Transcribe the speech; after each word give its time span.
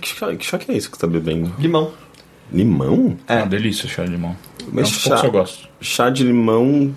Que 0.00 0.08
chá, 0.08 0.34
que 0.36 0.44
chá 0.46 0.58
que 0.58 0.70
é 0.72 0.76
isso 0.76 0.90
que 0.90 0.96
você 0.96 1.00
tá 1.00 1.06
bebendo? 1.06 1.52
Limão. 1.58 1.92
Limão? 2.52 3.16
É 3.26 3.36
uma 3.36 3.46
delícia 3.46 3.88
chá 3.88 4.04
de 4.04 4.10
limão. 4.10 4.34
Mas 4.72 4.86
é 4.86 4.88
um 4.88 5.16
chá- 5.18 5.26
eu 5.26 5.30
gosto. 5.30 5.68
Chá 5.80 6.10
de 6.10 6.24
limão. 6.24 6.94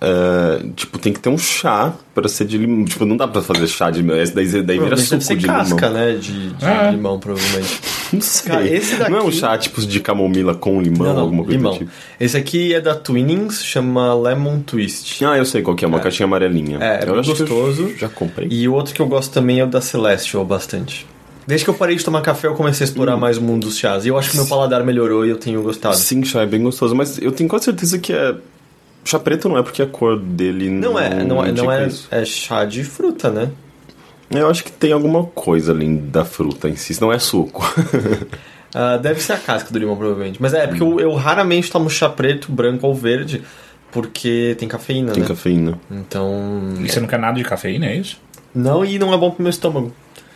é, 0.00 0.62
tipo, 0.76 0.98
tem 0.98 1.12
que 1.14 1.20
ter 1.20 1.30
um 1.30 1.38
chá 1.38 1.94
pra 2.14 2.28
ser 2.28 2.44
de 2.46 2.58
limão. 2.58 2.84
Tipo, 2.84 3.06
não 3.06 3.16
dá 3.16 3.26
pra 3.26 3.40
fazer 3.40 3.66
chá 3.66 3.90
de 3.90 4.02
limão. 4.02 4.16
Esse 4.20 4.34
daí, 4.34 4.46
daí 4.62 4.78
vira 4.78 4.96
suco 4.98 5.10
deve 5.12 5.24
ser 5.24 5.36
de 5.36 5.46
casca, 5.46 5.86
limão. 5.88 5.92
né? 6.06 6.12
De, 6.16 6.50
de 6.52 6.64
É. 6.64 6.90
limão, 6.90 7.18
provavelmente. 7.18 7.80
Não 8.12 8.20
sei. 8.20 8.50
Cara, 8.52 8.66
esse 8.68 8.96
daqui- 8.96 9.10
Não 9.10 9.18
é 9.18 9.22
um 9.22 9.30
chá 9.32 9.56
tipo 9.56 9.80
de 9.80 10.00
camomila 10.00 10.54
com 10.54 10.80
limão, 10.80 11.06
Não, 11.06 11.14
não, 11.14 11.22
alguma 11.22 11.42
coisa 11.44 11.56
limão. 11.56 11.72
do 11.72 11.78
tipo? 11.78 11.90
Esse 12.20 12.36
aqui 12.36 12.74
é 12.74 12.80
da 12.82 12.94
Twinings, 12.94 13.64
chama 13.64 14.14
Lemon 14.14 14.60
Twist. 14.60 15.24
Ah, 15.24 15.38
eu 15.38 15.44
sei 15.46 15.62
qual 15.62 15.74
que 15.74 15.84
é, 15.86 15.88
uma 15.88 16.00
caixinha 16.00 16.26
amarelinha. 16.26 16.78
É, 16.82 17.04
é 17.04 17.08
eu 17.08 17.14
gostoso. 17.22 17.94
já 17.96 18.08
comprei. 18.08 18.48
E 18.50 18.68
o 18.68 18.74
outro 18.74 18.92
que 18.94 19.00
eu 19.00 19.06
gosto 19.06 19.32
também 19.32 19.60
é 19.60 19.64
o 19.64 19.66
da 19.66 19.80
Celestial, 19.80 20.44
bastante. 20.44 21.06
Desde 21.46 21.64
que 21.64 21.70
eu 21.70 21.74
parei 21.74 21.96
de 21.96 22.04
tomar 22.04 22.20
café, 22.22 22.46
eu 22.48 22.54
comecei 22.54 22.84
a 22.84 22.86
Hum. 22.86 22.90
explorar 22.90 23.16
mais 23.16 23.36
o 23.38 23.42
mundo 23.42 23.66
dos 23.66 23.76
chás. 23.78 24.04
E 24.04 24.08
eu 24.08 24.18
acho 24.18 24.30
que 24.30 24.36
meu 24.36 24.46
paladar 24.46 24.82
melhorou 24.84 25.26
e 25.26 25.30
eu 25.30 25.36
tenho 25.36 25.62
gostado. 25.62 25.94
Sim, 25.96 26.24
chá 26.24 26.42
é 26.42 26.46
bem 26.46 26.62
gostoso, 26.62 26.94
mas 26.94 27.18
eu 27.18 27.32
tenho 27.32 27.48
quase 27.48 27.66
certeza 27.66 27.98
que 27.98 28.12
é. 28.12 28.34
Chá 29.04 29.18
preto 29.18 29.48
não 29.48 29.58
é 29.58 29.62
porque 29.62 29.82
a 29.82 29.86
cor 29.86 30.18
dele 30.18 30.70
Não 30.70 30.98
é, 30.98 31.22
não 31.22 31.44
é, 31.44 31.52
não 31.52 31.70
é, 31.70 31.86
isso. 31.86 32.08
é 32.10 32.24
chá 32.24 32.64
de 32.64 32.82
fruta, 32.84 33.30
né? 33.30 33.50
Eu 34.30 34.48
acho 34.48 34.64
que 34.64 34.72
tem 34.72 34.92
alguma 34.92 35.22
coisa 35.24 35.72
além 35.72 35.96
da 35.96 36.24
fruta 36.24 36.68
em 36.70 36.76
si, 36.76 36.98
não 37.00 37.12
é 37.12 37.18
suco. 37.18 37.62
Ah, 38.76 38.96
deve 38.96 39.20
ser 39.22 39.34
a 39.34 39.36
casca 39.36 39.70
do 39.72 39.78
limão, 39.78 39.94
provavelmente. 39.96 40.42
Mas 40.42 40.52
é, 40.52 40.66
porque 40.66 40.82
eu, 40.82 40.98
eu 40.98 41.14
raramente 41.14 41.70
tomo 41.70 41.88
chá 41.88 42.08
preto, 42.08 42.50
branco 42.50 42.84
ou 42.88 42.92
verde, 42.92 43.40
porque 43.92 44.56
tem 44.58 44.66
cafeína, 44.68 45.12
tem 45.12 45.22
né? 45.22 45.28
cafeína. 45.28 45.78
Então. 45.88 46.74
E 46.80 46.88
você 46.88 46.98
não 46.98 47.06
quer 47.06 47.20
nada 47.20 47.36
de 47.38 47.44
cafeína, 47.44 47.86
é 47.86 47.94
isso? 47.96 48.18
Não, 48.52 48.84
e 48.84 48.98
não 48.98 49.14
é 49.14 49.16
bom 49.16 49.30
pro 49.30 49.42
meu 49.44 49.50
estômago. 49.50 49.92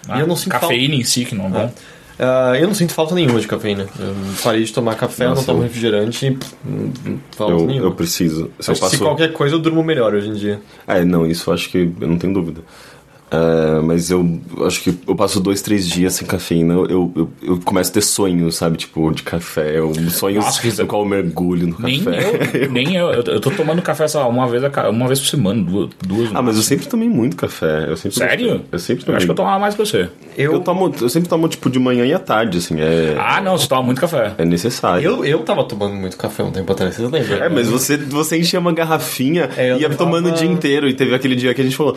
Ah, 0.09 0.19
e 0.19 0.21
eu 0.21 0.27
não 0.27 0.37
sinto 0.37 0.53
cafeína 0.53 0.95
em 0.95 1.05
si 1.05 1.25
que 1.25 1.35
não 1.35 1.47
é 1.47 1.49
bom. 1.49 1.59
falta. 1.59 1.75
Ah, 2.21 2.59
eu 2.59 2.67
não 2.67 2.75
sinto 2.75 2.93
falta 2.95 3.15
nenhuma 3.15 3.41
de 3.41 3.47
cafeína. 3.47 3.87
Eu 3.99 4.15
parei 4.43 4.65
de 4.65 4.73
tomar 4.73 4.97
café, 4.97 5.25
eu 5.25 5.29
não 5.29 5.35
Nossa, 5.37 5.47
tomo 5.47 5.59
eu- 5.61 5.63
refrigerante 5.65 6.27
e 6.27 6.31
pff, 6.33 6.53
não- 6.65 7.21
falta 7.31 7.53
Eu, 7.53 7.67
nenhuma. 7.67 7.87
eu 7.87 7.93
preciso. 7.93 8.51
Se 8.59 8.71
eu 8.73 8.77
passo. 8.77 8.97
se 8.97 8.99
qualquer 9.03 9.33
coisa 9.33 9.55
eu 9.55 9.59
durmo 9.61 9.85
melhor 9.85 10.15
hoje 10.15 10.29
em 10.29 10.33
dia. 10.35 10.61
É, 10.87 11.05
não, 11.05 11.25
isso 11.27 11.49
eu 11.49 11.55
acho 11.55 11.69
que 11.71 11.93
eu 12.01 12.09
não 12.09 12.19
tenho 12.19 12.33
dúvida. 12.35 12.63
É, 13.31 13.81
mas 13.83 14.11
eu 14.11 14.41
acho 14.67 14.83
que 14.83 14.99
eu 15.07 15.15
passo 15.15 15.39
dois, 15.41 15.61
três 15.61 15.87
dias 15.87 16.15
sem 16.15 16.27
cafeína, 16.27 16.75
eu, 16.75 17.13
eu, 17.15 17.31
eu 17.43 17.61
começo 17.65 17.91
a 17.91 17.95
ter 17.95 18.01
sonhos, 18.01 18.57
sabe? 18.57 18.77
Tipo, 18.79 19.11
de 19.13 19.23
café. 19.23 19.79
Eu, 19.79 19.93
sonhos 20.11 20.45
Nossa, 20.45 20.63
que- 20.63 20.81
no 20.83 20.87
qual 20.87 21.03
eu 21.03 21.09
mergulho 21.09 21.67
no 21.67 21.77
Nem 21.79 22.03
café. 22.03 22.19
eu, 22.65 22.71
nem 22.73 22.97
eu. 22.97 23.11
Eu 23.11 23.23
eu 23.29 23.41
tô 23.41 23.51
tomando 23.51 23.83
café, 23.83 24.09
sei 24.09 24.19
lá, 24.21 24.27
uma 24.27 24.49
vez, 24.49 24.63
a 24.65 24.89
uma 24.91 25.07
vez 25.07 25.21
por 25.21 25.27
semana, 25.27 25.63
duas. 25.63 25.91
duas 26.07 26.31
Ah, 26.35 26.41
mas 26.41 26.57
eu 26.57 26.63
sempre 26.63 26.87
tomei 26.87 27.09
muito 27.09 27.37
café. 27.37 27.85
Eu 27.89 27.97
sempre 27.97 28.17
Sério? 28.19 28.63
Eu 28.73 28.79
sempre 28.79 29.03
Eu 29.03 29.07
tomei. 29.07 29.17
acho 29.19 29.27
que 29.27 29.31
eu 29.33 29.37
tomava 29.37 29.59
mais 29.59 29.75
que 29.75 29.81
você. 29.85 30.09
Eu, 30.37 30.61
tomo, 30.61 30.95
eu 31.01 31.09
sempre 31.09 31.29
tomo, 31.29 31.49
tipo, 31.49 31.69
de 31.69 31.79
manhã 31.79 32.07
e 32.07 32.15
à 32.15 32.19
tarde, 32.19 32.59
assim. 32.59 32.81
É, 32.81 33.17
Ah, 33.19 33.41
não, 33.41 33.59
você 33.59 33.69
toma 33.69 33.83
muito 33.83 34.01
café. 34.01 34.33
é 34.39 34.45
necessário. 34.45 35.05
Eu, 35.05 35.25
eu 35.25 35.41
tava 35.41 35.65
tomando 35.65 35.95
muito 35.95 36.17
café 36.17 36.43
um 36.43 36.51
tempo 36.51 36.73
atrás, 36.73 36.95
vocês 36.95 37.11
lembram? 37.11 37.37
É, 37.45 37.49
mas 37.49 37.69
você, 37.69 37.97
você 37.97 38.39
enchia 38.39 38.59
uma 38.59 38.73
garrafinha 38.73 39.51
É, 39.57 39.73
eu 39.73 39.79
e 39.79 39.83
ia 39.83 39.91
tomando 39.91 40.29
o 40.29 40.33
dia 40.33 40.47
inteiro. 40.47 40.89
E 40.89 40.95
teve 40.95 41.15
aquele 41.15 41.37
dia 41.37 41.53
que 41.53 41.61
a 41.61 41.65
gente 41.65 41.77
falou. 41.77 41.97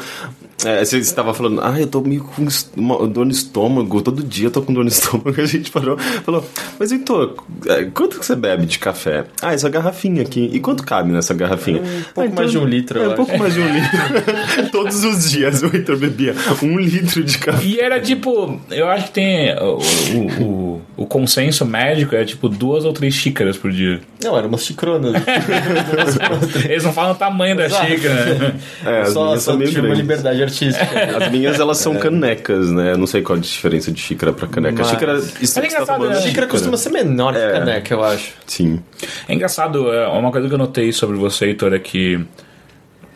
É, 0.66 0.84
você 0.86 1.00
estava 1.22 1.34
falando, 1.34 1.62
ah, 1.64 1.80
eu 1.80 1.88
tô 1.88 2.02
meio 2.02 2.24
com 2.24 2.48
uma 2.76 3.08
dor 3.08 3.26
no 3.26 3.32
estômago, 3.32 4.02
todo 4.02 4.24
dia 4.24 4.48
eu 4.48 4.52
tô 4.52 4.62
com 4.62 4.74
dor 4.74 4.84
no 4.84 4.90
estômago. 4.92 5.34
A 5.40 5.46
gente 5.46 5.72
parou, 5.72 5.98
falou, 5.98 6.46
mas 6.80 6.92
Heitor, 6.92 7.36
é, 7.68 7.86
quanto 7.86 8.20
que 8.20 8.26
você 8.26 8.36
bebe 8.36 8.66
de 8.66 8.80
café? 8.80 9.26
Ah, 9.42 9.54
essa 9.54 9.70
garrafinha 9.70 10.22
aqui. 10.22 10.50
E 10.52 10.60
quanto 10.60 10.84
cabe 10.84 11.12
nessa 11.12 11.34
garrafinha? 11.34 11.82
Um 11.82 12.14
pouco 12.14 12.36
mais 12.36 12.52
de 12.52 12.58
um 12.58 12.66
litro, 12.66 13.00
É, 13.00 13.06
eu 13.06 13.12
um 13.12 13.16
pouco 13.16 13.38
mais 13.38 13.54
de 13.54 13.60
um 13.60 13.74
litro. 13.74 14.70
Todos 14.72 15.04
os 15.04 15.30
dias 15.30 15.62
o 15.64 15.68
Heitor 15.68 15.98
bebia 15.98 16.36
um 16.62 16.80
litro 16.80 17.24
de 17.24 17.38
café. 17.38 17.64
E 17.64 17.80
era 17.80 18.00
tipo, 18.00 18.60
eu 18.70 18.88
acho 18.90 19.06
que 19.06 19.12
tem 19.12 19.54
o, 19.56 19.78
o, 19.78 20.44
o, 20.44 20.82
o 20.98 21.06
consenso 21.06 21.66
médico 21.66 22.16
é 22.16 22.26
tipo 22.26 22.50
duas 22.50 22.86
ou 22.86 22.94
três 22.94 23.14
xícaras 23.14 23.58
por 23.58 23.72
dia. 23.72 24.02
Não, 24.24 24.38
era 24.38 24.48
umas 24.48 24.64
xicronas. 24.66 25.22
Eles 26.68 26.84
não 26.84 26.94
falam 26.94 27.12
o 27.12 27.16
tamanho 27.16 27.56
da 27.56 27.66
Exato. 27.66 27.86
xícara. 27.86 28.56
É, 28.86 29.02
as 29.02 29.14
só 29.14 29.36
só 29.38 29.58
meio 29.58 29.70
tive 29.70 29.88
uma 29.88 29.96
liberdade 29.96 30.42
artística. 30.42 30.86
As 31.18 31.32
minhas, 31.32 31.60
elas 31.60 31.78
são 31.78 31.96
canecas, 31.96 32.70
né? 32.72 32.94
Eu 32.94 32.98
não 32.98 33.08
sei 33.08 33.22
qual 33.22 33.38
a 33.38 33.42
diferença 33.42 33.92
de 33.92 34.00
xícara 34.00 34.32
pra 34.34 34.48
caneca. 34.48 34.78
Mas- 34.80 34.90
Xícara... 34.90 35.18
Isso 35.18 35.58
é 35.60 35.62
tá 35.62 35.68
engraçado, 35.68 35.96
tomando 35.98 36.12
né? 36.14 36.18
é 36.18 36.22
xícara 36.22 36.48
costuma 36.48 36.78
ser 36.78 36.90
menor 36.90 37.34
que 37.34 37.40
É. 37.40 37.52
caneca, 37.52 37.94
eu 37.94 38.04
acho. 38.04 38.34
Sim. 38.46 38.80
É 39.28 39.34
engraçado, 39.34 39.92
é, 39.94 40.08
uma 40.08 40.32
coisa 40.32 40.48
que 40.48 40.54
eu 40.54 40.58
notei 40.58 40.92
sobre 40.92 41.18
você, 41.18 41.46
Heitor, 41.46 41.74
é 41.74 41.80
que 41.80 42.20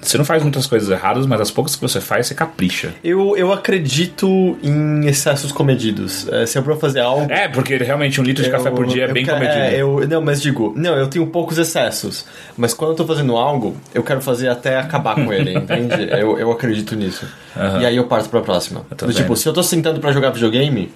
você 0.10 0.18
não 0.18 0.26
faz 0.26 0.42
muitas 0.44 0.68
coisas 0.68 0.90
erradas, 0.90 1.26
mas 1.26 1.40
as 1.42 1.52
poucas 1.52 1.76
que 1.76 1.82
você 1.82 2.00
faz, 2.02 2.28
você 2.28 2.36
capricha. 2.36 2.94
Eu, 3.04 3.36
eu 3.38 3.52
acredito 3.54 4.58
em 4.64 5.06
excessos 5.08 5.52
comedidos. 5.52 6.28
É, 6.30 6.46
se 6.46 6.58
eu 6.58 6.64
for 6.64 6.78
fazer 6.78 7.00
algo. 7.02 7.32
É, 7.32 7.48
porque 7.48 7.76
realmente 7.78 8.20
um 8.20 8.24
litro 8.24 8.44
de 8.44 8.50
café 8.50 8.70
eu- 8.70 8.74
por 8.74 8.86
dia 8.86 9.06
é 9.06 9.12
bem 9.12 9.26
quero- 9.26 9.38
comedido. 9.38 9.60
é, 9.64 9.76
eu, 9.82 10.08
não, 10.08 10.22
mas 10.22 10.42
digo, 10.42 10.74
não, 10.76 10.96
eu 10.96 11.08
tenho 11.08 11.26
poucos 11.28 11.58
excessos. 11.58 12.26
Mas 12.58 12.74
quando 12.74 12.92
eu 12.92 12.96
tô 12.96 13.06
fazendo 13.06 13.36
algo, 13.36 13.76
eu 13.94 14.04
quero 14.04 14.22
fazer 14.22 14.50
até 14.50 14.78
acabar 14.78 15.16
com 15.16 15.32
ele, 15.32 15.54
entende? 15.58 16.10
Eu, 16.12 16.38
eu 16.40 16.52
acredito 16.52 16.96
nisso. 16.96 17.26
Aham. 17.56 17.82
E 17.82 17.86
aí 17.86 17.96
eu 17.98 18.06
parto 18.06 18.30
pra 18.30 18.42
próxima. 18.42 18.86
Do 18.98 19.14
tipo, 19.14 19.36
se 19.36 19.48
eu 19.48 19.54
tô 19.54 19.64
sentando 19.64 20.00
pra 20.00 20.12
jogar 20.12 20.30
videogame, 20.32 20.92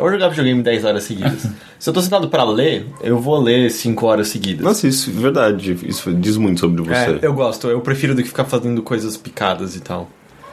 eu 0.00 0.04
vou 0.04 0.12
jogar 0.12 0.28
videogame 0.28 0.62
10 0.62 0.84
horas 0.84 1.04
seguidas. 1.04 1.46
se 1.78 1.88
eu 1.88 1.92
tô 1.92 2.00
sentado 2.00 2.28
pra 2.28 2.42
ler, 2.44 2.86
eu 3.02 3.18
vou 3.18 3.38
ler 3.40 3.70
5 3.70 4.06
horas 4.06 4.28
seguidas. 4.28 4.64
Nossa, 4.64 4.88
isso 4.88 5.10
é 5.10 5.12
verdade. 5.12 5.78
Isso 5.86 6.12
diz 6.14 6.36
muito 6.36 6.60
sobre 6.60 6.82
você. 6.82 6.94
É, 6.94 7.18
eu 7.22 7.34
gosto, 7.34 7.68
eu 7.68 7.80
prefiro 7.80 8.14
do 8.14 8.22
que 8.22 8.28
ficar 8.28 8.44
fazendo 8.44 8.82
coisas 8.82 9.16
picadas 9.16 9.76
e 9.76 9.80
tal. 9.80 10.08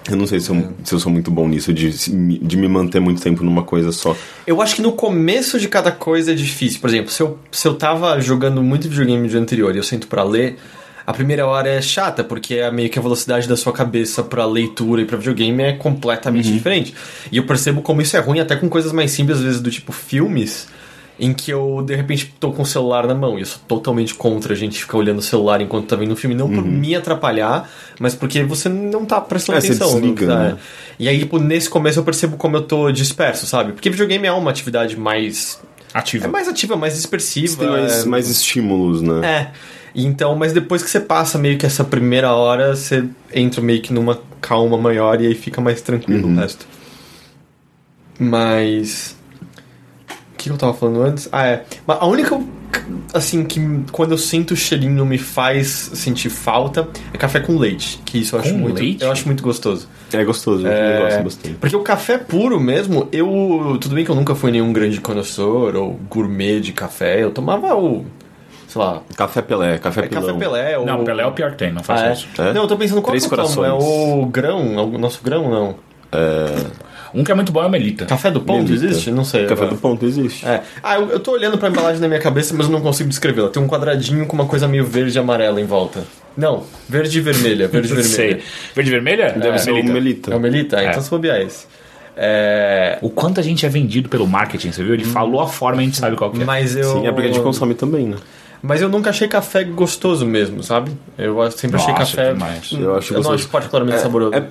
Eu 0.10 0.16
não 0.16 0.26
sei 0.26 0.40
se 0.40 0.50
eu, 0.50 0.74
se 0.84 0.94
eu 0.94 1.00
sou 1.00 1.12
muito 1.12 1.30
bom 1.30 1.48
nisso, 1.48 1.74
de, 1.74 1.92
de 1.92 2.58
me 2.58 2.68
manter 2.68 3.00
muito 3.00 3.22
tempo 3.22 3.44
numa 3.44 3.64
coisa 3.64 3.92
só. 3.92 4.16
Eu 4.46 4.62
acho 4.62 4.76
que 4.76 4.82
no 4.82 4.94
começo 4.94 5.60
de 5.60 5.68
cada 5.68 5.92
coisa 5.92 6.32
é 6.32 6.36
difícil. 6.36 6.80
Por 6.80 6.90
exemplo, 6.90 7.12
se 7.12 7.22
eu, 7.22 7.38
se 7.52 7.68
eu 7.68 7.76
tava 7.76 8.20
jogando 8.22 8.64
muito 8.64 8.88
videogame 8.88 9.24
no 9.24 9.28
dia 9.28 9.40
anterior 9.40 9.76
e 9.76 9.78
eu 9.78 9.84
sento 9.84 10.08
pra 10.08 10.24
ler, 10.24 10.58
a 11.08 11.14
primeira 11.14 11.48
hora 11.48 11.70
é 11.70 11.82
chata, 11.82 12.22
porque 12.22 12.56
é 12.56 12.70
meio 12.70 12.90
que 12.90 13.00
a 13.00 13.02
velocidade 13.02 13.48
da 13.48 13.56
sua 13.56 13.72
cabeça 13.72 14.22
pra 14.22 14.46
leitura 14.46 15.02
e 15.02 15.06
pra 15.06 15.18
videogame 15.18 15.64
é 15.64 15.72
completamente 15.72 16.52
diferente. 16.52 16.94
E 17.32 17.38
eu 17.38 17.46
percebo 17.46 17.82
como 17.82 18.02
isso 18.02 18.18
é 18.18 18.20
ruim 18.20 18.42
até 18.42 18.58
com 18.58 18.68
coisas 18.68 18.92
mais 18.92 19.12
simples, 19.12 19.38
às 19.38 19.44
vezes 19.46 19.62
do 19.62 19.72
tipo 19.72 19.94
filmes, 19.94 20.68
em 21.18 21.34
que 21.34 21.50
eu 21.50 21.82
de 21.82 21.96
repente 21.96 22.36
tô 22.38 22.52
com 22.52 22.62
o 22.64 22.66
celular 22.66 23.08
na 23.08 23.16
mão. 23.16 23.38
E 23.38 23.42
eu 23.42 23.46
sou 23.46 23.60
totalmente 23.66 24.14
contra 24.16 24.52
a 24.52 24.56
gente 24.56 24.82
ficar 24.82 24.98
olhando 24.98 25.20
o 25.20 25.22
celular 25.22 25.62
enquanto 25.62 25.88
tá 25.88 25.96
vendo 25.96 26.12
um 26.12 26.16
filme, 26.18 26.36
não 26.36 26.50
por 26.50 26.62
me 26.66 26.94
atrapalhar, 26.94 27.70
mas 27.98 28.14
porque 28.14 28.44
você 28.44 28.68
não 28.68 29.06
tá 29.06 29.22
prestando 29.22 29.60
É, 29.60 29.62
você 29.62 29.68
atenção. 29.68 29.88
que 29.88 30.02
desliga, 30.02 30.28
tá- 30.28 30.40
né? 30.40 30.58
E 31.00 31.08
aí, 31.08 31.20
tipo, 31.20 31.40
nesse 31.40 31.70
começo 31.70 31.98
eu 32.00 32.04
percebo 32.04 32.36
como 32.36 32.58
eu 32.58 32.64
tô 32.64 32.92
disperso, 32.92 33.46
sabe? 33.48 33.72
Porque 33.72 33.90
videogame 33.90 34.28
é 34.28 34.32
uma 34.34 34.52
atividade 34.52 35.00
mais. 35.00 35.58
Ativo. 35.94 36.26
É 36.26 36.28
mais 36.28 36.50
ativa, 36.50 36.76
mais 36.76 36.96
dispersiva. 36.96 37.48
Você 37.48 37.58
tem 37.60 37.70
mais, 37.70 38.04
é... 38.04 38.06
mais 38.06 38.30
estímulos, 38.30 39.02
né? 39.02 39.26
É. 39.26 39.52
Então, 40.00 40.36
mas 40.36 40.54
depois 40.54 40.84
que 40.84 40.90
você 40.90 41.00
passa 41.00 41.40
meio 41.40 41.58
que 41.58 41.66
essa 41.66 41.84
primeira 41.84 42.32
hora, 42.32 42.76
você 42.76 43.04
entra 43.34 43.60
meio 43.62 43.82
que 43.82 43.92
numa 43.92 44.20
calma 44.40 44.78
maior 44.78 45.20
e 45.20 45.26
aí 45.26 45.34
fica 45.34 45.60
mais 45.60 45.82
tranquilo 45.82 46.28
Uhum. 46.28 46.36
o 46.36 46.38
resto. 46.40 46.68
Mas. 48.20 49.16
O 50.34 50.38
que 50.38 50.50
eu 50.50 50.58
tava 50.58 50.74
falando 50.74 51.02
antes? 51.02 51.28
Ah, 51.32 51.46
é. 51.48 51.64
Mas 51.86 51.98
a 52.00 52.06
única. 52.06 52.40
Assim, 53.14 53.44
que 53.44 53.60
quando 53.92 54.12
eu 54.12 54.18
sinto 54.18 54.52
o 54.52 54.56
cheirinho 54.56 55.06
me 55.06 55.18
faz 55.18 55.68
sentir 55.96 56.30
falta 56.30 56.88
é 57.14 57.18
café 57.18 57.40
com 57.40 57.58
leite. 57.58 58.00
Que 58.06 58.20
isso 58.20 58.36
eu 58.36 58.40
acho 58.40 58.52
Com 58.54 58.60
muito. 58.60 58.80
leite? 58.80 59.04
Eu 59.04 59.12
acho 59.12 59.26
muito 59.26 59.42
gostoso. 59.44 59.88
É 60.14 60.24
gostoso, 60.24 60.66
eu 60.66 60.72
É, 60.72 61.02
gosto 61.02 61.24
bastante. 61.24 61.56
Porque 61.56 61.76
o 61.76 61.82
café 61.82 62.18
puro 62.18 62.60
mesmo, 62.60 63.08
eu. 63.12 63.78
Tudo 63.82 63.96
bem 63.96 64.06
que 64.06 64.12
eu 64.12 64.16
nunca 64.16 64.36
fui 64.36 64.52
nenhum 64.52 64.72
grande 64.72 65.02
conhecedor 65.02 65.76
ou 65.76 65.94
gourmet 66.10 66.60
de 66.62 66.72
café. 66.72 67.24
Eu 67.24 67.32
tomava 67.32 67.76
o. 67.76 68.06
Sei 68.78 68.86
lá. 68.86 69.02
Café 69.16 69.42
Pelé, 69.42 69.78
café 69.78 70.02
É 70.02 70.08
pilão. 70.08 70.22
café 70.24 70.38
Pelé 70.38 70.78
ou. 70.78 70.86
Não, 70.86 71.04
Pelé 71.04 71.24
é 71.24 71.26
o 71.26 71.32
pior 71.32 71.52
que 71.52 71.58
tem, 71.58 71.72
não 71.74 71.84
faça 71.84 72.04
Ah, 72.06 72.10
é? 72.10 72.14
isso. 72.14 72.28
É? 72.38 72.54
Não, 72.54 72.62
eu 72.64 72.68
tô 72.68 72.78
pensando 72.78 73.02
qual 73.02 73.12
Três 73.12 73.26
que 73.26 73.34
eu 73.34 73.38
tomo? 73.38 73.50
É 73.66 73.70
corações. 73.70 73.84
o 73.84 74.26
grão? 74.28 74.80
É 74.80 74.82
o 74.82 74.98
nosso 74.98 75.22
grão, 75.24 75.50
não. 75.50 75.76
Um 77.14 77.24
que 77.24 77.32
é 77.32 77.36
muito 77.36 77.52
bom 77.52 77.64
é 77.64 77.66
o 77.66 77.70
Melita. 77.70 78.06
Café 78.06 78.30
do 78.30 78.42
ponto 78.42 78.64
Melita. 78.70 78.86
existe? 78.86 79.12
Não 79.12 79.24
sei. 79.24 79.44
Café 79.46 79.54
agora. 79.64 79.70
do 79.76 79.78
ponto 79.82 80.06
existe. 80.06 80.46
É. 80.46 80.62
Ah, 80.84 80.96
eu, 81.00 81.10
eu 81.10 81.20
tô 81.20 81.32
olhando 81.32 81.58
pra 81.58 81.70
embalagem 81.70 82.02
na 82.02 82.08
minha 82.08 82.20
cabeça, 82.20 82.54
mas 82.56 82.68
eu 82.68 82.72
não 82.72 82.82
consigo 82.82 83.10
descrevê-la. 83.10 83.50
Tem 83.50 83.62
um 83.64 83.68
quadradinho 83.68 84.26
com 84.28 84.34
uma 84.36 84.46
coisa 84.46 84.68
meio 84.68 84.86
verde 84.86 85.18
e 85.18 85.20
amarela 85.20 85.60
em 85.60 85.66
volta. 85.66 86.04
Não, 86.36 86.64
verde 86.88 87.18
e 87.18 87.22
vermelha. 87.22 87.68
Verde 87.68 87.88
e 87.88 87.92
Não 87.96 88.02
vermelha. 88.04 88.16
sei. 88.16 88.44
Verde 88.76 88.90
e 88.90 88.94
vermelha? 88.94 89.32
Deve 89.32 89.56
É, 89.56 89.58
ser 89.58 89.72
Melita. 89.72 89.90
o 89.90 89.94
Melita. 89.94 90.34
É 90.34 90.36
o 90.36 90.40
Melita? 90.40 90.78
Ah, 90.78 90.84
É. 90.84 90.90
Então 90.90 91.02
se 91.02 91.10
bobear 91.10 91.40
esse. 91.42 91.66
É. 92.16 92.98
O 93.02 93.10
quanto 93.10 93.40
a 93.40 93.44
gente 93.44 93.66
é 93.66 93.70
vendido 93.70 94.10
pelo 94.10 94.28
marketing, 94.28 94.72
você 94.72 94.84
viu? 94.84 94.94
Ele 94.94 95.06
falou 95.06 95.40
a 95.40 95.48
forma 95.48 95.82
e 95.82 95.84
a 95.84 95.86
gente 95.86 95.98
sabe 95.98 96.16
qual 96.16 96.30
que 96.32 96.42
é. 96.42 96.46
Mas 96.46 96.76
eu. 96.76 96.94
Sim, 96.94 97.08
é 97.08 97.12
porque 97.12 97.30
a 97.30 97.32
gente 97.32 97.42
consome 97.42 97.74
também, 97.74 98.06
né? 98.08 98.18
Mas 98.62 98.82
eu 98.82 98.90
nunca 98.90 99.10
achei 99.12 99.28
café 99.28 99.64
gostoso 99.64 100.26
mesmo, 100.26 100.64
sabe? 100.64 100.92
Eu 101.18 101.50
sempre 101.52 101.78
achei 101.78 101.94
Nossa, 101.94 102.16
café. 102.18 102.34
demais. 102.34 102.72
Hum, 102.74 102.80
Eu 102.82 102.96
acho 102.96 103.14
não 103.14 103.20
gostoso. 103.22 103.36
acho 103.44 103.50
particularmente 103.50 104.00
saboroso. 104.00 104.34
É, 104.34 104.48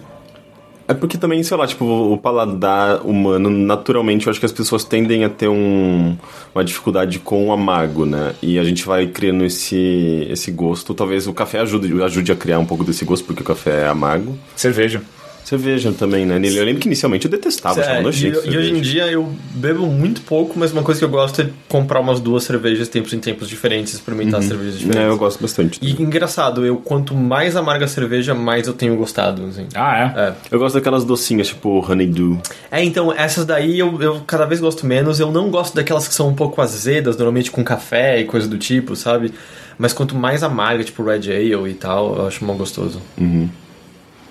é 0.89 0.95
porque 0.95 1.19
também, 1.19 1.43
sei 1.43 1.57
lá, 1.57 1.67
tipo, 1.67 1.85
o 1.85 2.17
paladar 2.17 3.05
humano, 3.05 3.51
naturalmente, 3.51 4.27
eu 4.27 4.31
acho 4.31 4.39
que 4.39 4.47
as 4.47 4.53
pessoas 4.53 4.85
tendem 4.85 5.25
a 5.25 5.29
ter 5.29 5.49
um, 5.49 6.17
uma 6.55 6.65
dificuldade 6.65 7.19
com 7.19 7.49
o 7.49 7.53
amargo, 7.53 8.07
né? 8.07 8.35
E 8.41 8.59
a 8.59 8.63
gente 8.65 8.87
vai 8.87 9.07
criando 9.09 9.45
esse, 9.45 10.27
esse 10.31 10.51
gosto. 10.53 10.95
Talvez 10.95 11.27
o 11.27 11.33
café 11.35 11.59
ajude, 11.61 12.01
ajude 12.03 12.31
a 12.31 12.37
criar 12.37 12.59
um 12.61 12.67
pouco 12.67 12.85
desse 12.85 13.05
gosto, 13.05 13.25
porque 13.25 13.43
o 13.43 13.47
café 13.47 13.83
é 13.83 13.89
amargo. 13.89 14.39
Cerveja. 14.55 15.03
Cerveja 15.47 15.93
também, 15.93 16.27
né? 16.27 16.41
Eu 16.43 16.65
lembro 16.65 16.81
que 16.81 16.89
inicialmente 16.89 17.27
eu 17.27 17.31
detestava, 17.31 17.81
É, 17.81 18.03
nojento 18.03 18.41
e, 18.47 18.51
e 18.53 18.59
hoje 18.59 18.73
em 18.73 18.81
dia 18.81 19.07
eu 19.07 19.33
bebo 19.55 19.87
muito 19.87 20.21
pouco, 20.23 20.59
mas 20.59 20.73
uma 20.73 20.83
coisa 20.83 20.99
que 20.99 21.05
eu 21.05 21.09
gosto 21.09 21.41
é 21.41 21.49
comprar 21.69 22.01
umas 22.01 22.19
duas 22.19 22.43
cervejas 22.43 22.89
tempos 22.89 23.13
em 23.13 23.21
tempos 23.21 23.49
diferentes, 23.49 23.95
experimentar 23.95 24.43
cervejas 24.43 24.77
diferentes. 24.77 25.07
É, 25.07 25.09
eu 25.09 25.17
gosto 25.17 25.41
bastante. 25.41 25.79
E 25.81 25.93
engraçado, 26.03 26.67
eu 26.67 26.79
quanto 26.79 27.15
mais 27.15 27.55
amarga 27.55 27.85
a 27.85 27.89
cerveja, 27.89 28.35
mais 28.35 28.67
eu 28.67 28.73
tenho 28.73 28.97
gostado, 28.97 29.45
assim. 29.45 29.69
Ah, 29.73 30.13
é? 30.17 30.21
É. 30.21 30.35
Eu 30.51 30.59
gosto 30.59 30.75
daquelas 30.75 31.05
docinhas, 31.05 31.47
tipo 31.47 31.79
Honeydew. 31.79 32.41
É, 32.69 32.83
então, 32.83 33.13
essas 33.13 33.47
daí 33.47 33.79
eu, 33.79 34.03
eu 34.03 34.23
cada 34.27 34.47
vez 34.47 34.61
gosto 34.61 34.85
menos. 34.85 35.21
Eu 35.21 35.31
não 35.31 35.49
gosto 35.49 35.77
daquelas 35.77 36.09
que 36.09 36.15
são 36.15 36.27
um 36.27 36.35
pouco 36.35 36.61
azedas, 36.61 37.17
normalmente 37.17 37.53
com 37.53 37.63
café 37.63 38.21
e 38.21 38.25
coisa 38.25 38.49
do 38.49 38.59
tipo, 38.59 38.97
sabe? 38.97 39.33
Mas 39.79 39.93
quanto 39.93 40.17
mais 40.17 40.43
amarga, 40.43 40.83
tipo 40.83 41.05
Red 41.05 41.31
Ale 41.31 41.71
e 41.71 41.75
tal, 41.75 42.17
eu 42.17 42.27
acho 42.27 42.45
mal 42.45 42.57
gostoso. 42.57 43.01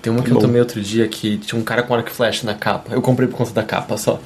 Tem 0.06 0.13
uma 0.13 0.22
que 0.22 0.30
eu 0.30 0.36
Bom. 0.36 0.42
tomei 0.42 0.62
outro 0.62 0.80
dia 0.80 1.07
que 1.07 1.36
tinha 1.40 1.60
um 1.60 1.63
cara 1.63 1.81
com 1.81 1.96
arco 1.96 2.10
e 2.10 2.12
flecha 2.12 2.46
na 2.46 2.54
capa. 2.54 2.94
Eu 2.94 3.02
comprei 3.02 3.28
por 3.28 3.38
conta 3.38 3.52
da 3.54 3.63
capa 3.63 3.98
só. 3.98 4.19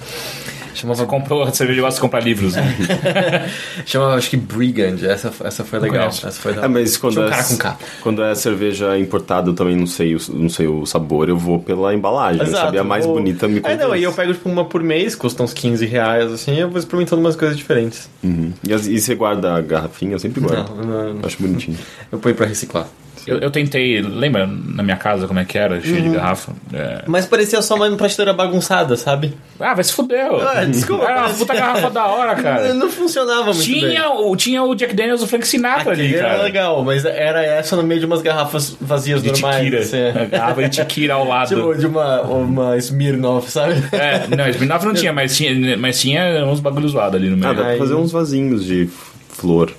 Chamava, 0.73 0.99
Você 0.99 1.05
comprou 1.05 1.43
a 1.43 1.53
cerveja, 1.53 1.79
gosta 1.79 1.95
de 1.95 2.01
comprar 2.01 2.19
livros. 2.19 2.53
Né? 2.57 2.75
chamava 3.85 4.15
acho 4.15 4.29
que 4.29 4.35
Brigand. 4.35 4.97
Essa, 5.05 5.31
essa 5.45 5.63
foi 5.63 5.79
legal. 5.79 6.09
Essa 6.09 6.31
foi 6.33 6.53
da 6.53 6.65
É, 6.65 6.67
mas 6.67 6.97
quando 6.97 7.21
um 7.21 7.27
é, 7.27 7.29
cara 7.29 7.43
com 7.45 7.55
capa. 7.55 7.85
quando 8.01 8.21
é 8.21 8.35
cerveja 8.35 8.97
importada, 8.99 9.49
eu 9.49 9.53
também 9.53 9.77
não 9.77 9.87
sei, 9.87 10.15
o, 10.15 10.19
não 10.33 10.49
sei 10.49 10.67
o 10.67 10.85
sabor, 10.85 11.29
eu 11.29 11.37
vou 11.37 11.59
pela 11.59 11.93
embalagem. 11.93 12.41
Exato, 12.41 12.65
sabe? 12.65 12.77
A 12.77 12.83
mais 12.83 13.05
vou- 13.05 13.15
bonita 13.15 13.47
me 13.47 13.61
É, 13.63 13.77
não, 13.77 13.93
aí 13.93 14.03
eu 14.03 14.11
pego 14.11 14.33
tipo 14.33 14.49
uma 14.49 14.65
por 14.65 14.83
mês, 14.83 15.15
custa 15.15 15.41
uns 15.43 15.53
15 15.53 15.85
reais, 15.85 16.29
assim, 16.29 16.59
eu 16.59 16.69
vou 16.69 16.77
experimentando 16.77 17.21
umas 17.21 17.37
coisas 17.37 17.55
diferentes. 17.55 18.09
Uhum. 18.21 18.51
E, 18.67 18.73
e 18.73 18.99
você 18.99 19.15
guarda 19.15 19.53
a 19.55 19.61
garrafinha? 19.61 20.11
Eu 20.11 20.19
sempre 20.19 20.41
guardo. 20.41 20.75
Não, 20.75 20.83
não, 20.83 21.13
não. 21.13 21.25
Acho 21.25 21.41
bonitinho. 21.41 21.77
Eu 22.11 22.19
ponho 22.19 22.35
pra 22.35 22.45
reciclar. 22.45 22.85
Eu, 23.27 23.37
eu 23.39 23.51
tentei, 23.51 24.01
lembra 24.01 24.47
na 24.47 24.81
minha 24.83 24.97
casa 24.97 25.27
como 25.27 25.39
é 25.39 25.45
que 25.45 25.57
era, 25.57 25.79
cheio 25.81 25.97
Uhum. 25.97 26.09
de 26.11 26.15
garrafa? 26.15 26.51
É. 26.73 27.03
Mas 27.07 27.25
parecia 27.25 27.61
só 27.61 27.75
uma 27.75 27.89
prateleira 27.95 28.33
bagunçada, 28.33 28.95
sabe? 28.95 29.33
Ah, 29.59 29.73
vai 29.73 29.83
se 29.83 29.93
fudeu. 29.93 30.41
Ah, 30.47 30.63
desculpa, 30.65 31.05
Era 31.05 31.21
uma 31.27 31.29
puta 31.33 31.53
garrafa 31.53 31.89
da 31.91 32.05
hora, 32.07 32.35
cara. 32.35 32.73
Não 32.73 32.89
funcionava 32.89 33.45
muito 33.53 33.57
bem. 33.57 33.79
Tinha 33.81 34.09
o, 34.11 34.35
tinha 34.35 34.63
o 34.63 34.73
Jack 34.75 34.93
Daniels 34.95 35.21
do 35.21 35.27
Frank 35.27 35.47
Sinatra 35.47 35.91
ali, 35.91 36.03
Aquele 36.05 36.17
era 36.19 36.29
cara. 36.29 36.43
legal, 36.43 36.83
mas 36.83 37.05
era 37.05 37.43
essa 37.43 37.75
no 37.75 37.83
meio 37.83 37.99
de 37.99 38.05
umas 38.05 38.21
garrafas 38.21 38.75
vazias 38.79 39.21
De 39.21 39.31
normais. 39.31 39.57
tequila. 39.63 39.79
assim, 39.81 39.97
é. 39.97 40.25
Garrafa 40.25 40.63
de 40.69 40.77
tequila 40.77 41.13
ao 41.15 41.27
lado. 41.27 41.47
Tipo, 41.49 41.75
de 41.75 41.85
uma, 41.85 42.21
uma 42.21 42.77
Smirnoff, 42.77 43.51
sabe? 43.51 43.73
É, 43.91 44.27
não, 44.35 44.47
Smirnoff 44.49 44.85
não 44.85 44.93
tinha, 44.93 45.11
mas 45.13 45.35
tinha, 45.35 45.77
mas 45.77 45.99
tinha 45.99 46.45
uns 46.45 46.59
bagulhos 46.59 46.91
zoados 46.91 47.15
ali 47.15 47.29
no 47.29 47.37
meio. 47.37 47.51
Ah, 47.51 47.53
dá 47.53 47.63
pra 47.63 47.77
fazer 47.77 47.95
uns 47.95 48.11
vasinhos 48.11 48.65
de 48.65 48.87
flor. 49.29 49.71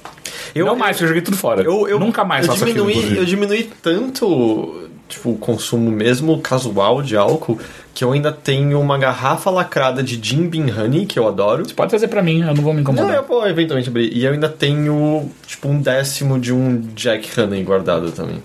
Eu, 0.54 0.66
não 0.66 0.76
mais, 0.76 0.96
porque 0.96 1.04
eu 1.04 1.08
joguei 1.08 1.22
tudo 1.22 1.36
fora. 1.36 1.62
eu, 1.62 1.86
eu, 1.88 1.98
Nunca 1.98 2.24
mais 2.24 2.46
eu 2.46 2.52
faço 2.52 2.64
diminui. 2.64 3.18
Eu 3.18 3.24
diminui 3.24 3.70
tanto 3.82 4.88
tipo, 5.08 5.30
o 5.30 5.36
consumo 5.38 5.90
mesmo 5.90 6.38
casual 6.40 7.02
de 7.02 7.16
álcool 7.16 7.58
que 7.92 8.04
eu 8.04 8.12
ainda 8.12 8.30
tenho 8.30 8.80
uma 8.80 8.96
garrafa 8.96 9.50
lacrada 9.50 10.02
de 10.02 10.18
Jim 10.22 10.46
Beam 10.48 10.66
Honey, 10.68 11.04
que 11.06 11.18
eu 11.18 11.26
adoro. 11.26 11.64
Pode 11.74 11.90
trazer 11.90 12.06
pra 12.08 12.22
mim, 12.22 12.40
eu 12.40 12.46
não 12.54 12.62
vou 12.62 12.72
me 12.72 12.80
Não, 12.82 12.92
incomodar. 12.92 13.16
eu 13.16 13.24
vou 13.24 13.46
eventualmente 13.48 13.88
abrir. 13.88 14.12
E 14.16 14.24
eu 14.24 14.32
ainda 14.32 14.48
tenho, 14.48 15.28
tipo, 15.46 15.68
um 15.68 15.80
décimo 15.82 16.38
de 16.38 16.52
um 16.52 16.80
Jack 16.94 17.38
Honey 17.40 17.62
guardado 17.64 18.12
também. 18.12 18.40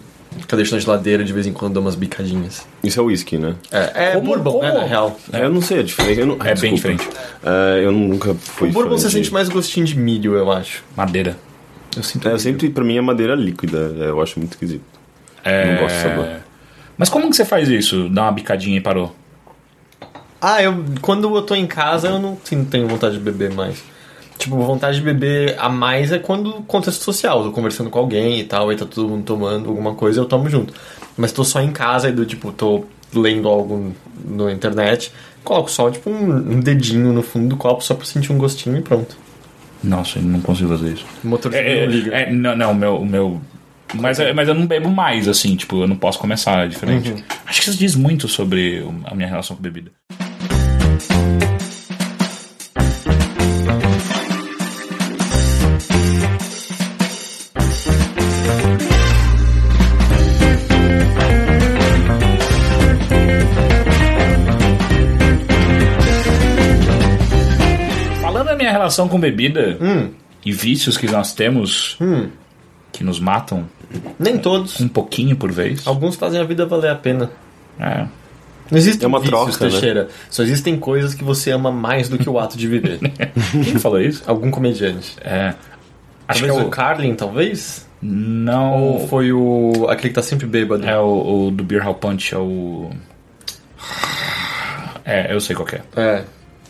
Eu 0.52 0.58
deixo 0.58 0.74
na 0.76 0.82
geladeira 0.82 1.24
de 1.24 1.32
vez 1.32 1.48
em 1.48 1.54
quando 1.54 1.76
dou 1.76 1.82
umas 1.84 1.96
bicadinhas. 1.96 2.66
Isso 2.84 3.00
é 3.00 3.04
whisky, 3.04 3.38
né? 3.38 3.56
É, 3.72 4.08
é 4.08 4.12
Como- 4.16 4.26
bourbon, 4.26 4.62
né, 4.62 4.70
como? 4.70 4.82
na 4.82 4.88
real. 4.88 5.18
Eu 5.32 5.50
não 5.50 5.62
sei 5.62 5.80
a 5.80 5.84
diferença. 5.84 6.20
eu 6.20 6.26
não- 6.26 6.36
É 6.42 6.56
bem 6.56 6.74
desculpa. 6.74 6.76
diferente. 6.76 7.10
É, 7.44 7.86
eu 7.86 7.92
nunca 7.92 8.34
fui 8.34 8.70
O 8.70 8.74
bourbon 8.74 8.98
você 8.98 9.08
de- 9.08 9.14
sente 9.14 9.32
mais 9.32 9.48
gostinho 9.48 9.86
de 9.86 9.98
milho, 9.98 10.36
eu 10.36 10.52
acho. 10.52 10.84
Madeira. 10.98 11.38
Eu 11.96 12.04
sinto 12.04 12.28
É, 12.28 12.34
eu 12.34 12.40
sempre, 12.40 12.70
pra 12.70 12.84
mim, 12.84 12.98
é 12.98 13.02
madeira 13.02 13.36
líquida. 13.36 13.96
é, 14.00 14.10
Eu 14.10 14.22
acho 14.22 14.40
muito 14.40 14.54
esquisito. 14.54 14.84
É... 15.44 15.74
Não 15.74 15.82
gosto 15.82 15.96
do 15.96 16.02
sabor. 16.02 16.28
Mas 16.98 17.10
como 17.10 17.30
que 17.30 17.36
você 17.36 17.46
faz 17.46 17.70
isso? 17.70 18.10
Dá 18.10 18.24
uma 18.24 18.32
bicadinha 18.32 18.78
e 18.78 18.82
parou? 18.82 19.14
Ah, 20.42 20.62
eu 20.62 20.84
quando 21.02 21.36
eu 21.36 21.42
tô 21.42 21.56
em 21.56 21.66
casa 21.66 22.08
eu 22.08 22.20
não 22.20 22.38
sim, 22.44 22.64
tenho 22.66 22.88
vontade 22.88 23.18
de 23.18 23.24
beber 23.24 23.52
mais. 23.52 23.84
Tipo, 24.38 24.58
vontade 24.58 24.98
de 24.98 25.04
beber 25.04 25.56
a 25.58 25.70
mais 25.70 26.12
é 26.12 26.20
quando 26.20 26.54
contexto 26.64 27.02
social, 27.04 27.44
tô 27.44 27.52
conversando 27.52 27.90
com 27.90 27.98
alguém 28.00 28.40
e 28.40 28.44
tal, 28.44 28.70
aí 28.70 28.76
tá 28.76 28.86
todo 28.86 29.08
mundo 29.08 29.24
tomando 29.24 29.70
alguma 29.70 29.96
coisa, 29.96 30.20
eu 30.20 30.26
tomo 30.26 30.50
junto. 30.50 30.74
Mas 31.18 31.32
tô 31.32 31.44
só 31.44 31.62
em 31.62 31.72
casa 31.72 32.10
e 32.10 32.12
do 32.12 32.26
tipo, 32.26 32.52
tô 32.52 32.84
lendo 33.14 33.48
algo 33.48 33.94
na 34.26 34.52
internet, 34.52 35.12
coloco 35.44 35.72
só 35.72 35.90
tipo 35.90 36.10
um, 36.10 36.36
um 36.36 36.60
dedinho 36.60 37.14
no 37.14 37.24
fundo 37.24 37.48
do 37.48 37.58
copo 37.58 37.82
só 37.84 37.94
pra 37.96 38.06
sentir 38.06 38.32
um 38.34 38.38
gostinho 38.38 38.78
e 38.78 38.82
pronto. 38.82 39.18
Nossa, 39.86 40.20
eu 40.20 40.24
não 40.24 40.42
consigo 40.42 40.70
fazer 40.70 40.94
isso. 40.94 41.06
O 41.24 41.28
motor 41.28 41.54
É, 41.54 41.60
é, 41.84 41.86
não 41.86 41.92
liga. 41.94 42.16
é, 42.16 42.32
não, 42.32 42.56
não, 42.56 42.72
o 42.72 42.76
meu. 42.76 42.96
o 42.98 43.06
meu 43.06 43.42
mas, 43.94 44.20
é- 44.20 44.34
mas 44.34 44.48
eu 44.48 44.56
não 44.56 44.66
bebo 44.66 44.90
mais, 44.90 45.28
assim, 45.28 45.56
tipo, 45.56 45.82
eu 45.84 45.88
não 45.88 45.96
posso 45.96 46.18
começar, 46.20 46.66
é 46.66 46.68
diferente. 46.68 47.12
Uhum. 47.12 47.24
Acho 47.46 47.62
que 47.62 47.70
isso 47.70 47.78
diz 47.78 47.96
muito 47.96 48.28
sobre 48.28 48.84
a 49.06 49.14
minha 49.16 49.28
relação 49.28 49.56
com 49.56 49.62
bebida. 49.62 49.92
Relação 68.96 69.08
com 69.10 69.20
bebida 69.20 69.78
Hum. 69.82 70.10
e 70.46 70.52
vícios 70.52 70.98
que 70.98 71.08
nós 71.08 71.34
temos 71.34 71.98
que 72.92 73.04
nos 73.04 73.20
matam 73.20 73.66
Nem 74.18 74.38
todos. 74.38 74.80
um 74.80 74.88
pouquinho 74.88 75.36
por 75.36 75.52
vez. 75.52 75.86
Alguns 75.86 76.16
fazem 76.16 76.40
a 76.40 76.44
vida 76.44 76.66
valer 76.66 76.92
a 76.92 76.96
pena. 76.96 77.30
É. 77.80 78.06
Não 78.72 78.78
existem 78.80 79.06
É 79.06 79.08
uma 79.08 79.20
vícios, 79.20 79.38
troca, 79.58 79.66
né? 79.66 79.72
Teixeira. 79.72 80.08
Só 80.30 80.42
existem 80.44 80.78
coisas 80.80 81.14
que 81.14 81.24
você 81.24 81.52
ama 81.52 81.72
mais 81.72 82.08
do 82.10 82.18
que 82.18 82.28
o 82.30 82.40
ato 82.40 82.58
de 82.58 82.68
viver. 82.68 83.00
Quem 83.52 83.78
falou 83.78 84.00
isso? 84.02 84.24
Algum 84.26 84.50
comediante. 84.50 85.16
É. 85.22 85.54
Acho 86.28 86.40
Talvez 86.40 86.54
que 86.54 86.60
é 86.60 86.64
o 86.64 86.68
o. 86.68 86.70
Carlin, 86.72 87.14
talvez? 87.16 87.86
Não. 88.02 88.82
Ou 88.82 89.08
foi 89.08 89.32
o. 89.32 89.88
aquele 89.90 90.10
que 90.10 90.16
tá 90.16 90.24
sempre 90.24 90.48
bêbado? 90.48 90.84
É 90.88 90.98
o, 90.98 91.48
o 91.48 91.52
do 91.52 91.64
Beer 91.64 91.84
Hall 91.84 91.94
Punch, 91.96 92.34
é 92.34 92.38
o. 92.38 92.90
É, 95.04 95.32
eu 95.32 95.40
sei 95.40 95.56
qual 95.56 95.68
que 95.68 95.76
é. 95.76 95.82
É. 95.96 96.24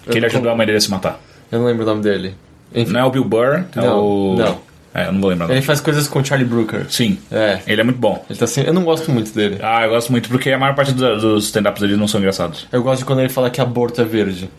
Que 0.10 0.18
ele 0.18 0.26
ajudou 0.26 0.52
a 0.52 0.56
mãe 0.56 0.66
dele 0.66 0.78
a 0.80 0.82
se 0.82 0.92
matar. 0.92 1.20
Eu 1.52 1.60
não 1.60 1.66
lembro 1.66 1.84
o 1.84 1.86
nome 1.86 2.02
dele. 2.02 2.36
Enfim, 2.74 2.92
Não 2.92 3.00
é 3.00 3.04
o 3.06 3.10
Bill 3.12 3.24
Burr, 3.24 3.64
é 3.76 3.82
Não, 3.82 4.04
o. 4.04 4.36
não. 4.38 4.60
É, 4.94 5.08
eu 5.08 5.12
não 5.12 5.20
vou 5.20 5.30
lembrar. 5.30 5.50
o 5.50 5.52
ele 5.52 5.62
faz 5.62 5.82
coisas 5.82 6.08
com 6.08 6.20
o 6.20 6.26
Charlie 6.26 6.48
Brooker. 6.48 6.86
Sim. 6.90 7.18
É. 7.32 7.60
Ele 7.68 7.82
é 7.82 7.84
muito 7.84 8.00
bom. 8.00 8.24
Ele 8.30 8.40
tá 8.40 8.48
sempre... 8.48 8.70
Eu 8.70 8.74
não 8.74 8.84
gosto 8.86 9.12
muito 9.12 9.34
dele. 9.34 9.58
Ah, 9.62 9.84
eu 9.84 9.90
gosto 9.90 10.10
muito 10.10 10.30
porque 10.30 10.50
a 10.52 10.58
maior 10.58 10.74
parte 10.74 10.94
do- 10.94 11.18
dos 11.20 11.46
stand-ups 11.46 11.82
dele 11.82 11.98
não 11.98 12.08
são 12.08 12.20
engraçados. 12.22 12.66
Eu 12.72 12.82
gosto 12.82 13.00
de 13.00 13.06
quando 13.06 13.20
ele 13.20 13.28
fala 13.30 13.50
que 13.50 13.60
aborto 13.60 14.00
é 14.02 14.06
verde. 14.06 14.50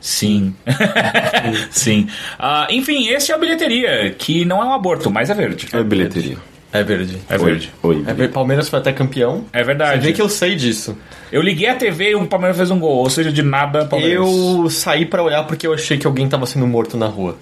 Sim. 0.00 0.54
Sim. 1.70 2.06
Ah, 2.38 2.66
enfim, 2.70 3.08
esse 3.08 3.32
é 3.32 3.34
a 3.34 3.38
bilheteria, 3.38 4.10
que 4.18 4.44
não 4.44 4.60
é 4.60 4.64
um 4.66 4.72
aborto, 4.72 5.10
mas 5.10 5.30
é 5.30 5.34
verde. 5.34 5.68
É 5.72 5.82
bilheteria. 5.82 6.36
É 6.72 6.82
verde. 6.82 7.18
É 7.28 7.36
verde. 7.36 7.72
Oi. 7.82 8.02
É 8.06 8.14
verde. 8.14 8.32
Palmeiras 8.32 8.68
foi 8.68 8.78
até 8.78 8.92
campeão. 8.92 9.44
É 9.52 9.58
Você 9.58 9.64
verdade. 9.64 10.06
vê 10.06 10.12
que 10.12 10.22
eu 10.22 10.28
sei 10.28 10.54
disso. 10.54 10.96
Eu 11.30 11.42
liguei 11.42 11.68
a 11.68 11.74
TV 11.74 12.10
e 12.10 12.14
o 12.14 12.26
Palmeiras 12.26 12.56
fez 12.56 12.70
um 12.70 12.78
gol, 12.78 12.96
ou 12.98 13.10
seja, 13.10 13.30
de 13.30 13.42
nada, 13.42 13.84
Palmeiras. 13.84 14.16
Eu 14.26 14.70
saí 14.70 15.04
pra 15.04 15.22
olhar 15.22 15.44
porque 15.46 15.66
eu 15.66 15.74
achei 15.74 15.98
que 15.98 16.06
alguém 16.06 16.28
tava 16.28 16.46
sendo 16.46 16.66
morto 16.66 16.96
na 16.96 17.06
rua. 17.06 17.36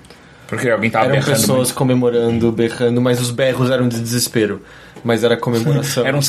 Porque 0.49 0.69
alguém 0.69 0.91
tava 0.91 1.05
Eram 1.05 1.15
berrando 1.15 1.31
pessoas 1.31 1.59
muito. 1.69 1.75
comemorando, 1.75 2.51
berrando, 2.51 3.01
mas 3.01 3.21
os 3.21 3.31
berros 3.31 3.71
eram 3.71 3.87
de 3.89 4.01
desespero. 4.01 4.63
Mas 5.05 5.23
era 5.23 5.37
comemoração. 5.37 6.05
Era 6.07 6.17
um. 6.17 6.21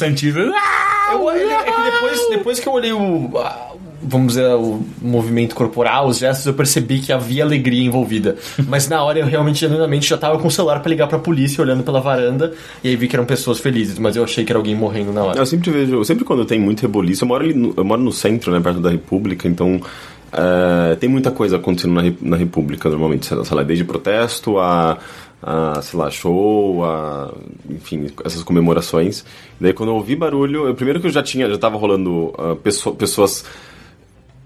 Ah! 0.55 1.09
Eu, 1.13 1.29
é 1.29 1.63
que 1.63 1.91
depois, 1.91 2.29
depois 2.29 2.59
que 2.59 2.67
eu 2.67 2.73
olhei 2.73 2.93
o. 2.93 3.31
Vamos 4.03 4.33
dizer, 4.33 4.47
o 4.55 4.81
movimento 5.01 5.53
corporal, 5.55 6.07
os 6.07 6.17
gestos, 6.17 6.45
eu 6.47 6.53
percebi 6.53 6.99
que 6.99 7.13
havia 7.13 7.43
alegria 7.43 7.83
envolvida. 7.83 8.35
Mas 8.67 8.87
na 8.89 9.03
hora 9.03 9.19
eu 9.19 9.25
realmente, 9.25 9.59
genuinamente, 9.59 10.09
já 10.09 10.17
tava 10.17 10.39
com 10.39 10.47
o 10.47 10.51
celular 10.51 10.79
pra 10.81 10.89
ligar 10.89 11.07
pra 11.07 11.19
polícia, 11.19 11.61
olhando 11.61 11.83
pela 11.83 12.01
varanda, 12.01 12.53
e 12.83 12.89
aí 12.89 12.95
vi 12.95 13.07
que 13.07 13.15
eram 13.15 13.25
pessoas 13.25 13.59
felizes, 13.59 13.99
mas 13.99 14.15
eu 14.15 14.23
achei 14.23 14.43
que 14.43 14.51
era 14.51 14.57
alguém 14.59 14.75
morrendo 14.75 15.13
na 15.13 15.23
hora. 15.23 15.37
Eu 15.39 15.45
sempre 15.45 15.69
vejo, 15.69 16.03
sempre 16.03 16.23
quando 16.25 16.45
tem 16.45 16.59
muito 16.59 16.81
reboliço, 16.81 17.23
eu 17.23 17.27
moro, 17.27 17.43
ali 17.43 17.53
no, 17.53 17.73
eu 17.77 17.83
moro 17.85 18.01
no 18.01 18.11
centro, 18.11 18.51
né, 18.51 18.59
perto 18.59 18.79
da 18.79 18.89
República, 18.89 19.47
então 19.47 19.79
é, 20.31 20.95
tem 20.95 21.09
muita 21.09 21.29
coisa 21.31 21.57
acontecendo 21.57 21.93
na, 21.93 22.03
na 22.21 22.37
República 22.37 22.89
normalmente, 22.89 23.25
sei 23.27 23.37
lá, 23.55 23.63
desde 23.63 23.83
protesto 23.83 24.57
a, 24.59 24.97
a, 25.43 25.81
sei 25.81 25.99
lá, 25.99 26.09
show, 26.09 26.83
a, 26.85 27.33
enfim, 27.69 28.07
essas 28.23 28.41
comemorações. 28.43 29.25
Daí 29.59 29.73
quando 29.73 29.89
eu 29.89 29.95
ouvi 29.95 30.15
barulho, 30.15 30.67
eu, 30.67 30.73
primeiro 30.75 30.99
que 30.99 31.07
eu 31.07 31.11
já 31.11 31.21
tinha, 31.21 31.49
já 31.49 31.57
tava 31.57 31.77
rolando 31.77 32.33
ah, 32.37 32.55
pesso- 32.63 32.93
pessoas 32.93 33.43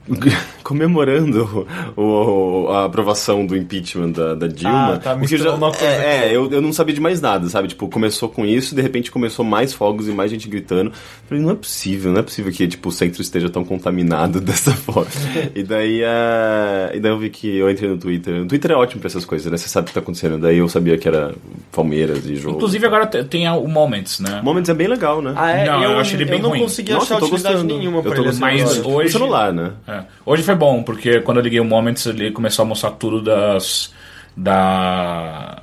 comemorando 0.63 1.67
o, 1.95 2.67
a 2.69 2.85
aprovação 2.85 3.45
do 3.45 3.55
impeachment 3.55 4.11
da, 4.11 4.33
da 4.35 4.47
Dilma. 4.47 4.93
Ah, 4.95 4.97
tá 4.97 5.13
o 5.13 5.19
que 5.21 5.27
já, 5.27 5.35
misturando 5.35 5.57
uma 5.57 5.71
coisa 5.71 5.85
é, 5.85 6.27
é, 6.31 6.35
eu, 6.35 6.49
eu 6.51 6.61
não 6.61 6.73
sabia 6.73 6.93
de 6.93 7.01
mais 7.01 7.21
nada, 7.21 7.47
sabe? 7.49 7.67
Tipo, 7.67 7.87
começou 7.87 8.29
com 8.29 8.45
isso, 8.45 8.75
de 8.75 8.81
repente 8.81 9.11
começou 9.11 9.45
mais 9.45 9.73
fogos 9.73 10.07
e 10.07 10.11
mais 10.11 10.31
gente 10.31 10.47
gritando. 10.49 10.91
Falei, 11.27 11.43
não 11.43 11.51
é 11.51 11.55
possível, 11.55 12.11
não 12.11 12.19
é 12.19 12.23
possível 12.23 12.51
que 12.51 12.67
tipo, 12.67 12.89
o 12.89 12.91
centro 12.91 13.21
esteja 13.21 13.49
tão 13.49 13.63
contaminado 13.63 14.41
dessa 14.41 14.71
forma. 14.73 15.09
e 15.53 15.63
daí, 15.63 16.01
é, 16.03 16.91
e 16.95 16.99
daí 16.99 17.11
eu 17.11 17.17
vi 17.19 17.29
que 17.29 17.55
eu 17.57 17.69
entrei 17.69 17.89
no 17.89 17.97
Twitter. 17.97 18.41
O 18.41 18.45
Twitter 18.47 18.71
é 18.71 18.75
ótimo 18.75 19.01
pra 19.01 19.07
essas 19.07 19.25
coisas, 19.25 19.51
né? 19.51 19.57
Você 19.57 19.69
sabe 19.69 19.85
o 19.85 19.87
que 19.87 19.93
tá 19.93 19.99
acontecendo. 19.99 20.37
Daí 20.39 20.57
eu 20.57 20.67
sabia 20.69 20.97
que 20.97 21.07
era 21.07 21.33
Palmeiras 21.71 22.25
e 22.25 22.35
jogo. 22.35 22.55
Inclusive 22.57 22.85
agora 22.85 23.05
te- 23.07 23.23
tem 23.23 23.47
o 23.49 23.67
Moments, 23.67 24.19
né? 24.19 24.41
Moments 24.43 24.69
é 24.69 24.73
bem 24.73 24.87
legal, 24.87 25.21
né? 25.21 25.33
Ah, 25.35 25.51
é? 25.51 25.65
Não, 25.65 25.83
eu, 25.83 25.91
eu 25.91 25.99
achei 25.99 26.15
ele 26.17 26.25
bem 26.25 26.41
não 26.41 26.49
ruim. 26.49 26.61
consegui 26.61 26.91
Nossa, 26.93 27.05
achar 27.15 27.21
eu 27.21 27.27
utilidade 27.27 27.55
gostando. 27.55 27.77
nenhuma 27.77 27.97
Eu 27.99 28.03
pra 28.03 28.15
tô 28.15 28.23
ele. 28.23 28.37
Mas 28.39 28.77
hoje- 28.85 29.05
No 29.05 29.09
celular, 29.19 29.53
né? 29.53 29.71
É. 29.87 29.94
Hoje 30.25 30.43
foi 30.43 30.55
bom, 30.55 30.83
porque 30.83 31.21
quando 31.21 31.37
eu 31.37 31.43
liguei 31.43 31.59
o 31.59 31.65
Moments, 31.65 32.05
ele 32.05 32.31
começou 32.31 32.63
a 32.63 32.65
mostrar 32.65 32.91
tudo 32.91 33.21
das. 33.21 33.93
da. 34.35 35.61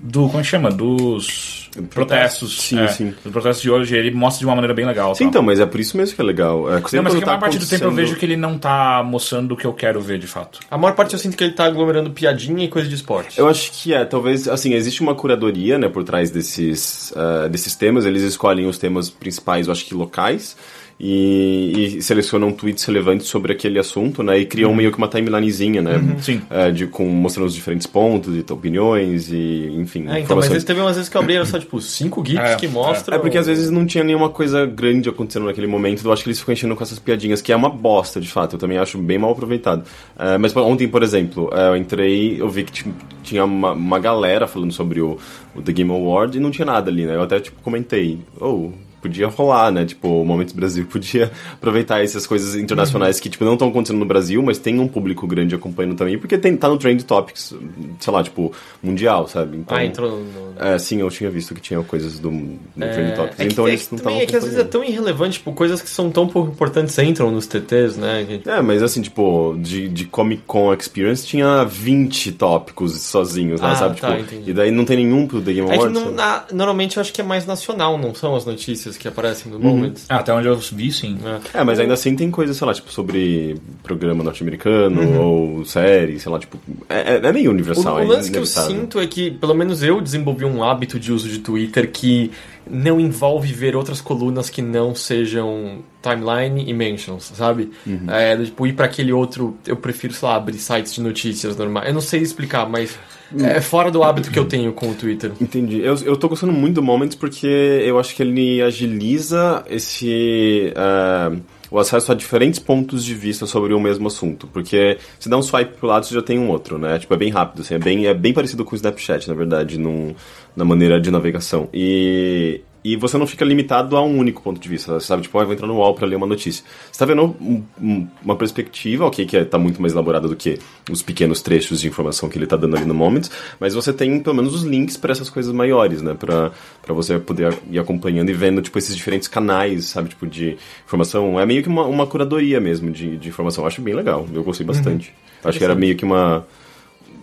Do. 0.00 0.26
Como 0.26 0.40
é 0.40 0.42
que 0.42 0.48
chama? 0.48 0.70
Dos 0.70 1.62
protestos. 1.90 2.62
Sim, 2.62 2.80
é, 2.80 2.88
sim. 2.88 3.14
Dos 3.22 3.32
protestos 3.32 3.62
de 3.62 3.70
hoje, 3.70 3.96
ele 3.96 4.10
mostra 4.10 4.40
de 4.40 4.46
uma 4.46 4.54
maneira 4.54 4.74
bem 4.74 4.84
legal. 4.84 5.14
Sim, 5.14 5.24
tal. 5.24 5.28
então, 5.30 5.42
mas 5.42 5.60
é 5.60 5.66
por 5.66 5.80
isso 5.80 5.96
mesmo 5.96 6.14
que 6.14 6.20
é 6.20 6.24
legal. 6.24 6.68
É, 6.68 6.74
Não, 6.74 6.80
mas 6.80 6.90
que 6.90 6.98
a 6.98 7.02
maior 7.02 7.24
tá 7.24 7.38
parte 7.38 7.58
do 7.58 7.66
tempo 7.66 7.84
eu 7.84 7.90
vejo 7.90 8.16
que 8.16 8.24
ele 8.24 8.36
não 8.36 8.58
tá 8.58 9.02
mostrando 9.04 9.52
o 9.52 9.56
que 9.56 9.64
eu 9.64 9.72
quero 9.72 10.00
ver 10.00 10.18
de 10.18 10.26
fato. 10.26 10.60
A 10.70 10.76
maior 10.76 10.94
parte 10.94 11.14
eu 11.14 11.18
sinto 11.18 11.36
que 11.36 11.44
ele 11.44 11.52
tá 11.52 11.64
aglomerando 11.64 12.10
piadinha 12.10 12.64
e 12.64 12.68
coisa 12.68 12.88
de 12.88 12.94
esporte. 12.94 13.38
Eu 13.38 13.48
acho 13.48 13.72
que 13.72 13.94
é, 13.94 14.04
talvez, 14.04 14.48
assim, 14.48 14.74
existe 14.74 15.00
uma 15.00 15.14
curadoria, 15.14 15.78
né, 15.78 15.88
por 15.88 16.04
trás 16.04 16.30
desses, 16.30 17.12
ah, 17.16 17.48
desses 17.48 17.74
temas, 17.74 18.04
eles 18.04 18.22
escolhem 18.22 18.66
os 18.66 18.78
temas 18.78 19.08
principais, 19.08 19.66
eu 19.66 19.72
acho 19.72 19.84
que 19.84 19.94
locais, 19.94 20.56
e, 21.04 21.96
e 21.98 22.02
selecionam 22.02 22.52
tweets 22.52 22.84
relevantes 22.84 23.26
sobre 23.26 23.52
aquele 23.52 23.76
assunto, 23.78 24.22
né, 24.22 24.38
e 24.38 24.46
criam 24.46 24.72
meio 24.72 24.92
que 24.92 24.98
uma 24.98 25.08
timelinezinha, 25.08 25.82
né, 25.82 26.16
Sim. 26.20 26.40
eh, 26.48 26.70
de, 26.70 26.86
com, 26.86 27.04
mostrando 27.08 27.48
os 27.48 27.54
diferentes 27.54 27.88
pontos, 27.88 28.36
e 28.36 28.52
opiniões, 28.52 29.28
e, 29.32 29.72
enfim, 29.76 30.00
É, 30.00 30.20
então, 30.20 30.36
mas 30.36 30.46
informações. 30.46 30.64
teve 30.64 30.80
umas 30.80 30.94
vezes 30.94 31.08
que 31.08 31.16
eu 31.16 31.20
abri, 31.20 31.34
era 31.34 31.44
só 31.44 31.58
tipo 31.58 31.80
cinco 31.80 32.24
GIFs 32.24 32.50
É, 32.50 32.54
que 32.56 32.68
mostram. 32.68 33.16
É 33.16 33.18
porque 33.20 33.36
às 33.36 33.46
vezes 33.48 33.68
não 33.70 33.84
tinha 33.84 34.04
nenhuma 34.04 34.28
coisa 34.28 34.64
grande 34.64 35.08
acontecendo 35.08 35.46
naquele 35.46 35.66
momento, 35.66 36.04
eu 36.04 36.12
acho 36.12 36.22
que 36.22 36.28
eles 36.28 36.38
ficam 36.38 36.52
enchendo 36.52 36.76
com 36.76 36.84
essas 36.84 37.00
piadinhas, 37.00 37.42
que 37.42 37.50
é 37.52 37.56
uma 37.56 37.68
bosta, 37.68 38.20
de 38.20 38.28
fato, 38.28 38.54
eu 38.54 38.58
também 38.60 38.78
acho 38.78 38.96
bem 38.98 39.18
mal 39.18 39.32
aproveitado. 39.32 39.82
Eh, 40.16 40.38
mas 40.38 40.54
ontem, 40.56 40.86
por 40.86 41.02
exemplo, 41.02 41.50
eh, 41.52 41.68
eu 41.70 41.76
entrei, 41.76 42.40
eu 42.40 42.48
vi 42.48 42.62
que 42.62 42.70
ti- 42.72 42.94
tinha 43.24 43.44
uma, 43.44 43.72
uma 43.72 43.98
galera 43.98 44.46
falando 44.46 44.72
sobre 44.72 45.00
o, 45.00 45.18
o 45.56 45.60
The 45.62 45.72
Game 45.72 45.90
Award 45.90 46.36
e 46.36 46.40
não 46.40 46.50
tinha 46.52 46.66
nada 46.66 46.90
ali, 46.90 47.06
né? 47.06 47.16
Eu 47.16 47.22
até, 47.22 47.40
tipo, 47.40 47.60
comentei, 47.60 48.20
oh, 48.40 48.70
podia 49.02 49.26
rolar, 49.28 49.70
né? 49.70 49.84
Tipo, 49.84 50.08
o 50.22 50.24
Momentos 50.24 50.54
Brasil 50.54 50.86
podia 50.90 51.30
aproveitar 51.52 52.02
essas 52.02 52.26
coisas 52.26 52.54
internacionais 52.54 53.20
que, 53.20 53.28
tipo, 53.28 53.44
não 53.44 53.54
estão 53.54 53.68
acontecendo 53.68 53.98
no 53.98 54.06
Brasil, 54.06 54.42
mas 54.42 54.58
tem 54.58 54.78
um 54.78 54.88
público 54.88 55.26
grande 55.26 55.54
acompanhando 55.54 55.96
também, 55.96 56.16
porque 56.18 56.38
tem, 56.38 56.56
tá 56.56 56.68
no 56.68 56.78
Trend 56.78 57.02
Topics, 57.04 57.54
sei 58.00 58.12
lá, 58.12 58.22
tipo, 58.22 58.52
mundial, 58.82 59.26
sabe? 59.28 59.56
Então, 59.58 59.76
Ah, 59.76 59.84
entrou 59.84 60.18
no. 60.20 60.54
é, 60.64 60.78
sim, 60.78 61.00
eu 61.00 61.10
tinha 61.10 61.28
visto 61.30 61.54
que 61.54 61.60
tinha 61.60 61.82
coisas 61.82 62.18
do, 62.18 62.30
no 62.30 62.58
Trend 62.76 63.14
Topics. 63.16 63.40
É 63.40 63.44
que, 63.46 63.52
então 63.52 63.66
é 63.66 63.70
eles 63.70 63.90
não 63.90 63.96
estavam 63.98 64.18
é 64.20 64.26
que 64.26 64.36
às 64.36 64.44
vezes 64.44 64.58
é 64.58 64.64
tão 64.64 64.84
irrelevante, 64.84 65.38
tipo, 65.38 65.52
coisas 65.52 65.82
que 65.82 65.90
são 65.90 66.10
tão 66.10 66.26
pouco 66.28 66.50
importantes 66.52 66.96
entram 66.98 67.30
nos 67.30 67.46
TTs, 67.46 67.96
né? 67.96 68.24
que- 68.42 68.48
É, 68.48 68.62
mas 68.62 68.82
assim, 68.82 69.02
tipo, 69.02 69.56
de, 69.58 69.88
de 69.88 70.04
Comic 70.06 70.42
Con 70.46 70.72
Experience 70.74 71.26
tinha 71.26 71.64
20 71.64 72.32
tópicos 72.32 73.00
sozinhos, 73.02 73.60
né, 73.60 73.68
Ah, 73.72 73.74
sabe? 73.74 74.00
tá, 74.00 74.16
tipo, 74.16 74.20
entendi. 74.34 74.50
e 74.50 74.54
daí 74.54 74.70
não 74.70 74.84
tem 74.84 74.96
nenhum 74.98 75.26
pro 75.26 75.40
The 75.40 75.52
Game 75.52 75.68
É 75.68 75.72
que 75.72 75.78
Awards. 75.78 75.94
não- 75.94 76.04
sabe? 76.04 76.16
na- 76.16 76.44
normalmente 76.52 76.96
eu 76.96 77.00
acho 77.00 77.12
que 77.12 77.20
é 77.20 77.24
mais 77.24 77.46
nacional, 77.46 77.98
não 77.98 78.14
são 78.14 78.36
as 78.36 78.44
notícias 78.44 78.91
que 78.96 79.06
aparecem 79.08 79.50
Uhum. 79.52 79.58
no 79.58 79.64
Moments. 79.64 80.06
Ah, 80.08 80.16
até 80.16 80.32
onde 80.32 80.46
eu 80.48 80.56
vi, 80.56 80.90
sim. 80.92 81.18
É. 81.54 81.60
É, 81.60 81.64
mas 81.64 81.78
ainda 81.78 81.94
assim 81.94 82.14
tem 82.16 82.30
coisa, 82.30 82.52
sei 82.54 82.66
lá, 82.66 82.72
tipo, 82.74 82.92
sobre 82.92 83.56
programa 83.82 84.22
norte-americano 84.24 85.00
Uhum. 85.00 85.20
ou 85.58 85.64
série, 85.64 86.18
sei 86.18 86.30
lá, 86.30 86.38
tipo. 86.38 86.58
É, 86.88 87.14
é- 87.14 87.20
é 87.26 87.32
meio 87.32 87.50
O, 87.50 87.54
universal, 87.54 87.96
o 87.96 88.00
é 88.00 88.04
lance 88.04 88.30
que 88.30 88.38
eu 88.38 88.46
sinto 88.46 89.00
é 89.00 89.06
que, 89.06 89.30
pelo 89.30 89.54
menos 89.54 89.82
eu 89.82 90.00
desenvolvi 90.00 90.44
um 90.44 90.62
hábito 90.62 90.98
de 90.98 91.12
uso 91.12 91.28
de 91.28 91.38
Twitter 91.38 91.90
que 91.90 92.30
não 92.70 93.00
envolve 93.00 93.52
ver 93.52 93.74
outras 93.76 94.00
colunas 94.00 94.48
que 94.50 94.62
não 94.62 94.94
sejam 94.94 95.78
timeline 96.02 96.64
e 96.68 96.72
mentions, 96.72 97.32
sabe? 97.34 97.70
Uhum. 97.86 98.10
É, 98.10 98.36
tipo, 98.36 98.66
ir 98.66 98.72
pra 98.74 98.86
aquele 98.86 99.12
outro, 99.12 99.56
eu 99.66 99.76
prefiro, 99.76 100.12
sei 100.12 100.28
lá, 100.28 100.36
abrir 100.36 100.58
sites 100.58 100.94
de 100.94 101.00
notícias 101.00 101.56
normais. 101.56 101.88
Eu 101.88 101.94
não 101.94 102.00
sei 102.00 102.20
explicar, 102.20 102.68
mas 102.68 102.98
Hum. 103.34 103.46
é 103.46 103.62
fora 103.62 103.90
do 103.90 104.02
hábito 104.02 104.30
que 104.30 104.38
eu 104.38 104.44
tenho 104.44 104.72
com 104.74 104.90
o 104.90 104.94
Twitter. 104.94 105.32
Entendi. 105.40 105.80
Eu, 105.80 105.96
eu 106.04 106.16
tô 106.18 106.28
gostando 106.28 106.52
muito 106.52 106.74
do 106.74 106.82
Moments 106.82 107.14
porque 107.16 107.46
eu 107.46 107.98
acho 107.98 108.14
que 108.14 108.22
ele 108.22 108.60
agiliza 108.60 109.64
esse. 109.70 110.70
ah, 110.76 111.32
o 111.72 111.78
acesso 111.78 112.12
a 112.12 112.14
diferentes 112.14 112.60
pontos 112.60 113.02
de 113.02 113.14
vista 113.14 113.46
sobre 113.46 113.72
o 113.72 113.80
mesmo 113.80 114.06
assunto. 114.06 114.46
Porque 114.46 114.98
se 115.18 115.28
dá 115.28 115.38
um 115.38 115.42
swipe 115.42 115.78
pro 115.78 115.88
lado, 115.88 116.04
você 116.04 116.14
já 116.14 116.20
tem 116.20 116.38
um 116.38 116.50
outro, 116.50 116.76
né? 116.76 116.98
Tipo, 116.98 117.14
é 117.14 117.16
bem 117.16 117.30
rápido, 117.30 117.62
assim, 117.62 117.74
é, 117.74 117.78
bem, 117.78 118.06
é 118.06 118.12
bem 118.12 118.34
parecido 118.34 118.62
com 118.62 118.72
o 118.72 118.76
Snapchat, 118.76 119.26
na 119.26 119.34
verdade, 119.34 119.78
num, 119.78 120.14
na 120.54 120.66
maneira 120.66 121.00
de 121.00 121.10
navegação. 121.10 121.70
E. 121.72 122.60
E 122.84 122.96
você 122.96 123.16
não 123.16 123.28
fica 123.28 123.44
limitado 123.44 123.96
a 123.96 124.02
um 124.04 124.18
único 124.18 124.42
ponto 124.42 124.60
de 124.60 124.68
vista, 124.68 124.98
sabe? 124.98 125.22
Tipo, 125.22 125.38
ah, 125.38 125.42
eu 125.42 125.46
vou 125.46 125.54
entrar 125.54 125.68
no 125.68 125.74
UOL 125.76 125.94
pra 125.94 126.04
ler 126.06 126.16
uma 126.16 126.26
notícia. 126.26 126.64
Você 126.90 126.98
tá 126.98 127.04
vendo 127.06 127.22
um- 127.40 127.62
um- 127.80 128.08
uma 128.24 128.34
perspectiva, 128.34 129.06
ok, 129.06 129.24
que 129.24 129.36
é, 129.36 129.44
tá 129.44 129.56
muito 129.56 129.80
mais 129.80 129.92
elaborada 129.92 130.26
do 130.26 130.34
que 130.34 130.58
os 130.90 131.00
pequenos 131.00 131.40
trechos 131.40 131.80
de 131.80 131.86
informação 131.86 132.28
que 132.28 132.36
ele 132.36 132.46
tá 132.46 132.56
dando 132.56 132.76
ali 132.76 132.84
no 132.84 132.92
Moments, 132.94 133.30
mas 133.60 133.74
você 133.74 133.92
tem 133.92 134.18
pelo 134.18 134.34
menos 134.34 134.52
os 134.52 134.64
links 134.64 134.96
para 134.96 135.12
essas 135.12 135.30
coisas 135.30 135.52
maiores, 135.52 136.02
né? 136.02 136.14
Pra, 136.14 136.50
pra 136.82 136.92
você 136.92 137.18
poder 137.20 137.56
ir 137.70 137.78
acompanhando 137.78 138.30
e 138.30 138.32
vendo, 138.32 138.60
tipo, 138.60 138.76
esses 138.78 138.96
diferentes 138.96 139.28
canais, 139.28 139.84
sabe? 139.84 140.08
Tipo, 140.08 140.26
de 140.26 140.56
informação. 140.84 141.38
É 141.38 141.46
meio 141.46 141.62
que 141.62 141.68
uma, 141.68 141.84
uma 141.86 142.06
curadoria 142.06 142.60
mesmo 142.60 142.90
de, 142.90 143.16
de 143.16 143.28
informação. 143.28 143.62
Eu 143.62 143.68
acho 143.68 143.80
bem 143.80 143.94
legal, 143.94 144.26
eu 144.34 144.42
gostei 144.42 144.66
bastante. 144.66 145.14
Eu 145.44 145.50
acho 145.50 145.58
que 145.58 145.64
era 145.64 145.74
meio 145.76 145.96
que 145.96 146.04
uma 146.04 146.44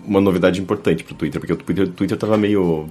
uma 0.09 0.19
novidade 0.19 0.59
importante 0.59 1.03
pro 1.03 1.13
Twitter, 1.13 1.39
porque 1.39 1.53
o 1.53 1.57
Twitter, 1.57 1.85
o 1.85 1.89
Twitter 1.89 2.17
tava 2.17 2.35
meio 2.35 2.89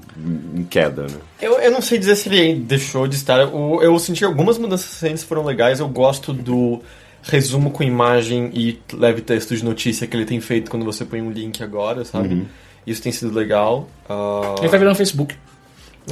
em 0.55 0.63
queda, 0.65 1.03
né? 1.03 1.19
Eu, 1.43 1.59
eu 1.59 1.71
não 1.71 1.83
sei 1.83 1.99
dizer 1.99 2.15
se 2.17 2.29
ele 2.29 2.55
deixou 2.61 3.09
de 3.09 3.17
estar. 3.17 3.41
Eu, 3.41 3.81
eu 3.83 3.99
senti 3.99 4.25
algumas 4.25 4.57
mudanças 4.57 5.01
recentes 5.01 5.25
foram 5.25 5.45
legais. 5.45 5.81
Eu 5.81 5.89
gosto 5.89 6.33
do 6.33 6.81
resumo 7.23 7.71
com 7.73 7.83
imagem 7.83 8.51
e 8.55 8.79
leve 8.93 9.21
texto 9.21 9.57
de 9.57 9.65
notícia 9.65 10.07
que 10.07 10.17
ele 10.17 10.25
tem 10.25 10.41
feito 10.41 10.71
quando 10.71 10.85
você 10.85 11.05
põe 11.05 11.21
um 11.21 11.31
link 11.31 11.63
agora, 11.63 12.05
sabe? 12.05 12.35
Uhum. 12.35 12.47
Isso 12.87 13.03
tem 13.03 13.13
sido 13.13 13.35
legal. 13.35 13.89
Ah, 14.09 14.55
Ele 14.61 14.69
tá 14.69 14.79
virando 14.79 14.97
Facebook. 14.97 15.35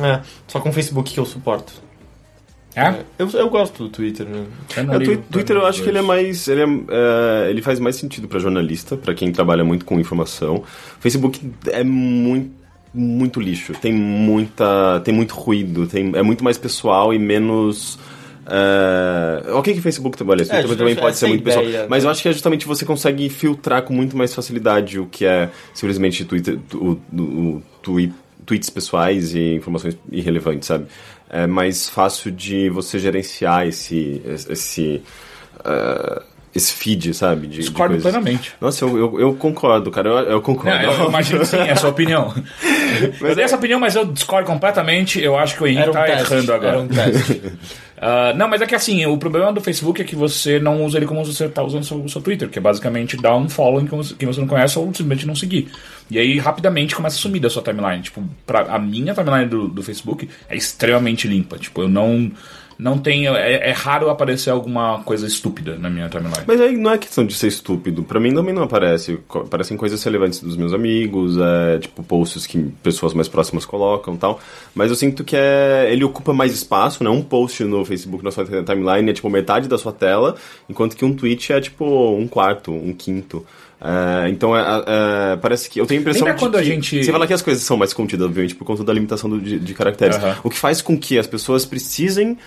é, 0.00 0.20
só 0.48 0.60
com 0.60 0.68
o 0.68 0.72
Facebook 0.72 1.14
que 1.14 1.20
eu 1.20 1.24
suporto. 1.24 1.72
É? 2.76 2.94
Eu, 3.18 3.26
eu 3.30 3.48
gosto 3.48 3.84
do 3.84 3.88
Twitter, 3.88 4.26
né? 4.26 4.44
É, 4.76 4.82
o 4.82 5.16
Twitter 5.16 5.56
eu 5.56 5.64
acho 5.64 5.82
que 5.82 5.88
ele 5.88 5.96
é 5.96 6.02
mais. 6.02 6.46
Ele, 6.46 6.60
é, 6.60 6.66
é, 6.66 7.50
ele 7.50 7.62
faz 7.62 7.80
mais 7.80 7.96
sentido 7.96 8.28
pra 8.28 8.38
jornalista, 8.38 8.98
pra 8.98 9.14
quem 9.14 9.32
trabalha 9.32 9.64
muito 9.64 9.86
com 9.86 9.98
informação. 9.98 10.62
Facebook 11.00 11.40
é 11.68 11.82
muito 11.82 12.66
muito 12.92 13.40
lixo, 13.40 13.74
tem 13.74 13.92
muita 13.92 15.00
tem 15.04 15.12
muito 15.12 15.34
ruído, 15.34 15.86
tem, 15.86 16.12
é 16.14 16.22
muito 16.22 16.42
mais 16.42 16.56
pessoal 16.56 17.12
e 17.12 17.18
menos 17.18 17.98
é, 18.46 19.52
ok 19.52 19.74
que 19.74 19.82
Facebook 19.82 20.16
trabalha, 20.16 20.38
Twitter 20.38 20.62
justamente 20.62 20.78
também 20.78 20.96
pode 20.96 21.16
ser 21.16 21.26
muito 21.26 21.44
pessoal, 21.44 21.64
ideia, 21.64 21.86
mas 21.90 22.04
né? 22.04 22.08
eu 22.08 22.10
acho 22.10 22.22
que 22.22 22.28
é 22.28 22.32
justamente 22.32 22.66
você 22.66 22.86
consegue 22.86 23.28
filtrar 23.28 23.82
com 23.82 23.92
muito 23.92 24.16
mais 24.16 24.34
facilidade 24.34 24.98
o 24.98 25.04
que 25.04 25.26
é 25.26 25.50
simplesmente 25.74 26.24
Twitter, 26.24 26.58
o, 26.72 26.96
o, 27.12 27.22
o 27.22 27.62
tweet, 27.82 28.14
tweets 28.46 28.70
pessoais 28.70 29.34
e 29.34 29.56
informações 29.56 29.98
irrelevantes, 30.10 30.68
sabe? 30.68 30.86
É 31.28 31.46
mais 31.46 31.88
fácil 31.88 32.30
de 32.30 32.68
você 32.70 32.98
gerenciar 32.98 33.66
esse 33.66 34.22
esse 34.24 35.02
ah, 35.64 36.22
esse 36.56 36.72
feed, 36.72 37.12
sabe? 37.12 37.46
De, 37.46 37.54
de 37.54 37.60
Discordo 37.60 37.94
coisas. 37.94 38.10
plenamente. 38.10 38.54
Nossa, 38.60 38.84
eu, 38.84 38.96
eu, 38.96 39.20
eu 39.20 39.34
concordo, 39.34 39.90
cara. 39.90 40.08
Eu, 40.08 40.16
eu 40.16 40.40
concordo. 40.42 40.86
Não, 40.86 40.92
eu 40.92 41.08
imagino 41.08 41.40
que 41.40 41.46
sim, 41.46 41.58
é 41.58 41.72
a 41.72 41.76
sua 41.76 41.90
opinião. 41.90 42.32
eu 43.20 43.34
dei 43.34 43.44
essa 43.44 43.56
opinião, 43.56 43.78
mas 43.78 43.94
eu 43.94 44.06
discordo 44.06 44.46
completamente. 44.46 45.22
Eu 45.22 45.36
acho 45.36 45.54
que 45.54 45.62
o 45.62 45.66
Henrique 45.66 45.90
um 45.90 45.92
tá 45.92 46.04
teste. 46.04 46.32
errando 46.32 46.52
agora. 46.54 46.68
Era 46.68 46.80
um 46.80 46.88
teste. 46.88 47.52
Ah, 47.98 48.34
não, 48.34 48.46
mas 48.46 48.60
é 48.60 48.66
que 48.66 48.74
assim, 48.74 49.04
o 49.06 49.16
problema 49.16 49.52
do 49.52 49.60
Facebook 49.60 50.00
é 50.00 50.04
que 50.04 50.14
você 50.14 50.58
não 50.58 50.84
usa 50.84 50.98
ele 50.98 51.06
como 51.06 51.24
você 51.24 51.48
tá 51.48 51.62
usando 51.62 51.82
o 51.82 51.86
seu, 51.86 52.08
seu 52.08 52.20
Twitter, 52.20 52.48
que 52.48 52.58
é 52.58 52.62
basicamente 52.62 53.16
dar 53.16 53.34
um 53.36 53.48
follow 53.48 53.80
em 53.80 53.86
quem 53.86 53.96
você, 53.96 54.14
quem 54.14 54.28
você 54.28 54.40
não 54.40 54.48
conhece 54.48 54.78
ou 54.78 54.86
simplesmente 54.86 55.26
não 55.26 55.34
seguir. 55.34 55.70
E 56.10 56.18
aí 56.18 56.38
rapidamente 56.38 56.94
começa 56.94 57.16
a 57.16 57.18
sumir 57.18 57.40
da 57.40 57.48
sua 57.48 57.62
timeline. 57.62 58.02
Tipo, 58.02 58.22
pra, 58.46 58.60
a 58.62 58.78
minha 58.78 59.14
timeline 59.14 59.48
do, 59.48 59.68
do 59.68 59.82
Facebook 59.82 60.28
é 60.48 60.56
extremamente 60.56 61.26
limpa. 61.26 61.58
Tipo, 61.58 61.82
eu 61.82 61.88
não. 61.88 62.30
Não 62.78 62.98
tenho. 62.98 63.34
É, 63.34 63.70
é 63.70 63.72
raro 63.72 64.10
aparecer 64.10 64.50
alguma 64.50 65.02
coisa 65.02 65.26
estúpida 65.26 65.76
na 65.78 65.88
minha 65.88 66.08
timeline. 66.08 66.44
Mas 66.46 66.60
aí 66.60 66.76
não 66.76 66.90
é 66.90 66.98
questão 66.98 67.24
de 67.24 67.32
ser 67.34 67.48
estúpido. 67.48 68.02
Pra 68.02 68.20
mim 68.20 68.34
também 68.34 68.52
não 68.54 68.62
aparece. 68.64 69.18
Aparecem 69.34 69.76
coisas 69.76 70.02
relevantes 70.02 70.40
dos 70.40 70.56
meus 70.56 70.72
amigos, 70.74 71.36
é, 71.38 71.78
tipo 71.78 72.02
posts 72.02 72.46
que 72.46 72.58
pessoas 72.82 73.14
mais 73.14 73.28
próximas 73.28 73.64
colocam 73.64 74.14
e 74.14 74.18
tal. 74.18 74.40
Mas 74.74 74.90
eu 74.90 74.96
sinto 74.96 75.24
que 75.24 75.34
é, 75.36 75.88
ele 75.90 76.04
ocupa 76.04 76.32
mais 76.34 76.52
espaço, 76.52 77.02
né? 77.02 77.08
Um 77.08 77.22
post 77.22 77.64
no 77.64 77.84
Facebook, 77.84 78.22
na 78.22 78.30
sua 78.30 78.44
timeline, 78.44 79.08
é 79.10 79.12
tipo 79.14 79.30
metade 79.30 79.68
da 79.68 79.78
sua 79.78 79.92
tela, 79.92 80.34
enquanto 80.68 80.96
que 80.96 81.04
um 81.04 81.14
tweet 81.14 81.52
é 81.52 81.60
tipo 81.60 81.84
um 82.14 82.28
quarto, 82.28 82.70
um 82.72 82.92
quinto. 82.92 83.44
É, 83.80 84.28
então 84.30 84.56
é, 84.56 84.62
é, 84.86 85.36
parece 85.36 85.68
que. 85.68 85.78
Eu 85.80 85.86
tenho 85.86 86.00
a 86.00 86.02
impressão 86.02 86.26
Lembra 86.26 86.34
de 86.38 86.44
quando 86.44 86.52
que, 86.54 86.58
a 86.58 86.62
gente- 86.62 87.04
Você 87.04 87.12
fala 87.12 87.26
que 87.26 87.32
as 87.34 87.42
coisas 87.42 87.62
são 87.62 87.76
mais 87.76 87.92
contidas, 87.92 88.26
obviamente, 88.26 88.54
por 88.54 88.64
conta 88.64 88.82
da 88.82 88.92
limitação 88.92 89.28
do- 89.28 89.40
de, 89.40 89.58
de 89.58 89.74
caracteres. 89.74 90.16
Aham. 90.16 90.36
O 90.44 90.50
que 90.50 90.58
faz 90.58 90.80
com 90.80 90.98
que 90.98 91.18
as 91.18 91.26
pessoas 91.26 91.64
precisem 91.66 92.38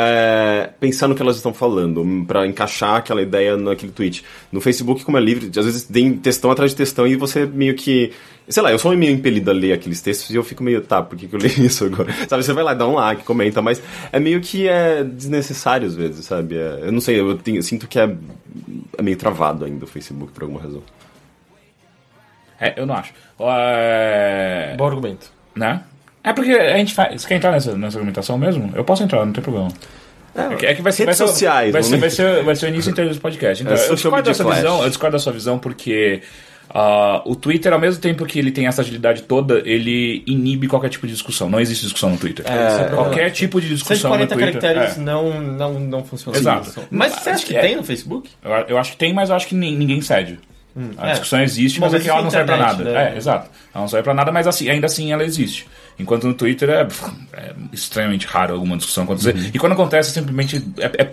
é, 0.00 0.70
pensar 0.78 1.08
no 1.08 1.14
que 1.14 1.22
elas 1.22 1.36
estão 1.36 1.52
falando, 1.52 2.02
hum, 2.02 2.24
pra 2.24 2.46
encaixar 2.46 2.96
aquela 2.96 3.20
ideia 3.20 3.56
naquele 3.56 3.90
tweet. 3.92 4.24
No 4.52 4.60
Facebook, 4.60 5.04
como 5.04 5.16
é 5.18 5.20
livre, 5.20 5.46
às 5.58 5.64
vezes 5.64 5.82
tem 5.84 6.16
textão 6.16 6.50
atrás 6.50 6.70
de 6.70 6.76
textão 6.76 7.06
e 7.06 7.16
você 7.16 7.44
meio 7.46 7.74
que. 7.74 8.12
Sei 8.48 8.62
lá, 8.62 8.70
eu 8.72 8.78
sou 8.78 8.96
meio 8.96 9.12
impelido 9.12 9.50
a 9.50 9.52
ler 9.54 9.72
aqueles 9.74 10.00
textos 10.00 10.30
e 10.30 10.36
eu 10.36 10.42
fico 10.42 10.62
meio, 10.62 10.80
tá, 10.80 11.02
por 11.02 11.18
que, 11.18 11.26
que 11.28 11.34
eu 11.36 11.38
li 11.38 11.48
isso 11.66 11.84
agora? 11.84 12.10
Sabe, 12.28 12.42
você 12.42 12.52
vai 12.54 12.64
lá, 12.64 12.72
dá 12.72 12.86
um 12.88 12.94
like, 12.94 13.22
comenta, 13.24 13.60
mas 13.60 13.82
é 14.10 14.18
meio 14.18 14.40
que 14.40 14.66
é 14.66 15.04
desnecessário 15.04 15.86
às 15.86 15.94
vezes, 15.94 16.24
sabe? 16.24 16.56
É- 16.56 16.78
eu 16.84 16.92
não 16.92 17.00
sei, 17.00 17.20
eu, 17.20 17.36
tenho- 17.36 17.58
eu 17.58 17.62
sinto 17.62 17.86
que 17.86 17.98
é, 17.98 18.10
é 18.96 19.02
meio 19.02 19.16
travado 19.18 19.64
ainda 19.66 19.84
o 19.84 19.88
Facebook 19.88 20.32
por 20.32 20.44
alguma 20.44 20.62
razão. 20.62 20.82
É, 22.60 22.80
eu 22.80 22.86
não 22.86 22.94
acho. 22.94 23.12
É, 23.40 24.74
Bom 24.78 24.86
argumento. 24.86 25.30
né? 25.54 25.82
É 26.24 26.32
porque 26.32 26.50
a 26.52 26.76
gente 26.76 26.94
faz. 26.94 27.22
Você 27.22 27.28
quer 27.28 27.36
entrar 27.36 27.52
nessa, 27.52 27.76
nessa 27.76 27.96
argumentação 27.98 28.36
mesmo? 28.36 28.70
Eu 28.74 28.84
posso 28.84 29.02
entrar, 29.02 29.24
não 29.24 29.32
tem 29.32 29.42
problema. 29.42 29.68
É, 30.34 30.54
que, 30.56 30.66
é 30.66 30.74
que 30.74 30.82
vai 30.82 30.92
ser. 30.92 31.04
Redes 31.04 31.18
vai 31.18 31.26
ser, 31.26 31.32
sociais, 31.32 31.72
vai, 31.72 31.82
ser, 31.82 31.96
vai, 31.96 32.10
ser, 32.10 32.44
vai 32.44 32.54
ser 32.56 32.66
o 32.66 32.68
início 32.68 32.90
inteiro 32.90 33.08
desse 33.10 33.20
podcast. 33.20 33.62
Então, 33.62 33.74
É, 33.74 33.76
eu, 33.76 33.80
social 33.88 33.96
discordo 33.96 34.28
dessa 34.28 34.44
visão, 34.44 34.82
eu 34.82 34.88
discordo 34.88 35.12
da 35.16 35.18
sua 35.18 35.32
visão 35.32 35.58
porque. 35.58 36.20
ah, 36.70 37.22
o 37.24 37.34
Twitter, 37.34 37.72
ao 37.72 37.78
mesmo 37.80 38.00
tempo 38.00 38.24
que 38.26 38.38
ele 38.38 38.50
tem 38.52 38.66
essa 38.66 38.82
agilidade 38.82 39.22
toda, 39.22 39.62
ele 39.64 40.22
inibe 40.26 40.68
qualquer 40.68 40.90
tipo 40.90 41.06
de 41.06 41.12
discussão. 41.14 41.48
Não 41.48 41.58
existe 41.58 41.82
discussão 41.84 42.10
no 42.10 42.18
Twitter. 42.18 42.44
É, 42.46 42.52
é 42.52 42.68
qualquer 42.68 42.88
problemático. 42.94 43.36
tipo 43.36 43.60
de 43.60 43.68
discussão 43.70 44.10
no 44.10 44.16
140 44.18 44.34
Twitter. 44.52 44.60
caracteres 44.74 44.98
é. 44.98 45.00
não, 45.00 45.40
não, 45.40 45.80
não 45.80 46.04
funciona. 46.04 46.36
Exato. 46.36 46.82
Mas 46.90 47.14
você 47.14 47.30
acha 47.30 47.46
que 47.46 47.56
É. 47.56 47.60
tem 47.60 47.76
no 47.76 47.82
Facebook? 47.82 48.28
Eu, 48.44 48.50
eu 48.68 48.78
acho 48.78 48.92
que 48.92 48.96
tem, 48.98 49.12
mas 49.14 49.30
eu 49.30 49.36
acho 49.36 49.46
que 49.48 49.54
ni- 49.54 49.74
ninguém 49.74 50.00
cede. 50.02 50.38
A 50.96 51.08
é. 51.08 51.10
discussão 51.12 51.40
existe, 51.42 51.80
Bom, 51.80 51.86
mas 51.86 51.94
mas 51.94 52.02
é 52.02 52.04
que 52.04 52.10
ela 52.10 52.20
não 52.20 52.28
é 52.28 52.30
serve 52.30 52.46
pra 52.46 52.54
internet, 52.56 52.78
nada. 52.78 52.92
né? 52.92 53.12
É, 53.12 53.16
exato. 53.16 53.50
Ela 53.74 53.80
não 53.82 53.88
serve 53.88 54.04
pra 54.04 54.14
nada, 54.14 54.30
mas 54.30 54.46
assim, 54.46 54.68
ainda 54.70 54.86
assim 54.86 55.12
ela 55.12 55.24
existe. 55.24 55.66
Enquanto 55.98 56.26
no 56.28 56.34
Twitter 56.34 56.70
é, 56.70 56.86
é 57.32 57.54
extremamente 57.72 58.26
raro 58.26 58.54
alguma 58.54 58.76
discussão 58.76 59.04
acontecer. 59.04 59.34
Uhum. 59.34 59.50
E 59.52 59.58
quando 59.58 59.72
acontece, 59.72 60.12
simplesmente. 60.12 60.62
É, 60.78 61.02
é- 61.02 61.12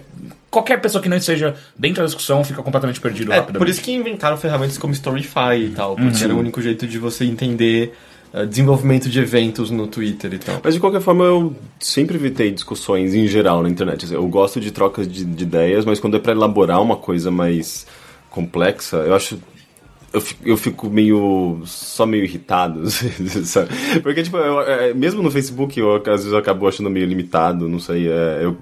qualquer 0.51 0.79
pessoa 0.79 1.01
que 1.01 1.09
não 1.09 1.17
esteja 1.17 1.53
dentro 1.77 2.01
da 2.01 2.05
discussão 2.05 2.41
fica 2.43 2.61
completamente 2.63 3.01
perdido 3.01 3.31
É, 3.33 3.35
rapidamente. 3.37 3.57
por 3.59 3.67
isso 3.67 3.81
que 3.81 3.91
inventaram 3.91 4.37
ferramentas 4.37 4.77
como 4.77 4.93
Storyfy 4.93 5.65
e 5.65 5.69
tal, 5.75 5.95
porque 5.97 6.23
era 6.23 6.33
o 6.33 6.39
único 6.39 6.61
jeito 6.61 6.87
de 6.87 6.97
você 6.97 7.25
entender 7.25 7.93
uh, 8.33 8.45
desenvolvimento 8.45 9.09
de 9.09 9.19
eventos 9.19 9.69
no 9.69 9.85
Twitter 9.87 10.33
e 10.33 10.37
tal. 10.37 10.61
Mas 10.63 10.75
de 10.75 10.79
qualquer 10.79 11.01
forma, 11.01 11.25
eu 11.25 11.53
sempre 11.77 12.15
evitei 12.15 12.51
discussões 12.51 13.13
em 13.13 13.27
geral 13.27 13.61
na 13.63 13.69
internet. 13.69 14.05
Assim, 14.05 14.13
Eu 14.13 14.25
gosto 14.29 14.61
de 14.61 14.71
trocas 14.71 15.07
de, 15.11 15.25
de 15.25 15.43
ideias, 15.43 15.83
mas 15.83 15.99
quando 15.99 16.15
é 16.15 16.19
pra 16.21 16.31
elaborar 16.31 16.81
uma 16.81 16.95
coisa 16.95 17.29
mais 17.29 17.85
complexa, 18.29 18.97
eu 18.97 19.13
acho. 19.15 19.37
Eu 20.15 20.21
fico, 20.21 20.41
eu 20.49 20.57
fico 20.57 20.89
meio. 20.89 21.61
só 21.65 22.05
meio 22.05 22.23
irritado, 22.23 22.89
sabe? 23.45 23.69
Porque, 24.01 24.23
tipo, 24.23 24.37
eu- 24.37 24.61
é, 24.61 24.93
mesmo 24.93 25.21
no 25.21 25.29
Facebook, 25.29 25.79
eu, 25.79 25.95
às 25.95 26.03
vezes 26.03 26.31
eu 26.31 26.37
acabo 26.37 26.67
achando 26.67 26.89
meio 26.89 27.05
limitado, 27.05 27.67
não 27.69 27.79
sei. 27.79 28.07
é, 28.07 28.39
eu- 28.43 28.57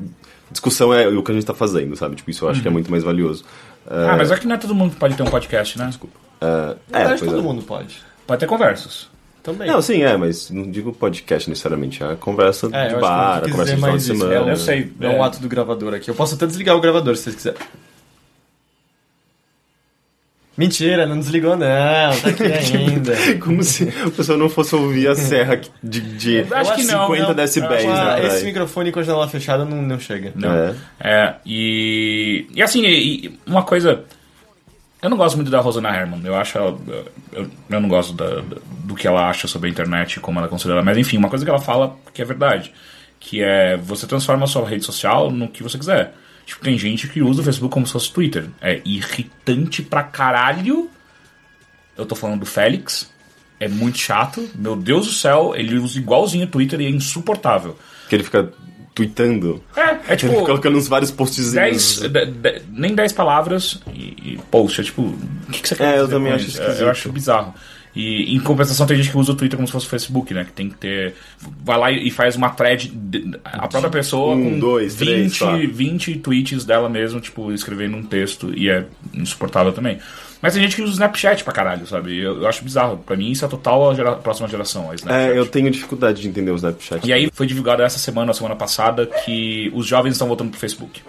discussão 0.52 0.94
é 0.94 1.08
o 1.08 1.24
que 1.24 1.32
a 1.32 1.34
gente 1.34 1.46
tá 1.46 1.54
fazendo, 1.54 1.96
sabe? 1.96 2.16
Tipo, 2.16 2.30
isso 2.30 2.46
eu 2.46 2.50
acho 2.50 2.62
que 2.62 2.68
é 2.68 2.72
muito 2.72 2.90
mais 2.92 3.04
valioso. 3.04 3.44
Ah, 3.88 4.16
mas 4.18 4.32
é 4.32 4.38
que 4.38 4.48
não 4.48 4.56
é 4.56 4.58
todo 4.58 4.74
mundo 4.76 4.92
que 4.92 4.98
pode 4.98 5.16
ter 5.16 5.24
um 5.24 5.28
podcast, 5.28 5.78
né? 5.80 5.88
Desculpa. 5.88 6.16
É, 6.40 6.46
Na 6.92 7.00
é, 7.00 7.04
verdade, 7.06 7.24
todo 7.24 7.40
é. 7.40 7.42
mundo 7.42 7.62
pode. 7.64 8.02
Pode 8.28 8.40
ter 8.40 8.46
conversas. 8.48 9.08
Também. 9.42 9.68
Não, 9.68 9.82
sim, 9.82 10.02
é, 10.04 10.16
mas 10.16 10.50
não 10.50 10.72
digo 10.72 10.94
podcast 10.94 11.50
necessariamente, 11.50 12.02
é 12.02 12.14
a 12.14 12.16
conversa 12.16 12.68
É, 12.72 12.86
eu 12.86 12.88
de 12.90 12.94
acho 12.94 13.02
bar, 13.02 13.36
a 13.44 13.46
eu 13.46 13.50
conversa 13.50 13.72
de 13.72 13.76
final 13.82 13.98
de 13.98 14.04
semana. 14.04 14.34
Eu 14.52 14.56
sei. 14.56 14.92
É 15.02 15.10
um 15.10 15.22
ato 15.24 15.42
do 15.42 15.50
gravador 15.50 15.94
aqui. 15.94 16.10
Eu 16.10 16.16
posso 16.16 16.36
até 16.36 16.46
desligar 16.46 16.78
o 16.78 16.80
gravador 16.82 17.16
se 17.18 17.24
vocês 17.24 17.36
quiserem. 17.36 17.60
Mentira, 20.56 21.08
não 21.08 21.18
desligou 21.18 21.58
não, 21.58 21.66
tá 22.22 22.30
aqui 22.30 22.44
ainda. 22.78 23.14
Como 23.42 23.64
se 23.64 23.90
a 24.06 24.12
pessoa 24.12 24.38
não 24.38 24.48
fosse 24.50 24.76
ouvir 24.76 25.08
a 25.08 25.16
serra 25.16 25.60
de, 25.82 26.00
de 26.00 26.40
acho 26.54 26.76
que 26.76 26.84
não, 26.84 27.08
50 27.08 27.28
não. 27.28 27.34
decibéis, 27.34 27.86
Ah, 27.90 28.18
né? 28.18 28.28
esse 28.28 28.46
microfone 28.46 28.92
com 28.92 29.00
a 29.00 29.04
janela 29.04 29.28
fechada 29.28 29.66
não, 29.66 29.82
não 29.82 30.00
chega. 30.00 30.32
Não. 30.36 30.54
É. 30.54 30.76
É, 31.00 31.34
e. 31.44 32.46
E 32.54 32.62
assim, 32.62 32.84
e- 32.86 33.40
uma 33.48 33.64
coisa. 33.64 34.04
Eu 35.02 35.10
não 35.10 35.18
gosto 35.18 35.36
muito 35.36 35.50
da 35.52 35.60
Rosana 35.60 35.90
Herman. 35.90 36.22
Eu 36.24 36.36
acho 36.36 36.58
ela. 36.58 36.78
Eu, 37.32 37.50
eu 37.70 37.82
não 37.82 37.90
gosto 37.90 38.14
da- 38.14 38.36
da- 38.42 38.58
do 38.86 38.94
que 38.96 39.08
ela 39.08 39.28
acha 39.28 39.48
sobre 39.48 39.68
a 39.70 39.72
internet 39.72 40.14
e 40.14 40.20
como 40.20 40.38
ela 40.40 40.48
considera. 40.48 40.84
Mas 40.84 40.98
enfim, 40.98 41.18
uma 41.18 41.30
coisa 41.30 41.44
que 41.44 41.50
ela 41.50 41.60
fala 41.60 41.96
que 42.14 42.22
é 42.22 42.26
verdade. 42.26 42.72
Que 43.20 43.42
é 43.42 43.76
você 43.76 44.06
transforma 44.06 44.44
a 44.44 44.48
sua 44.48 44.68
rede 44.70 44.86
social 44.86 45.32
no 45.32 45.48
que 45.48 45.64
você 45.64 45.78
quiser. 45.80 46.14
Tipo, 46.46 46.64
tem 46.64 46.78
gente 46.78 47.08
que 47.08 47.22
usa 47.22 47.42
o 47.42 47.44
Facebook 47.44 47.74
como 47.74 47.86
se 47.88 47.94
fosse 47.94 48.12
Twitter. 48.12 48.46
É 48.62 48.82
irritante 48.86 49.82
pra 49.82 50.04
caralho. 50.04 50.90
Eu 51.98 52.06
tô 52.06 52.16
falando 52.16 52.42
do 52.42 52.46
Félix. 52.46 53.12
É 53.60 53.68
muito 53.68 53.98
chato. 53.98 54.50
Meu 54.56 54.76
Deus 54.76 55.06
do 55.08 55.14
céu, 55.14 55.54
ele 55.56 55.78
usa 55.78 55.98
igualzinho 55.98 56.46
o 56.46 56.50
Twitter 56.50 56.82
e 56.82 56.86
é 56.86 56.90
insuportável. 56.90 57.78
Que 58.10 58.16
ele 58.16 58.24
fica 58.24 58.52
tweetando. 58.94 59.64
É, 59.76 59.82
é 59.82 60.00
Ele 60.10 60.16
tipo. 60.18 60.32
fica 60.34 60.46
colocando 60.46 60.78
uns 60.78 60.88
vários 60.88 61.12
postzinhos. 61.12 61.54
Dez, 61.54 62.00
de- 62.02 62.26
de- 62.26 62.62
nem 62.70 62.94
10 62.94 63.14
palavras 63.14 63.80
e, 63.94 64.34
e 64.34 64.40
post. 64.52 64.82
É 64.82 64.84
tipo, 64.84 65.02
o 65.02 65.18
que, 65.52 65.62
que 65.62 65.68
você 65.68 65.76
quer 65.76 65.96
É, 65.96 66.00
eu 66.00 66.08
também 66.10 66.34
acho 66.34 66.48
isso? 66.48 66.60
esquisito. 66.62 66.82
Eu 66.82 66.90
acho 66.92 67.12
bizarro. 67.12 67.56
E 67.96 68.36
em 68.36 68.40
compensação 68.40 68.88
tem 68.88 68.98
gente 68.98 69.12
que 69.12 69.18
usa 69.18 69.34
o 69.34 69.36
Twitter 69.36 69.56
como 69.56 69.68
se 69.68 69.72
fosse 69.72 69.86
o 69.86 69.90
Facebook, 69.90 70.34
né? 70.34 70.46
Que 70.46 70.52
tem 70.52 70.68
que 70.70 70.76
ter. 70.78 71.14
Vai 71.64 71.78
lá 71.78 71.92
e 71.92 72.10
faz 72.10 72.36
uma 72.36 72.50
thread. 72.50 72.92
a 73.44 73.68
própria 73.68 73.92
pessoa 73.92 74.36
Um, 74.36 74.54
com 74.54 74.60
dois, 74.60 74.96
20, 74.96 75.08
três, 75.08 75.40
tá. 75.40 75.56
20 75.56 76.16
tweets 76.18 76.66
dela 76.66 76.90
mesmo, 76.90 77.20
tipo, 77.22 77.52
escrevendo 77.52 77.96
um 77.98 78.04
texto 78.04 78.52
e 78.58 78.68
é 78.70 78.86
insuportável 79.14 79.72
também. 79.72 80.00
Mas 80.42 80.54
tem 80.54 80.62
gente 80.64 80.76
que 80.76 80.82
usa 80.82 80.92
o 80.92 80.94
Snapchat 80.96 81.42
pra 81.44 81.54
caralho, 81.54 81.88
sabe? 81.88 82.18
Eu, 82.18 82.42
eu 82.42 82.48
acho 82.48 82.64
bizarro. 82.66 82.98
Pra 82.98 83.16
mim, 83.16 83.32
isso 83.32 83.46
é 83.46 83.48
total 83.48 83.92
a 83.92 83.96
gera- 83.96 84.16
próxima 84.16 84.48
geração. 84.50 84.90
É, 85.08 85.38
eu 85.38 85.46
tenho 85.46 85.72
dificuldade 85.72 86.22
de 86.22 86.28
entender 86.28 86.52
o 86.52 86.56
Snapchat. 86.56 87.08
E 87.08 87.14
aí 87.14 87.30
foi 87.32 87.46
divulgado 87.48 87.82
essa 87.82 87.98
semana, 88.00 88.32
ou 88.32 88.34
semana 88.34 88.56
passada, 88.56 89.06
que 89.06 89.72
os 89.74 89.86
jovens 89.88 90.14
estão 90.14 90.28
voltando 90.28 90.50
pro 90.50 90.60
Facebook. 90.60 91.02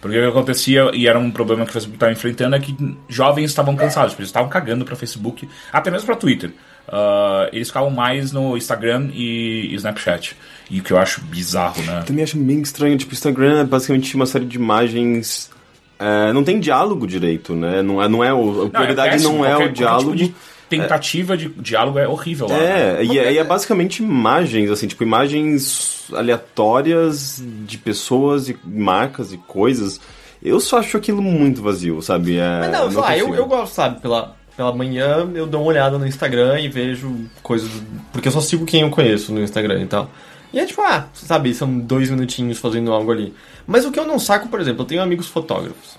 Porque 0.00 0.18
o 0.18 0.22
que 0.22 0.28
acontecia, 0.28 0.90
e 0.94 1.06
era 1.06 1.18
um 1.18 1.30
problema 1.30 1.64
que 1.64 1.70
o 1.70 1.72
Facebook 1.74 1.96
estava 1.96 2.12
enfrentando, 2.12 2.56
é 2.56 2.58
que 2.60 2.74
jovens 3.08 3.50
estavam 3.50 3.76
cansados, 3.76 4.14
eles 4.14 4.28
estavam 4.28 4.48
cagando 4.48 4.84
para 4.84 4.96
Facebook, 4.96 5.46
até 5.72 5.90
mesmo 5.90 6.06
para 6.06 6.16
Twitter. 6.16 6.50
Ah, 6.88 7.48
eles 7.52 7.68
ficavam 7.68 7.90
mais 7.90 8.32
no 8.32 8.56
Instagram 8.56 9.10
e 9.12 9.74
Snapchat. 9.74 10.34
E 10.70 10.80
o 10.80 10.82
que 10.82 10.92
eu 10.92 10.98
acho 10.98 11.20
bizarro, 11.22 11.82
né? 11.82 12.02
também 12.06 12.24
acho 12.24 12.38
meio 12.38 12.62
estranho. 12.62 12.96
Tipo, 12.96 13.12
o 13.12 13.14
Instagram 13.14 13.60
é 13.60 13.64
basicamente 13.64 14.14
uma 14.16 14.26
série 14.26 14.46
de 14.46 14.56
imagens. 14.56 15.50
é, 15.98 16.32
não 16.32 16.42
tem 16.42 16.58
diálogo 16.58 17.06
direito, 17.06 17.54
né? 17.54 17.82
Não 17.82 18.02
é, 18.02 18.08
não 18.08 18.24
é 18.24 18.32
o, 18.32 18.64
a 18.66 18.70
prioridade 18.70 19.10
péssimo, 19.10 19.34
não 19.38 19.44
é 19.44 19.48
qualquer- 19.50 19.68
o 19.68 19.72
diálogo. 19.72 20.04
qualquer 20.10 20.24
tipo 20.24 20.38
tentativa 20.70 21.36
de 21.36 21.48
diálogo 21.48 21.98
é 21.98 22.06
horrível 22.06 22.48
lá. 22.48 22.56
É, 22.56 22.94
né? 22.94 23.04
e 23.04 23.18
é, 23.18 23.32
e 23.32 23.38
é 23.38 23.44
basicamente 23.44 24.02
imagens, 24.02 24.70
assim, 24.70 24.86
tipo, 24.86 25.02
imagens 25.02 26.04
aleatórias 26.12 27.42
de 27.66 27.76
pessoas 27.76 28.48
e 28.48 28.56
marcas 28.64 29.32
e 29.32 29.36
coisas. 29.36 30.00
Eu 30.42 30.60
só 30.60 30.78
acho 30.78 30.96
aquilo 30.96 31.20
muito 31.20 31.60
vazio, 31.60 32.00
sabe? 32.00 32.38
É, 32.38 32.60
Mas 32.60 32.70
não, 32.70 32.90
sei 32.90 33.00
lá, 33.00 33.18
eu, 33.18 33.34
eu 33.34 33.46
gosto, 33.46 33.74
sabe, 33.74 34.00
pela, 34.00 34.34
pela 34.56 34.72
manhã 34.72 35.28
eu 35.34 35.46
dou 35.46 35.60
uma 35.60 35.68
olhada 35.68 35.98
no 35.98 36.06
Instagram 36.06 36.60
e 36.60 36.68
vejo 36.68 37.14
coisas. 37.42 37.68
Porque 38.12 38.28
eu 38.28 38.32
só 38.32 38.40
sigo 38.40 38.64
quem 38.64 38.82
eu 38.82 38.90
conheço 38.90 39.32
no 39.32 39.42
Instagram 39.42 39.82
e 39.82 39.86
tal. 39.86 40.10
E 40.52 40.58
é 40.58 40.66
tipo, 40.66 40.80
ah, 40.82 41.06
sabe, 41.12 41.52
são 41.54 41.78
dois 41.78 42.10
minutinhos 42.10 42.58
fazendo 42.58 42.92
algo 42.92 43.12
ali. 43.12 43.34
Mas 43.66 43.84
o 43.84 43.92
que 43.92 44.00
eu 44.00 44.06
não 44.06 44.18
saco, 44.18 44.48
por 44.48 44.60
exemplo, 44.60 44.82
eu 44.82 44.86
tenho 44.86 45.02
amigos 45.02 45.28
fotógrafos. 45.28 45.98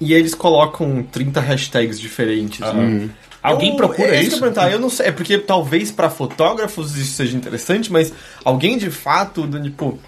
E 0.00 0.12
eles 0.12 0.34
colocam 0.34 1.02
30 1.02 1.40
hashtags 1.40 2.00
diferentes. 2.00 2.60
né? 2.60 3.08
Alguém 3.44 3.70
Eu- 3.70 3.76
procura 3.76 4.08
é 4.16 4.22
isso? 4.22 4.38
Que 4.40 4.58
eu 4.58 4.62
eu 4.70 4.78
não 4.80 4.88
sei, 4.88 5.06
é 5.08 5.12
porque 5.12 5.36
talvez 5.38 5.90
pra 5.92 6.08
fotógrafos 6.08 6.96
isso 6.96 7.12
seja 7.12 7.36
interessante, 7.36 7.92
mas 7.92 8.12
alguém 8.44 8.78
de 8.78 8.90
fato, 8.90 9.46
tipo, 9.62 9.98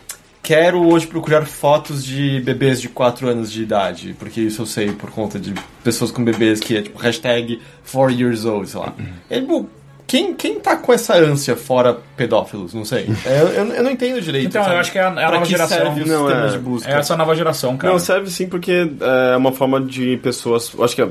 quero 0.42 0.86
hoje 0.88 1.06
procurar 1.06 1.44
fotos 1.44 2.02
de 2.04 2.40
bebês 2.40 2.80
de 2.80 2.88
4 2.88 3.28
anos 3.28 3.52
de 3.52 3.62
idade, 3.62 4.16
porque 4.18 4.40
isso 4.40 4.62
eu 4.62 4.66
sei 4.66 4.90
por 4.92 5.10
conta 5.10 5.38
de 5.38 5.52
pessoas 5.84 6.10
com 6.10 6.24
bebês 6.24 6.60
que 6.60 6.76
é 6.76 6.82
tipo 6.82 6.98
hashtag 6.98 7.60
4 7.92 8.10
years 8.12 8.44
old, 8.44 8.68
sei 8.70 8.80
lá. 8.80 8.94
É, 9.28 9.40
tipo, 9.40 9.68
quem, 10.06 10.34
quem 10.34 10.60
tá 10.60 10.76
com 10.76 10.92
essa 10.92 11.14
ânsia 11.16 11.56
fora 11.56 11.98
pedófilos? 12.16 12.72
Não 12.72 12.84
sei. 12.84 13.06
É, 13.26 13.40
eu, 13.42 13.48
eu, 13.48 13.66
eu 13.74 13.82
não 13.82 13.90
entendo 13.90 14.20
direito. 14.22 14.46
Então, 14.46 14.62
eu 14.62 14.68
sabe? 14.68 14.78
acho 14.78 14.92
que 14.92 14.98
é 14.98 15.02
a- 15.02 15.14
é 15.20 15.24
a 15.24 15.30
nova 15.32 15.42
que 15.42 15.50
geração. 15.50 15.78
serve 15.78 16.04
Não, 16.04 16.30
é- 16.30 16.48
de 16.48 16.58
busca. 16.58 16.88
É 16.90 16.94
essa 16.98 17.16
nova 17.16 17.34
geração, 17.34 17.76
cara. 17.76 17.92
Não, 17.92 17.98
serve 17.98 18.30
sim 18.30 18.46
porque 18.48 18.88
é 19.32 19.36
uma 19.36 19.50
forma 19.52 19.80
de 19.80 20.16
pessoas. 20.18 20.72
Eu 20.72 20.84
acho 20.84 20.94
que. 20.94 21.02
é, 21.02 21.06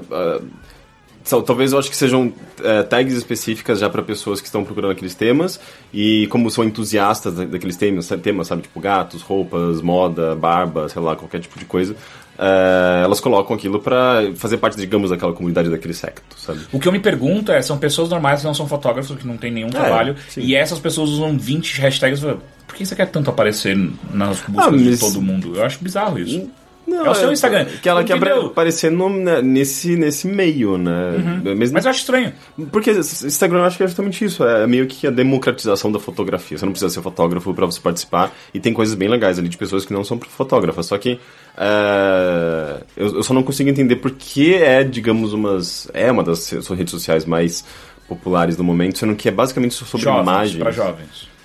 são- 1.25 1.41
talvez 1.41 1.73
eu 1.73 1.79
acho 1.79 1.89
que 1.89 1.97
sejam 1.97 2.31
é, 2.63 2.83
tags 2.83 3.13
específicas 3.15 3.79
já 3.79 3.89
para 3.89 4.01
pessoas 4.01 4.39
que 4.39 4.45
estão 4.47 4.63
procurando 4.63 4.91
aqueles 4.91 5.13
temas 5.15 5.59
e 5.93 6.27
como 6.27 6.49
são 6.49 6.63
entusiastas 6.63 7.33
da- 7.35 7.43
daqueles 7.45 7.75
temas, 7.75 8.07
temas, 8.23 8.47
sabe, 8.47 8.61
tipo 8.61 8.79
gatos, 8.79 9.21
roupas, 9.21 9.81
moda, 9.81 10.33
barba, 10.35 10.88
sei 10.88 11.01
lá, 11.01 11.15
qualquer 11.15 11.41
tipo 11.41 11.59
de 11.59 11.65
coisa, 11.65 11.95
é, 12.38 13.01
elas 13.03 13.19
colocam 13.19 13.55
aquilo 13.55 13.79
para 13.79 14.31
fazer 14.35 14.57
parte, 14.57 14.77
digamos, 14.77 15.09
daquela 15.09 15.33
comunidade 15.33 15.69
daquele 15.69 15.93
secto, 15.93 16.38
sabe? 16.38 16.59
O 16.71 16.79
que 16.79 16.88
eu 16.88 16.91
me 16.91 16.99
pergunto 16.99 17.51
é, 17.51 17.61
são 17.61 17.77
pessoas 17.77 18.09
normais 18.09 18.41
que 18.41 18.45
não 18.47 18.53
são 18.53 18.67
fotógrafos, 18.67 19.17
que 19.17 19.25
não 19.27 19.38
tem 19.38 19.51
nenhum 19.51 19.69
trabalho, 19.69 20.15
sim. 20.29 20.41
e 20.41 20.53
essas 20.55 20.79
pessoas 20.79 21.09
usam 21.09 21.38
20 21.38 21.79
hashtags. 21.81 22.19
Por 22.21 22.75
que 22.75 22.85
você 22.85 22.95
quer 22.95 23.05
tanto 23.07 23.29
aparecer 23.29 23.75
nas 24.13 24.41
buscas 24.41 24.73
Ah, 24.73 24.77
de 24.77 24.83
mas- 24.89 24.99
todo 24.99 25.21
mundo? 25.21 25.53
Eu 25.55 25.63
acho 25.63 25.81
bizarro 25.81 26.19
isso. 26.19 26.49
Não, 26.87 27.05
É 27.05 27.09
o 27.09 27.15
seu 27.15 27.31
Instagram. 27.31 27.65
Que 27.81 27.89
ela 27.89 28.03
quer 28.03 28.15
aparecer 28.15 28.91
no, 28.91 29.09
né, 29.09 29.41
nesse, 29.41 29.95
nesse 29.95 30.27
meio, 30.27 30.77
né? 30.77 31.41
Mas, 31.57 31.71
Mas 31.71 31.85
eu 31.85 31.91
acho 31.91 31.99
estranho. 32.01 32.31
Porque 32.71 32.91
Instagram 32.91 33.59
eu 33.59 33.65
acho 33.65 33.77
que 33.77 33.83
é 33.83 33.87
justamente 33.87 34.23
isso, 34.23 34.43
é 34.43 34.67
meio 34.67 34.85
que 34.85 35.07
a 35.07 35.11
democratização 35.11 35.91
da 35.91 35.99
fotografia. 35.99 36.57
Você 36.57 36.65
não 36.65 36.71
precisa 36.71 36.93
ser 36.93 37.01
fotógrafo 37.01 37.53
para 37.53 37.65
você 37.65 37.79
participar 37.79 38.31
e 38.53 38.59
tem 38.59 38.73
coisas 38.73 38.95
bem 38.95 39.07
legais 39.07 39.39
ali 39.39 39.49
de 39.49 39.57
pessoas 39.57 39.85
que 39.85 39.93
não 39.93 40.03
são 40.03 40.19
fotógrafas. 40.19 40.85
Só 40.85 40.97
que 40.97 41.19
é, 41.57 42.81
eu, 42.95 43.15
eu 43.15 43.23
só 43.23 43.33
não 43.33 43.43
consigo 43.43 43.69
entender 43.69 43.95
por 43.95 44.11
que 44.11 44.53
é, 44.55 44.83
digamos, 44.83 45.33
umas 45.33 45.89
é 45.93 46.11
uma 46.11 46.23
das 46.23 46.49
redes 46.69 46.91
sociais 46.91 47.25
mais 47.25 47.65
populares 48.07 48.55
do 48.55 48.63
momento, 48.63 48.99
sendo 48.99 49.15
que 49.15 49.27
é 49.27 49.31
basicamente 49.31 49.73
sobre 49.73 50.03
jovens, 50.03 50.21
imagens. 50.21 50.59
pra 50.61 50.71
jovens. 50.71 51.35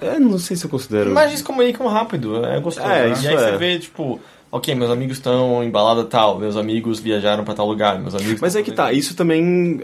É, 0.00 0.18
não 0.18 0.36
sei 0.36 0.56
se 0.56 0.64
eu 0.64 0.70
considero. 0.70 1.10
Imagens 1.10 1.42
comunicam 1.42 1.86
rápido, 1.86 2.44
é 2.44 2.58
gostoso. 2.58 2.88
É, 2.88 3.06
né? 3.06 3.12
isso 3.12 3.24
e 3.24 3.28
aí 3.28 3.34
é. 3.34 3.38
você 3.38 3.56
vê, 3.56 3.78
tipo, 3.78 4.20
ok, 4.52 4.74
meus 4.74 4.90
amigos 4.90 5.16
estão 5.16 5.64
em 5.64 5.70
balada 5.70 6.04
tal, 6.04 6.38
meus 6.38 6.56
amigos 6.58 7.00
viajaram 7.00 7.42
pra 7.42 7.54
tal 7.54 7.66
lugar, 7.66 7.98
meus 7.98 8.14
amigos. 8.14 8.38
Mas 8.40 8.54
é 8.54 8.62
que 8.62 8.70
tá, 8.70 8.92
isso 8.92 9.16
também 9.16 9.80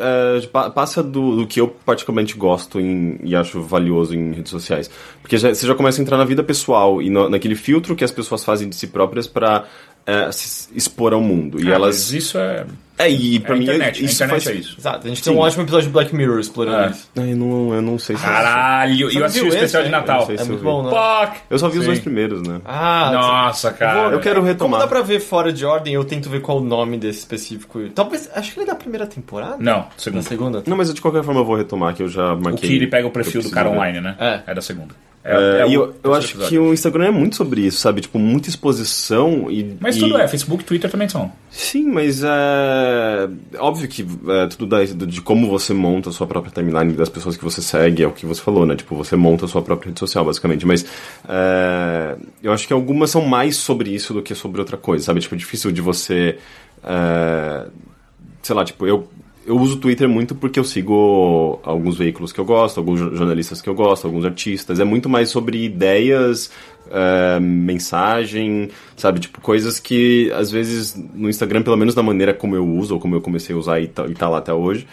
pa- 0.52 0.68
passa 0.70 1.02
do, 1.02 1.36
do 1.36 1.46
que 1.46 1.58
eu 1.60 1.68
particularmente 1.86 2.36
gosto 2.36 2.78
em- 2.78 3.18
e 3.24 3.34
acho 3.34 3.62
valioso 3.62 4.14
em 4.14 4.32
redes 4.32 4.50
sociais. 4.50 4.90
Porque 5.28 5.36
já- 5.36 5.54
você 5.54 5.66
já 5.66 5.74
começa 5.74 6.00
a 6.00 6.02
entrar 6.02 6.16
na 6.16 6.24
vida 6.24 6.42
pessoal 6.42 7.02
e 7.02 7.10
no- 7.10 7.28
naquele 7.28 7.54
filtro 7.54 7.94
que 7.94 8.02
as 8.02 8.10
pessoas 8.10 8.42
fazem 8.42 8.66
de 8.66 8.74
si 8.76 8.86
próprias 8.86 9.26
pra 9.26 9.64
é, 10.06 10.32
se 10.32 10.70
expor 10.74 11.12
ao 11.12 11.20
mundo. 11.20 11.62
E 11.62 11.70
Ah, 11.70 11.74
elas. 11.74 11.96
mas 11.96 12.12
isso 12.14 12.38
é. 12.38 12.64
É, 12.96 13.10
e 13.10 13.38
pra 13.40 13.52
a 13.54 13.56
mim 13.58 13.64
internet, 13.64 14.02
isso 14.02 14.22
a 14.22 14.26
internet 14.26 14.44
faz. 14.44 14.56
é 14.56 14.58
isso. 14.58 14.76
Exato, 14.78 15.06
a 15.06 15.08
gente 15.10 15.22
tem 15.22 15.32
Sim. 15.34 15.38
um 15.38 15.42
ótimo 15.42 15.62
episódio 15.64 15.86
de 15.88 15.92
Black 15.92 16.16
Mirror 16.16 16.40
explorando 16.40 16.78
É. 16.84 16.90
isso. 16.92 17.10
Ai, 17.14 17.32
eu 17.32 17.36
não, 17.36 17.74
eu 17.74 17.82
não 17.82 17.98
sei 17.98 18.16
se. 18.16 18.22
Caralho, 18.22 18.94
e 18.94 19.14
eu 19.14 19.20
não 19.20 19.26
assisti 19.26 19.44
o 19.44 19.48
especial 19.48 19.82
esse, 19.82 19.90
de 19.90 19.94
né? 19.94 19.98
Natal. 19.98 20.26
Eu 20.30 20.36
É 20.40 20.44
muito 20.44 20.62
bom, 20.64 20.82
né? 20.84 20.88
Fuck! 20.90 21.40
Eu 21.50 21.58
só 21.58 21.68
vi 21.68 21.76
os 21.76 21.84
Sim. 21.84 21.88
dois 21.90 21.98
primeiros, 22.00 22.40
né? 22.48 22.58
Ah, 22.64 23.10
Nossa, 23.12 23.70
cara. 23.70 24.10
Eu 24.14 24.18
quero 24.20 24.36
Como 24.36 24.46
retomar. 24.46 24.80
dá 24.80 24.86
pra 24.86 25.02
ver 25.02 25.20
fora 25.20 25.52
de 25.52 25.62
ordem, 25.66 25.92
eu 25.92 26.04
tento 26.06 26.30
ver 26.30 26.40
qual 26.40 26.56
o 26.56 26.64
nome 26.64 26.96
desse 26.96 27.18
específico. 27.18 27.78
Talvez, 27.94 28.30
acho 28.34 28.54
que 28.54 28.60
ele 28.60 28.64
é 28.64 28.72
da 28.72 28.76
primeira 28.76 29.06
temporada? 29.06 29.56
Não, 29.58 29.80
Da 29.80 29.88
segundo. 29.98 30.22
segunda? 30.22 30.62
Não, 30.66 30.76
mas 30.78 30.92
de 30.94 31.02
qualquer 31.02 31.22
forma 31.22 31.40
eu 31.40 31.44
vou 31.44 31.54
retomar, 31.54 31.94
que 31.94 32.02
eu 32.02 32.08
já 32.08 32.32
O 32.32 32.40
marquei. 32.40 32.66
que 32.70 32.74
ele 32.76 32.86
pega 32.86 33.06
o 33.06 33.10
perfil 33.10 33.42
eu 33.42 33.46
do 33.48 33.50
cara 33.52 33.68
ver. 33.68 33.74
online, 33.76 34.00
né? 34.00 34.16
É. 34.46 34.54
da 34.54 34.62
segunda. 34.62 34.94
É, 35.24 35.64
o 35.64 35.68
e 35.68 35.74
eu, 35.74 35.94
eu 36.02 36.14
acho 36.14 36.28
episódio. 36.28 36.48
que 36.48 36.58
o 36.58 36.72
Instagram 36.72 37.06
é 37.06 37.10
muito 37.10 37.36
sobre 37.36 37.60
isso, 37.60 37.78
sabe? 37.80 38.00
Tipo, 38.00 38.18
muita 38.18 38.48
exposição 38.48 39.50
e. 39.50 39.76
Mas 39.80 39.96
e- 39.96 40.00
tudo 40.00 40.16
é, 40.16 40.26
Facebook 40.26 40.64
Twitter 40.64 40.90
também 40.90 41.08
são. 41.08 41.30
Sim, 41.50 41.90
mas 41.90 42.22
é. 42.22 43.28
Óbvio 43.58 43.88
que 43.88 44.06
é, 44.28 44.46
tudo 44.46 44.66
da, 44.66 44.84
de 44.84 45.20
como 45.20 45.48
você 45.50 45.74
monta 45.74 46.08
a 46.08 46.12
sua 46.12 46.26
própria 46.26 46.52
timeline 46.52 46.92
das 46.94 47.08
pessoas 47.08 47.36
que 47.36 47.44
você 47.44 47.60
segue, 47.60 48.02
é 48.02 48.06
o 48.06 48.12
que 48.12 48.24
você 48.24 48.40
falou, 48.40 48.64
né? 48.64 48.74
Tipo, 48.76 48.94
você 48.96 49.16
monta 49.16 49.44
a 49.44 49.48
sua 49.48 49.60
própria 49.60 49.88
rede 49.88 50.00
social, 50.00 50.24
basicamente. 50.24 50.64
Mas 50.66 50.84
é, 51.28 52.16
eu 52.42 52.52
acho 52.52 52.66
que 52.66 52.72
algumas 52.72 53.10
são 53.10 53.22
mais 53.24 53.56
sobre 53.56 53.90
isso 53.90 54.14
do 54.14 54.22
que 54.22 54.34
sobre 54.34 54.60
outra 54.60 54.76
coisa, 54.76 55.04
sabe? 55.04 55.20
Tipo, 55.20 55.34
é 55.34 55.38
difícil 55.38 55.72
de 55.72 55.80
você. 55.82 56.38
é, 56.84 57.66
sei 58.42 58.56
lá, 58.56 58.64
tipo, 58.64 58.86
eu. 58.86 59.08
Eu 59.48 59.56
uso 59.56 59.76
o 59.76 59.80
Twitter 59.80 60.08
muito 60.08 60.34
porque 60.34 60.60
eu 60.60 60.64
sigo 60.64 61.58
alguns 61.62 61.96
veículos 61.96 62.32
que 62.32 62.38
eu 62.40 62.44
gosto, 62.44 62.78
alguns 62.78 63.00
jo- 63.00 63.16
jornalistas 63.16 63.62
que 63.62 63.68
eu 63.68 63.74
gosto, 63.74 64.06
alguns 64.06 64.24
artistas. 64.24 64.78
É 64.78 64.84
muito 64.84 65.08
mais 65.08 65.30
sobre 65.30 65.64
ideias, 65.64 66.50
é, 66.90 67.40
mensagem, 67.40 68.68
sabe? 68.96 69.20
Tipo, 69.20 69.40
coisas 69.40 69.80
que 69.80 70.30
às 70.34 70.50
vezes 70.50 70.94
no 71.14 71.28
Instagram, 71.28 71.62
pelo 71.62 71.76
menos 71.76 71.94
da 71.94 72.02
maneira 72.02 72.34
como 72.34 72.54
eu 72.56 72.66
uso, 72.66 72.94
ou 72.94 73.00
como 73.00 73.14
eu 73.14 73.20
comecei 73.20 73.54
a 73.54 73.58
usar 73.58 73.80
e 73.80 73.88
tá, 73.88 74.06
e 74.06 74.14
tá 74.14 74.28
lá 74.28 74.38
até 74.38 74.52
hoje, 74.52 74.86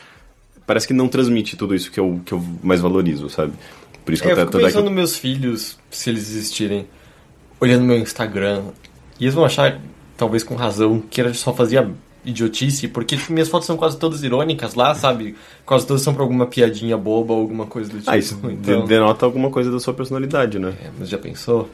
parece 0.66 0.88
que 0.88 0.94
não 0.94 1.08
transmite 1.08 1.58
tudo 1.58 1.76
isso 1.76 1.92
que 1.92 2.00
eu, 2.00 2.22
que 2.26 2.34
eu 2.34 2.42
mais 2.64 2.82
valorizo, 2.82 3.30
sabe? 3.30 3.54
Por 4.06 4.14
isso 4.14 4.24
que 4.24 4.30
É, 4.30 4.32
eu 4.34 4.38
eu 4.38 4.42
fico 4.42 4.52
tô 4.52 4.60
pensando 4.60 4.86
nos 4.86 4.94
meus 4.94 5.18
filhos, 5.18 5.78
se 5.90 6.10
eles 6.10 6.30
existirem, 6.30 6.88
olhando 7.60 7.84
meu 7.84 7.98
Instagram, 7.98 8.64
e 9.20 9.26
eles 9.26 9.34
vão 9.36 9.46
achar, 9.46 9.80
talvez 10.18 10.44
com 10.44 10.56
razão, 10.56 11.02
que 11.10 11.20
era 11.22 11.34
só 11.34 11.54
fazia 11.54 11.90
idiotice, 12.26 12.88
porque 12.88 13.16
tipo, 13.18 13.32
minhas 13.34 13.48
fotos 13.50 13.68
são 13.68 13.78
quase 13.78 13.98
todas 13.98 14.24
irônicas 14.24 14.74
lá, 14.76 14.94
sabe? 14.96 15.36
Quase 15.66 15.86
todas 15.86 16.02
são 16.02 16.14
pra 16.14 16.24
alguma 16.24 16.46
piadinha 16.48 16.98
boba 16.98 17.34
ou 17.34 17.42
alguma 17.42 17.66
coisa 17.66 17.90
do 17.90 17.98
tipo. 18.00 18.10
Ah, 18.10 18.18
isso 18.18 18.36
de- 18.36 18.54
então, 18.54 18.86
denota 18.86 19.26
alguma 19.26 19.50
coisa 19.50 19.72
da 19.72 19.80
sua 19.80 19.94
personalidade, 19.94 20.58
né? 20.60 20.74
é, 20.84 20.90
mas 20.98 21.10
já 21.10 21.18
pensou? 21.18 21.70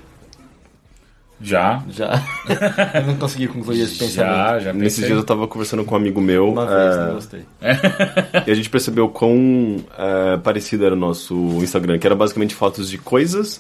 Já. 1.44 1.84
Já. 1.90 2.22
eu 2.94 3.08
não 3.08 3.16
consegui 3.18 3.48
concluir 3.48 3.82
esse 3.82 3.98
pensamento. 3.98 4.32
Já, 4.36 4.60
já 4.60 4.74
Nesses 4.74 5.00
pensei. 5.00 5.06
dias 5.08 5.18
eu 5.18 5.26
tava 5.26 5.48
conversando 5.48 5.84
com 5.84 5.96
um 5.96 5.98
amigo 5.98 6.22
meu. 6.22 6.48
Uma 6.48 6.68
vez, 6.68 6.96
é, 6.96 7.06
não 7.08 7.14
gostei. 7.16 7.42
E 8.48 8.52
a 8.52 8.54
gente 8.54 8.70
percebeu 8.70 9.10
quão 9.10 9.78
é, 9.98 10.38
parecido 10.38 10.86
era 10.86 10.94
o 10.94 10.98
nosso 10.98 11.34
Instagram, 11.64 11.98
que 11.98 12.06
era 12.06 12.16
basicamente 12.16 12.54
fotos 12.54 12.88
de 12.92 13.00
coisas, 13.00 13.60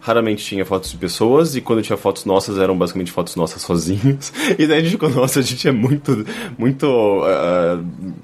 raramente 0.00 0.44
tinha 0.44 0.64
fotos 0.64 0.90
de 0.90 0.96
pessoas, 0.96 1.56
e 1.56 1.60
quando 1.60 1.82
tinha 1.82 1.96
fotos 1.96 2.24
nossas, 2.24 2.58
eram 2.58 2.76
basicamente 2.78 3.10
fotos 3.12 3.34
nossas 3.36 3.62
sozinhos. 3.62 4.32
E 4.58 4.66
daí 4.66 4.78
a 4.78 4.80
gente 4.82 4.92
ficou, 4.92 5.10
nossa, 5.10 5.40
a 5.40 5.42
gente 5.42 5.68
é 5.68 5.72
muito, 5.72 6.24
muito, 6.56 7.22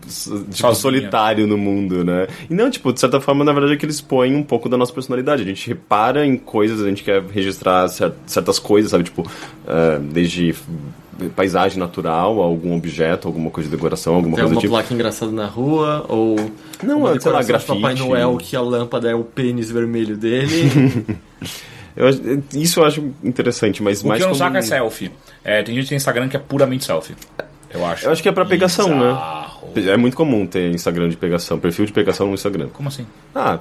s- 0.06 0.30
tipo, 0.50 0.74
solitário 0.74 1.46
no 1.46 1.56
mundo, 1.58 2.04
né? 2.04 2.26
E 2.48 2.54
não, 2.54 2.70
tipo, 2.70 2.92
de 2.92 3.00
certa 3.00 3.20
forma, 3.20 3.44
na 3.44 3.52
verdade, 3.52 3.74
é 3.74 3.76
que 3.76 3.84
eles 3.86 4.00
põem 4.00 4.34
um 4.34 4.42
pouco 4.42 4.68
da 4.68 4.76
nossa 4.76 4.92
personalidade. 4.92 5.42
A 5.42 5.46
gente 5.46 5.66
repara 5.68 6.24
em 6.26 6.36
coisas, 6.36 6.80
a 6.82 6.88
gente 6.88 7.02
quer 7.02 7.22
registrar 7.22 7.88
cer- 7.88 8.12
certas 8.26 8.58
coisas, 8.58 8.90
sabe? 8.90 9.04
Tipo, 9.04 9.28
é, 9.66 9.98
desde 9.98 10.54
paisagem 11.36 11.78
natural, 11.78 12.40
algum 12.40 12.76
objeto, 12.76 13.28
alguma 13.28 13.50
coisa 13.50 13.68
de 13.70 13.74
decoração, 13.76 14.14
alguma 14.16 14.36
Tem 14.36 14.42
coisa 14.44 14.54
uma 14.54 14.60
do 14.60 14.60
tipo. 14.60 14.72
placa 14.74 14.92
engraçada 14.94 15.32
na 15.32 15.46
rua, 15.46 16.04
ou 16.08 16.36
Não, 16.82 16.98
uma 16.98 17.14
é, 17.14 17.20
sei 17.20 17.32
lá, 17.32 17.40
decoração 17.40 17.76
de 17.76 17.82
Papai 17.82 17.94
grafite. 17.94 18.08
Noel 18.08 18.36
que 18.36 18.56
a 18.56 18.60
lâmpada 18.60 19.10
é 19.10 19.14
o 19.14 19.24
pênis 19.24 19.70
vermelho 19.70 20.16
dele. 20.16 21.04
Eu 21.96 22.08
isso 22.54 22.80
eu 22.80 22.84
acho 22.84 23.12
interessante, 23.22 23.80
mas 23.80 24.02
O 24.02 24.08
mais 24.08 24.18
que 24.18 24.24
eu 24.24 24.26
não 24.30 24.32
como 24.36 24.44
saco 24.44 24.56
é 24.56 24.58
um- 24.58 24.62
selfie. 24.62 25.12
É, 25.44 25.62
tem 25.62 25.76
gente 25.76 25.84
que 25.84 25.90
tem 25.90 25.96
Instagram 25.96 26.28
que 26.28 26.36
é 26.36 26.40
puramente 26.40 26.84
selfie. 26.84 27.14
Eu 27.70 27.86
acho. 27.86 28.06
Eu 28.06 28.10
acho 28.10 28.20
que 28.20 28.28
é 28.28 28.32
pra 28.32 28.44
pegação, 28.44 28.88
Bizarro. 28.88 29.68
né? 29.76 29.92
É 29.92 29.96
muito 29.96 30.16
comum 30.16 30.44
ter 30.44 30.72
Instagram 30.72 31.08
de 31.08 31.16
pegação, 31.16 31.56
perfil 31.56 31.86
de 31.86 31.92
pegação 31.92 32.26
no 32.26 32.34
Instagram. 32.34 32.66
Como 32.72 32.88
assim? 32.88 33.06
Ah, 33.32 33.60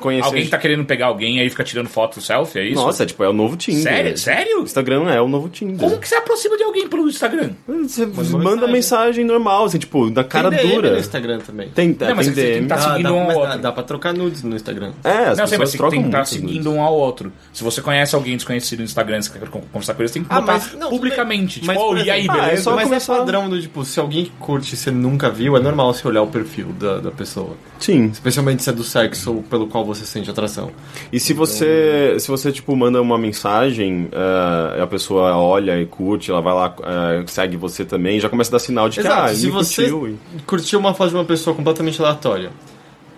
conhecer... 0.00 0.26
Alguém 0.26 0.46
tá 0.48 0.58
querendo 0.58 0.84
pegar 0.84 1.06
alguém 1.06 1.40
aí 1.40 1.48
fica 1.50 1.64
tirando 1.64 1.88
foto 1.88 2.20
selfie, 2.20 2.58
é 2.58 2.64
isso? 2.66 2.74
Nossa, 2.76 3.02
é, 3.02 3.06
tipo, 3.06 3.22
é 3.24 3.28
o 3.28 3.32
novo 3.32 3.56
Tinder. 3.56 3.82
Sério? 3.82 4.18
Sério? 4.18 4.60
Instagram 4.62 5.10
é 5.10 5.20
o 5.20 5.28
novo 5.28 5.48
Tinder. 5.48 5.78
Como 5.78 5.98
que 6.00 6.08
você 6.08 6.14
aproxima 6.16 6.56
de 6.56 6.62
alguém 6.62 6.88
pelo 6.88 7.08
Instagram? 7.08 7.50
Você 7.66 8.06
manda 8.06 8.66
mensagem. 8.66 8.72
mensagem 8.72 9.24
normal, 9.24 9.64
assim, 9.64 9.78
tipo, 9.78 10.10
da 10.10 10.22
cara 10.24 10.50
tem 10.50 10.58
DM 10.60 10.74
dura. 10.74 10.90
no 10.92 10.98
Instagram 10.98 11.38
também. 11.40 11.68
Tem, 11.70 11.96
Não, 11.98 12.08
é, 12.08 12.14
mas 12.14 12.26
tem 12.26 12.34
você 12.34 12.42
tem 12.42 12.52
que 12.52 12.58
DM. 12.60 12.68
tá 12.68 12.78
seguindo 12.78 13.02
dá, 13.04 13.12
um 13.12 13.20
ao 13.20 13.26
mas 13.26 13.36
outro. 13.36 13.50
Dá, 13.50 13.56
dá 13.56 13.72
pra 13.72 13.82
trocar 13.82 14.12
nudes 14.14 14.42
no 14.42 14.54
Instagram. 14.56 14.92
É, 15.04 15.10
as 15.10 15.38
não, 15.38 15.46
sei, 15.46 15.58
pessoas 15.58 15.58
mas 15.58 15.70
você 15.70 15.76
trocam 15.78 15.90
tem 15.90 16.02
que 16.02 16.06
estar 16.08 16.24
seguindo 16.24 16.64
nudes. 16.64 16.66
um 16.66 16.82
ao 16.82 16.94
outro. 16.94 17.32
Se 17.52 17.64
você 17.64 17.80
conhece 17.82 18.14
alguém 18.14 18.36
desconhecido 18.36 18.78
no 18.80 18.84
Instagram 18.84 19.22
você 19.22 19.38
quer 19.38 19.48
con- 19.48 19.62
conversar 19.72 19.94
com 19.94 20.02
eles, 20.02 20.12
tem 20.12 20.22
que 20.22 20.28
Ah, 20.30 20.40
botar 20.40 20.52
mas- 20.52 20.74
não, 20.74 20.90
publicamente. 20.90 21.54
Tipo, 21.60 21.66
Mas, 21.66 21.76
oh, 21.78 21.86
por 21.88 21.98
e 21.98 22.10
aí, 22.10 22.20
exemplo, 22.20 22.36
ah, 22.36 22.42
é 22.42 22.46
beleza? 22.46 22.62
só 22.62 22.74
Mas 22.76 22.84
começar- 22.84 23.14
é 23.14 23.18
padrão 23.18 23.48
do 23.48 23.60
tipo, 23.60 23.84
se 23.84 23.98
alguém 24.00 24.30
curte 24.38 24.74
e 24.74 24.76
você 24.76 24.90
nunca 24.90 25.30
viu, 25.30 25.56
é 25.56 25.60
normal 25.60 25.92
você 25.94 26.06
olhar 26.06 26.22
o 26.22 26.26
perfil 26.26 26.66
da, 26.78 26.98
da 26.98 27.10
pessoa. 27.10 27.56
Sim. 27.78 28.06
Especialmente 28.06 28.62
se 28.62 28.70
é 28.70 28.72
do 28.72 28.84
sexo 28.84 29.44
pelo 29.48 29.66
qual 29.68 29.84
você 29.86 30.04
sente 30.04 30.28
atração. 30.30 30.70
E 31.12 31.18
se 31.18 31.32
você, 31.32 32.16
se 32.18 32.28
você 32.28 32.52
tipo, 32.52 32.74
manda 32.76 33.00
uma 33.00 33.18
mensagem, 33.18 34.08
eh, 34.12 34.82
a 34.82 34.86
pessoa 34.86 35.36
olha 35.36 35.80
e 35.80 35.86
curte, 35.86 36.30
ela 36.30 36.40
vai 36.40 36.54
lá, 36.54 36.74
eh, 36.82 37.24
segue 37.26 37.56
você 37.56 37.84
também, 37.84 38.20
já 38.20 38.28
começa 38.28 38.50
a 38.50 38.52
dar 38.52 38.58
sinal 38.58 38.88
de 38.88 39.00
que, 39.00 39.06
ah, 39.06 39.28
se 39.28 39.48
você 39.48 39.88
curtiu. 39.88 40.18
curtiu 40.46 40.78
uma 40.78 40.92
foto 40.92 41.10
de 41.10 41.16
uma 41.16 41.24
pessoa 41.24 41.54
completamente 41.54 42.00
aleatória, 42.00 42.50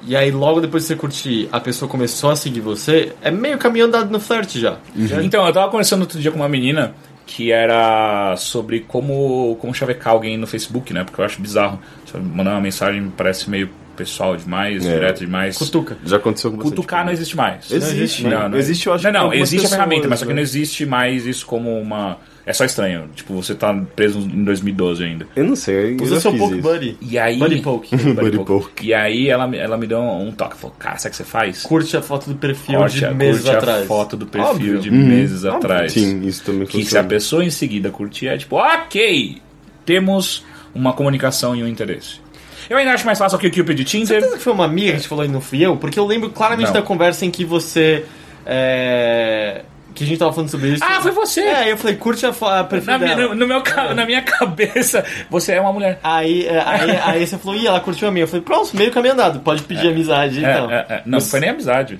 e 0.06 0.14
aí 0.14 0.30
logo 0.30 0.60
depois 0.60 0.84
de 0.84 0.88
você 0.88 0.96
curtir, 0.96 1.48
a 1.50 1.60
pessoa 1.60 1.88
começou 1.88 2.30
a 2.30 2.36
seguir 2.36 2.60
você, 2.60 3.12
é 3.20 3.30
meio 3.30 3.58
caminho 3.58 3.86
andado 3.86 4.10
no 4.10 4.20
flerte 4.20 4.60
já. 4.60 4.78
Então, 5.22 5.46
eu 5.46 5.52
tava 5.52 5.70
conversando 5.70 6.02
outro 6.02 6.20
dia 6.20 6.30
com 6.30 6.38
uma 6.38 6.48
menina 6.48 6.94
que 7.28 7.52
era 7.52 8.34
sobre 8.36 8.80
como, 8.80 9.54
como 9.60 9.74
chavecar 9.74 10.14
alguém 10.14 10.38
no 10.38 10.46
Facebook, 10.46 10.94
né? 10.94 11.04
Porque 11.04 11.20
eu 11.20 11.24
acho 11.24 11.40
bizarro. 11.42 11.78
Você 12.06 12.18
mandar 12.18 12.52
uma 12.52 12.60
mensagem 12.60 13.02
me 13.02 13.10
parece 13.10 13.50
meio 13.50 13.68
pessoal 13.98 14.36
demais, 14.36 14.86
É. 14.86 14.92
direto 14.94 15.18
demais. 15.20 15.58
Cutuca. 15.58 15.98
Já 16.06 16.16
aconteceu 16.16 16.50
com 16.52 16.56
você. 16.58 16.70
Cutucar 16.70 17.04
não 17.04 17.12
existe 17.12 17.36
mais. 17.36 17.70
Existe, 17.70 18.22
Não, 18.24 18.30
né? 18.30 18.48
não, 18.48 18.58
Existe, 18.58 18.86
eu 18.86 18.94
acho 18.94 19.04
Não, 19.04 19.12
que 19.12 19.18
não, 19.18 19.34
existe 19.34 19.66
a 19.66 19.68
ferramenta, 19.68 20.02
pessoas, 20.02 20.10
mas 20.10 20.18
só 20.20 20.24
que 20.24 20.28
né? 20.30 20.34
não 20.36 20.42
existe 20.42 20.86
mais 20.86 21.26
isso 21.26 21.44
como 21.44 21.78
uma. 21.78 22.16
É 22.46 22.52
só 22.54 22.64
estranho. 22.64 23.10
Tipo, 23.14 23.34
você 23.34 23.54
tá 23.54 23.74
preso 23.94 24.20
em 24.20 24.42
2012 24.42 25.04
ainda. 25.04 25.26
Eu 25.36 25.44
não 25.44 25.54
sei, 25.54 25.92
eu 25.92 26.02
Usa 26.02 26.18
seu 26.18 26.32
Poke 26.34 26.54
isso. 26.54 26.62
Buddy. 26.62 26.96
E 27.02 27.18
aí. 27.18 27.36
Buddy 27.38 27.60
Poke. 27.60 27.94
Buddy 28.14 28.38
Poke. 28.38 28.86
E 28.86 28.94
aí 28.94 29.28
ela, 29.28 29.46
me- 29.46 29.58
ela 29.58 29.76
me 29.76 29.86
deu 29.86 29.98
um 30.00 30.32
toque. 30.32 30.56
Falou, 30.56 30.74
cara, 30.78 30.96
sabe 30.96 31.08
o 31.08 31.10
que 31.10 31.16
você 31.18 31.24
faz? 31.24 31.62
Curte 31.62 31.94
a 31.98 32.00
foto 32.00 32.30
do 32.30 32.36
perfil 32.36 32.78
Curte, 32.78 33.00
de 33.00 33.14
meses 33.14 33.42
curte 33.42 33.56
atrás. 33.56 33.82
a 33.82 33.86
foto 33.86 34.16
do 34.16 34.26
perfil 34.26 34.48
Óbvio. 34.50 34.80
de 34.80 34.90
meses 34.90 35.44
atrás. 35.44 35.92
Sim, 35.92 36.26
isso 36.26 36.42
também 36.44 36.66
Que 36.66 36.82
se 36.86 36.96
a 36.96 37.04
pessoa 37.04 37.44
em 37.44 37.50
seguida 37.50 37.90
curtir, 37.90 38.28
é 38.28 38.38
tipo, 38.38 38.56
ok, 38.56 39.42
temos 39.84 40.42
uma 40.74 40.92
comunicação 40.94 41.54
e 41.54 41.62
um 41.62 41.68
interesse. 41.68 42.20
Eu 42.68 42.76
ainda 42.76 42.92
acho 42.92 43.06
mais 43.06 43.18
fácil 43.18 43.38
que 43.38 43.46
o 43.46 43.50
Cupid 43.50 43.76
de 43.76 43.84
Tinder. 43.84 44.06
Certeza 44.08 44.36
que 44.36 44.42
foi 44.42 44.52
uma 44.52 44.64
amiga 44.64 44.92
que 44.94 45.00
te 45.02 45.08
falou 45.08 45.24
e 45.24 45.28
não 45.28 45.40
fui 45.40 45.64
eu? 45.64 45.76
Porque 45.76 45.98
eu 45.98 46.06
lembro 46.06 46.30
claramente 46.30 46.66
Não. 46.66 46.74
da 46.74 46.82
conversa 46.82 47.24
em 47.24 47.30
que 47.30 47.44
você. 47.44 48.04
é, 48.44 49.62
Que 49.94 50.04
a 50.04 50.06
gente 50.06 50.18
tava 50.18 50.32
falando 50.32 50.50
sobre 50.50 50.68
isso. 50.74 50.84
Ah, 50.84 51.00
foi 51.00 51.10
você! 51.10 51.40
É, 51.40 51.72
eu 51.72 51.76
falei, 51.76 51.96
curte 51.96 52.24
a, 52.26 52.32
fo- 52.32 52.46
a 52.46 52.62
perfil 52.64 52.92
Na 52.92 52.98
minha, 52.98 53.16
dela. 53.16 53.28
no, 53.30 53.34
no 53.40 53.46
meu, 53.48 53.62
ca- 53.62 53.94
na 53.94 54.04
minha 54.06 54.22
cabeça, 54.22 55.04
você 55.30 55.52
é 55.54 55.60
uma 55.60 55.72
mulher. 55.72 55.98
Aí, 56.04 56.46
é, 56.46 56.60
aí, 56.64 56.90
aí 57.04 57.26
você 57.26 57.36
falou, 57.38 57.58
ih, 57.58 57.66
ela 57.66 57.80
curtiu 57.80 58.06
a 58.06 58.10
minha. 58.10 58.22
Eu 58.24 58.28
falei, 58.28 58.42
pronto, 58.42 58.76
meio 58.76 58.90
caminho 58.92 59.14
andado, 59.14 59.40
pode 59.40 59.62
pedir 59.62 59.88
amizade 59.88 60.44
É, 60.44 60.50
então. 60.52 60.70
é, 60.70 60.86
é. 60.88 61.02
Não, 61.04 61.18
não 61.18 61.20
foi 61.20 61.40
nem 61.40 61.50
amizade. 61.50 61.98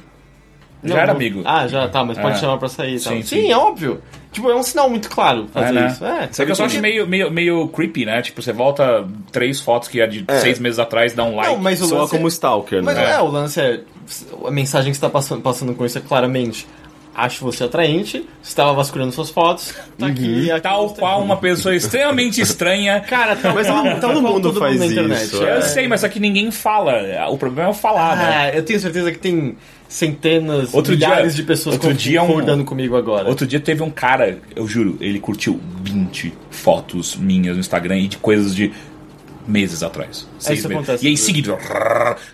Já 0.85 1.01
era 1.01 1.11
amigo. 1.13 1.43
Ah, 1.45 1.67
já, 1.67 1.89
tá, 1.89 2.05
mas 2.05 2.17
pode 2.19 2.37
É. 2.37 2.41
chamar 2.41 2.57
pra 2.59 2.69
sair 2.69 2.97
e 2.97 3.01
tal. 3.01 3.13
Sim, 3.15 3.23
Sim, 3.23 3.43
sim. 3.43 3.51
é 3.53 3.57
óbvio. 3.57 4.01
Tipo, 4.31 4.51
é 4.51 4.55
um 4.55 4.63
sinal 4.63 4.91
muito 4.91 5.09
claro 5.09 5.49
fazer 5.53 5.71
É, 5.71 5.73
né? 5.81 5.87
isso. 5.89 6.05
É, 6.05 6.29
Só 6.31 6.45
que 6.45 6.51
eu 6.51 6.55
só 6.55 6.67
acho 6.67 6.81
meio, 6.81 7.07
meio, 7.07 7.31
meio 7.31 7.67
creepy, 7.69 8.05
né? 8.05 8.21
Tipo, 8.21 8.43
você 8.43 8.53
volta 8.53 9.07
três 9.33 9.59
fotos 9.59 9.89
que 9.89 10.01
é 10.01 10.07
de 10.07 10.25
seis 10.41 10.59
meses 10.59 10.79
atrás, 10.79 11.15
dá 11.15 11.25
um 11.25 11.35
like. 11.37 11.51
Não, 11.53 11.59
mas 11.59 11.81
o 11.81 11.87
Soa 11.87 12.01
lance 12.01 12.11
como 12.13 12.27
é... 12.27 12.29
stalker, 12.29 12.83
Mas 12.83 12.97
né? 12.97 13.13
é, 13.13 13.21
o 13.21 13.27
lance 13.29 13.61
é. 13.61 13.81
A 14.45 14.51
mensagem 14.51 14.91
que 14.93 14.97
você 14.97 15.01
tá 15.01 15.11
passando, 15.11 15.41
passando 15.43 15.75
com 15.75 15.85
isso 15.85 15.97
é 15.99 16.01
claramente. 16.01 16.67
acho 17.15 17.43
você 17.45 17.65
atraente, 17.65 18.25
estava 18.43 18.73
vasculhando 18.75 19.11
suas 19.13 19.29
fotos, 19.31 19.75
tá 19.99 20.07
aqui, 20.07 20.51
aqui 20.53 20.61
Tal 20.63 20.91
qual 20.91 21.21
uma 21.21 21.37
pessoa 21.37 21.75
extremamente 21.75 22.41
estranha. 22.41 23.01
Cara, 23.09 23.35
tal 23.35 23.55
Mas 23.55 23.67
qual- 23.67 23.83
todo 23.83 24.01
qual 24.01 24.35
mundo 24.35 24.49
todo 24.53 24.61
faz 24.61 24.79
na 24.79 24.87
internet. 24.87 25.25
isso, 25.25 25.43
Eu 25.43 25.57
é. 25.57 25.61
sei, 25.63 25.89
mas 25.89 26.03
só 26.03 26.09
que 26.09 26.21
ninguém 26.21 26.51
fala. 26.53 26.93
O 27.31 27.37
problema 27.37 27.69
é 27.69 27.73
o 27.73 27.75
falar, 27.75 28.15
né? 28.17 28.37
Ah, 28.37 28.57
eu 28.57 28.63
tenho 28.63 28.79
certeza 28.79 29.11
que 29.11 29.19
tem 29.19 29.57
centenas, 29.89 30.75
Outro 30.75 30.93
milhares 30.93 31.35
dia- 31.35 31.43
de 31.43 31.47
pessoas 31.47 31.75
outro 31.77 31.95
dia 31.95 32.23
um- 32.23 32.27
concordando 32.27 32.65
comigo 32.65 32.95
agora. 32.97 33.29
Outro 33.29 33.47
dia 33.47 33.59
teve 33.59 33.83
um 33.83 33.91
cara, 33.91 34.39
eu 34.55 34.67
juro, 34.69 34.97
ele 35.01 35.19
curtiu 35.19 35.59
20 35.83 36.33
fotos 36.51 37.17
minhas 37.17 37.55
no 37.57 37.61
Instagram 37.61 37.99
e 37.99 38.09
de 38.09 38.19
coisas 38.19 38.55
de 38.55 38.71
meses 39.49 39.83
atrás. 39.83 40.29
Seis 40.39 40.59
isso 40.61 40.69
meses. 40.69 40.83
acontece 40.85 41.05
E 41.05 41.09
aí, 41.09 41.15
tudo. 41.15 41.25
seguido, 41.25 41.59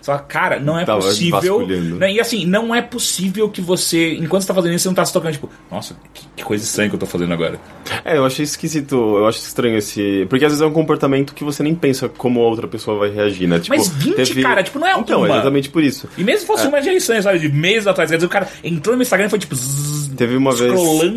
só 0.01 0.17
cara, 0.17 0.59
não 0.59 0.77
é 0.77 0.85
Tava 0.85 1.01
possível. 1.01 1.65
Né? 1.65 2.13
E 2.13 2.19
assim, 2.19 2.45
não 2.45 2.75
é 2.75 2.81
possível 2.81 3.49
que 3.49 3.61
você, 3.61 4.15
enquanto 4.15 4.41
você 4.43 4.47
tá 4.49 4.53
fazendo 4.53 4.73
isso, 4.73 4.83
você 4.83 4.89
não 4.89 4.95
tá 4.95 5.05
se 5.05 5.13
tocando, 5.13 5.31
tipo, 5.33 5.49
nossa, 5.71 5.95
que, 6.13 6.27
que 6.35 6.43
coisa 6.43 6.63
estranha 6.63 6.89
que 6.89 6.95
eu 6.95 6.99
tô 6.99 7.05
fazendo 7.05 7.33
agora. 7.33 7.59
É, 8.03 8.17
eu 8.17 8.25
achei 8.25 8.43
esquisito, 8.43 8.95
eu 8.95 9.27
acho 9.27 9.39
estranho 9.39 9.77
esse. 9.77 10.25
Porque 10.29 10.45
às 10.45 10.51
vezes 10.51 10.61
é 10.61 10.65
um 10.67 10.73
comportamento 10.73 11.33
que 11.33 11.43
você 11.43 11.63
nem 11.63 11.73
pensa 11.73 12.09
como 12.09 12.41
a 12.41 12.43
outra 12.43 12.67
pessoa 12.67 12.99
vai 12.99 13.09
reagir, 13.09 13.47
né? 13.47 13.59
Tipo, 13.59 13.75
Mas 13.77 13.87
20, 13.89 14.41
cara, 14.41 14.61
tipo, 14.61 14.77
não 14.77 14.87
é 14.87 14.99
Então, 14.99 15.19
uma. 15.19 15.29
exatamente 15.29 15.69
por 15.69 15.83
isso. 15.83 16.09
E 16.17 16.23
mesmo 16.23 16.41
se 16.41 16.45
fosse 16.47 16.67
uma 16.67 16.81
já 16.81 16.91
é 16.91 16.95
estranha, 16.95 17.21
sabe, 17.21 17.39
de 17.39 17.49
meses 17.49 17.87
atrás, 17.87 18.07
às 18.07 18.11
vezes 18.11 18.25
o 18.25 18.29
cara 18.29 18.47
entrou 18.63 18.93
no 18.93 18.97
meu 18.97 19.03
Instagram 19.03 19.27
e 19.27 19.29
foi 19.29 19.39
tipo, 19.39 19.55
zzz, 19.55 20.09
Teve 20.15 20.35
uma 20.35 20.53
vez. 20.53 20.71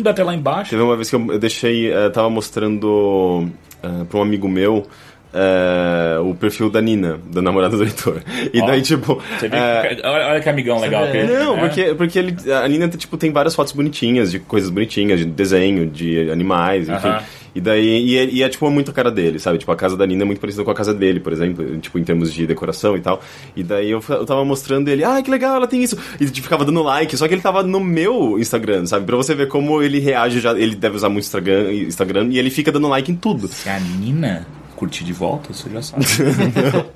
até 0.05 0.23
lá 0.23 0.33
embaixo. 0.35 0.71
Teve 0.71 0.81
uma 0.81 0.95
vez 0.95 1.09
que 1.09 1.15
eu 1.15 1.39
deixei, 1.39 1.91
eh, 1.91 2.09
tava 2.09 2.29
mostrando 2.29 3.49
uh, 3.83 4.05
pra 4.05 4.19
um 4.19 4.21
amigo 4.21 4.47
meu 4.47 4.85
eh, 5.33 6.17
o 6.23 6.33
perfil 6.35 6.69
da 6.69 6.81
Nina, 6.81 7.19
da 7.31 7.41
namorada 7.41 7.77
do 7.77 7.83
Heitor. 7.83 8.21
E 8.53 8.61
Ó, 8.61 8.65
daí, 8.65 8.81
tipo. 8.81 9.21
Você 9.39 9.47
vê 9.47 9.57
que, 9.57 10.07
olha, 10.07 10.27
olha 10.27 10.39
que 10.41 10.49
amigão 10.49 10.79
legal. 10.79 11.07
que 11.07 11.17
ele- 11.17 11.33
Não, 11.33 11.57
é. 11.57 11.59
porque, 11.59 11.95
porque 11.95 12.19
ele, 12.19 12.35
a 12.51 12.67
Nina 12.67 12.87
tipo, 12.89 13.17
tem 13.17 13.31
várias 13.31 13.55
fotos 13.55 13.73
bonitinhas, 13.73 14.31
de 14.31 14.39
coisas 14.39 14.69
bonitinhas, 14.69 15.19
de 15.19 15.25
desenho, 15.25 15.85
de 15.87 16.29
animais, 16.31 16.89
enfim. 16.89 17.07
Aham. 17.07 17.23
E 17.55 17.59
daí, 17.59 18.05
e 18.05 18.15
é, 18.17 18.25
e 18.25 18.43
é, 18.43 18.47
tipo 18.49 18.69
muito 18.69 18.91
a 18.91 18.93
cara 18.93 19.09
dele, 19.11 19.39
sabe? 19.39 19.57
Tipo, 19.57 19.71
a 19.71 19.75
casa 19.75 19.97
da 19.97 20.05
Nina 20.05 20.21
é 20.21 20.25
muito 20.25 20.39
parecida 20.39 20.63
com 20.63 20.69
a 20.69 20.75
casa 20.75 20.93
dele, 20.93 21.19
por 21.19 21.33
exemplo, 21.33 21.65
tipo, 21.79 21.97
em 21.97 22.03
termos 22.03 22.31
de 22.31 22.45
decoração 22.45 22.95
e 22.95 23.01
tal. 23.01 23.21
E 23.55 23.63
daí 23.63 23.89
eu, 23.89 24.01
eu 24.07 24.23
tava 24.25 24.45
mostrando 24.45 24.87
ele, 24.87 25.03
ah, 25.03 25.19
que 25.21 25.31
legal, 25.31 25.55
ela 25.55 25.65
tem 25.67 25.81
isso. 25.81 25.97
E 26.21 26.25
tipo, 26.25 26.43
ficava 26.43 26.63
dando 26.63 26.83
like, 26.83 27.17
só 27.17 27.27
que 27.27 27.33
ele 27.33 27.41
tava 27.41 27.63
no 27.63 27.79
meu 27.79 28.37
Instagram, 28.39 28.85
sabe? 28.85 29.03
Pra 29.05 29.15
você 29.15 29.33
ver 29.33 29.47
como 29.47 29.81
ele 29.81 29.99
reage 29.99 30.39
já, 30.39 30.51
ele 30.51 30.75
deve 30.75 30.95
usar 30.95 31.09
muito 31.09 31.23
Instagram, 31.25 31.73
Instagram 31.73 32.27
e 32.29 32.37
ele 32.37 32.51
fica 32.51 32.71
dando 32.71 32.87
like 32.87 33.11
em 33.11 33.15
tudo. 33.15 33.47
Se 33.47 33.67
a 33.67 33.79
Nina 33.79 34.45
curtir 34.79 35.03
de 35.03 35.11
volta, 35.13 35.51
você 35.53 35.69
já 35.69 35.81
sabe. 35.81 36.05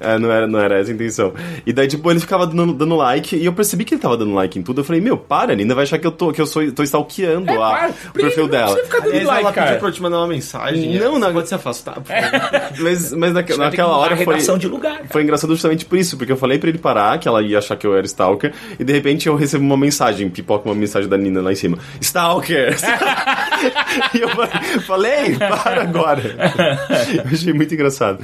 É, 0.00 0.18
não, 0.18 0.30
era, 0.30 0.46
não 0.46 0.58
era 0.58 0.78
essa 0.80 0.90
a 0.90 0.94
intenção. 0.94 1.32
E 1.66 1.72
daí, 1.72 1.86
tipo, 1.86 2.10
ele 2.10 2.20
ficava 2.20 2.46
dando, 2.46 2.72
dando 2.72 2.96
like, 2.96 3.36
e 3.36 3.44
eu 3.44 3.52
percebi 3.52 3.84
que 3.84 3.94
ele 3.94 4.00
tava 4.00 4.16
dando 4.16 4.32
like 4.34 4.58
em 4.58 4.62
tudo. 4.62 4.80
Eu 4.80 4.84
falei, 4.84 5.00
meu, 5.00 5.16
para, 5.16 5.52
a 5.52 5.56
Nina 5.56 5.74
vai 5.74 5.84
achar 5.84 5.98
que 5.98 6.06
eu 6.06 6.10
tô, 6.10 6.32
que 6.32 6.40
eu 6.40 6.46
sou, 6.46 6.70
tô 6.72 6.82
stalkeando 6.82 7.50
É, 7.50 7.56
a, 7.56 7.90
o 8.10 8.12
perfil 8.12 8.44
Não 8.44 8.50
dela. 8.50 8.72
precisa 8.74 8.84
ficar 8.86 8.98
dando 9.00 9.08
Aliás, 9.10 9.26
like, 9.26 9.42
ela 9.42 9.52
cara. 9.52 9.66
pediu 9.66 9.80
pra 9.80 9.88
eu 9.88 9.92
te 9.92 10.02
mandar 10.02 10.18
uma 10.18 10.26
mensagem. 10.28 10.98
Não, 10.98 11.16
é, 11.16 11.18
não. 11.18 11.32
Pode 11.32 11.48
se 11.48 11.54
afastar. 11.54 11.98
É. 12.08 12.26
Mas, 12.80 13.12
mas 13.12 13.32
naque- 13.32 13.56
naquela 13.56 13.96
hora 13.96 14.16
foi. 14.16 14.36
de 14.58 14.68
lugar. 14.68 14.96
cara. 14.98 15.08
Foi 15.10 15.22
engraçado 15.22 15.50
justamente 15.54 15.84
por 15.84 15.98
isso, 15.98 16.16
porque 16.16 16.30
eu 16.32 16.36
falei 16.36 16.58
pra 16.58 16.68
ele 16.68 16.78
parar, 16.78 17.18
que 17.18 17.26
ela 17.28 17.42
ia 17.42 17.58
achar 17.58 17.76
que 17.76 17.86
eu 17.86 17.96
era 17.96 18.06
stalker, 18.06 18.52
e 18.78 18.84
de 18.84 18.92
repente 18.92 19.26
eu 19.28 19.34
recebo 19.36 19.64
uma 19.64 19.76
mensagem, 19.76 20.28
pipoca 20.28 20.68
uma 20.68 20.74
mensagem 20.74 21.08
da 21.08 21.16
Nina 21.16 21.40
lá 21.40 21.52
em 21.52 21.56
cima: 21.56 21.78
Stalker! 22.00 22.76
e 24.14 24.18
eu 24.20 24.28
falei, 24.30 24.80
falei, 24.86 25.36
para 25.36 25.82
agora! 25.82 26.22
Eu 27.26 27.32
achei 27.32 27.52
muito 27.52 27.72
engraçado. 27.74 28.22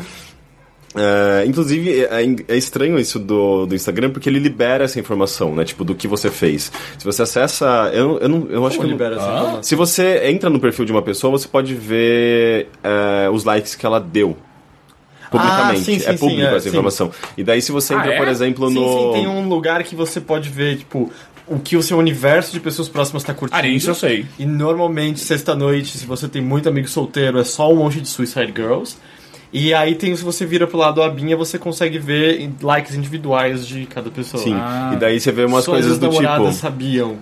É, 0.94 1.44
inclusive, 1.46 2.04
é, 2.04 2.22
é 2.48 2.56
estranho 2.56 2.98
isso 2.98 3.18
do, 3.18 3.64
do 3.64 3.74
Instagram 3.74 4.10
porque 4.10 4.28
ele 4.28 4.38
libera 4.38 4.84
essa 4.84 5.00
informação, 5.00 5.54
né? 5.54 5.64
Tipo, 5.64 5.84
do 5.84 5.94
que 5.94 6.06
você 6.06 6.30
fez. 6.30 6.70
Se 6.98 7.04
você 7.04 7.22
acessa. 7.22 7.90
Eu, 7.94 8.18
eu, 8.18 8.28
não, 8.28 8.46
eu 8.50 8.66
acho 8.66 8.76
Como 8.76 8.88
que. 8.88 8.94
eu 8.94 8.98
não- 8.98 9.04
libera 9.08 9.14
essa 9.16 9.24
informação? 9.24 9.62
Se 9.62 9.74
você 9.74 10.26
entra 10.28 10.50
no 10.50 10.60
perfil 10.60 10.84
de 10.84 10.92
uma 10.92 11.00
pessoa, 11.00 11.30
você 11.30 11.48
pode 11.48 11.74
ver 11.74 12.68
é, 12.84 13.30
os 13.30 13.44
likes 13.44 13.74
que 13.74 13.86
ela 13.86 13.98
deu. 13.98 14.36
Publicamente. 15.30 15.80
Ah, 15.80 15.84
sim, 15.84 15.98
sim, 15.98 16.10
é 16.10 16.12
público 16.12 16.42
sim, 16.42 16.46
é, 16.46 16.50
essa 16.50 16.60
sim. 16.60 16.68
informação. 16.68 17.10
E 17.38 17.42
daí, 17.42 17.62
se 17.62 17.72
você 17.72 17.94
Ah, 17.94 17.98
entra, 18.00 18.12
é? 18.12 18.18
por 18.18 18.28
exemplo, 18.28 18.68
Sim, 18.68 18.74
no. 18.74 18.82
sim, 18.84 19.12
tem 19.20 19.26
um 19.26 19.48
lugar 19.48 19.82
que 19.84 19.96
você 19.96 20.20
pode 20.20 20.50
ver, 20.50 20.76
tipo, 20.76 21.10
o 21.46 21.58
que 21.58 21.76
o 21.76 21.82
seu 21.82 21.98
universo 21.98 22.52
de 22.52 22.60
pessoas 22.60 22.88
próximas 22.88 23.22
tá 23.22 23.34
curtindo. 23.34 23.60
Ah, 23.60 23.66
isso 23.66 23.90
eu 23.90 23.94
sei. 23.94 24.26
E 24.38 24.46
normalmente, 24.46 25.20
sexta-noite, 25.20 25.98
se 25.98 26.06
você 26.06 26.28
tem 26.28 26.40
muito 26.40 26.68
amigo 26.68 26.88
solteiro, 26.88 27.38
é 27.38 27.44
só 27.44 27.72
um 27.72 27.76
monte 27.76 28.00
de 28.00 28.08
Suicide 28.08 28.52
Girls. 28.54 28.96
E 29.52 29.74
aí 29.74 29.94
tem, 29.94 30.16
se 30.16 30.24
você 30.24 30.46
vira 30.46 30.66
pro 30.66 30.78
lado 30.78 31.00
da 31.00 31.06
abinha, 31.06 31.36
você 31.36 31.58
consegue 31.58 31.98
ver 31.98 32.50
likes 32.62 32.94
individuais 32.94 33.66
de 33.66 33.84
cada 33.84 34.10
pessoa. 34.10 34.42
Sim. 34.42 34.54
Ah. 34.54 34.92
E 34.94 34.96
daí 34.96 35.20
você 35.20 35.30
vê 35.30 35.44
umas 35.44 35.66
coisas 35.66 35.98
do 35.98 36.08
tipo. 36.08 36.52
sabiam. 36.52 37.18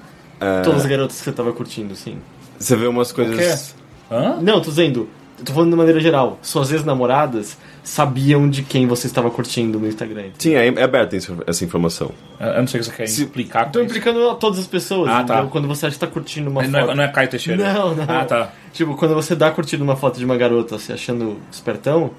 Todas 0.64 0.82
as 0.82 0.86
garotas 0.86 1.18
que 1.18 1.24
você 1.24 1.32
tava 1.32 1.52
curtindo, 1.52 1.94
sim. 1.96 2.18
Você 2.58 2.76
vê 2.76 2.86
umas 2.86 3.10
coisas. 3.10 3.74
Hã? 4.10 4.38
Não, 4.40 4.60
tô 4.60 4.70
dizendo, 4.70 5.08
eu 5.40 5.44
tô 5.44 5.52
falando 5.52 5.70
de 5.70 5.76
maneira 5.76 5.98
geral. 6.00 6.38
Suas 6.42 6.70
ex-namoradas 6.70 7.56
sabiam 7.82 8.48
de 8.48 8.62
quem 8.62 8.86
você 8.86 9.06
estava 9.06 9.30
curtindo 9.30 9.78
no 9.80 9.88
Instagram. 9.88 10.26
Sim, 10.38 10.54
é, 10.54 10.68
é 10.68 10.82
aberta 10.82 11.16
essa- 11.16 11.64
informação. 11.64 12.12
Eu 12.38 12.60
não 12.60 12.66
sei 12.66 12.80
o 12.80 12.84
que 12.84 12.90
você 12.90 12.96
quer 12.96 13.06
Se- 13.08 13.22
explicar. 13.24 13.64
com 13.66 13.72
Tô 13.72 13.80
isso. 13.80 13.88
implicando 13.88 14.30
a 14.30 14.34
todas 14.36 14.58
as 14.58 14.66
pessoas. 14.66 15.10
Ah, 15.10 15.24
tá. 15.24 15.42
Quando 15.46 15.66
você 15.66 15.86
acha 15.86 15.94
que 15.94 16.00
tá 16.00 16.06
curtindo 16.06 16.50
uma 16.50 16.62
Não 16.62 16.70
foto. 16.80 16.90
é, 16.92 16.94
não 16.94 17.02
é 17.02 17.08
Caio 17.08 17.28
Teixeira? 17.28 17.72
Não, 17.72 17.94
não. 17.94 18.04
Ah, 18.06 18.24
tá. 18.24 18.52
Tipo, 18.72 18.94
quando 18.96 19.14
você 19.14 19.34
dá 19.34 19.50
curtindo 19.50 19.82
uma 19.82 19.96
foto 19.96 20.18
de 20.18 20.24
uma 20.24 20.36
garota 20.36 20.78
se 20.78 20.92
achando 20.92 21.38
espertão, 21.50 22.10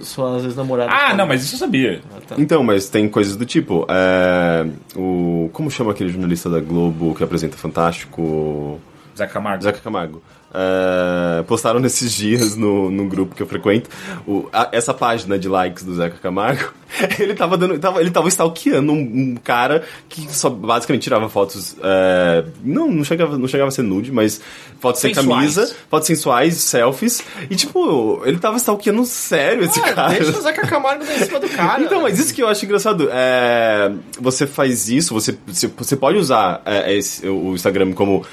suas 0.00 0.44
ex-namoradas. 0.44 0.94
Ah, 0.94 0.98
falam, 1.00 1.16
não, 1.18 1.26
mas 1.26 1.42
isso 1.42 1.56
eu 1.56 1.58
sabia. 1.58 2.00
"Ah, 2.16 2.20
tá." 2.26 2.34
Então, 2.38 2.62
mas 2.62 2.88
tem 2.88 3.08
coisas 3.08 3.36
do 3.36 3.44
tipo. 3.44 3.84
é, 3.90 4.66
o 4.96 5.50
Como 5.52 5.70
chama 5.70 5.90
aquele 5.90 6.10
jornalista 6.10 6.48
da 6.48 6.60
Globo 6.60 7.14
que 7.14 7.22
apresenta 7.24 7.56
Fantástico? 7.56 8.80
Zé 9.18 9.26
Camargo. 9.26 9.62
Zeca 9.64 9.80
Camargo. 9.80 10.22
É, 10.52 11.42
postaram 11.44 11.78
nesses 11.78 12.12
dias 12.12 12.56
no, 12.56 12.90
no 12.90 13.06
grupo 13.06 13.34
que 13.36 13.42
eu 13.42 13.46
frequento 13.46 13.88
o- 14.26 14.48
a- 14.52 14.68
essa 14.72 14.92
página 14.92 15.38
de 15.38 15.48
likes 15.48 15.84
do 15.84 15.94
Zeca 15.94 16.16
Camargo. 16.20 16.72
Ele 17.20 17.34
tava 17.34 17.56
dando. 17.56 17.78
Tava, 17.78 18.00
ele 18.00 18.10
tava 18.10 18.26
stalkeando 18.26 18.90
um, 18.92 18.96
um 18.98 19.36
cara 19.36 19.84
que 20.08 20.26
só 20.34 20.50
basicamente 20.50 21.02
tirava 21.02 21.28
fotos. 21.28 21.76
é, 21.82 22.44
não, 22.64 22.90
não 22.90 23.04
chegava, 23.04 23.38
não 23.38 23.46
chegava 23.46 23.68
a 23.68 23.70
ser 23.70 23.82
nude, 23.82 24.10
mas 24.10 24.40
fotos 24.80 25.00
sem 25.00 25.14
Sensuais. 25.14 25.54
camisa, 25.54 25.76
fotos 25.88 26.08
sensuais, 26.08 26.54
selfies. 26.56 27.22
E 27.48 27.54
tipo, 27.54 28.20
ele 28.24 28.38
tava 28.38 28.56
stalkeando 28.56 29.04
sério 29.04 29.62
esse 29.64 29.78
Ah, 29.78 29.92
cara. 29.94 30.08
deixa 30.14 30.36
o 30.36 30.42
Zeca 30.42 30.66
Camargo 30.66 31.04
em 31.04 31.24
cima 31.24 31.38
do 31.38 31.48
cara. 31.48 31.80
Então, 31.80 32.02
mas 32.02 32.18
isso 32.18 32.34
que 32.34 32.42
eu 32.42 32.48
acho 32.48 32.64
engraçado. 32.64 33.08
É, 33.12 33.92
você 34.20 34.44
faz 34.44 34.88
isso, 34.88 35.14
você, 35.14 35.38
você- 35.46 35.68
você 35.68 35.94
pode 35.94 36.18
usar 36.18 36.60
é, 36.66 36.92
esse- 36.92 37.24
o 37.28 37.54
Instagram 37.54 37.92
como 37.92 38.26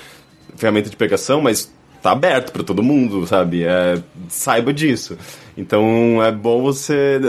ferramenta 0.56 0.89
de 0.89 0.95
pegação, 0.95 1.41
mas 1.41 1.71
tá 2.08 2.12
aberto 2.12 2.52
pra 2.52 2.63
todo 2.63 2.82
mundo, 2.82 3.28
sabe? 3.28 3.63
É, 3.63 4.02
saiba 4.30 4.72
disso. 4.72 5.17
Então 5.58 6.24
é 6.24 6.32
bom 6.32 6.62
você. 6.62 7.20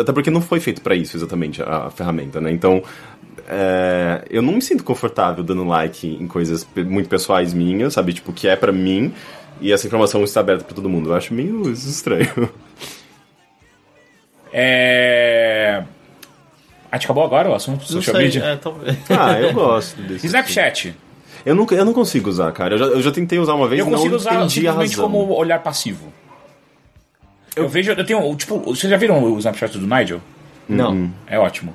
Até 0.00 0.12
porque 0.12 0.30
não 0.30 0.40
foi 0.40 0.60
feito 0.60 0.80
pra 0.80 0.94
isso 0.94 1.16
exatamente 1.16 1.60
a, 1.62 1.86
a 1.86 1.90
ferramenta, 1.90 2.40
né? 2.40 2.52
Então. 2.52 2.82
é, 3.48 4.24
eu 4.30 4.42
não 4.42 4.52
me 4.52 4.62
sinto 4.62 4.84
confortável 4.84 5.42
dando 5.42 5.64
like 5.64 6.06
em 6.06 6.26
coisas 6.28 6.66
muito 6.76 7.08
pessoais 7.08 7.52
minhas, 7.52 7.94
sabe? 7.94 8.12
Tipo, 8.12 8.32
que 8.32 8.46
é 8.46 8.54
pra 8.54 8.70
mim 8.70 9.12
e 9.60 9.72
essa 9.72 9.86
informação 9.86 10.22
está 10.22 10.40
aberta 10.40 10.64
pra 10.64 10.74
todo 10.74 10.88
mundo. 10.88 11.10
Eu 11.10 11.16
acho 11.16 11.34
meio 11.34 11.68
estranho. 11.70 12.48
É... 14.52 15.82
A 16.90 16.96
gente 16.96 17.04
acabou 17.04 17.24
agora 17.24 17.50
o 17.50 17.54
assunto 17.54 17.80
do 17.80 17.86
social 17.86 18.16
sei, 18.16 18.24
media? 18.24 18.44
é, 18.44 18.56
talvez. 18.56 18.96
Ah, 19.10 19.38
eu 19.40 19.52
gosto 19.52 20.00
desse. 20.00 20.24
Snapchat. 20.26 20.94
Eu, 21.44 21.54
nunca, 21.54 21.74
eu 21.74 21.84
não 21.84 21.92
consigo 21.92 22.28
usar, 22.28 22.50
cara. 22.52 22.74
Eu 22.74 22.78
já, 22.78 22.84
eu 22.86 23.02
já 23.02 23.10
tentei 23.10 23.38
usar 23.38 23.54
uma 23.54 23.68
vez 23.68 23.80
Eu 23.80 23.86
e 23.86 23.90
não 23.90 23.96
consigo 23.96 24.16
usar 24.16 24.30
entendi 24.34 24.44
a 24.66 24.72
simplesmente 24.72 24.96
razão. 24.96 25.10
como 25.10 25.32
olhar 25.34 25.58
passivo. 25.62 26.12
Eu, 27.56 27.68
vejo, 27.68 27.92
eu 27.92 28.04
tenho, 28.04 28.34
tipo, 28.36 28.58
vocês 28.60 28.88
já 28.90 28.96
viram 28.96 29.22
o 29.22 29.38
Snapchat 29.38 29.78
do 29.78 29.86
Nigel? 29.86 30.20
Não. 30.68 31.10
É 31.26 31.38
ótimo. 31.38 31.74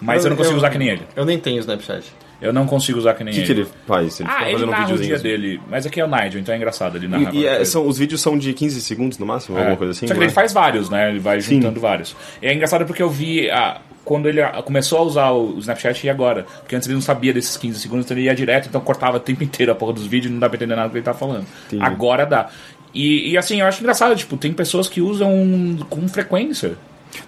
Mas 0.00 0.24
eu, 0.24 0.30
não 0.30 0.36
consigo 0.36 0.56
usar 0.56 0.70
que 0.70 0.78
nem 0.78 0.88
ele. 0.88 1.02
Eu 1.14 1.24
nem 1.24 1.38
tenho 1.38 1.58
Snapchat. 1.60 2.04
Eu 2.40 2.54
não 2.54 2.66
consigo 2.66 2.98
usar 2.98 3.12
que 3.12 3.22
nem 3.22 3.32
O 3.32 3.36
que, 3.36 3.42
ele. 3.42 3.46
que 3.46 3.60
ele 3.60 3.70
faz? 3.86 4.18
Ele 4.18 4.28
Ah, 4.28 4.32
fica 4.32 4.44
ele 4.44 4.52
fazendo 4.54 4.68
um 4.68 4.70
narra 4.70 4.84
o 4.84 4.86
dia 4.86 4.96
videozinho. 4.96 5.22
dele. 5.38 5.60
Mas 5.68 5.84
aqui 5.86 6.00
é 6.00 6.04
o 6.04 6.08
Nigel, 6.08 6.40
então 6.40 6.54
é 6.54 6.56
engraçado. 6.56 6.96
Ele 6.96 7.06
narra 7.06 7.30
E, 7.34 7.40
e 7.40 7.46
é, 7.46 7.62
são, 7.66 7.86
os 7.86 7.98
vídeos 7.98 8.22
são 8.22 8.38
de 8.38 8.54
15 8.54 8.80
segundos 8.80 9.18
no 9.18 9.26
máximo? 9.26 9.58
É. 9.58 9.60
Alguma 9.60 9.76
coisa 9.76 9.90
assim? 9.92 10.06
Só 10.06 10.14
que 10.14 10.20
ele 10.20 10.26
é? 10.26 10.30
faz 10.30 10.52
vários, 10.54 10.88
né? 10.88 11.10
Ele 11.10 11.18
vai 11.18 11.38
juntando 11.38 11.78
vários. 11.78 12.16
E 12.40 12.46
é 12.46 12.54
engraçado 12.54 12.86
porque 12.86 13.02
eu 13.02 13.10
vi 13.10 13.50
ah, 13.50 13.82
quando 14.10 14.28
ele 14.28 14.42
ah, 14.42 14.60
começou 14.60 14.98
a 14.98 15.02
usar 15.02 15.30
o 15.30 15.56
Snapchat 15.58 16.04
e 16.04 16.10
agora. 16.10 16.44
Porque 16.58 16.74
antes 16.74 16.88
ele 16.88 16.96
não 16.96 17.00
sabia 17.00 17.32
desses 17.32 17.56
15 17.56 17.78
segundos, 17.78 18.04
então 18.04 18.16
ele 18.16 18.26
ia 18.26 18.34
direto, 18.34 18.66
então 18.66 18.80
cortava 18.80 19.18
o 19.18 19.20
tempo 19.20 19.44
inteiro 19.44 19.70
a 19.70 19.74
porra 19.76 19.92
dos 19.92 20.04
vídeos 20.04 20.30
e 20.30 20.32
não 20.32 20.40
dá 20.40 20.48
pra 20.48 20.56
entender 20.56 20.74
nada 20.74 20.88
do 20.88 20.90
que 20.90 20.98
ele 20.98 21.04
tá 21.04 21.14
falando. 21.14 21.46
Entendi. 21.68 21.80
Agora 21.80 22.26
dá. 22.26 22.48
E, 22.92 23.30
e 23.30 23.38
assim, 23.38 23.60
eu 23.60 23.66
acho 23.66 23.78
engraçado, 23.80 24.16
tipo, 24.16 24.36
tem 24.36 24.52
pessoas 24.52 24.88
que 24.88 25.00
usam 25.00 25.78
com 25.88 26.08
frequência. 26.08 26.76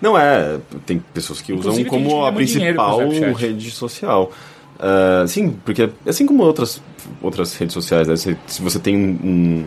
Não 0.01 0.19
é. 0.19 0.59
Tem 0.85 0.99
pessoas 1.15 1.41
que 1.41 1.53
usam 1.53 1.71
Inclusive, 1.73 1.89
gente 1.89 2.09
como 2.09 2.27
a 2.27 2.33
principal 2.33 2.99
rede 3.33 3.71
social. 3.71 4.33
Ah, 4.81 5.25
sim, 5.29 5.57
porque 5.65 5.89
assim 6.05 6.27
como 6.27 6.43
outras, 6.43 6.83
outras 7.23 7.55
redes 7.55 7.75
sociais, 7.75 8.09
né? 8.09 8.17
Se, 8.17 8.37
se 8.49 8.61
você 8.61 8.81
tem 8.81 8.97
um, 8.97 9.65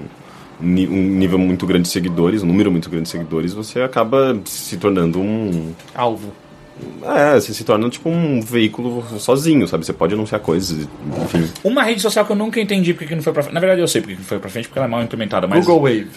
um 0.61 0.65
nível 0.65 1.39
muito 1.39 1.65
grande 1.65 1.83
de 1.83 1.89
seguidores, 1.89 2.43
um 2.43 2.47
número 2.47 2.69
muito 2.69 2.89
grande 2.89 3.05
de 3.05 3.11
seguidores, 3.11 3.53
você 3.53 3.81
acaba 3.81 4.37
se 4.43 4.75
tornando 4.75 5.21
um. 5.21 5.73
Alvo. 5.95 6.33
É, 7.03 7.35
você 7.35 7.53
se 7.53 7.63
torna 7.63 7.89
tipo 7.89 8.09
um 8.09 8.41
veículo 8.41 9.03
sozinho, 9.19 9.67
sabe? 9.67 9.85
Você 9.85 9.93
pode 9.93 10.13
anunciar 10.13 10.41
coisas, 10.41 10.87
enfim. 11.23 11.49
Uma 11.63 11.83
rede 11.83 12.01
social 12.01 12.25
que 12.25 12.31
eu 12.31 12.35
nunca 12.35 12.59
entendi 12.59 12.93
porque 12.93 13.07
que 13.07 13.15
não 13.15 13.23
foi 13.23 13.31
pra 13.31 13.43
frente. 13.43 13.53
Na 13.53 13.59
verdade, 13.59 13.81
eu 13.81 13.87
sei 13.87 14.01
porque 14.01 14.15
que 14.15 14.21
não 14.21 14.27
foi 14.27 14.39
pra 14.39 14.49
frente, 14.49 14.67
porque 14.67 14.79
ela 14.79 14.87
é 14.87 14.91
mal 14.91 15.01
implementada, 15.01 15.47
mas. 15.47 15.65
Google 15.65 15.83
Wave. 15.83 16.09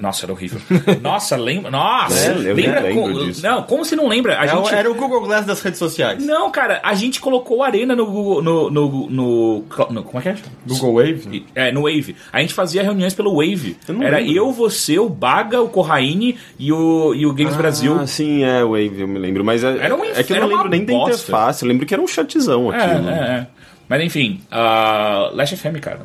Nossa, 0.00 0.24
era 0.24 0.32
horrível. 0.32 0.58
Nossa, 1.02 1.36
lembra. 1.36 1.70
Nossa, 1.70 2.30
É, 2.30 2.30
eu 2.50 2.54
lembra. 2.54 2.80
lembro 2.80 3.12
co- 3.12 3.24
disso. 3.24 3.42
Não, 3.42 3.62
como 3.64 3.84
você 3.84 3.94
não 3.94 4.08
lembra? 4.08 4.40
A 4.40 4.46
É 4.46 4.54
o- 4.54 4.64
gente. 4.64 4.74
Era 4.74 4.90
o 4.90 4.94
Google 4.94 5.20
Glass 5.20 5.44
das 5.44 5.60
redes 5.60 5.78
sociais. 5.78 6.24
Não, 6.24 6.50
cara, 6.50 6.80
a 6.82 6.94
gente 6.94 7.20
colocou 7.20 7.62
arena 7.62 7.94
no 7.94 8.06
Google. 8.06 8.42
No, 8.42 8.70
no, 8.70 8.88
no, 9.10 9.64
no- 9.90 10.02
Como 10.02 10.18
é 10.18 10.22
que 10.22 10.28
é? 10.30 10.36
Google 10.66 10.94
Wave? 10.94 11.44
É, 11.54 11.70
no 11.70 11.82
Wave. 11.82 12.16
A 12.32 12.40
gente 12.40 12.54
fazia 12.54 12.82
reuniões 12.82 13.12
pelo 13.14 13.34
Wave. 13.36 13.76
Eu 13.86 13.94
não 13.94 14.02
Era 14.02 14.16
lembro. 14.18 14.32
eu, 14.34 14.52
você, 14.52 14.98
o 14.98 15.08
Baga, 15.08 15.60
o 15.60 15.68
Corraine 15.68 16.36
e 16.58 16.72
o, 16.72 17.14
e 17.14 17.26
o 17.26 17.32
Games 17.34 17.54
Brasil. 17.54 17.98
Ah, 18.00 18.06
sim, 18.06 18.42
é, 18.42 18.62
Wave, 18.64 19.00
eu 19.02 19.08
me 19.08 19.18
lembro. 19.18 19.44
Mas 19.44 19.62
é, 19.62 19.76
Era 19.78 19.94
um 19.94 20.04
é 20.04 20.22
que 20.22 20.32
eu 20.32 20.36
era 20.36 20.46
não 20.46 20.54
uma 20.54 20.62
lembro 20.62 20.70
nem 20.70 20.84
da 20.86 20.92
bosta. 20.94 21.10
interface. 21.30 21.62
Eu 21.64 21.68
lembro 21.68 21.84
que 21.86 21.92
era 21.92 22.02
um 22.02 22.06
chatzão 22.06 22.72
É, 22.72 22.84
aquilo. 22.84 23.08
é, 23.10 23.12
é. 23.14 23.46
Mas 23.88 24.02
enfim, 24.04 24.40
uh, 24.52 25.34
Last 25.34 25.56
FM, 25.56 25.78
cara. 25.80 26.00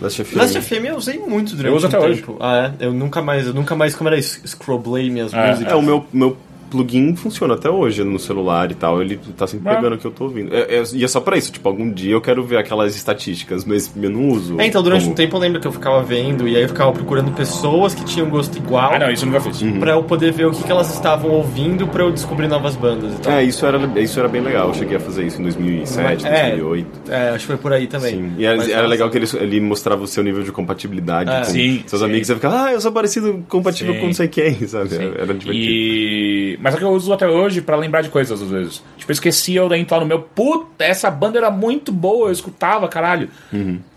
Last 0.00 0.24
FM. 0.24 0.36
Last 0.36 0.60
FM 0.60 0.84
eu 0.86 0.96
usei 0.96 1.18
muito 1.18 1.50
durante 1.56 1.66
Eu 1.70 1.76
uso 1.76 1.86
um 1.86 1.88
até 1.88 1.98
hoje. 1.98 2.20
tempo. 2.20 2.36
Ah, 2.40 2.72
é? 2.80 2.86
Eu 2.86 2.92
nunca 2.92 3.22
mais, 3.22 3.46
eu 3.46 3.54
nunca 3.54 3.74
mais, 3.74 3.94
como 3.94 4.08
era 4.08 4.18
isso, 4.18 4.40
scrollei 4.46 5.10
minhas 5.10 5.32
É. 5.32 5.50
músicas. 5.50 5.72
É, 5.72 5.76
o 5.76 5.82
meu, 5.82 6.04
meu 6.12 6.36
plugin 6.70 7.14
funciona 7.16 7.54
até 7.54 7.70
hoje 7.70 8.02
no 8.04 8.18
celular 8.18 8.70
e 8.70 8.74
tal. 8.74 9.00
Ele 9.00 9.18
tá 9.36 9.46
sempre 9.46 9.74
pegando 9.74 9.94
o 9.94 9.98
que 9.98 10.04
eu 10.06 10.10
tô 10.10 10.24
ouvindo. 10.24 10.54
É, 10.54 10.76
é- 10.76 10.82
e 10.94 11.04
é 11.04 11.08
só 11.08 11.20
pra 11.20 11.36
isso. 11.36 11.52
Tipo, 11.52 11.68
algum 11.68 11.90
dia 11.90 12.12
eu 12.12 12.20
quero 12.20 12.42
ver 12.44 12.58
aquelas 12.58 12.94
estatísticas, 12.96 13.64
mas 13.64 13.90
eu 14.00 14.10
não 14.10 14.28
uso. 14.28 14.60
É, 14.60 14.66
então 14.66 14.82
durante 14.82 15.00
como- 15.02 15.12
um 15.12 15.14
tempo 15.14 15.36
eu 15.36 15.40
lembro 15.40 15.60
que 15.60 15.66
eu 15.66 15.72
ficava 15.72 16.02
vendo 16.02 16.46
e 16.48 16.56
aí 16.56 16.62
eu 16.62 16.68
ficava 16.68 16.92
procurando 16.92 17.30
pessoas 17.32 17.94
que 17.94 18.04
tinham 18.04 18.28
gosto 18.28 18.56
igual 18.58 18.92
Ah, 18.94 18.98
não, 18.98 19.10
isso 19.10 19.24
eu 19.24 19.26
nunca 19.26 19.40
fiz. 19.40 19.60
Uhum. 19.62 19.78
pra 19.80 19.92
eu 19.92 20.02
poder 20.02 20.32
ver 20.32 20.46
o 20.46 20.50
que, 20.52 20.62
que 20.62 20.70
elas 20.70 20.92
estavam 20.92 21.30
ouvindo 21.30 21.86
pra 21.86 22.02
eu 22.02 22.10
descobrir 22.12 22.46
novas 22.48 22.76
bandas 22.76 23.14
e 23.14 23.20
tal. 23.20 23.32
É, 23.32 23.44
isso 23.44 23.64
era, 23.66 24.00
isso 24.00 24.18
era 24.18 24.28
bem 24.28 24.40
legal. 24.42 24.68
Eu 24.68 24.74
cheguei 24.74 24.96
a 24.96 25.00
fazer 25.00 25.26
isso 25.26 25.40
em 25.40 25.44
2007, 25.44 26.26
É. 26.26 26.50
2008. 26.56 26.86
É, 27.10 27.28
acho 27.30 27.38
que 27.40 27.46
foi 27.46 27.56
por 27.56 27.72
aí 27.72 27.86
também. 27.86 28.14
Sim. 28.14 28.32
E 28.38 28.44
era, 28.44 28.56
Mas, 28.56 28.68
era 28.68 28.76
nossa, 28.78 28.88
legal 28.88 29.10
que 29.10 29.18
ele, 29.18 29.26
ele 29.40 29.60
mostrava 29.60 30.02
o 30.02 30.06
seu 30.06 30.22
nível 30.22 30.42
de 30.42 30.52
compatibilidade 30.52 31.30
É. 31.30 31.38
com 31.38 31.44
Sim, 31.44 31.82
seus 31.86 32.00
sim. 32.00 32.06
amigos. 32.08 32.26
Você 32.26 32.34
ficava, 32.34 32.64
ah, 32.64 32.72
eu 32.72 32.80
sou 32.80 32.92
parecido, 32.92 33.44
compatível 33.48 33.94
Sim. 33.94 34.00
com 34.00 34.06
não 34.06 34.14
sei 34.14 34.28
quem, 34.28 34.54
sabe? 34.66 34.90
Sim. 34.90 35.02
Era 35.16 35.34
divertido. 35.34 35.52
E... 35.54 36.55
Mas 36.60 36.74
é 36.74 36.78
que 36.78 36.84
eu 36.84 36.90
uso 36.90 37.12
até 37.12 37.26
hoje 37.28 37.60
pra 37.60 37.76
lembrar 37.76 38.02
de 38.02 38.08
coisas 38.08 38.40
às 38.40 38.48
vezes. 38.48 38.82
Tipo, 38.96 39.10
eu 39.10 39.14
esqueci 39.14 39.54
eu 39.54 39.68
de 39.68 39.76
entrar 39.76 40.00
no 40.00 40.06
meu. 40.06 40.20
Puta, 40.22 40.84
essa 40.84 41.10
banda 41.10 41.38
era 41.38 41.50
muito 41.50 41.90
boa, 41.92 42.28
eu 42.28 42.32
escutava, 42.32 42.88
caralho. 42.88 43.28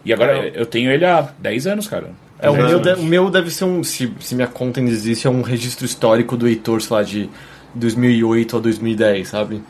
E 0.05 0.13
agora 0.13 0.47
eu 0.47 0.65
tenho 0.65 0.91
ele 0.91 1.05
há 1.05 1.29
10 1.39 1.67
anos, 1.67 1.87
cara. 1.87 2.11
É, 2.41 2.49
o, 2.49 2.55
É. 2.55 2.67
meu, 2.67 2.79
de- 2.79 2.93
o 2.93 3.03
meu 3.03 3.29
deve 3.29 3.49
ser 3.51 3.65
um. 3.65 3.83
Se, 3.83 4.13
se 4.19 4.33
minha 4.35 4.47
conta 4.47 4.79
ainda 4.79 4.91
existe, 4.91 5.27
é 5.27 5.29
um 5.29 5.41
registro 5.41 5.85
histórico 5.85 6.37
do 6.37 6.47
Heitor, 6.47 6.81
sei 6.81 6.95
lá, 6.95 7.03
de 7.03 7.29
2008 7.75 8.57
a 8.57 8.59
2010, 8.59 9.27
sabe? 9.27 9.61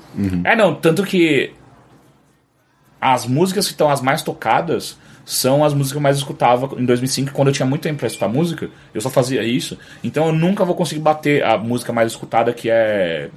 É, 0.44 0.56
não, 0.56 0.76
tanto 0.76 1.04
que 1.04 1.52
as 3.02 3.26
músicas 3.26 3.66
que 3.66 3.72
estão 3.72 3.90
as 3.90 4.02
mais 4.02 4.22
tocadas 4.22 4.98
são 5.32 5.64
as 5.64 5.74
músicas 5.76 5.92
que 5.92 5.98
eu 5.98 6.02
mais 6.02 6.18
escutava 6.18 6.70
em 6.80 6.86
2005, 6.86 7.32
quando 7.34 7.50
eu 7.50 7.54
tinha 7.54 7.66
muito 7.66 7.84
tempo 7.84 8.00
pra 8.00 8.08
escutar 8.08 8.28
música, 8.28 8.68
eu 8.94 9.00
só 9.00 9.12
fazia 9.12 9.44
isso. 9.44 9.78
Então 10.04 10.26
eu 10.26 10.34
nunca 10.34 10.66
vou 10.66 10.74
conseguir 10.74 11.02
bater 11.02 11.44
a 11.44 11.56
música 11.56 11.94
mais 11.94 12.12
escutada, 12.12 12.52
que 12.52 12.68
é. 12.70 13.30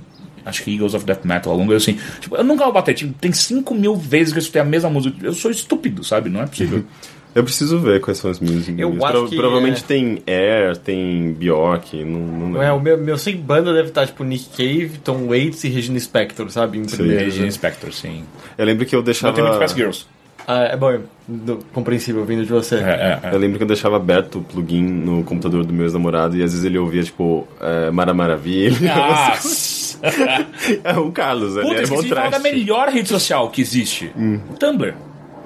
Acho 0.45 0.65
que 0.65 0.73
Eagles 0.75 0.95
of 0.95 1.05
Death 1.05 1.25
Metal, 1.25 1.53
alguma 1.53 1.69
coisa 1.69 1.85
assim. 1.85 2.01
Tipo, 2.19 2.35
eu 2.37 2.43
nunca 2.43 2.65
vou 2.65 2.73
bater. 2.73 2.95
Tipo, 2.95 3.13
tem 3.21 3.31
5 3.31 3.75
mil 3.75 3.95
vezes 3.95 4.33
que 4.33 4.39
eu 4.39 4.41
escutei 4.41 4.63
a 4.63 4.65
mesma 4.65 4.89
música. 4.91 5.17
Eu 5.23 5.35
sou 5.35 5.51
estúpido, 5.51 6.03
sabe? 6.03 6.31
Não 6.31 6.41
é 6.41 6.47
possível. 6.47 6.83
Eu 7.35 7.43
preciso 7.45 7.79
ver 7.79 7.99
quais 8.03 8.19
são 8.19 8.31
as 8.31 8.39
minhas. 8.41 8.69
Eu 8.77 9.03
acho 9.07 9.27
que 9.29 9.37
Provavelmente 9.37 9.83
é- 9.83 9.87
tem 9.87 10.23
Air, 10.27 10.77
tem 10.77 11.33
Bjork, 11.33 12.05
não, 12.05 12.21
não 12.21 12.47
lembro. 12.49 12.61
É, 12.63 12.71
o 12.73 12.79
meu, 12.79 12.99
meu 12.99 13.17
sem 13.17 13.37
banda 13.39 13.73
deve 13.73 13.89
estar 13.89 14.07
tipo 14.07 14.23
Nick 14.23 14.51
Cave, 14.51 14.99
Tom 15.03 15.29
Waits 15.29 15.65
e 15.65 15.69
Regina 15.71 15.99
Spector, 15.99 16.51
sabe? 16.51 16.77
Em 16.77 16.85
primeiro. 16.85 17.25
Regina 17.25 17.51
Spector, 17.51 17.91
sim. 17.91 18.25
Eu 18.59 18.67
lembro 18.67 18.85
que 18.85 18.95
eu 18.95 18.99
Não 18.99 19.05
deixava. 19.05 19.33
tem 19.35 19.43
muito 19.43 19.57
Spice 19.57 19.75
Girls. 19.75 20.05
Ah, 20.47 20.65
é 20.65 20.77
bom, 20.77 20.99
do- 21.29 21.59
compreensível 21.73 22.25
vindo 22.25 22.45
de 22.45 22.51
você. 22.51 22.77
É, 22.77 22.79
é, 22.79 23.21
é. 23.31 23.35
Eu 23.35 23.39
lembro 23.39 23.59
que 23.59 23.63
eu 23.65 23.69
deixava 23.69 23.97
aberto 23.97 24.39
o 24.39 24.43
plugin 24.43 24.83
no 24.83 25.23
computador 25.25 25.65
do 25.65 25.73
meu 25.73 25.85
ex-namorado 25.85 26.37
e 26.37 26.43
às 26.43 26.51
vezes 26.53 26.65
ele 26.65 26.79
ouvia, 26.79 27.03
tipo, 27.03 27.47
é, 27.61 27.91
Mara 27.91 28.13
Maravilha. 28.13 28.77
Nossa! 28.95 29.99
é 30.83 30.99
o 30.99 31.13
Carlos, 31.13 31.55
ele 31.57 31.63
Puta, 31.67 31.75
é 31.81 31.83
esqueci 31.83 31.95
bom 31.95 32.03
de 32.03 32.09
falar 32.15 32.31
da 32.31 32.39
melhor 32.41 32.89
rede 32.89 33.09
social 33.09 33.49
que 33.51 33.61
existe. 33.61 34.11
O 34.51 34.55
Tumblr. 34.55 34.95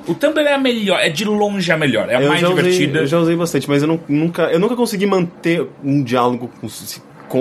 O 0.08 0.14
Tumblr 0.14 0.46
é 0.46 0.54
a 0.54 0.58
melhor, 0.58 0.98
é 1.00 1.08
de 1.10 1.24
longe 1.24 1.70
a 1.70 1.76
melhor, 1.76 2.08
é 2.08 2.14
a 2.16 2.22
Eu 2.22 2.28
mais 2.28 2.42
usei, 2.42 2.54
divertida. 2.54 2.98
eu 3.00 3.06
já 3.06 3.18
usei 3.18 3.36
bastante, 3.36 3.68
mas 3.68 3.82
eu, 3.82 3.88
não- 3.88 4.00
nunca, 4.08 4.44
eu 4.44 4.58
nunca 4.60 4.76
consegui 4.76 5.04
manter 5.04 5.66
um 5.84 6.02
diálogo 6.02 6.48
com, 6.60 6.68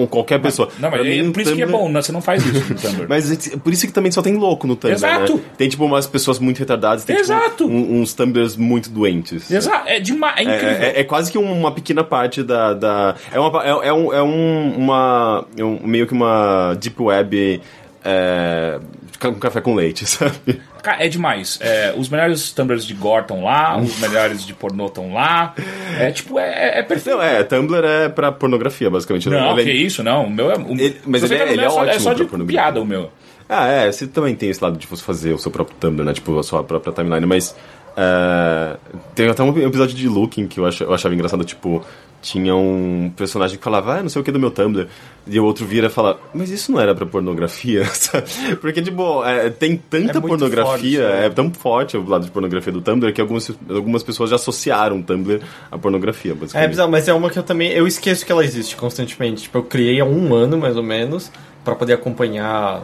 com 0.02 0.08
qualquer 0.08 0.40
pessoa. 0.42 0.70
Não, 0.80 0.90
mas 0.92 1.00
Pra 1.02 1.10
é 1.10 1.22
mim, 1.24 1.32
por 1.32 1.42
isso 1.42 1.56
que 1.56 1.62
é 1.62 1.66
Tumblr- 1.66 1.82
bom, 1.84 1.90
né? 1.90 2.02
você 2.02 2.12
não 2.12 2.22
faz 2.22 2.46
isso 2.46 2.74
no 2.74 2.80
Tumblr. 2.80 3.06
Mas 3.10 3.32
é 3.54 3.58
por 3.58 3.72
isso 3.74 3.88
que 3.88 3.94
também 3.94 4.12
só 4.12 4.22
tem 4.22 4.36
louco 4.36 4.68
no 4.68 4.76
Tumblr, 4.76 4.96
Exato. 4.98 5.36
né? 5.36 5.42
Tem, 5.58 5.70
tipo, 5.70 5.86
umas 5.86 6.06
pessoas 6.08 6.38
muito 6.40 6.60
retardadas, 6.60 7.04
tem, 7.06 7.16
Exato. 7.18 7.64
tipo, 7.66 7.70
um- 7.70 8.02
uns 8.02 8.14
Tumblrs 8.14 8.56
muito 8.58 8.90
doentes. 8.90 9.50
Exato, 9.50 9.88
é 9.88 10.00
demais, 10.00 10.36
é 10.38 10.52
É, 10.52 10.56
incrível. 10.56 10.84
é- 10.88 11.00
é 11.00 11.04
quase 11.04 11.32
que 11.32 11.38
uma 11.38 11.72
pequena 11.72 12.04
parte 12.04 12.44
da. 12.44 12.74
da 12.74 13.16
é, 13.32 13.40
uma, 13.40 13.64
é, 13.66 13.70
é 13.88 13.94
um, 13.94 14.14
é 14.14 14.22
um, 14.24 14.74
uma. 14.78 15.46
é 15.58 15.64
um- 15.64 15.80
meio 15.86 16.06
que 16.08 16.14
uma 16.14 16.76
Deep 16.80 17.02
Web. 17.02 17.62
É, 18.04 18.80
com 19.20 19.34
café 19.36 19.62
com 19.62 19.74
leite, 19.74 20.06
sabe? 20.08 20.62
É 21.00 21.08
demais. 21.08 21.58
É, 21.62 21.94
os 21.98 22.10
melhores 22.10 22.52
Tumblrs 22.52 22.86
de 22.86 22.94
gore 22.94 23.22
estão 23.24 23.44
lá, 23.44 23.78
os 23.78 23.98
melhores 24.02 24.46
de 24.46 24.54
pornô 24.54 24.88
estão 24.88 25.14
lá. 25.14 25.54
É 26.00 26.12
tipo, 26.12 26.38
é, 26.40 26.80
é 26.80 26.84
perfeito. 26.84 27.18
Não, 27.18 27.24
é, 27.24 27.44
Tumblr 27.44 27.84
é 27.86 28.10
pra 28.10 28.32
pornografia, 28.32 28.90
basicamente. 28.90 29.30
Não, 29.30 29.58
Ele- 29.60 29.64
que 29.72 29.72
isso, 29.78 30.04
não. 30.04 30.26
O 30.26 30.30
meu 30.30 30.52
é. 30.52 30.56
O, 30.58 30.72
Ele- 30.74 30.98
mas 31.06 31.24
ele 31.24 31.36
é- 31.36 31.42
ele 31.48 31.56
ver, 31.58 31.64
é 31.66 31.70
só, 31.70 31.76
ótimo 31.82 31.92
é 31.94 32.00
só 32.00 32.14
de 32.14 32.26
piada 32.46 32.82
o 32.82 32.86
meu. 32.86 33.10
Ah, 33.48 33.68
é, 33.68 33.92
você 33.92 34.08
também 34.08 34.36
tem 34.36 34.50
esse 34.50 34.64
lado 34.64 34.78
de 34.78 34.88
você 34.88 35.04
fazer 35.04 35.34
o 35.34 35.38
seu 35.38 35.52
próprio 35.52 35.76
Tumblr, 35.80 36.04
né? 36.06 36.14
Tipo, 36.14 36.40
a 36.40 36.44
sua 36.44 36.64
própria 36.64 36.92
timeline, 36.94 37.26
mas. 37.26 37.56
é, 37.98 38.76
tem 39.14 39.30
até 39.30 39.42
um 39.44 39.58
episódio 39.68 39.96
de 39.96 40.08
Looking 40.08 40.48
que 40.48 40.60
eu, 40.60 40.66
ach, 40.66 40.82
eu 40.82 40.94
achava 40.94 41.14
engraçado, 41.14 41.44
tipo, 41.46 41.84
tinha 42.26 42.56
um 42.56 43.12
personagem 43.16 43.58
que 43.58 43.64
falava, 43.64 44.00
ah, 44.00 44.02
não 44.02 44.10
sei 44.10 44.20
o 44.20 44.26
que 44.26 44.32
do 44.32 44.40
meu 44.40 44.50
Tumblr, 44.50 44.88
e 45.28 45.40
o 45.40 45.46
outro 45.46 45.64
vira 45.66 45.86
e 45.88 45.90
fala, 45.92 46.20
mas 46.34 46.50
isso 46.50 46.72
não 46.72 46.80
era 46.80 46.96
pra 46.96 47.06
pornografia? 47.06 47.84
Porque, 48.60 48.82
tipo, 48.82 49.24
é, 49.24 49.50
tem 49.52 49.78
tanta 49.78 50.18
É 50.18 50.22
pornografia, 50.22 50.66
forte, 50.66 50.98
né? 51.20 51.26
é 51.28 51.30
tão 51.30 51.54
forte 51.54 51.96
o 51.98 52.08
lado 52.08 52.26
de 52.26 52.32
pornografia 52.32 52.74
do 52.74 52.82
Tumblr 52.82 53.14
que 53.14 53.22
algumas, 53.22 53.52
algumas 53.70 54.02
pessoas 54.02 54.32
já 54.32 54.38
associaram 54.38 54.98
o 55.00 55.04
Tumblr 55.04 55.40
à 55.72 55.78
pornografia, 55.78 56.32
É 56.32 56.36
basicamente. 56.36 56.70
bizarro, 56.70 56.92
mas 56.92 57.08
é 57.08 57.14
uma 57.14 57.30
que 57.30 57.38
eu 57.38 57.44
também. 57.44 57.70
Eu 57.72 57.86
esqueço 57.86 58.26
que 58.26 58.32
ela 58.32 58.44
existe 58.44 58.76
constantemente. 58.76 59.44
Tipo, 59.44 59.60
eu 59.60 59.64
criei 59.64 60.00
há 60.02 60.06
um 60.06 60.34
ano 60.34 60.58
mais 60.58 60.76
ou 60.76 60.84
menos 60.84 61.32
pra 61.64 61.76
poder 61.76 61.94
acompanhar 61.94 62.82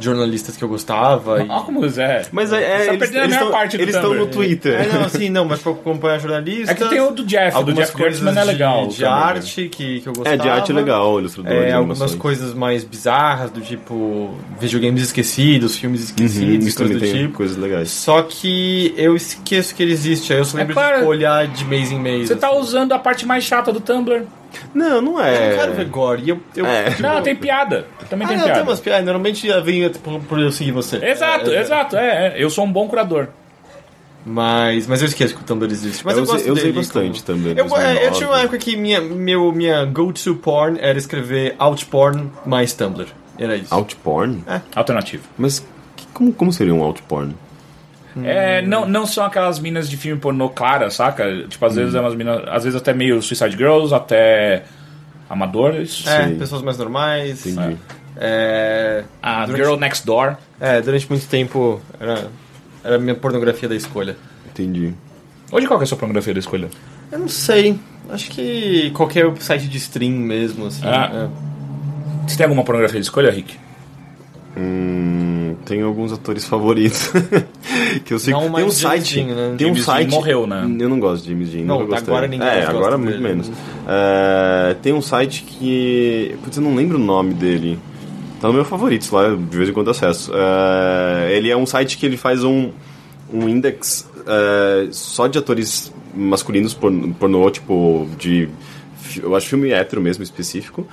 jornalistas 0.00 0.56
que 0.56 0.64
eu 0.64 0.68
gostava. 0.68 1.42
e- 1.42 2.00
é. 2.00 2.22
Mas 2.32 2.52
é, 2.52 2.62
é, 2.62 2.86
tá 2.86 2.94
eles 2.94 2.98
perdendo 2.98 3.20
a 3.20 3.24
eles 3.24 3.34
estão 3.34 3.50
parte 3.50 3.76
do 3.76 3.82
eles 3.82 3.94
estão 3.94 4.14
no 4.14 4.26
Twitter. 4.26 4.80
É, 4.80 4.88
não, 4.92 5.04
assim, 5.04 5.28
não, 5.30 5.44
mas 5.44 5.60
pra 5.60 5.72
acompanhar 5.72 6.18
jornalistas. 6.18 6.68
É 6.70 6.74
que 6.74 6.88
tem 6.88 7.00
o 7.00 7.10
do 7.10 7.24
Jeff, 7.24 7.48
o 7.48 7.50
do 7.52 7.56
algumas 7.58 7.78
Jeff 7.78 7.92
coisas 7.92 8.20
Kurtzman 8.20 8.42
é 8.42 8.44
legal. 8.44 8.86
De, 8.86 8.94
de 8.96 9.02
também. 9.02 9.12
arte 9.14 9.68
que, 9.68 10.00
que 10.00 10.08
eu 10.08 10.12
gostava. 10.12 10.34
É, 10.34 10.38
de 10.38 10.48
arte 10.48 10.72
legal, 10.72 11.18
ilustrador 11.18 11.52
É, 11.52 11.66
de 11.66 11.72
algumas 11.72 12.14
coisas 12.14 12.54
mais 12.54 12.84
bizarras, 12.84 13.50
do 13.50 13.60
tipo 13.60 14.34
videogames 14.58 15.02
esquecidos, 15.02 15.76
filmes 15.76 16.04
esquecidos, 16.04 16.36
Uhum, 16.40 16.50
e 16.54 16.68
isso 16.68 16.78
também 16.78 16.92
coisas 16.94 17.08
do 17.10 17.12
tem 17.14 17.26
tipo. 17.26 17.36
coisas 17.36 17.56
legais. 17.56 17.90
Só 17.90 18.22
que 18.22 18.94
eu 18.96 19.14
esqueço 19.16 19.74
que 19.74 19.82
ele 19.82 19.92
existe, 19.92 20.32
aí 20.32 20.38
eu 20.38 20.44
só 20.44 20.56
lembro 20.56 20.74
claro. 20.74 21.00
de 21.00 21.04
olhar 21.06 21.46
de 21.46 21.64
mês 21.64 21.90
em 21.92 21.98
mês. 21.98 22.28
Você 22.28 22.36
tá 22.36 22.48
assim. 22.48 22.58
usando 22.58 22.92
a 22.92 22.98
parte 22.98 23.26
mais 23.26 23.44
chata 23.44 23.72
do 23.72 23.80
Tumblr. 23.80 24.24
Não, 24.74 25.00
não 25.00 25.12
Eu 25.18 25.24
é. 25.24 25.50
não 25.50 25.56
quero 25.58 25.72
ver 25.74 25.84
gore. 25.86 26.28
Eu, 26.28 26.40
eu, 26.56 26.66
É. 26.66 26.96
Não, 27.00 27.22
tem 27.22 27.34
piada. 27.36 27.86
Também 28.08 28.26
Ah, 28.26 28.28
tem 28.28 28.36
não, 28.38 28.44
piada. 28.44 28.60
tem 28.60 28.68
umas 28.68 28.80
piadas. 28.80 29.04
Normalmente 29.04 29.48
vem 29.62 29.88
por, 29.90 30.20
por 30.20 30.38
eu 30.40 30.50
seguir 30.52 30.72
você. 30.72 30.96
Exato, 31.04 31.50
É, 31.50 31.54
é, 31.56 31.60
exato. 31.60 31.96
É, 31.96 32.26
é. 32.28 32.34
Eu 32.42 32.50
sou 32.50 32.64
um 32.64 32.72
bom 32.72 32.88
curador. 32.88 33.28
Mas, 34.24 34.86
mas 34.86 35.00
eu 35.00 35.08
esqueço 35.08 35.34
que 35.34 35.40
o 35.40 35.44
Tumblr 35.44 35.70
existe. 35.72 36.04
Mas 36.04 36.14
eu, 36.16 36.20
Eu 36.20 36.24
usei- 36.24 36.34
gosto 36.36 36.46
eu 36.48 36.52
usei 36.52 36.64
dele 36.66 36.76
bastante 36.76 37.22
como- 37.22 37.38
também, 37.38 37.52
Eu, 37.52 37.64
é, 37.64 37.66
eu 37.66 37.68
2009. 38.10 38.10
tinha 38.16 38.28
uma 38.28 38.40
época 38.40 38.58
que 38.58 38.76
minha, 38.76 39.00
meu, 39.00 39.50
minha 39.52 39.84
go-to 39.86 40.34
porn 40.36 40.78
era 40.80 40.98
escrever 40.98 41.54
outporn 41.58 42.30
mais 42.44 42.74
Tumblr. 42.74 43.06
Era 43.38 43.56
isso. 43.56 43.74
Outporn? 43.74 44.44
Alternativo. 44.76 45.22
Mas 45.38 45.60
que- 45.96 46.06
como, 46.12 46.32
como 46.34 46.52
seria 46.52 46.74
um 46.74 46.82
outporn? 46.82 47.34
É, 48.24 48.62
não, 48.62 48.86
não 48.86 49.06
são 49.06 49.24
aquelas 49.24 49.58
minas 49.58 49.88
de 49.88 49.96
filme 49.96 50.20
pornô 50.20 50.48
clara, 50.48 50.90
saca? 50.90 51.24
Tipo, 51.48 51.64
às 51.66 51.76
vezes 51.76 51.94
é 51.94 52.00
umas 52.00 52.14
minas. 52.14 52.42
Às 52.48 52.64
vezes 52.64 52.80
até 52.80 52.92
meio 52.92 53.22
Suicide 53.22 53.56
Girls, 53.56 53.94
até 53.94 54.64
amadores. 55.28 56.04
É, 56.06 56.26
Sim. 56.26 56.36
pessoas 56.36 56.62
mais 56.62 56.76
normais. 56.78 57.46
Entendi. 57.46 57.76
É, 58.16 59.04
A 59.22 59.46
durante, 59.46 59.62
Girl 59.62 59.76
Next 59.78 60.04
Door. 60.04 60.36
é, 60.60 60.80
durante 60.82 61.08
muito 61.08 61.26
tempo 61.28 61.80
era, 61.98 62.28
era 62.84 62.96
a 62.96 62.98
minha 62.98 63.14
pornografia 63.14 63.68
da 63.68 63.76
escolha. 63.76 64.16
Entendi. 64.50 64.92
Hoje 65.52 65.66
qual 65.66 65.78
que 65.78 65.84
é 65.84 65.86
a 65.86 65.88
sua 65.88 65.96
pornografia 65.98 66.34
da 66.34 66.40
escolha? 66.40 66.68
Eu 67.10 67.18
não 67.20 67.28
sei. 67.28 67.78
Acho 68.10 68.28
que 68.30 68.90
qualquer 68.90 69.30
site 69.40 69.68
de 69.68 69.78
stream 69.78 70.12
mesmo, 70.12 70.66
assim. 70.66 70.82
Ah. 70.84 71.10
é. 71.12 72.28
Você 72.28 72.36
tem 72.36 72.44
alguma 72.44 72.64
pornografia 72.64 73.00
de 73.00 73.06
escolha, 73.06 73.30
Rick? 73.30 73.56
Hum, 74.56 75.54
tem 75.64 75.80
alguns 75.82 76.12
atores 76.12 76.44
favoritos. 76.44 77.10
que 78.04 78.12
eu 78.12 78.18
sei 78.18 78.32
Não 78.32 78.40
tem 78.42 78.50
um 78.50 78.56
James 78.58 78.74
site. 78.74 79.14
Dean, 79.24 79.26
né? 79.34 79.54
Tem 79.56 79.66
um 79.70 79.74
James 79.74 79.74
Dean 79.76 79.84
site. 79.84 80.10
morreu, 80.10 80.46
né? 80.46 80.62
Eu 80.78 80.88
não 80.88 80.98
gosto 80.98 81.22
de 81.24 81.30
James 81.30 81.50
Dean. 81.50 81.64
Não, 81.64 81.80
nunca 81.80 81.92
gostei. 81.92 82.08
agora 82.14 82.26
ninguém 82.28 82.48
É, 82.48 82.66
agora 82.66 82.98
muito 82.98 83.12
dele. 83.12 83.22
menos. 83.22 83.50
É, 83.88 84.76
tem 84.82 84.92
um 84.92 85.00
site 85.02 85.42
que. 85.44 86.36
Putz, 86.42 86.56
eu 86.56 86.62
não 86.62 86.74
lembro 86.74 86.96
o 86.96 87.00
nome 87.00 87.34
dele. 87.34 87.78
Tá 88.40 88.48
no 88.48 88.54
meu 88.54 88.64
favoritos 88.64 89.10
lá, 89.10 89.28
de 89.28 89.56
vez 89.56 89.68
em 89.68 89.72
quando 89.72 89.90
acesso. 89.90 90.32
É, 90.34 91.36
ele 91.36 91.50
é 91.50 91.56
um 91.56 91.66
site 91.66 91.96
que 91.98 92.06
ele 92.06 92.16
faz 92.16 92.42
um, 92.42 92.70
um 93.32 93.48
index 93.48 94.08
é, 94.26 94.88
só 94.90 95.26
de 95.26 95.38
atores 95.38 95.92
masculinos 96.14 96.74
pornô, 96.74 97.12
pornô, 97.18 97.50
tipo, 97.50 98.08
de. 98.18 98.48
Eu 99.22 99.34
acho 99.36 99.46
filme 99.46 99.70
hétero 99.72 100.00
mesmo, 100.00 100.22
específico. 100.24 100.86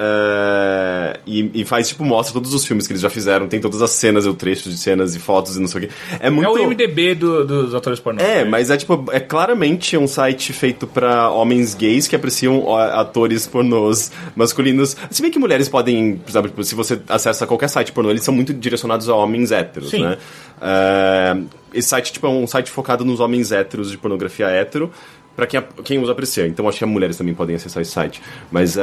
É, 0.00 1.18
e, 1.26 1.50
e, 1.62 1.64
faz, 1.64 1.88
tipo, 1.88 2.04
mostra 2.04 2.32
todos 2.32 2.54
os 2.54 2.64
filmes 2.64 2.86
que 2.86 2.92
eles 2.92 3.02
já 3.02 3.10
fizeram, 3.10 3.48
tem 3.48 3.60
todas 3.60 3.82
as 3.82 3.90
cenas, 3.90 4.26
o 4.26 4.34
trecho 4.34 4.70
de 4.70 4.78
cenas 4.78 5.16
e 5.16 5.18
fotos 5.18 5.56
e 5.56 5.60
não 5.60 5.66
sei 5.66 5.86
o 5.86 5.88
que. 5.88 5.94
É 6.20 6.30
muito. 6.30 6.56
É 6.56 6.60
o 6.62 6.68
MDB 6.68 7.16
do, 7.16 7.44
dos 7.44 7.74
atores 7.74 7.98
pornô. 7.98 8.22
É, 8.22 8.44
mas 8.44 8.70
é 8.70 8.76
tipo, 8.76 9.06
é 9.10 9.18
claramente 9.18 9.96
um 9.96 10.06
site 10.06 10.52
feito 10.52 10.86
para 10.86 11.30
homens 11.30 11.74
gays 11.74 12.06
que 12.06 12.14
apreciam 12.14 12.72
atores 12.76 13.48
pornôs 13.48 14.12
masculinos. 14.36 14.96
Se 15.10 15.20
bem 15.20 15.32
que 15.32 15.38
mulheres 15.40 15.68
podem, 15.68 16.14
por 16.16 16.30
exemplo, 16.30 16.64
se 16.64 16.76
você 16.76 17.00
acessa 17.08 17.44
qualquer 17.44 17.68
site 17.68 17.90
pornô, 17.90 18.10
eles 18.10 18.22
são 18.22 18.32
muito 18.32 18.54
direcionados 18.54 19.08
a 19.08 19.16
homens 19.16 19.50
héteros, 19.50 19.90
Sim. 19.90 20.02
né? 20.02 20.16
É, 20.62 21.36
esse 21.74 21.88
site, 21.88 22.12
tipo, 22.12 22.26
é 22.26 22.30
um 22.30 22.46
site 22.46 22.70
focado 22.70 23.04
nos 23.04 23.18
homens 23.18 23.50
héteros 23.50 23.90
de 23.90 23.98
pornografia 23.98 24.46
hétero 24.46 24.92
para 25.38 25.46
quem, 25.46 25.62
quem 25.84 26.02
os 26.02 26.10
aprecia. 26.10 26.48
Então 26.48 26.68
acho 26.68 26.78
que 26.78 26.84
as 26.84 26.90
mulheres 26.90 27.16
também 27.16 27.32
podem 27.32 27.54
acessar 27.54 27.80
esse 27.80 27.92
site. 27.92 28.20
Mas 28.50 28.76
é, 28.76 28.82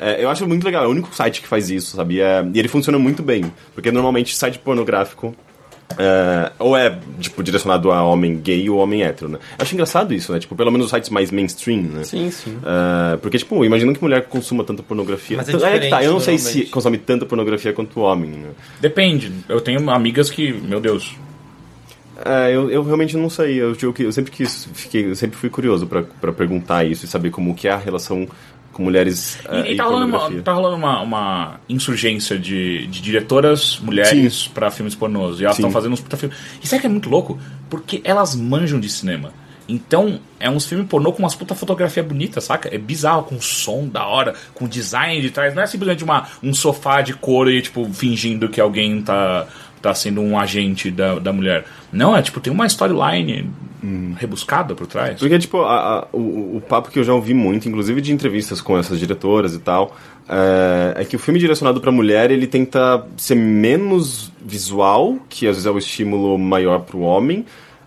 é, 0.00 0.24
eu 0.24 0.28
acho 0.28 0.44
muito 0.48 0.64
legal, 0.64 0.82
é 0.82 0.88
o 0.88 0.90
único 0.90 1.14
site 1.14 1.40
que 1.40 1.46
faz 1.46 1.70
isso, 1.70 1.96
sabe? 1.96 2.20
É, 2.20 2.44
e 2.52 2.58
ele 2.58 2.66
funciona 2.66 2.98
muito 2.98 3.22
bem, 3.22 3.44
porque 3.72 3.92
normalmente 3.92 4.34
site 4.34 4.58
pornográfico 4.58 5.32
é, 5.96 6.50
ou 6.58 6.76
é, 6.76 6.98
tipo, 7.20 7.40
direcionado 7.40 7.92
a 7.92 8.02
homem 8.02 8.36
gay 8.36 8.68
ou 8.68 8.78
homem 8.78 9.04
hétero, 9.04 9.30
né? 9.30 9.38
Eu 9.56 9.62
acho 9.62 9.74
engraçado 9.74 10.12
isso, 10.12 10.32
né? 10.32 10.40
Tipo, 10.40 10.56
pelo 10.56 10.72
menos 10.72 10.86
os 10.86 10.90
sites 10.90 11.08
mais 11.08 11.30
mainstream, 11.30 11.82
né? 11.82 12.02
Sim, 12.02 12.32
sim. 12.32 12.58
É, 12.64 13.16
porque, 13.18 13.38
tipo, 13.38 13.64
imagina 13.64 13.94
que 13.94 14.02
mulher 14.02 14.24
consuma 14.24 14.64
tanta 14.64 14.82
pornografia. 14.82 15.36
Mas 15.36 15.48
é 15.48 15.52
Então, 15.52 15.70
que 15.78 15.88
tá, 15.88 16.02
eu 16.02 16.10
não 16.10 16.20
sei 16.20 16.36
se 16.36 16.64
consome 16.64 16.98
tanta 16.98 17.24
pornografia 17.24 17.72
quanto 17.72 18.00
o 18.00 18.02
homem, 18.02 18.30
né? 18.30 18.48
Depende. 18.80 19.30
Eu 19.48 19.60
tenho 19.60 19.88
amigas 19.88 20.30
que, 20.30 20.52
meu 20.52 20.80
Deus, 20.80 21.14
É, 22.24 22.54
eu, 22.54 22.70
eu 22.70 22.82
realmente 22.82 23.16
não 23.16 23.30
sei. 23.30 23.54
Eu, 23.60 23.76
eu, 23.80 23.94
eu 23.98 24.12
sempre 24.12 24.30
quis, 24.30 24.68
fiquei, 24.74 25.06
eu 25.06 25.16
sempre 25.16 25.36
fui 25.36 25.50
curioso 25.50 25.86
pra 25.86 26.02
pra 26.02 26.32
perguntar 26.32 26.84
isso 26.84 27.04
e 27.04 27.08
saber 27.08 27.30
como 27.30 27.54
que 27.54 27.66
é 27.66 27.72
a 27.72 27.76
relação 27.76 28.28
com 28.74 28.82
mulheres 28.82 29.38
E, 29.50 29.72
e 29.72 29.76
tá 29.76 29.84
rolando, 29.84 30.16
uma, 30.16 30.42
tá 30.42 30.52
rolando 30.52 30.76
uma, 30.76 31.00
uma 31.00 31.60
insurgência 31.68 32.38
de, 32.38 32.86
de 32.88 33.00
diretoras 33.00 33.78
mulheres 33.80 34.48
pra 34.48 34.70
filmes 34.70 34.94
pornôs. 34.94 35.40
E 35.40 35.44
elas 35.44 35.56
estão 35.56 35.70
fazendo 35.70 35.92
uns 35.92 36.00
puta 36.00 36.16
filmes. 36.16 36.36
E 36.62 36.66
sabe 36.66 36.80
que 36.80 36.86
é 36.86 36.90
muito 36.90 37.08
louco? 37.08 37.38
Porque 37.70 38.02
elas 38.04 38.34
manjam 38.34 38.78
de 38.78 38.90
cinema. 38.90 39.32
Então, 39.66 40.20
é 40.38 40.50
uns 40.50 40.66
filmes 40.66 40.86
pornô 40.88 41.10
com 41.10 41.20
umas 41.20 41.34
puta 41.34 41.54
fotografia 41.54 42.02
bonita, 42.02 42.38
saca? 42.38 42.68
É 42.74 42.76
bizarro, 42.76 43.22
com 43.22 43.40
som 43.40 43.88
da 43.88 44.06
hora, 44.06 44.34
com 44.52 44.68
design 44.68 45.22
de 45.22 45.30
trás. 45.30 45.54
Não 45.54 45.62
é 45.62 45.66
simplesmente 45.66 46.04
uma, 46.04 46.28
um 46.42 46.52
sofá 46.52 47.00
de 47.00 47.14
couro 47.14 47.50
e, 47.50 47.62
tipo, 47.62 47.88
fingindo 47.92 48.48
que 48.50 48.60
alguém 48.60 49.00
tá, 49.00 49.46
tá 49.84 49.94
sendo 49.94 50.20
um 50.20 50.38
agente 50.38 50.90
da, 50.90 51.18
da 51.18 51.32
mulher. 51.32 51.64
Não, 51.92 52.16
é 52.16 52.22
tipo, 52.22 52.40
tem 52.40 52.52
uma 52.52 52.66
storyline 52.66 53.48
rebuscada 54.16 54.74
por 54.74 54.86
trás. 54.86 55.18
Porque, 55.20 55.38
tipo, 55.38 55.60
a- 55.62 55.98
a- 56.00 56.06
o, 56.12 56.56
o 56.56 56.62
papo 56.66 56.90
que 56.90 56.98
eu 56.98 57.04
já 57.04 57.12
ouvi 57.12 57.34
muito, 57.34 57.68
inclusive 57.68 58.00
de 58.00 58.12
entrevistas 58.12 58.60
com 58.62 58.78
essas 58.78 58.98
diretoras 58.98 59.54
e 59.54 59.58
tal, 59.58 59.94
é, 60.28 61.02
é 61.02 61.04
que 61.04 61.16
o 61.16 61.18
filme 61.18 61.38
direcionado 61.38 61.80
pra 61.82 61.92
mulher, 61.92 62.30
ele 62.30 62.46
tenta 62.46 63.04
ser 63.16 63.34
menos 63.34 64.32
visual, 64.42 65.18
que 65.28 65.46
às 65.46 65.56
vezes 65.56 65.66
é 65.66 65.70
o 65.70 65.76
estímulo 65.76 66.38
maior 66.38 66.80
pro 66.80 67.00
homem, 67.00 67.44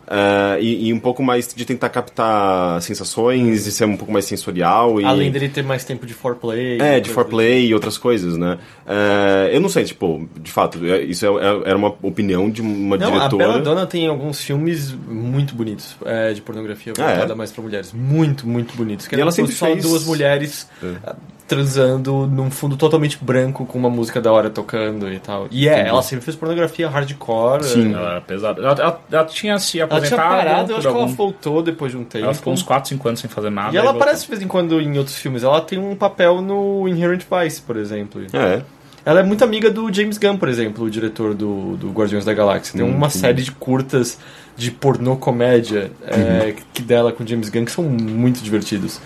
é, 0.10 0.58
e, 0.62 0.88
e 0.88 0.93
um 0.93 0.99
pouco 0.99 1.22
mais 1.22 1.53
de 1.53 1.66
tentar 1.66 1.89
captar 1.89 2.82
sensações 2.82 3.68
e 3.68 3.72
ser 3.72 3.86
um 3.86 3.97
pouco 3.97 4.12
mais 4.12 4.26
sensorial. 4.26 4.99
E... 5.01 5.05
Além 5.05 5.32
dele 5.32 5.49
ter 5.49 5.64
mais 5.64 5.84
tempo 5.84 6.05
de 6.05 6.14
foreplay. 6.14 6.80
É, 6.82 6.99
de 6.99 7.10
foreplay 7.10 7.68
e 7.68 7.74
outras 7.74 7.97
coisas, 7.97 8.38
né? 8.38 8.58
É, 8.86 9.49
eu 9.53 9.60
não 9.60 9.70
sei, 9.70 9.84
tipo, 9.84 10.28
de 10.39 10.51
fato, 10.51 10.80
é- 10.86 11.01
isso 11.03 11.26
é- 11.26 11.30
é- 11.45 11.62
era 11.70 11.78
uma 11.78 11.93
opinião 12.01 12.49
de 12.49 12.62
uma 12.62 12.95
Não, 12.97 13.08
a 13.08 13.12
diretora. 13.12 13.47
Belladonna 13.47 13.86
tem 13.86 14.08
alguns 14.08 14.41
filmes 14.41 14.93
muito 14.93 15.53
bonitos 15.55 15.95
é, 16.05 16.34
de 16.34 16.41
pornografia 16.41 16.93
Ah, 16.97 17.03
é? 17.03 17.12
voltada 17.14 17.36
mais 17.36 17.51
pra 17.51 17.62
mulheres. 17.62 17.91
Muito, 17.93 18.47
muito 18.47 18.76
bonitos. 18.76 19.08
Que 19.08 19.16
E 19.16 19.22
ela 19.22 19.32
sempre 19.32 19.51
só 19.53 19.66
fez- 19.68 19.84
duas 19.84 20.05
mulheres 20.05 20.68
É. 20.82 20.93
ah, 21.05 21.16
transando 21.47 22.27
num 22.27 22.51
fundo 22.51 22.75
totalmente 22.75 23.17
branco 23.21 23.65
com 23.65 23.77
uma 23.79 23.89
música 23.89 24.19
da 24.21 24.31
hora 24.31 24.49
tocando 24.49 25.11
e 25.11 25.17
tal. 25.19 25.47
E 25.49 25.67
é, 25.67 25.87
ela 25.87 26.01
sempre 26.01 26.25
fez 26.25 26.35
pornografia 26.35 26.89
hardcore. 26.89 27.63
Sim. 27.63 27.93
é. 27.93 27.97
Ela 27.97 28.11
era 28.11 28.21
pesada. 28.21 28.61
Ela, 28.61 28.71
ela- 28.79 29.01
ela 29.11 29.25
tinha 29.25 29.57
se 29.59 29.79
Ela 29.79 29.87
tinha 29.87 29.97
aposentado. 29.97 30.29
parado, 30.29 30.71
eu 30.71 30.77
acho 30.77 30.87
que 30.87 30.93
ela 30.93 31.01
algum- 31.03 31.15
voltou 31.15 31.63
depois 31.63 31.91
de 31.91 31.97
um 31.97 32.03
tempo. 32.03 32.25
Ela 32.25 32.33
ficou 32.33 32.51
uns 32.53 32.61
4, 32.63 32.89
5 32.89 33.07
anos 33.07 33.19
sem 33.21 33.29
fazer 33.29 33.49
nada. 33.49 33.73
E 33.73 33.77
ela 33.77 33.91
aparece 33.91 34.23
de 34.23 34.29
vez 34.29 34.41
em 34.41 34.47
quando 34.47 34.81
em 34.81 34.97
outros 34.97 35.15
filmes. 35.17 35.43
Ela 35.43 35.61
tem 35.61 35.79
um 35.79 35.95
papel 35.95 36.41
no 36.41 36.87
Inherent 36.87 37.23
Vice, 37.23 37.61
por 37.61 37.77
exemplo. 37.77 38.21
É. 38.33 38.61
Ela 39.05 39.21
é 39.21 39.23
muito 39.23 39.41
amiga 39.41 39.71
do 39.71 39.91
James 39.93 40.17
Gunn, 40.17 40.35
por 40.37 40.49
exemplo, 40.49 40.83
o 40.83 40.89
diretor 40.89 41.33
do, 41.33 41.77
do 41.77 41.91
Guardiões 41.91 42.25
da 42.25 42.33
Galáxia. 42.33 42.77
Tem 42.77 42.85
uma 42.85 43.09
série 43.09 43.41
de 43.41 43.53
curtas 43.53 44.19
de 44.57 44.69
pornô 44.69 45.15
comédia 45.15 45.91
é, 46.05 46.53
que 46.73 46.81
dela 46.81 47.13
com 47.13 47.25
James 47.25 47.47
Gunn 47.47 47.63
que 47.63 47.71
são 47.71 47.85
muito 47.85 48.41
divertidos. 48.43 48.99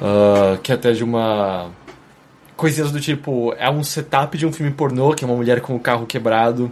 Ah, 0.00 0.56
que 0.62 0.72
é 0.72 0.74
até 0.74 0.92
de 0.92 1.04
uma. 1.04 1.66
Coisinhas 2.62 2.92
do 2.92 3.00
tipo. 3.00 3.52
É 3.58 3.68
um 3.68 3.82
setup 3.82 4.38
de 4.38 4.46
um 4.46 4.52
filme 4.52 4.70
pornô, 4.70 5.14
que 5.14 5.24
é 5.24 5.26
uma 5.26 5.34
mulher 5.34 5.60
com 5.60 5.74
o 5.74 5.80
carro 5.80 6.06
quebrado 6.06 6.70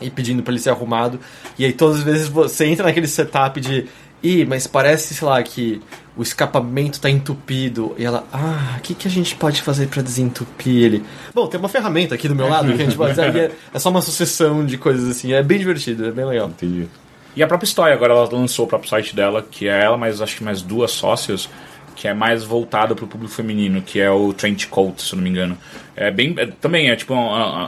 e 0.00 0.08
pedindo 0.08 0.42
pra 0.42 0.50
ele 0.50 0.58
ser 0.58 0.70
arrumado. 0.70 1.20
E 1.58 1.64
aí 1.66 1.74
todas 1.74 1.98
as 1.98 2.02
vezes 2.02 2.26
você 2.26 2.64
entra 2.64 2.86
naquele 2.86 3.06
setup 3.06 3.60
de. 3.60 3.84
Ih, 4.22 4.46
mas 4.46 4.66
parece, 4.66 5.12
sei 5.12 5.28
lá, 5.28 5.42
que 5.42 5.82
o 6.16 6.22
escapamento 6.22 6.98
tá 6.98 7.10
entupido. 7.10 7.94
E 7.98 8.04
ela, 8.06 8.26
ah, 8.32 8.76
o 8.78 8.80
que, 8.80 8.94
que 8.94 9.06
a 9.06 9.10
gente 9.10 9.34
pode 9.34 9.60
fazer 9.60 9.88
pra 9.88 10.00
desentupir 10.00 10.84
ele? 10.84 11.04
Bom, 11.34 11.46
tem 11.46 11.60
uma 11.60 11.68
ferramenta 11.68 12.14
aqui 12.14 12.26
do 12.26 12.34
meu 12.34 12.48
lado 12.48 12.68
que 12.68 12.80
a 12.80 12.84
gente 12.86 12.96
pode 12.96 13.12
usar. 13.12 13.36
é, 13.36 13.50
é 13.74 13.78
só 13.78 13.90
uma 13.90 14.00
sucessão 14.00 14.64
de 14.64 14.78
coisas 14.78 15.06
assim. 15.06 15.34
É 15.34 15.42
bem 15.42 15.58
divertido, 15.58 16.06
é 16.06 16.10
bem 16.10 16.24
legal. 16.24 16.48
Entendi. 16.48 16.88
E 17.36 17.42
a 17.42 17.46
própria 17.46 17.66
história, 17.66 17.94
agora 17.94 18.14
ela 18.14 18.26
lançou 18.32 18.64
o 18.64 18.68
próprio 18.68 18.88
site 18.88 19.14
dela, 19.14 19.46
que 19.48 19.68
é 19.68 19.84
ela, 19.84 19.98
mas 19.98 20.22
acho 20.22 20.36
que 20.36 20.42
mais 20.42 20.62
duas 20.62 20.90
sócias, 20.90 21.48
que 21.94 22.08
é 22.08 22.14
mais 22.14 22.44
voltada 22.44 22.94
pro 22.94 23.06
público 23.06 23.32
feminino, 23.32 23.82
que 23.82 24.00
é 24.00 24.10
o 24.10 24.32
Trench 24.32 24.66
Coat, 24.68 25.02
se 25.02 25.12
eu 25.12 25.16
não 25.16 25.24
me 25.24 25.30
engano. 25.30 25.56
É 25.96 26.10
bem. 26.10 26.34
é- 26.38 26.46
também 26.46 26.90
é 26.90 26.96
tipo. 26.96 27.14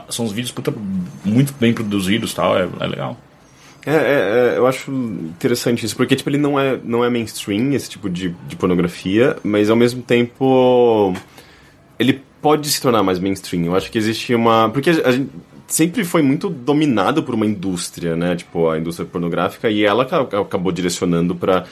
são 0.09 0.25
uns 0.25 0.33
vídeos 0.33 0.53
puta, 0.53 0.73
muito 1.25 1.55
bem 1.61 1.73
produzidos 1.73 2.33
tal, 2.33 2.57
é, 2.57 2.69
é 2.81 2.87
legal. 2.87 3.17
É, 3.85 3.95
é, 3.95 3.97
é, 3.97 4.59
eu 4.59 4.67
acho 4.67 4.93
interessante 4.93 5.85
isso, 5.85 5.97
porque 5.97 6.15
tipo, 6.15 6.31
ele 6.31 6.39
não 6.39 6.59
é, 6.59 6.79
não 6.85 7.05
é 7.05 7.11
mainstream, 7.11 7.73
esse 7.73 7.91
tipo 7.91 8.09
de, 8.09 8.35
de 8.47 8.55
pornografia, 8.55 9.37
mas 9.43 9.69
ao 9.69 9.77
mesmo 9.77 10.03
tempo 10.03 11.15
ele 11.99 12.23
pode 12.41 12.69
se 12.69 12.81
tornar 12.81 13.03
mais 13.03 13.19
mainstream. 13.19 13.65
Eu 13.65 13.77
acho 13.77 13.91
que 13.91 13.99
existe 13.99 14.35
uma. 14.35 14.69
Porque 14.71 14.91
a 14.91 15.11
gente 15.11 15.31
sempre 15.73 16.05
foi 16.05 16.21
muito 16.21 16.51
dominado 16.51 17.23
por 17.23 17.35
uma 17.35 17.47
indústria, 17.47 18.15
né? 18.15 18.37
Tipo, 18.37 18.69
a 18.69 18.79
indústria 18.79 19.09
pornográfica, 19.11 19.71
e 19.71 19.83
ela 19.85 20.03
aca- 20.03 20.41
acabou 20.41 20.71
direcionando 20.71 21.35
para 21.35 21.65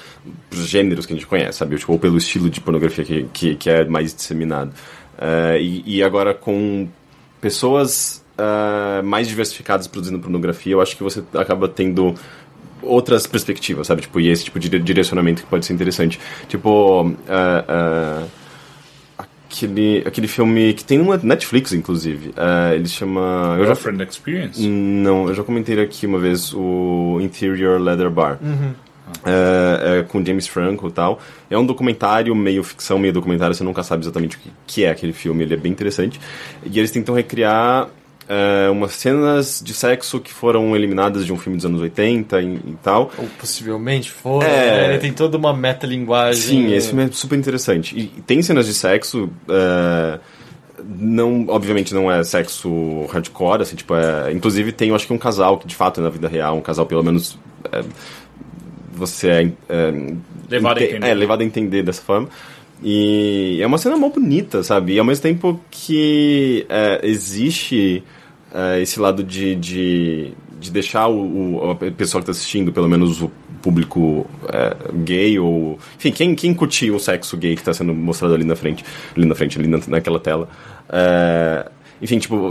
os 0.50 0.66
gêneros 0.66 1.04
que 1.04 1.12
a 1.12 1.16
gente 1.16 1.26
conhece, 1.26 1.58
sabe? 1.58 1.76
Tipo, 1.76 1.92
ou 1.92 1.98
pelo 1.98 2.16
estilo 2.16 2.48
de 2.48 2.62
pornografia 2.62 3.04
que, 3.04 3.26
que, 3.30 3.54
que 3.56 3.68
é 3.68 3.84
mais 3.84 4.14
disseminado. 4.14 4.72
É, 5.18 5.60
e, 5.60 5.82
e 5.98 6.02
agora 6.02 6.32
com 6.32 6.88
pessoas 7.42 8.24
ah, 8.38 9.02
mais 9.04 9.28
diversificadas 9.28 9.86
produzindo 9.86 10.18
pornografia, 10.18 10.72
eu 10.72 10.80
acho 10.80 10.96
que 10.96 11.02
você 11.02 11.22
acaba 11.34 11.68
tendo 11.68 12.14
outras 12.80 13.26
perspectivas, 13.26 13.86
sabe? 13.86 14.00
Tipo, 14.00 14.18
e 14.18 14.30
esse 14.30 14.44
tipo 14.44 14.58
de 14.58 14.78
direcionamento 14.78 15.42
que 15.42 15.48
pode 15.50 15.66
ser 15.66 15.74
interessante. 15.74 16.18
Tipo, 16.48 17.14
ah, 17.28 18.24
aquele, 19.50 20.02
aquele 20.06 20.28
filme 20.28 20.72
que 20.72 20.84
tem 20.84 20.98
no 20.98 21.16
Netflix, 21.16 21.72
inclusive. 21.72 22.32
ah, 22.36 22.72
ele 22.74 22.86
chama... 22.86 23.56
Eu 23.58 23.66
já, 23.66 23.74
Girlfriend 23.74 24.02
Experience? 24.04 24.68
não, 24.68 25.28
eu 25.28 25.34
já 25.34 25.42
comentei 25.42 25.80
aqui 25.80 26.06
uma 26.06 26.18
vez 26.18 26.54
o 26.54 27.18
Interior 27.20 27.80
Leather 27.80 28.08
Bar. 28.08 28.38
É, 29.26 29.98
é 29.98 30.02
com 30.04 30.24
James 30.24 30.46
Franco 30.46 30.86
e 30.86 30.92
tal. 30.92 31.18
É 31.50 31.58
um 31.58 31.66
documentário, 31.66 32.32
meio 32.34 32.62
ficção, 32.62 32.96
meio 32.96 33.12
documentário, 33.12 33.54
você 33.54 33.64
nunca 33.64 33.82
sabe 33.82 34.04
exatamente 34.04 34.36
o 34.36 34.40
que, 34.40 34.50
que 34.66 34.84
é 34.84 34.90
aquele 34.90 35.12
filme, 35.12 35.42
ele 35.42 35.54
é 35.54 35.56
bem 35.56 35.72
interessante. 35.72 36.20
E 36.64 36.78
eles 36.78 36.92
tentam 36.92 37.12
recriar 37.14 37.88
é, 38.32 38.70
umas 38.70 38.92
cenas 38.92 39.60
de 39.64 39.74
sexo 39.74 40.20
que 40.20 40.32
foram 40.32 40.76
eliminadas 40.76 41.26
de 41.26 41.32
um 41.32 41.36
filme 41.36 41.56
dos 41.56 41.66
anos 41.66 41.80
80 41.80 42.40
e, 42.40 42.54
e 42.54 42.76
tal. 42.80 43.10
Ou 43.18 43.26
possivelmente 43.38 44.08
for. 44.08 44.44
É. 44.44 44.46
né? 44.46 44.90
Ele 44.90 44.98
tem 44.98 45.12
toda 45.12 45.36
uma 45.36 45.52
metalinguagem. 45.52 46.40
Sim, 46.40 46.72
esse 46.72 46.88
filme 46.88 47.06
é 47.06 47.08
super 47.10 47.36
interessante. 47.36 47.98
E, 47.98 48.02
e 48.18 48.22
tem 48.22 48.40
cenas 48.40 48.66
de 48.66 48.74
sexo. 48.74 49.28
é, 49.48 50.20
não, 50.82 51.44
obviamente 51.48 51.92
não 51.92 52.10
é 52.10 52.22
sexo 52.22 53.04
hardcore, 53.12 53.62
assim, 53.62 53.76
tipo, 53.76 53.94
é, 53.94 54.32
inclusive 54.32 54.72
tem, 54.72 54.88
eu 54.90 54.94
acho 54.94 55.06
que 55.06 55.12
um 55.12 55.18
casal 55.18 55.58
que 55.58 55.66
de 55.66 55.74
fato 55.74 56.00
é 56.00 56.02
na 56.02 56.08
vida 56.08 56.26
real, 56.26 56.56
um 56.56 56.62
casal 56.62 56.86
pelo 56.86 57.02
menos 57.02 57.38
é, 57.70 57.82
você 58.92 59.28
é, 59.28 59.50
é 59.68 59.92
Levado 60.48 60.78
a 60.78 60.82
ente- 60.82 60.90
entender. 60.90 61.08
É, 61.08 61.14
levado 61.14 61.40
a 61.40 61.44
entender 61.44 61.82
dessa 61.82 62.00
forma. 62.00 62.28
E 62.82 63.58
é 63.60 63.66
uma 63.66 63.76
cena 63.76 63.96
mó 63.96 64.08
bonita, 64.08 64.62
sabe? 64.62 64.94
E 64.94 64.98
ao 64.98 65.04
mesmo 65.04 65.22
tempo 65.22 65.60
que 65.70 66.64
é, 66.68 67.00
existe 67.02 68.02
é, 68.54 68.80
esse 68.80 68.98
lado 69.00 69.22
de, 69.22 69.54
de, 69.56 70.32
de 70.58 70.70
deixar 70.70 71.08
o, 71.08 71.56
o- 71.56 71.70
a 71.70 71.74
pessoa 71.76 72.20
que 72.22 72.30
está 72.30 72.32
assistindo, 72.32 72.72
pelo 72.72 72.88
menos 72.88 73.20
o 73.22 73.30
público 73.62 74.26
é, 74.48 74.76
gay 75.04 75.38
ou... 75.38 75.78
Enfim, 75.96 76.10
quem, 76.12 76.34
quem 76.34 76.54
curtiu 76.54 76.94
o 76.96 77.00
sexo 77.00 77.36
gay 77.36 77.54
que 77.54 77.60
está 77.60 77.72
sendo 77.74 77.92
mostrado 77.94 78.34
ali 78.34 78.44
na 78.44 78.56
frente, 78.56 78.84
ali 79.16 79.26
na 79.26 79.34
frente, 79.34 79.58
ali 79.58 79.68
na, 79.68 79.78
naquela 79.86 80.18
tela, 80.18 80.48
é, 80.88 81.70
enfim, 82.02 82.18
tipo, 82.18 82.50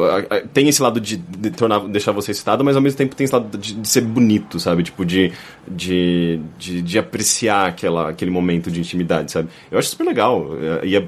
tem 0.53 0.67
esse 0.69 0.81
lado 0.81 0.99
de, 1.01 1.17
de 1.17 1.49
tornar, 1.51 1.79
deixar 1.87 2.11
você 2.11 2.31
excitado, 2.31 2.63
mas 2.63 2.75
ao 2.75 2.81
mesmo 2.81 2.97
tempo 2.97 3.15
tem 3.15 3.25
esse 3.25 3.33
lado 3.33 3.57
de, 3.57 3.73
de 3.73 3.87
ser 3.87 4.01
bonito, 4.01 4.59
sabe? 4.59 4.83
Tipo, 4.83 5.03
de, 5.05 5.31
de, 5.67 6.39
de, 6.57 6.81
de 6.81 6.99
apreciar 6.99 7.67
aquela, 7.67 8.09
aquele 8.09 8.29
momento 8.31 8.69
de 8.69 8.79
intimidade, 8.79 9.31
sabe? 9.31 9.49
Eu 9.71 9.79
acho 9.79 9.89
super 9.89 10.05
legal. 10.05 10.49
é, 10.83 10.85
E, 10.85 10.95
é- 10.95 11.07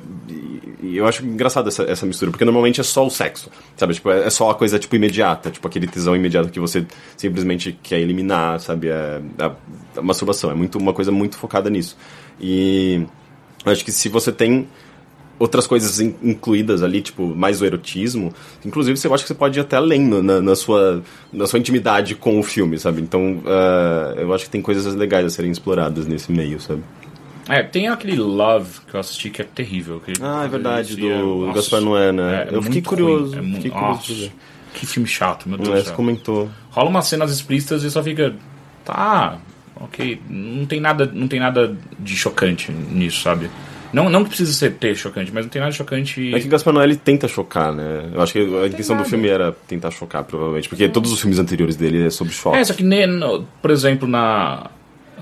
e 0.84 0.98
eu 0.98 1.06
acho 1.06 1.24
engraçado 1.24 1.68
essa, 1.68 1.84
essa 1.84 2.06
mistura, 2.08 2.32
porque 2.32 2.44
normalmente 2.44 2.82
é 2.82 2.84
só 2.84 3.06
o 3.06 3.10
sexo, 3.12 3.52
sabe? 3.78 3.94
Tipo, 3.94 4.10
é 4.10 4.26
é 4.26 4.30
só 4.32 4.50
a 4.50 4.56
coisa, 4.56 4.80
tipo, 4.80 4.96
imediata, 4.96 5.52
tipo, 5.52 5.68
aquele 5.68 5.86
tesão 5.86 6.16
imediato 6.16 6.50
que 6.50 6.60
você 6.60 6.86
simplesmente 7.16 7.78
quer 7.84 8.00
eliminar, 8.00 8.60
sabe? 8.60 8.88
É, 8.90 9.22
a, 9.40 9.52
a 9.98 10.02
masturbação, 10.02 10.50
é 10.50 10.56
muito, 10.56 10.80
uma 10.80 10.94
coisa 10.94 11.12
muito 11.12 11.38
focada 11.38 11.70
nisso. 11.70 11.96
E 12.40 13.06
acho 13.64 13.86
que 13.86 13.92
se 13.92 14.10
você 14.10 14.32
tem 14.32 14.68
outras 15.42 15.66
coisas 15.66 16.00
in- 16.00 16.16
incluídas 16.24 16.84
ali, 16.84 17.02
tipo, 17.02 17.26
mais 17.36 17.62
o 17.62 17.66
erotismo. 17.66 18.32
Inclusive, 18.66 18.96
você 18.98 19.08
acha 19.08 19.24
que 19.24 19.28
você 19.28 19.34
pode 19.34 19.58
ir 19.58 19.62
até 19.62 19.76
além 19.78 20.02
na, 20.08 20.40
na 20.42 20.56
sua, 20.56 21.02
na 21.34 21.48
sua 21.48 21.58
intimidade 21.60 22.16
com 22.16 22.40
o 22.40 22.44
filme, 22.44 22.78
sabe? 22.78 23.02
Então, 23.02 23.42
ah, 23.46 24.14
eu 24.18 24.34
acho 24.34 24.46
que 24.46 24.52
tem 24.52 24.62
coisas 24.62 24.94
legais 24.96 25.26
a 25.26 25.30
serem 25.30 25.52
exploradas 25.52 26.06
nesse 26.08 26.32
meio, 26.32 26.60
sabe? 26.62 26.82
É, 27.50 27.64
tem 27.64 27.88
aquele 27.90 28.16
Love 28.18 28.82
que 28.88 28.94
eu 28.96 29.00
assisti 29.00 29.30
que 29.30 29.42
é 29.42 29.46
terrível. 29.46 30.00
que- 30.00 30.14
Ah, 30.22 30.44
é 30.46 30.48
verdade, 30.48 30.94
é- 30.94 30.96
do 30.96 31.46
nossa, 31.48 31.56
Gaspar 31.56 31.82
Noé, 31.82 32.12
né? 32.12 32.48
é 32.50 32.56
Eu 32.56 32.62
fiquei 32.62 32.82
curioso, 32.82 33.36
ruim, 33.36 33.52
é 33.52 33.56
fiquei 33.56 33.72
curioso. 33.72 34.32
Que 34.74 34.86
filme 34.86 35.08
chato, 35.08 35.50
meu 35.50 35.58
Deus 35.58 35.68
do 35.70 35.76
Mas 35.76 35.84
céu. 35.88 35.96
comentou. 35.96 36.50
Rola 36.70 36.90
umas 36.90 37.06
cenas 37.08 37.30
explícitas 37.32 37.84
e 37.84 37.92
só 37.92 38.02
fica. 38.02 38.34
Tá, 38.86 39.38
ok. 39.76 40.22
Não 40.30 40.66
tem 40.66 40.80
nada, 40.80 41.10
não 41.14 41.28
tem 41.28 41.40
nada 41.42 41.76
de 42.00 42.16
chocante 42.16 42.72
nisso, 42.72 43.22
sabe? 43.22 43.50
Não, 43.94 44.10
não 44.10 44.24
que 44.24 44.30
precisa 44.30 44.52
ser 44.54 44.72
ter 44.74 44.96
chocante, 44.96 45.32
mas 45.34 45.46
não 45.46 45.50
tem 45.50 45.60
nada 45.60 45.72
de 45.72 45.78
chocante. 45.78 46.34
É 46.34 46.40
que 46.40 46.48
o 46.48 46.50
Gaspar 46.50 46.74
Noé 46.74 46.86
ele 46.86 46.96
tenta 46.96 47.28
chocar, 47.28 47.74
né? 47.74 48.10
Eu 48.14 48.22
acho 48.22 48.34
que 48.34 48.40
a 48.40 48.68
intenção 48.68 48.96
do 48.98 49.04
filme 49.06 49.28
era 49.28 49.52
tentar 49.68 49.92
chocar, 49.92 50.24
provavelmente. 50.24 50.70
Porque 50.70 50.88
todos 50.90 51.12
os 51.12 51.20
filmes 51.20 51.40
anteriores 51.40 51.76
dele 51.76 52.06
é 52.06 52.10
sobre 52.10 52.34
choque. 52.34 52.58
É, 52.58 52.64
só 52.64 52.74
que, 52.74 52.84
ne- 52.84 53.06
no- 53.08 53.44
por 53.62 53.72
exemplo, 53.72 54.08
na. 54.08 54.70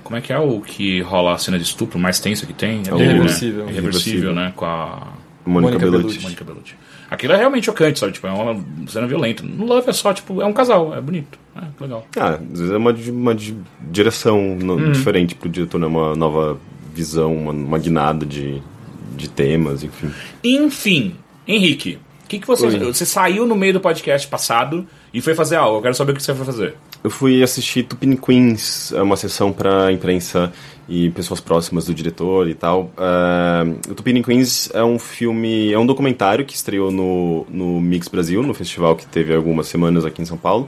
Como 0.04 0.18
é 0.18 0.22
que 0.22 0.32
é 0.34 0.40
o 0.40 0.60
que 0.62 1.02
rola 1.02 1.34
a 1.34 1.38
cena 1.38 1.58
de 1.58 1.64
estupro 1.64 2.00
mais 2.00 2.20
tensa 2.20 2.46
que 2.46 2.54
tem? 2.54 2.82
É 2.88 2.94
o- 2.94 2.98
dele, 2.98 3.12
Irreversível. 3.12 3.66
Né? 3.66 3.72
Irreversível, 3.72 4.34
né? 4.34 4.54
Com 4.56 4.66
a 4.66 5.08
Mônica, 5.46 5.72
Mônica 5.74 5.80
Bellucci. 5.80 6.02
Bellucci. 6.02 6.24
Mônica 6.24 6.44
Bellucci. 6.44 6.76
Aquilo 7.12 7.34
é 7.34 7.38
realmente 7.38 7.66
chocante, 7.66 7.98
sabe? 8.00 8.12
Tipo, 8.14 8.28
é 8.28 8.32
uma 8.32 8.64
cena 8.88 9.08
violenta. 9.08 9.42
No 9.44 9.66
Love 9.66 9.90
é 9.90 9.94
só, 9.94 10.14
tipo, 10.14 10.42
é 10.42 10.46
um 10.46 10.54
casal, 10.54 10.96
é 10.96 11.02
bonito. 11.02 11.40
É, 11.56 11.62
legal. 11.82 12.06
Ah, 12.16 12.36
às 12.54 12.60
vezes 12.60 12.72
é 12.72 12.78
uma, 12.78 12.92
uma 12.92 13.34
di- 13.36 13.58
direção 13.90 14.56
no- 14.56 14.76
Hum. 14.76 14.92
diferente 14.92 15.34
pro 15.34 15.50
diretor, 15.50 15.80
né? 15.80 15.88
Uma 15.88 16.16
nova 16.16 16.60
visão, 17.00 17.34
uma, 17.34 17.52
uma 17.52 17.80
guinada 17.80 18.26
de, 18.26 18.62
de 19.16 19.30
temas, 19.30 19.84
enfim. 19.84 20.12
Enfim, 20.44 21.16
Henrique, 21.48 21.98
o 22.26 22.28
que, 22.28 22.40
que 22.40 22.48
você. 22.48 22.68
Oi. 22.68 22.80
Você 22.80 23.06
saiu 23.06 23.46
no 23.46 23.56
meio 23.56 23.74
do 23.74 23.80
podcast 23.80 24.28
passado 24.28 24.86
e 25.14 25.22
foi 25.22 25.34
fazer 25.34 25.56
algo. 25.56 25.78
Eu 25.78 25.82
quero 25.82 25.96
saber 25.96 26.12
o 26.12 26.16
que 26.16 26.22
você 26.22 26.36
foi 26.36 26.46
fazer. 26.46 26.76
Eu 27.02 27.10
fui 27.10 27.42
assistir 27.42 27.84
Tupini 27.84 28.18
Queens, 28.18 28.92
é 28.92 29.02
uma 29.02 29.16
sessão 29.16 29.54
para 29.54 29.90
imprensa 29.92 30.52
e 30.88 31.10
pessoas 31.12 31.40
próximas 31.40 31.86
do 31.86 31.94
diretor 31.94 32.50
e 32.50 32.54
tal. 32.54 32.92
Uh, 32.98 33.92
o 33.92 33.96
Tupini 33.96 34.22
Queens 34.22 34.70
é 34.74 34.84
um 34.84 35.00
filme, 35.00 35.72
é 35.72 35.80
um 35.80 35.86
documentário 35.86 36.46
que 36.46 36.54
estreou 36.54 36.92
no, 36.92 37.48
no 37.50 37.80
Mix 37.80 38.10
Brasil, 38.10 38.44
no 38.44 38.54
festival 38.54 38.98
que 38.98 39.06
teve 39.06 39.34
algumas 39.34 39.68
semanas 39.68 40.04
aqui 40.04 40.22
em 40.22 40.26
São 40.26 40.38
Paulo. 40.38 40.68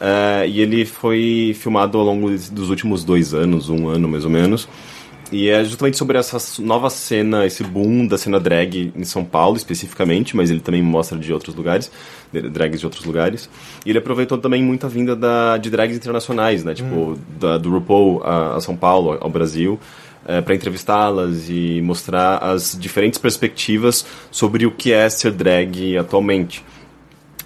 Uh, 0.00 0.46
e 0.48 0.60
ele 0.60 0.84
foi 0.84 1.56
filmado 1.58 1.98
ao 1.98 2.04
longo 2.04 2.30
dos 2.30 2.70
últimos 2.70 3.04
dois 3.04 3.34
anos, 3.34 3.68
um 3.68 3.88
ano 3.88 4.08
mais 4.08 4.24
ou 4.24 4.30
menos. 4.30 4.66
E 5.32 5.48
é 5.48 5.64
justamente 5.64 5.96
sobre 5.96 6.16
essa 6.18 6.38
nova 6.62 6.88
cena, 6.88 7.44
esse 7.44 7.64
boom 7.64 8.06
da 8.06 8.16
cena 8.16 8.38
drag 8.38 8.92
em 8.94 9.04
São 9.04 9.24
Paulo 9.24 9.56
especificamente, 9.56 10.36
mas 10.36 10.50
ele 10.50 10.60
também 10.60 10.80
mostra 10.82 11.18
de 11.18 11.32
outros 11.32 11.54
lugares, 11.54 11.90
drags 12.32 12.78
de 12.78 12.86
outros 12.86 13.04
lugares. 13.04 13.48
E 13.84 13.90
ele 13.90 13.98
aproveitou 13.98 14.38
também 14.38 14.62
muita 14.62 14.88
vinda 14.88 15.16
da, 15.16 15.56
de 15.56 15.68
drags 15.68 15.96
internacionais, 15.96 16.62
né? 16.62 16.74
Tipo, 16.74 17.18
da- 17.40 17.58
do 17.58 17.70
RuPaul 17.70 18.22
a, 18.24 18.54
a 18.56 18.60
São 18.60 18.76
Paulo, 18.76 19.18
ao 19.20 19.28
Brasil, 19.28 19.80
para 20.44 20.54
entrevistá-las 20.54 21.48
e 21.48 21.80
mostrar 21.82 22.38
as 22.38 22.76
diferentes 22.78 23.18
perspectivas 23.18 24.04
sobre 24.30 24.64
o 24.66 24.70
que 24.70 24.92
é 24.92 25.08
ser 25.08 25.32
drag 25.32 25.96
atualmente. 25.98 26.64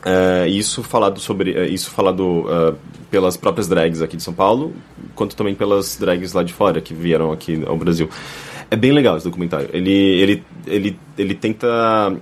É, 0.05 0.48
isso 0.48 0.82
falado 0.82 1.20
sobre 1.20 1.53
é, 1.53 1.66
isso 1.66 1.90
falado 1.90 2.46
é, 2.48 2.74
pelas 3.11 3.36
próprias 3.36 3.68
drags 3.68 4.01
aqui 4.01 4.16
de 4.16 4.22
São 4.22 4.32
Paulo, 4.32 4.72
quanto 5.14 5.36
também 5.36 5.55
pelas 5.55 5.96
drags 5.96 6.32
lá 6.32 6.42
de 6.42 6.53
fora 6.53 6.80
que 6.80 6.94
vieram 6.94 7.32
aqui 7.32 7.62
ao 7.66 7.76
Brasil. 7.76 8.09
É 8.70 8.76
bem 8.76 8.92
legal 8.92 9.16
esse 9.16 9.24
documentário. 9.24 9.68
Ele 9.72 9.92
ele 9.92 10.44
ele 10.66 10.98
ele 11.18 11.34
tenta 11.34 11.66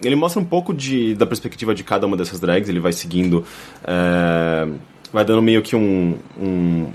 ele 0.02 0.16
mostra 0.16 0.40
um 0.40 0.44
pouco 0.44 0.72
de 0.72 1.14
da 1.14 1.26
perspectiva 1.26 1.74
de 1.74 1.84
cada 1.84 2.06
uma 2.06 2.16
dessas 2.16 2.40
drags. 2.40 2.68
Ele 2.68 2.80
vai 2.80 2.92
seguindo 2.92 3.44
vai 5.12 5.24
dando 5.24 5.42
meio 5.42 5.62
que 5.62 5.76
um, 5.76 6.16
um 6.40 6.90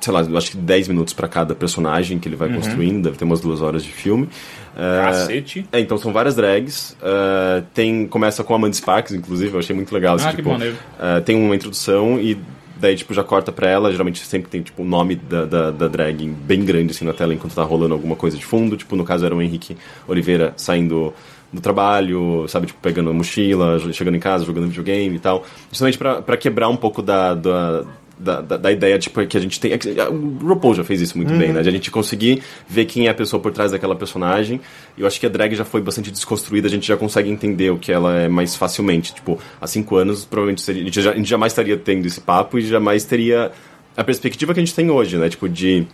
sei 0.00 0.12
lá, 0.12 0.20
acho 0.20 0.50
que 0.52 0.56
10 0.56 0.88
minutos 0.88 1.12
para 1.12 1.26
cada 1.28 1.54
personagem 1.54 2.18
que 2.18 2.28
ele 2.28 2.36
vai 2.36 2.48
construindo, 2.52 3.02
deve 3.02 3.16
ter 3.16 3.24
umas 3.24 3.40
duas 3.40 3.60
horas 3.62 3.82
de 3.84 3.90
filme. 3.90 4.28
É, 4.76 5.02
Cacete. 5.02 5.66
é, 5.72 5.80
então 5.80 5.98
são 5.98 6.12
várias 6.12 6.36
drags. 6.36 6.96
é, 7.02 7.62
tem, 7.74 8.06
começa 8.06 8.44
com 8.44 8.52
a 8.52 8.56
Amanda 8.56 8.74
Sparks, 8.74 9.12
inclusive, 9.12 9.52
eu 9.54 9.58
achei 9.58 9.74
muito 9.74 9.92
legal. 9.92 10.14
assim, 10.16 10.26
Ah, 10.26 10.30
que 10.30 10.36
tipo, 10.36 10.50
maneiro. 10.50 10.76
é, 11.00 11.20
tem 11.20 11.36
uma 11.36 11.54
introdução 11.56 12.20
e 12.20 12.38
daí, 12.80 12.94
tipo, 12.94 13.12
já 13.12 13.24
corta 13.24 13.50
pra 13.50 13.68
ela. 13.68 13.90
Geralmente 13.90 14.20
sempre 14.24 14.48
tem, 14.48 14.62
tipo, 14.62 14.82
o 14.82 14.86
nome 14.86 15.16
da, 15.16 15.44
da, 15.44 15.70
da 15.72 15.88
drag 15.88 16.28
bem 16.28 16.64
grande, 16.64 16.92
assim, 16.92 17.04
na 17.04 17.12
tela 17.12 17.34
enquanto 17.34 17.54
tá 17.54 17.64
rolando 17.64 17.92
alguma 17.92 18.14
coisa 18.14 18.36
de 18.36 18.44
fundo. 18.44 18.76
Tipo, 18.76 18.94
no 18.94 19.02
caso 19.04 19.26
era 19.26 19.34
o 19.34 19.42
Henrique 19.42 19.76
Oliveira 20.06 20.52
saindo 20.56 21.12
do 21.52 21.60
trabalho, 21.60 22.44
sabe, 22.46 22.66
tipo, 22.68 22.78
pegando 22.80 23.10
a 23.10 23.12
mochila, 23.12 23.80
chegando 23.92 24.14
em 24.16 24.20
casa, 24.20 24.44
jogando 24.44 24.68
videogame 24.68 25.16
e 25.16 25.18
tal. 25.18 25.44
Justamente 25.70 25.98
pra, 25.98 26.22
pra 26.22 26.36
quebrar 26.36 26.68
um 26.68 26.76
pouco 26.76 27.02
da... 27.02 27.34
da 27.34 27.84
da, 28.18 28.40
da, 28.40 28.56
da 28.56 28.72
ideia, 28.72 28.98
tipo, 28.98 29.24
que 29.26 29.36
a 29.36 29.40
gente 29.40 29.60
tem. 29.60 29.72
é 29.72 29.78
que 29.78 29.88
O 29.88 30.38
RuPaul 30.48 30.74
já 30.74 30.84
fez 30.84 31.00
isso 31.00 31.16
muito 31.16 31.32
bem, 31.34 31.52
né? 31.52 31.62
De 31.62 31.68
a 31.68 31.72
gente 31.72 31.90
conseguir 31.90 32.42
ver 32.68 32.84
quem 32.84 33.06
é 33.06 33.10
a 33.10 33.14
pessoa 33.14 33.40
por 33.40 33.52
trás 33.52 33.70
daquela 33.70 33.94
personagem. 33.94 34.60
Eu 34.96 35.06
acho 35.06 35.18
que 35.20 35.26
a 35.26 35.28
drag 35.28 35.54
já 35.54 35.64
foi 35.64 35.80
bastante 35.80 36.10
desconstruída, 36.10 36.66
a 36.66 36.70
gente 36.70 36.86
já 36.86 36.96
consegue 36.96 37.30
entender 37.30 37.70
o 37.70 37.78
que 37.78 37.92
ela 37.92 38.14
é 38.16 38.28
mais 38.28 38.56
facilmente. 38.56 39.14
Tipo, 39.14 39.38
há 39.60 39.66
cinco 39.66 39.96
anos, 39.96 40.24
provavelmente 40.24 40.62
seria, 40.62 40.82
a, 40.82 40.84
gente 40.86 41.00
já- 41.00 41.12
a 41.12 41.14
gente 41.16 41.28
jamais 41.28 41.52
estaria 41.52 41.76
tendo 41.76 42.06
esse 42.06 42.20
papo 42.20 42.58
e 42.58 42.62
jamais 42.62 43.04
teria 43.04 43.52
a 43.96 44.02
perspectiva 44.04 44.52
que 44.54 44.60
a 44.60 44.64
gente 44.64 44.74
tem 44.74 44.90
hoje, 44.90 45.16
né? 45.16 45.28
Tipo, 45.28 45.48
de. 45.48 45.86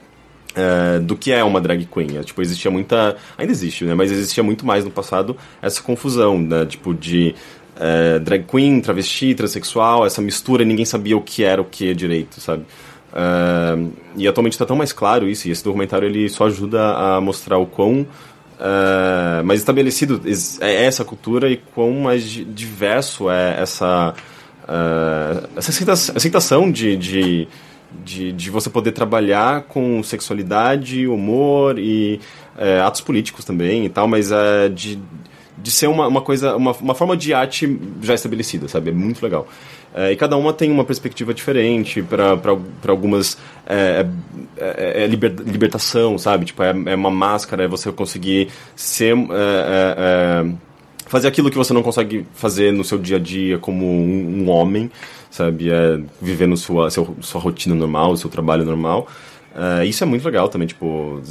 é, 0.55 0.99
do 1.01 1.17
que 1.17 1.33
é 1.33 1.43
uma 1.43 1.61
drag 1.61 1.85
queen. 1.87 2.17
É, 2.19 2.23
tipo, 2.23 2.41
existia 2.41 2.71
muita. 2.71 3.17
Ainda 3.37 3.53
existe, 3.53 3.85
né? 3.85 3.95
Mas 3.95 4.13
existia 4.13 4.43
muito 4.43 4.65
mais 4.65 4.85
no 4.85 4.91
passado 4.91 5.37
essa 5.61 5.83
confusão, 5.83 6.39
né? 6.39 6.65
Tipo, 6.67 6.95
de 6.95 7.35
é, 7.79 8.19
drag 8.19 8.45
queen, 8.45 8.81
travesti, 8.81 9.35
transexual, 9.35 10.07
essa 10.07 10.21
mistura, 10.23 10.65
ninguém 10.65 10.85
sabia 10.85 11.17
o 11.17 11.21
que 11.21 11.43
era 11.45 11.61
o 11.61 11.65
que 11.65 11.95
direito, 11.95 12.41
sabe? 12.41 12.65
É, 13.13 13.79
e 14.17 14.27
atualmente 14.29 14.53
está 14.55 14.67
tão 14.67 14.77
mais 14.77 14.93
claro 14.93 15.29
isso, 15.29 15.47
e 15.49 15.51
esse 15.51 15.63
documentário 15.65 16.07
ele 16.09 16.29
só 16.29 16.47
ajuda 16.47 16.95
a 16.97 17.21
mostrar 17.21 17.59
o 17.59 17.67
quão 17.67 18.07
é, 18.59 19.43
mais 19.43 19.61
estabelecido 19.61 20.21
es- 20.25 20.61
é 20.61 20.85
essa 20.85 21.05
cultura 21.05 21.51
e 21.51 21.57
quão 21.57 21.91
mais 21.93 22.23
di- 22.25 22.45
diverso 22.45 23.29
é 23.31 23.57
essa, 23.61 24.15
é, 24.69 25.59
essa 25.59 25.71
aceita- 25.71 25.93
aceitação 25.93 26.71
de, 26.71 26.97
de, 26.97 27.49
de, 28.05 28.33
de 28.33 28.51
você 28.51 28.71
poder 28.71 28.93
trabalhar 28.93 29.63
com 29.63 30.03
sexualidade, 30.03 31.07
humor 31.07 31.79
e 31.79 32.21
atos 32.87 33.01
políticos 33.01 33.45
também 33.45 33.85
e 33.85 33.89
tal, 33.89 34.07
mas 34.07 34.31
de, 34.75 34.97
de 35.65 35.71
ser 35.71 35.87
uma, 35.87 36.07
uma 36.07 36.21
coisa, 36.21 36.55
uma, 36.57 36.73
uma 36.73 36.95
forma 36.95 37.17
de 37.17 37.33
arte 37.33 37.81
já 38.03 38.13
estabelecida, 38.13 38.69
sabe? 38.69 38.91
É 38.91 38.93
muito 38.93 39.23
legal. 39.23 39.49
É, 39.95 40.13
e 40.13 40.17
cada 40.17 40.37
uma 40.37 40.53
tem 40.53 40.71
uma 40.71 40.85
perspectiva 40.85 41.33
diferente 41.33 42.03
para 42.03 42.39
algumas 42.93 43.39
é, 43.67 44.07
é, 44.59 45.05
é 45.05 45.07
liber- 45.07 45.35
libertação, 45.47 46.19
sabe? 46.19 46.45
Tipo, 46.45 46.63
é, 46.63 46.75
é 46.87 46.95
uma 46.95 47.11
máscara, 47.11 47.65
é 47.65 47.69
você 47.69 47.91
conseguir 47.91 48.49
ser... 48.77 49.17
é, 49.17 49.23
é, 49.23 49.95
é, 49.99 50.55
fazer 51.07 51.29
aquilo 51.29 51.51
que 51.51 51.57
você 51.57 51.73
não 51.73 51.83
consegue 51.83 52.27
fazer 52.35 52.73
no 52.73 52.85
seu 52.85 52.99
dia 52.99 53.17
a 53.17 53.21
dia 53.21 53.59
como 53.59 53.87
um, 53.87 54.43
um 54.43 54.51
homem, 54.51 54.91
sabe? 55.31 55.71
É 55.71 56.47
no 56.47 56.57
sua, 56.57 56.91
seu, 56.91 57.17
sua 57.21 57.41
rotina 57.41 57.75
normal, 57.75 58.17
seu 58.17 58.29
trabalho 58.29 58.65
normal. 58.65 59.09
É, 59.81 59.87
isso 59.87 60.05
é 60.05 60.07
muito 60.07 60.25
legal 60.27 60.49
também, 60.49 60.69
tipo... 60.69 61.23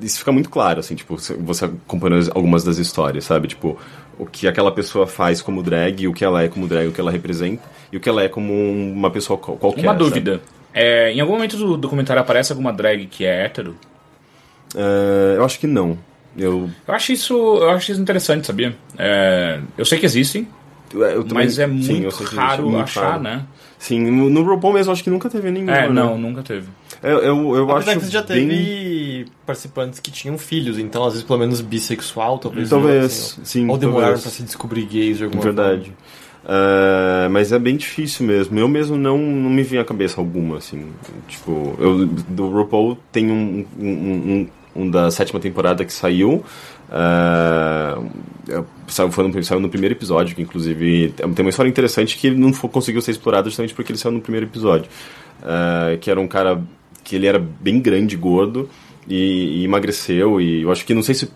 Isso 0.00 0.18
fica 0.18 0.32
muito 0.32 0.50
claro, 0.50 0.80
assim, 0.80 0.94
tipo, 0.94 1.16
você 1.16 1.64
acompanhando 1.66 2.30
algumas 2.34 2.64
das 2.64 2.78
histórias, 2.78 3.24
sabe? 3.24 3.48
Tipo, 3.48 3.78
o 4.18 4.26
que 4.26 4.46
aquela 4.48 4.72
pessoa 4.72 5.06
faz 5.06 5.40
como 5.40 5.62
drag, 5.62 6.06
o 6.08 6.12
que 6.12 6.24
ela 6.24 6.42
é 6.42 6.48
como 6.48 6.66
drag, 6.66 6.88
o 6.88 6.92
que 6.92 7.00
ela 7.00 7.10
representa, 7.10 7.62
e 7.92 7.96
o 7.96 8.00
que 8.00 8.08
ela 8.08 8.22
é 8.22 8.28
como 8.28 8.52
um- 8.52 8.92
uma 8.92 9.10
pessoa 9.10 9.38
qual- 9.38 9.56
qualquer, 9.56 9.82
Uma 9.84 9.94
dúvida. 9.94 10.40
É, 10.72 11.12
em 11.12 11.20
algum 11.20 11.34
momento 11.34 11.56
do 11.56 11.76
documentário 11.76 12.20
aparece 12.20 12.50
alguma 12.52 12.72
drag 12.72 13.06
que 13.06 13.24
é 13.24 13.44
hétero? 13.44 13.76
É, 14.74 15.34
eu 15.36 15.44
acho 15.44 15.58
que 15.58 15.66
não. 15.66 15.96
Eu, 16.36 16.68
Eu 16.88 16.94
acho 16.94 17.12
isso, 17.12 17.32
eu 17.34 17.70
acho 17.70 17.92
isso 17.92 18.00
interessante, 18.00 18.46
sabia? 18.46 18.74
É, 18.98 19.60
eu 19.78 19.84
sei 19.84 19.98
que 20.00 20.06
existem, 20.06 20.48
também- 20.90 21.24
mas 21.32 21.58
é 21.58 21.66
sim, 21.66 21.72
muito 21.72 22.06
existe, 22.08 22.34
raro 22.34 22.68
muito 22.68 22.82
achar, 22.82 23.10
raro. 23.12 23.22
né? 23.22 23.44
Sim, 23.78 24.00
no, 24.00 24.28
no 24.30 24.42
RuPaul 24.42 24.72
mesmo 24.74 24.92
acho 24.92 25.04
que 25.04 25.10
nunca 25.10 25.28
teve 25.30 25.50
nenhuma. 25.50 25.72
É, 25.76 25.82
né? 25.88 25.90
não, 25.94 26.18
nunca 26.18 26.42
teve. 26.42 26.66
Eu, 27.04 27.18
eu, 27.18 27.56
eu 27.56 27.70
Apesar 27.70 27.92
acho 27.92 28.00
que 28.00 28.10
já 28.10 28.22
bem... 28.22 28.48
teve 28.48 29.26
participantes 29.44 30.00
que 30.00 30.10
tinham 30.10 30.38
filhos, 30.38 30.78
então 30.78 31.04
às 31.04 31.12
vezes 31.12 31.26
pelo 31.26 31.38
menos 31.38 31.60
bissexual, 31.60 32.38
talvez. 32.38 32.70
Talvez, 32.70 33.04
assim, 33.04 33.44
sim, 33.44 33.68
Ou 33.68 33.76
demoraram 33.76 34.18
pra 34.18 34.30
se 34.30 34.42
descobrir 34.42 34.86
gays 34.86 35.18
de 35.18 35.24
alguma 35.24 35.42
Verdade. 35.42 35.92
É, 36.46 37.28
mas 37.28 37.52
é 37.52 37.58
bem 37.58 37.76
difícil 37.76 38.26
mesmo. 38.26 38.58
Eu 38.58 38.68
mesmo 38.68 38.96
não, 38.96 39.18
não 39.18 39.50
me 39.50 39.62
vinha 39.62 39.82
à 39.82 39.84
cabeça 39.84 40.18
alguma, 40.18 40.58
assim. 40.58 40.86
Tipo, 41.28 41.76
eu, 41.78 42.06
do 42.06 42.48
RuPaul 42.48 42.98
tem 43.12 43.30
um, 43.30 43.66
um, 43.78 43.86
um, 43.86 44.48
um 44.74 44.90
da 44.90 45.10
sétima 45.10 45.38
temporada 45.38 45.84
que 45.84 45.92
saiu. 45.92 46.42
É, 46.90 47.98
saiu, 48.88 49.10
foi 49.10 49.28
no, 49.28 49.44
saiu 49.44 49.60
no 49.60 49.68
primeiro 49.68 49.94
episódio, 49.94 50.34
que 50.34 50.40
inclusive 50.40 51.14
tem 51.16 51.44
uma 51.44 51.50
história 51.50 51.68
interessante 51.68 52.16
que 52.16 52.30
não 52.30 52.52
foi, 52.52 52.70
conseguiu 52.70 53.02
ser 53.02 53.10
explorada 53.10 53.48
justamente 53.48 53.74
porque 53.74 53.92
ele 53.92 53.98
saiu 53.98 54.12
no 54.12 54.20
primeiro 54.20 54.46
episódio. 54.46 54.88
É, 55.42 55.96
que 55.96 56.10
era 56.10 56.20
um 56.20 56.28
cara 56.28 56.62
que 57.04 57.14
ele 57.14 57.26
era 57.26 57.38
bem 57.38 57.78
grande, 57.80 58.16
gordo, 58.16 58.68
e, 59.06 59.60
e 59.60 59.64
emagreceu, 59.64 60.40
e 60.40 60.62
eu 60.62 60.72
acho 60.72 60.84
que 60.84 60.94
não 60.94 61.02
sei 61.02 61.14
se 61.14 61.30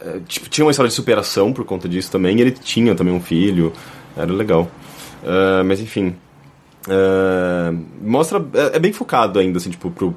é, 0.00 0.18
tipo, 0.26 0.48
tinha 0.48 0.64
uma 0.64 0.70
história 0.70 0.88
de 0.88 0.94
superação 0.94 1.52
por 1.52 1.64
conta 1.64 1.88
disso 1.88 2.10
também, 2.10 2.40
ele 2.40 2.50
tinha 2.50 2.94
também 2.94 3.12
um 3.12 3.20
filho, 3.20 3.72
era 4.16 4.32
legal. 4.32 4.70
É, 5.22 5.62
mas 5.62 5.80
enfim. 5.80 6.14
é, 6.88 7.72
mostra. 8.00 8.44
É, 8.54 8.76
é 8.76 8.78
bem 8.78 8.92
focado 8.92 9.38
ainda, 9.38 9.58
assim, 9.58 9.70
tipo, 9.70 9.90
pro. 9.90 10.14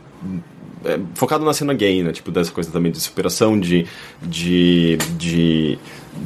é, 0.85 0.99
focado 1.15 1.43
na 1.43 1.53
cena 1.53 1.73
gay, 1.73 2.01
né? 2.01 2.13
Tipo, 2.13 2.31
dessa 2.31 2.51
coisa 2.51 2.71
também 2.71 2.91
de 2.91 2.99
superação, 3.01 3.59
de, 3.59 3.85
de, 4.21 4.97
de, 5.17 5.77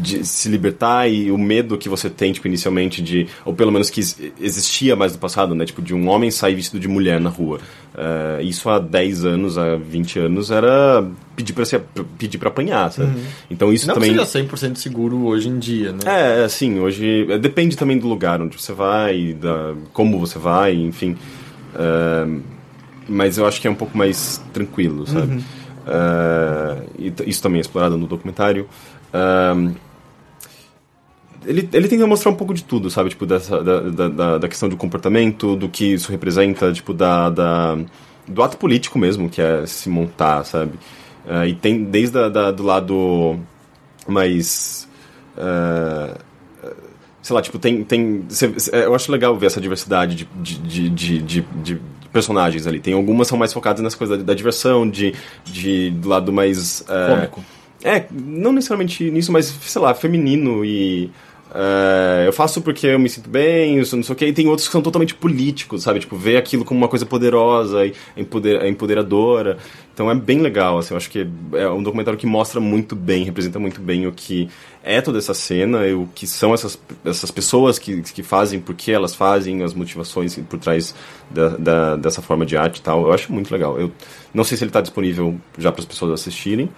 de 0.02 0.26
se 0.26 0.50
libertar 0.50 1.08
e 1.10 1.32
o 1.32 1.38
medo 1.38 1.78
que 1.78 1.88
você 1.90 2.10
tem, 2.10 2.32
tipo, 2.34 2.48
inicialmente 2.48 3.02
de... 3.02 3.28
Ou 3.46 3.54
pelo 3.54 3.72
menos 3.72 3.90
que 3.90 4.02
ex- 4.02 4.20
existia 4.40 4.96
mais 4.96 5.14
no 5.14 5.20
passado, 5.20 5.56
né? 5.56 5.66
Tipo, 5.66 5.82
de 5.82 5.94
um 5.96 6.08
homem 6.10 6.30
sair 6.30 6.56
vestido 6.56 6.80
de 6.80 6.88
mulher 6.88 7.20
na 7.22 7.30
rua. 7.30 7.60
É, 7.96 8.44
isso 8.44 8.70
há 8.70 8.80
10 8.80 9.26
anos, 9.26 9.58
há 9.58 9.76
20 9.76 10.20
anos, 10.20 10.52
era 10.52 11.04
pedir 11.36 11.54
pra, 11.54 11.66
se, 11.66 11.80
pedir 12.18 12.38
pra 12.38 12.50
apanhar, 12.50 12.92
sabe? 12.92 13.12
Então 13.50 13.72
isso 13.74 13.88
Não 13.88 13.94
também... 13.96 14.14
que 14.16 14.26
seja 14.26 14.46
100% 14.48 14.76
seguro 14.76 15.26
hoje 15.26 15.50
em 15.50 15.58
dia, 15.58 15.92
né? 15.94 16.00
É, 16.06 16.44
assim, 16.44 16.80
hoje. 16.80 17.26
é, 17.30 17.38
Depende 17.40 17.76
também 17.78 17.98
do 17.98 18.08
lugar 18.08 18.42
onde 18.42 18.62
você 18.62 18.74
vai, 18.74 19.34
da, 19.34 19.74
como 19.94 20.20
você 20.20 20.38
vai, 20.38 20.76
enfim. 20.76 21.16
É, 21.76 22.28
mas 23.08 23.38
eu 23.38 23.48
acho 23.48 23.60
que 23.62 23.68
é 23.68 23.72
um 23.72 23.76
pouco 23.76 23.98
mais 23.98 24.44
tranquilo, 24.54 25.08
sabe? 25.08 25.42
E 27.00 27.12
t- 27.12 27.24
isso 27.28 27.42
também 27.42 27.60
é 27.60 27.62
explorado 27.62 27.98
no 27.98 28.06
documentário. 28.08 28.68
É, 29.18 29.88
ele, 31.46 31.68
ele 31.72 31.88
tenta 31.88 32.06
mostrar 32.06 32.32
um 32.32 32.36
pouco 32.36 32.54
de 32.54 32.64
tudo, 32.64 32.90
sabe? 32.90 33.10
Tipo, 33.10 33.26
dessa, 33.26 33.64
da, 33.64 33.80
da, 34.10 34.38
da- 34.38 34.48
questão 34.50 34.68
do 34.68 34.76
comportamento, 34.78 35.56
do 35.56 35.70
que 35.70 35.94
isso 35.94 36.12
representa, 36.12 36.72
tipo, 36.74 36.94
da, 36.94 37.30
da, 37.30 37.78
do 38.28 38.44
ato 38.44 38.58
político 38.58 39.00
mesmo, 39.00 39.30
que 39.30 39.42
é 39.42 39.66
se 39.66 39.90
montar, 39.90 40.44
sabe? 40.44 40.74
É, 41.26 41.48
e 41.48 41.56
tem 41.56 41.84
desde 41.84 42.18
a, 42.18 42.30
da, 42.30 42.52
do 42.52 42.64
lado 42.64 43.40
mais. 44.08 44.88
é, 45.38 46.18
sei 47.22 47.34
lá, 47.36 47.42
tipo, 47.42 47.60
tem. 47.60 47.84
tem 47.84 48.26
cê- 48.30 48.52
eu 48.72 48.94
acho 48.96 49.12
legal 49.12 49.36
ver 49.38 49.48
essa 49.48 49.62
diversidade 49.62 50.16
de, 50.16 50.26
de, 50.60 50.90
de, 50.90 51.20
de, 51.22 51.42
de- 51.42 51.82
personagens 52.12 52.66
ali. 52.66 52.80
Tem 52.80 52.94
algumas 52.94 53.28
são 53.28 53.38
mais 53.38 53.54
focadas 53.54 53.82
nessa 53.84 53.98
coisa 53.98 54.18
da, 54.18 54.24
da 54.24 54.34
diversão, 54.34 54.90
de, 54.90 55.14
de, 55.46 55.92
do 55.92 56.10
lado 56.10 56.34
mais. 56.34 56.84
é, 56.90 57.10
Cômico. 57.10 57.44
É, 57.88 58.08
não 58.12 58.52
necessariamente 58.52 59.10
nisso, 59.12 59.32
mas, 59.32 59.46
sei 59.48 59.82
lá, 59.82 59.94
feminino 59.94 60.64
e. 60.66 61.10
é, 61.54 62.26
eu 62.28 62.34
faço 62.34 62.62
porque 62.62 62.88
eu 62.88 63.00
me 63.00 63.10
sinto 63.10 63.30
bem, 63.30 63.80
isso 63.80 63.96
não 63.96 64.04
sei 64.04 64.14
o 64.14 64.16
que, 64.18 64.26
e 64.26 64.34
tem 64.34 64.48
outros 64.48 64.68
que 64.68 64.72
são 64.72 64.82
totalmente 64.82 65.16
políticos, 65.16 65.84
sabe? 65.84 66.00
Tipo, 66.00 66.16
ver 66.18 66.38
aquilo 66.38 66.66
como 66.66 66.80
uma 66.80 66.88
coisa 66.88 67.06
poderosa 67.06 67.86
e 67.86 67.94
empoder, 68.16 68.62
é 68.62 68.68
empoderadora. 68.70 69.58
Então 69.94 70.12
é 70.12 70.16
bem 70.16 70.40
legal, 70.42 70.78
assim, 70.78 70.94
eu 70.94 70.98
acho 70.98 71.10
que 71.10 71.26
é 71.54 71.68
um 71.70 71.82
documentário 71.82 72.20
que 72.20 72.28
mostra 72.28 72.60
muito 72.60 72.96
bem, 72.96 73.24
representa 73.24 73.58
muito 73.58 73.82
bem 73.82 74.06
o 74.06 74.12
que 74.12 74.48
é 74.84 75.02
toda 75.02 75.18
essa 75.18 75.34
cena, 75.34 75.80
o 75.96 76.08
que 76.14 76.28
são 76.28 76.54
essas, 76.54 76.80
essas 77.04 77.32
pessoas 77.32 77.80
que, 77.80 78.02
que 78.04 78.22
fazem, 78.22 78.60
por 78.60 78.76
que 78.76 78.92
elas 78.92 79.16
fazem, 79.16 79.64
as 79.64 79.74
motivações 79.74 80.36
por 80.48 80.60
trás 80.60 80.94
da, 81.32 81.50
da- 81.50 81.96
dessa 81.96 82.22
forma 82.22 82.46
de 82.46 82.56
arte 82.56 82.78
e 82.78 82.82
tal. 82.82 83.02
Eu 83.08 83.12
acho 83.12 83.34
muito 83.34 83.52
legal. 83.52 83.80
Eu 83.80 83.92
não 84.34 84.44
sei 84.44 84.56
se 84.56 84.64
ele 84.64 84.70
está 84.70 84.82
disponível 84.82 85.36
já 85.58 85.72
para 85.72 85.82
as 85.82 85.86
pessoas 85.88 86.12
assistirem. 86.22 86.70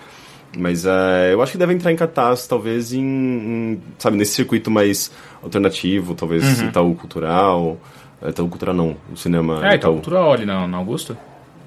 Mas 0.58 0.86
é, 0.86 1.32
eu 1.32 1.42
acho 1.42 1.52
que 1.52 1.58
deve 1.58 1.74
entrar 1.74 1.92
em 1.92 1.96
cartaz, 1.96 2.48
talvez, 2.48 2.92
em, 2.92 3.02
em, 3.02 3.82
sabe, 4.00 4.18
nesse 4.18 4.34
circuito 4.34 4.72
mais 4.72 5.12
alternativo, 5.44 6.16
talvez 6.16 6.60
Itaú 6.62 6.96
Cultural. 6.96 7.78
é, 8.22 8.30
Itaú 8.30 8.48
Cultural 8.50 8.74
não, 8.76 8.96
o 9.14 9.16
cinema 9.16 9.66
É, 9.68 9.76
então, 9.76 9.94
cultural 9.94 10.34
ali 10.34 10.46
na, 10.46 10.68
na 10.68 10.78
Augusta. 10.78 11.18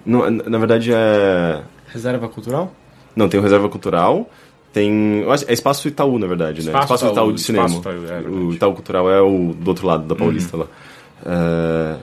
Não, 0.05 0.29
na 0.29 0.51
na 0.51 0.59
verdade 0.59 0.93
é... 0.93 1.63
Reserva 1.87 2.29
cultural? 2.29 2.73
Não, 3.15 3.29
tem 3.29 3.39
o 3.39 3.43
Reserva 3.43 3.69
Cultural, 3.69 4.29
tem... 4.73 5.25
É 5.47 5.53
Espaço 5.53 5.87
Itaú, 5.87 6.19
na 6.19 6.27
verdade, 6.27 6.63
né? 6.63 6.73
Espaço 6.73 6.85
Espaço 6.95 7.05
Itaú, 7.05 7.13
Itaú, 7.15 7.33
de 7.35 7.41
cinema. 7.41 7.67
Espaço 7.67 7.97
Itaú, 7.97 8.13
é. 8.13 8.21
Uhum. 8.29 8.49
o 8.49 8.53
Itaú 8.55 8.75
Cultural 8.75 9.11
é 9.11 9.21
o 9.21 9.55
do 9.55 9.69
outro 9.69 9.87
lado 9.87 10.05
da 10.05 10.17
Paulista 10.17 10.57
lá. 10.57 10.67
É, 11.25 11.97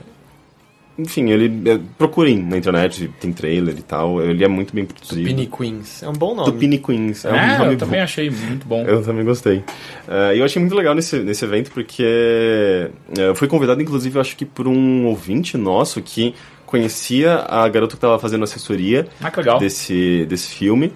Enfim, 1.00 1.30
ele... 1.30 1.70
é, 1.70 1.80
procurem 1.98 2.38
na 2.38 2.58
internet, 2.58 3.10
tem 3.20 3.32
trailer 3.32 3.76
e 3.78 3.82
tal. 3.82 4.22
Ele 4.22 4.44
é 4.44 4.48
muito 4.48 4.74
bem 4.74 4.86
produzido. 4.86 5.24
Pini 5.24 5.48
Queens. 5.48 6.04
É 6.04 6.10
um 6.10 6.14
bom 6.14 6.36
nome. 6.36 6.52
Tupini 6.52 6.78
Queens. 6.78 7.26
É, 7.26 7.32
um 7.32 7.36
É, 7.36 7.58
nome 7.58 7.74
eu 7.74 7.78
também 7.78 8.00
bom. 8.00 8.04
achei 8.04 8.30
muito 8.30 8.68
bom. 8.68 8.84
Eu 8.86 9.02
também 9.04 9.24
gostei. 9.26 9.64
E 10.36 10.38
eu 10.40 10.46
achei 10.46 10.60
muito 10.62 10.76
legal 10.76 10.94
nesse, 10.94 11.20
nesse 11.20 11.44
evento 11.46 11.72
porque 11.72 12.04
eh, 12.04 12.90
eu 13.18 13.36
fui 13.36 13.48
convidado, 13.48 13.82
inclusive, 13.82 14.16
eu 14.18 14.22
acho 14.22 14.36
que 14.36 14.46
por 14.46 14.68
um 14.68 15.06
ouvinte 15.06 15.58
nosso 15.58 16.02
que 16.02 16.34
conhecia 16.66 17.36
a 17.48 17.68
garota 17.68 17.92
que 17.94 17.98
estava 17.98 18.20
fazendo 18.20 18.44
assessoria 18.44 19.08
Ah, 19.22 19.32
que 19.32 19.38
legal. 19.38 19.58
desse, 19.60 20.26
desse 20.28 20.50
filme. 20.50 20.92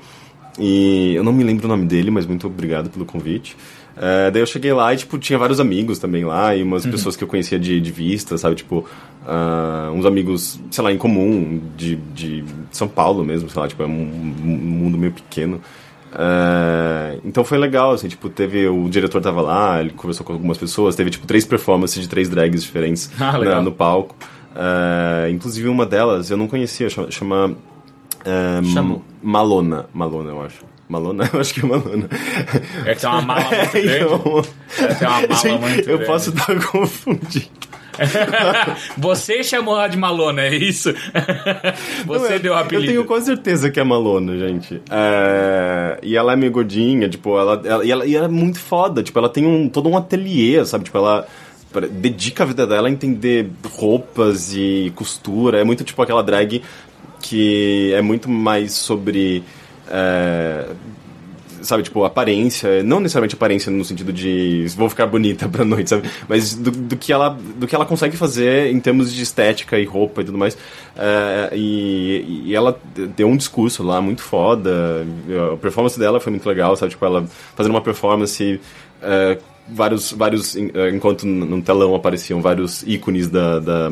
E 0.59 1.15
eu 1.15 1.23
não 1.23 1.33
me 1.33 1.43
lembro 1.43 1.65
o 1.65 1.67
nome 1.67 1.85
dele, 1.87 2.11
mas 2.11 2.27
muito 2.27 2.45
obrigado 2.45 2.89
pelo 2.89 3.05
convite. 3.05 3.55
Eh, 3.95 4.31
daí 4.31 4.41
eu 4.41 4.45
cheguei 4.45 4.73
lá 4.73 4.93
e, 4.93 4.97
tipo, 4.97 5.17
tinha 5.19 5.37
vários 5.37 5.59
amigos 5.59 5.99
também 5.99 6.25
lá, 6.25 6.55
e 6.55 6.63
umas 6.63 6.83
pessoas 6.85 7.15
que 7.15 7.23
eu 7.23 7.27
conhecia 7.27 7.59
de, 7.59 7.79
de 7.79 7.91
vista, 7.91 8.37
sabe? 8.37 8.55
Tipo, 8.55 8.85
ah, 9.27 9.91
uns 9.93 10.05
amigos, 10.05 10.59
sei 10.71 10.83
lá, 10.83 10.91
em 10.91 10.97
comum, 10.97 11.61
de, 11.77 11.95
de 11.95 12.43
São 12.71 12.87
Paulo 12.87 13.23
mesmo, 13.23 13.49
sei 13.49 13.61
lá, 13.61 13.67
tipo, 13.67 13.83
é 13.83 13.85
um, 13.85 13.91
um 13.91 14.47
mundo 14.47 14.97
meio 14.97 15.11
pequeno. 15.11 15.61
Eh, 16.15 17.19
então 17.25 17.43
foi 17.43 17.57
legal, 17.57 17.91
assim, 17.91 18.07
tipo, 18.07 18.29
teve. 18.29 18.67
O 18.67 18.87
diretor 18.89 19.21
tava 19.21 19.41
lá, 19.41 19.79
ele 19.81 19.91
conversou 19.91 20.25
com 20.25 20.33
algumas 20.33 20.57
pessoas, 20.57 20.95
teve, 20.95 21.09
tipo, 21.09 21.25
três 21.25 21.45
performances 21.45 22.01
de 22.01 22.07
três 22.07 22.29
drags 22.29 22.61
diferentes 22.63 23.09
Ah, 23.19 23.37
na- 23.37 23.61
no 23.61 23.71
palco. 23.71 24.15
Eh, 24.55 25.29
inclusive 25.31 25.67
uma 25.67 25.85
delas 25.85 26.29
eu 26.29 26.37
não 26.37 26.47
conhecia, 26.47 26.89
chama. 26.89 27.09
chama 27.11 27.55
Chamou. 28.73 29.03
Malona. 29.21 29.85
Malona, 29.93 30.29
eu 30.29 30.41
acho. 30.41 30.63
Malona? 30.93 31.29
Eu 31.33 31.39
acho 31.39 31.53
que 31.53 31.59
é 31.59 31.65
Malona. 31.67 32.07
É 32.85 32.93
que 32.95 33.01
tem 33.01 33.09
uma 33.09 33.21
mala 33.21 33.41
muito 33.49 33.71
grande. 33.71 34.03
Então, 34.03 34.41
É, 34.79 34.93
tem 34.93 35.07
uma 35.07 35.21
mala 35.21 35.35
gente, 35.35 35.59
muito 35.61 35.79
eu 35.89 35.97
grande. 35.97 36.05
posso 36.05 36.29
estar 36.29 36.55
confundindo. 36.71 37.73
Você 38.97 39.43
chamou 39.43 39.75
ela 39.77 39.87
de 39.87 39.97
Malona, 39.97 40.41
é 40.43 40.55
isso? 40.55 40.91
Você 42.05 42.19
Não, 42.19 42.25
é- 42.35 42.39
deu 42.39 42.53
o 42.53 42.55
apelido. 42.55 42.85
Eu 42.85 42.91
tenho 42.93 43.05
quase 43.05 43.25
certeza 43.27 43.69
que 43.69 43.79
é 43.79 43.83
Malona, 43.83 44.37
gente. 44.37 44.81
É, 44.89 45.99
E 46.01 46.15
ela 46.15 46.33
é 46.33 46.35
meio 46.35 46.51
gordinha, 46.51 47.07
tipo, 47.09 47.37
ela, 47.37 47.61
ela, 47.63 47.85
e 47.85 47.91
ela, 47.91 48.05
e 48.05 48.15
ela 48.15 48.25
é 48.25 48.29
muito 48.29 48.59
foda, 48.59 49.03
tipo, 49.03 49.17
ela 49.19 49.29
tem 49.29 49.45
um, 49.45 49.69
todo 49.69 49.87
um 49.89 49.97
ateliê, 49.97 50.63
sabe? 50.65 50.85
Tipo, 50.85 50.97
ela 50.97 51.27
dedica 51.91 52.43
a 52.43 52.47
vida 52.47 52.67
dela 52.67 52.87
a 52.87 52.91
entender 52.91 53.49
roupas 53.75 54.53
e 54.55 54.91
costura. 54.95 55.59
É 55.59 55.63
muito 55.63 55.83
tipo 55.83 55.99
aquela 56.01 56.21
drag 56.23 56.61
que 57.21 57.91
é 57.95 58.01
muito 58.01 58.29
mais 58.29 58.73
sobre. 58.73 59.43
É, 59.89 60.65
sabe, 61.61 61.83
tipo, 61.83 62.03
aparência, 62.03 62.83
não 62.83 62.99
necessariamente 62.99 63.35
aparência 63.35 63.71
no 63.71 63.83
sentido 63.85 64.11
de 64.11 64.65
vou 64.75 64.89
ficar 64.89 65.07
bonita 65.07 65.47
pra 65.49 65.63
noite, 65.63 65.89
sabe? 65.89 66.09
Mas 66.27 66.53
do, 66.53 66.71
do 66.71 66.97
que 66.97 67.11
ela, 67.11 67.29
do 67.29 67.65
que 67.67 67.75
ela 67.75 67.85
consegue 67.85 68.17
fazer 68.17 68.71
em 68.71 68.79
termos 68.79 69.13
de 69.13 69.21
estética 69.21 69.79
e 69.79 69.85
roupa 69.85 70.21
e 70.21 70.25
tudo 70.25 70.37
mais. 70.37 70.57
É, 70.95 71.49
e, 71.53 72.43
e 72.45 72.55
ela 72.55 72.79
deu 73.15 73.27
um 73.27 73.37
discurso 73.37 73.83
lá 73.83 74.01
muito 74.01 74.21
foda. 74.21 75.05
A 75.53 75.57
performance 75.57 75.97
dela 75.97 76.19
foi 76.19 76.31
muito 76.31 76.47
legal, 76.47 76.75
sabe? 76.75 76.91
Tipo, 76.91 77.05
ela 77.05 77.25
fazendo 77.55 77.71
uma 77.71 77.81
performance. 77.81 78.59
é, 79.01 79.37
vários, 79.67 80.11
vários, 80.11 80.55
é, 80.55 80.89
enquanto 80.89 81.25
no 81.25 81.61
telão 81.61 81.95
apareciam 81.95 82.41
vários 82.41 82.83
ícones 82.83 83.29
da, 83.29 83.59
da, 83.59 83.91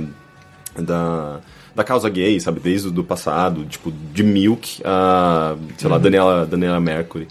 da, 0.78 1.40
da 1.76 1.84
causa 1.84 2.10
gay, 2.10 2.40
sabe? 2.40 2.60
Desde 2.60 2.88
o 2.88 2.92
do 2.92 3.04
passado, 3.04 3.64
tipo, 3.66 3.92
de 4.14 4.24
Milk 4.24 4.82
a, 4.84 5.56
sei 5.78 5.90
lá, 5.90 5.98
Daniela, 5.98 6.46
Daniela 6.46 6.80
Mercury. 6.80 7.28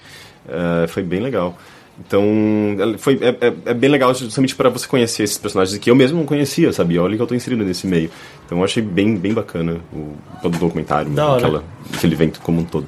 É, 0.49 0.87
foi 0.87 1.03
bem 1.03 1.21
legal. 1.21 1.59
Então, 2.07 2.25
foi, 2.99 3.19
é, 3.21 3.47
é- 3.49 3.53
é 3.67 3.75
bem 3.75 3.91
legal 3.91 4.15
justamente 4.15 4.55
para 4.57 4.71
você 4.71 4.87
conhecer 4.87 5.23
esses 5.23 5.37
personagens 5.37 5.77
que 5.77 5.91
eu 5.91 5.95
mesmo 5.95 6.17
não 6.19 6.25
conhecia, 6.25 6.73
sabe? 6.73 6.99
Olha 6.99 7.15
que 7.15 7.23
eu 7.23 7.27
tô 7.27 7.35
inserido 7.35 7.63
nesse 7.63 7.87
meio. 7.87 8.11
Então, 8.47 8.57
eu 8.59 8.65
achei 8.65 8.83
bem, 8.83 9.17
bem 9.17 9.35
bacana 9.35 9.77
o, 9.93 10.15
todo 10.41 10.55
o 10.55 10.59
documentário, 10.59 11.11
Da 11.11 11.37
aquela, 11.37 11.63
aquele 11.93 12.15
evento 12.15 12.41
como 12.41 12.61
um 12.61 12.65
todo. 12.65 12.87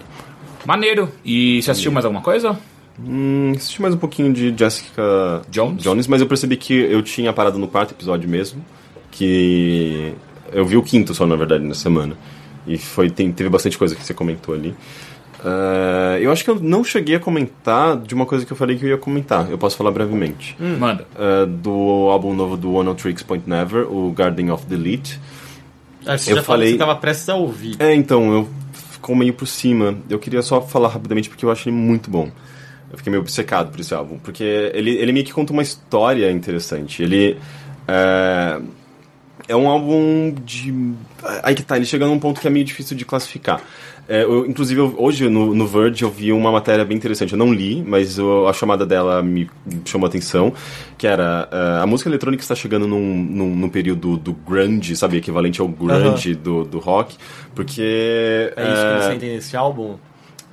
Maneiro. 0.65 1.11
E 1.23 1.61
você 1.63 1.73
assistiu 1.73 1.93
mais 1.93 2.07
alguma 2.07 2.23
coisa? 2.23 2.59
Hum, 2.99 3.53
assisti 3.55 3.83
mais 3.83 3.95
um 3.95 3.99
pouquinho 3.99 4.33
de 4.33 4.55
Jessica 4.57 5.43
Jones? 5.51 6.07
mas 6.07 6.21
eu 6.23 6.27
percebi 6.27 6.57
que 6.57 6.73
eu 6.73 7.03
tinha 7.03 7.33
parado 7.35 7.59
no 7.59 7.69
quarto 7.69 7.91
episódio 7.93 8.29
mesmo. 8.29 8.65
Que 9.11 10.15
eu 10.53 10.65
vi 10.65 10.77
o 10.77 10.83
quinto 10.83 11.15
só, 11.15 11.27
na 11.27 11.37
verdade, 11.37 11.65
na 11.65 11.75
semana. 11.75 12.17
E 12.67 12.79
foi, 12.79 13.11
tem, 13.11 13.33
teve 13.33 13.51
bastante 13.51 13.77
coisa 13.77 13.95
que 13.95 14.05
você 14.05 14.15
comentou 14.15 14.55
ali. 14.55 14.75
Uh, 15.41 16.19
eu 16.21 16.31
acho 16.31 16.45
que 16.45 16.51
eu 16.51 16.61
não 16.61 16.85
cheguei 16.85 17.17
a 17.17 17.21
comentar 17.21 17.97
de 17.97 18.15
uma 18.15 18.25
coisa 18.25 18.47
que 18.47 18.53
eu 18.53 18.57
falei 18.57 18.79
que 18.79 18.85
eu 18.85 18.91
ia 18.91 18.99
comentar. 18.99 19.51
Eu 19.51 19.59
posso 19.59 19.77
falar 19.77 19.91
brevemente. 19.91 20.57
Hum. 20.61 20.77
Manda. 20.79 21.05
Uh, 21.17 21.47
do 21.47 21.71
álbum 22.11 22.33
novo 22.33 22.57
do 22.57 22.73
One 22.75 22.95
Tricks 22.95 23.25
Point 23.25 23.49
Never, 23.49 23.93
o 23.93 24.13
Garden 24.13 24.53
of 24.53 24.65
Delete. 24.67 25.19
Ah, 26.07 26.17
você 26.17 26.33
eu 26.33 26.37
já 26.37 26.43
falei... 26.43 26.45
falou 26.45 26.59
que 26.61 26.67
você 26.69 26.75
estava 26.75 26.97
prestes 26.97 27.29
a 27.29 27.35
ouvir. 27.35 27.77
É, 27.81 27.93
então, 27.93 28.33
eu 28.33 28.49
ficou 28.73 29.17
meio 29.17 29.33
por 29.33 29.47
cima. 29.47 29.97
Eu 30.09 30.19
queria 30.19 30.43
só 30.43 30.61
falar 30.61 30.89
rapidamente 30.89 31.29
porque 31.29 31.45
eu 31.45 31.51
acho 31.51 31.69
ele 31.69 31.77
muito 31.77 32.09
bom. 32.09 32.31
Eu 32.91 32.99
fiquei 32.99 33.11
meio 33.11 33.23
obcecado 33.23 33.71
por 33.71 33.81
esse 33.81 33.93
álbum. 33.93 34.19
Porque 34.19 34.45
ele, 34.45 34.91
ele 34.93 35.13
meio 35.13 35.25
que 35.25 35.33
conta 35.33 35.53
uma 35.53 35.63
história 35.63 36.31
interessante. 36.31 37.03
Ele. 37.03 37.37
É, 37.89 38.61
é 39.49 39.57
um 39.57 39.69
álbum 39.69 40.35
de. 40.45 40.95
Aí 41.43 41.55
que 41.55 41.63
tá, 41.63 41.77
ele 41.77 41.87
chega 41.87 42.07
num 42.07 42.19
ponto 42.19 42.41
que 42.41 42.47
é 42.47 42.51
meio 42.51 42.65
difícil 42.65 42.97
de 42.97 43.05
classificar. 43.05 43.61
É, 44.09 44.25
eu, 44.25 44.45
inclusive, 44.47 44.81
eu, 44.81 44.95
hoje 44.99 45.29
no, 45.29 45.55
no 45.55 45.67
Verge 45.67 46.03
eu 46.03 46.11
vi 46.11 46.33
uma 46.33 46.51
matéria 46.51 46.85
bem 46.85 46.97
interessante. 46.97 47.33
Eu 47.33 47.39
não 47.39 47.53
li, 47.53 47.83
mas 47.83 48.19
eu, 48.19 48.49
a 48.49 48.53
chamada 48.53 48.85
dela 48.85 49.23
me 49.23 49.49
chamou 49.85 50.07
a 50.07 50.09
atenção. 50.09 50.53
Que 50.99 51.07
era 51.07 51.49
uh, 51.51 51.83
a 51.83 51.87
música 51.87 52.11
eletrônica 52.11 52.43
está 52.43 52.55
chegando 52.55 52.87
num, 52.87 53.01
num, 53.01 53.57
num, 53.57 53.69
período 53.69 54.17
do 54.17 54.33
grunge, 54.33 54.97
sabe? 54.97 55.17
Equivalente 55.17 55.61
ao 55.61 55.69
grunge 55.69 56.35
do, 56.35 56.65
do 56.65 56.79
rock. 56.79 57.17
Porque. 57.55 58.53
É 58.57 58.73
isso 58.73 58.83
que 58.83 59.05
você 59.05 59.15
entende 59.15 59.35
nesse 59.35 59.57
álbum? 59.57 59.97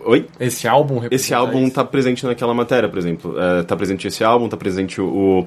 Oi? 0.05 0.25
Esse 0.39 0.65
álbum 0.65 1.01
Esse 1.11 1.33
álbum 1.33 1.67
está 1.67 1.83
presente 1.83 2.25
naquela 2.25 2.53
matéria, 2.53 2.87
por 2.87 2.97
exemplo. 2.97 3.35
Está 3.59 3.75
presente 3.75 4.07
esse 4.07 4.23
álbum, 4.23 4.45
está 4.45 4.55
presente 4.55 5.01
o, 5.01 5.45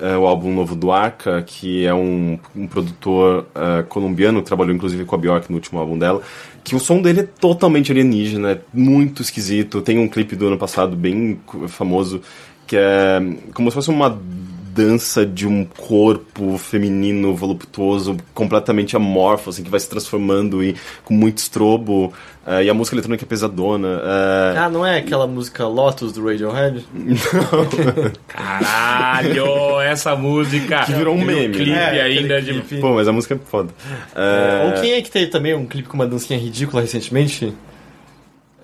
é, 0.00 0.16
o 0.16 0.26
álbum 0.26 0.54
novo 0.54 0.74
do 0.74 0.90
Arca, 0.90 1.42
que 1.42 1.84
é 1.84 1.92
um, 1.92 2.38
um 2.56 2.66
produtor 2.66 3.46
uh, 3.54 3.84
colombiano, 3.88 4.40
que 4.40 4.46
trabalhou 4.46 4.74
inclusive 4.74 5.04
com 5.04 5.14
a 5.14 5.18
Bjork 5.18 5.50
no 5.50 5.56
último 5.56 5.78
álbum 5.78 5.98
dela, 5.98 6.22
que 6.64 6.74
o 6.74 6.80
som 6.80 7.00
dele 7.00 7.20
é 7.20 7.22
totalmente 7.22 7.92
alienígena, 7.92 8.52
é 8.52 8.60
muito 8.72 9.22
esquisito. 9.22 9.82
Tem 9.82 9.98
um 9.98 10.08
clipe 10.08 10.36
do 10.36 10.46
ano 10.46 10.58
passado 10.58 10.96
bem 10.96 11.38
famoso, 11.68 12.22
que 12.66 12.76
é 12.76 13.20
como 13.52 13.70
se 13.70 13.74
fosse 13.74 13.90
uma 13.90 14.18
dança 14.74 15.26
de 15.26 15.46
um 15.46 15.64
corpo 15.64 16.56
feminino 16.58 17.34
voluptuoso 17.34 18.16
completamente 18.32 18.96
amorfo, 18.96 19.50
assim, 19.50 19.62
que 19.62 19.70
vai 19.70 19.80
se 19.80 19.88
transformando 19.88 20.62
e 20.62 20.76
com 21.04 21.14
muito 21.14 21.38
estrobo. 21.38 22.12
Uh, 22.46 22.62
e 22.62 22.70
a 22.70 22.74
música 22.74 22.94
eletrônica 22.96 23.24
é 23.24 23.28
pesadona. 23.28 23.88
Uh... 23.98 24.58
Ah, 24.58 24.68
não 24.70 24.84
é 24.84 24.98
aquela 24.98 25.26
música 25.26 25.66
Lotus 25.66 26.12
do 26.12 26.24
Radiohead? 26.24 26.84
Não. 26.94 28.12
Caralho, 28.26 29.80
essa 29.82 30.16
música. 30.16 30.84
Que 30.84 30.92
virou 30.92 31.14
um 31.14 31.24
meme. 31.24 31.54
clipe 31.54 31.72
é, 31.72 32.02
ainda 32.02 32.40
de. 32.40 32.52
Clipe. 32.54 32.80
Pô, 32.80 32.94
mas 32.94 33.06
a 33.06 33.12
música 33.12 33.34
é 33.34 33.38
foda. 33.38 33.70
Uh... 34.14 34.66
Ou 34.66 34.80
quem 34.80 34.92
é 34.92 35.02
que 35.02 35.10
teve 35.10 35.26
também 35.26 35.54
um 35.54 35.66
clipe 35.66 35.88
com 35.88 35.94
uma 35.94 36.06
dancinha 36.06 36.38
ridícula 36.38 36.80
recentemente? 36.80 37.54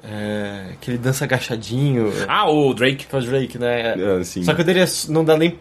É, 0.08 0.68
que 0.80 0.92
ele 0.92 0.98
dança 0.98 1.24
agachadinho. 1.24 2.12
Ah, 2.28 2.48
o 2.48 2.72
Drake. 2.72 3.06
o 3.12 3.20
Drake, 3.20 3.58
né? 3.58 3.94
É, 4.20 4.24
Só 4.24 4.54
que 4.54 4.62
o 4.62 4.64
dele 4.64 4.80
é, 4.80 4.86
não 5.08 5.24
dá 5.24 5.36
nem 5.36 5.58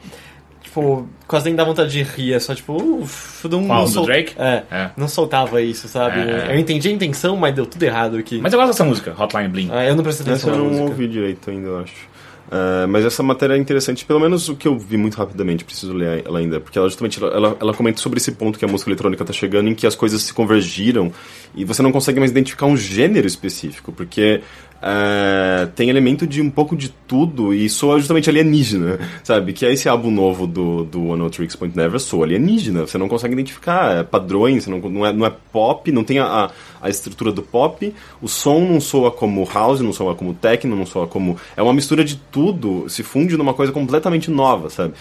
tipo, 0.75 1.07
quase 1.25 1.45
nem 1.45 1.55
dá 1.55 1.63
vontade 1.63 1.91
de 1.91 2.03
rir, 2.03 2.33
é 2.33 2.39
só 2.39 2.53
tipo, 2.53 2.73
uff, 2.73 3.47
não, 3.47 3.65
Qual, 3.65 3.81
não 3.81 3.87
sol... 3.87 4.05
Drake? 4.05 4.33
É, 4.37 4.63
é, 4.69 4.89
não 4.97 5.07
soltava 5.07 5.61
isso, 5.61 5.87
sabe? 5.87 6.19
É. 6.19 6.53
Eu 6.53 6.59
entendi 6.59 6.89
a 6.89 6.91
intenção, 6.91 7.37
mas 7.37 7.55
deu 7.55 7.65
tudo 7.65 7.81
errado 7.81 8.17
aqui. 8.17 8.39
Mas 8.41 8.51
eu 8.51 8.59
gosto 8.59 8.71
dessa 8.71 8.83
música, 8.83 9.15
Hotline 9.17 9.47
Bling. 9.47 9.69
Ah, 9.71 9.85
eu 9.85 9.95
não 9.95 10.03
prestei 10.03 10.25
atenção 10.25 10.51
Essa 10.51 10.61
eu 10.61 10.69
não 10.69 10.81
ouvi 10.83 11.07
direito 11.07 11.49
ainda, 11.49 11.69
eu 11.69 11.79
acho. 11.79 12.15
Uh, 12.45 12.87
mas 12.87 13.03
essa 13.03 13.23
matéria 13.23 13.55
é 13.55 13.57
interessante, 13.57 14.05
pelo 14.05 14.19
menos 14.19 14.49
o 14.49 14.55
que 14.55 14.67
eu 14.67 14.77
vi 14.77 14.97
muito 14.97 15.15
rapidamente, 15.17 15.65
preciso 15.65 15.93
ler 15.93 16.23
ela 16.23 16.37
ainda, 16.37 16.59
porque 16.59 16.77
ela 16.77 16.87
justamente 16.87 17.21
ela, 17.23 17.57
ela 17.59 17.73
comenta 17.73 17.99
sobre 17.99 18.19
esse 18.19 18.31
ponto 18.33 18.59
que 18.59 18.63
a 18.63 18.67
música 18.67 18.87
eletrônica 18.87 19.23
está 19.23 19.33
chegando, 19.33 19.67
em 19.67 19.73
que 19.73 19.87
as 19.87 19.95
coisas 19.95 20.21
se 20.21 20.31
convergiram 20.31 21.11
e 21.55 21.65
você 21.65 21.81
não 21.81 21.91
consegue 21.91 22.19
mais 22.19 22.29
identificar 22.29 22.67
um 22.67 22.77
gênero 22.77 23.25
específico, 23.25 23.91
porque 23.91 24.41
uh, 24.81 25.67
tem 25.75 25.89
elemento 25.89 26.27
de 26.27 26.41
um 26.41 26.49
pouco 26.49 26.75
de 26.75 26.89
tudo 26.89 27.53
e 27.53 27.69
soa 27.69 27.97
justamente 27.97 28.29
alienígena, 28.29 28.99
sabe? 29.23 29.53
Que 29.53 29.65
é 29.65 29.73
esse 29.73 29.87
álbum 29.87 30.11
novo 30.11 30.45
do, 30.45 30.83
do 30.83 31.07
One 31.07 31.29
Tricks 31.29 31.55
Point 31.55 31.75
Never, 31.75 31.99
soa 31.99 32.25
alienígena, 32.25 32.81
você 32.81 32.97
não 32.97 33.07
consegue 33.07 33.33
identificar 33.33 33.97
é, 33.97 34.03
padrões, 34.03 34.67
não, 34.67 34.79
não, 34.79 35.05
é, 35.05 35.13
não 35.13 35.25
é 35.25 35.33
pop, 35.51 35.91
não 35.91 36.03
tem 36.03 36.19
a, 36.19 36.49
a 36.81 36.89
estrutura 36.89 37.31
do 37.31 37.41
pop, 37.41 37.93
o 38.21 38.27
som 38.27 38.61
não 38.61 38.79
soa 38.79 39.11
como 39.11 39.47
house, 39.51 39.81
não 39.81 39.93
soa 39.93 40.15
como 40.15 40.33
techno, 40.33 40.75
não 40.75 40.85
soa 40.85 41.07
como... 41.07 41.37
É 41.55 41.63
uma 41.63 41.73
mistura 41.73 42.03
de 42.03 42.15
tudo, 42.15 42.89
se 42.89 43.03
funde 43.03 43.37
numa 43.37 43.53
coisa 43.53 43.71
completamente 43.71 44.29
nova, 44.29 44.69
sabe? 44.69 44.93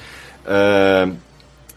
Uh, 0.45 1.14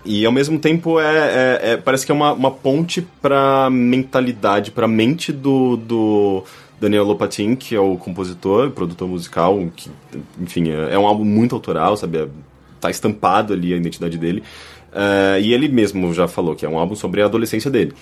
e 0.08 0.26
ao 0.26 0.32
mesmo 0.32 0.58
tempo 0.58 1.00
é, 1.00 1.06
é, 1.06 1.60
é, 1.72 1.78
parece 1.78 2.06
que 2.06 2.12
é 2.12 2.16
uma, 2.16 2.32
uma 2.32 2.50
ponte 2.50 3.06
para 3.22 3.70
mentalidade, 3.70 4.72
para 4.72 4.88
mente 4.88 5.34
do, 5.34 5.76
do 5.76 6.44
Daniel 6.80 7.04
Lopatin, 7.04 7.56
que 7.56 7.76
é 7.76 7.80
o 7.80 7.98
compositor, 7.98 8.72
produtor 8.72 9.08
musical, 9.08 9.62
que, 9.76 9.92
enfim, 10.40 10.70
é, 10.70 10.94
é 10.94 10.98
um 10.98 11.06
álbum 11.06 11.26
muito 11.26 11.54
autoral, 11.54 11.98
sabe? 11.98 12.20
É, 12.20 12.28
tá 12.80 12.90
estampado 12.90 13.54
ali 13.54 13.74
a 13.74 13.78
identidade 13.78 14.18
dele. 14.18 14.42
Uh, 14.94 15.40
e 15.42 15.54
ele 15.54 15.68
mesmo 15.68 16.14
já 16.14 16.28
falou 16.28 16.56
que 16.56 16.66
é 16.66 16.70
um 16.70 16.78
álbum 16.80 16.96
sobre 16.96 17.22
a 17.22 17.26
adolescência 17.26 17.70
dele. 17.70 17.94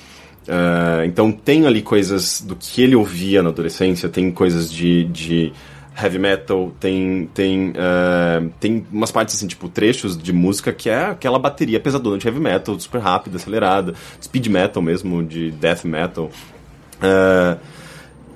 Uh, 0.47 1.05
então 1.05 1.31
tem 1.31 1.65
ali 1.65 1.81
coisas 1.81 2.41
do 2.41 2.55
que 2.55 2.83
ele 2.83 2.95
ouvia 2.95 3.41
na 3.41 3.49
adolescência, 3.49 4.07
tem 4.07 4.29
coisas 4.31 4.71
de, 4.71 5.05
de 5.05 5.51
heavy 5.97 6.19
metal, 6.19 6.73
tem, 6.79 7.29
tem, 7.33 7.69
uh, 7.69 8.49
tem 8.59 8.85
umas 8.91 9.11
partes 9.11 9.35
assim, 9.35 9.47
tipo 9.47 9.69
trechos 9.69 10.17
de 10.17 10.33
música 10.33 10.73
que 10.73 10.89
é 10.89 11.05
aquela 11.05 11.39
bateria 11.39 11.79
pesadona 11.79 12.17
de 12.17 12.27
heavy 12.27 12.39
metal, 12.39 12.77
super 12.79 12.99
rápida, 12.99 13.37
acelerada, 13.37 13.93
speed 14.21 14.47
metal 14.47 14.81
mesmo, 14.81 15.23
de 15.23 15.51
death 15.51 15.85
metal. 15.85 16.29
Uh, 16.97 17.57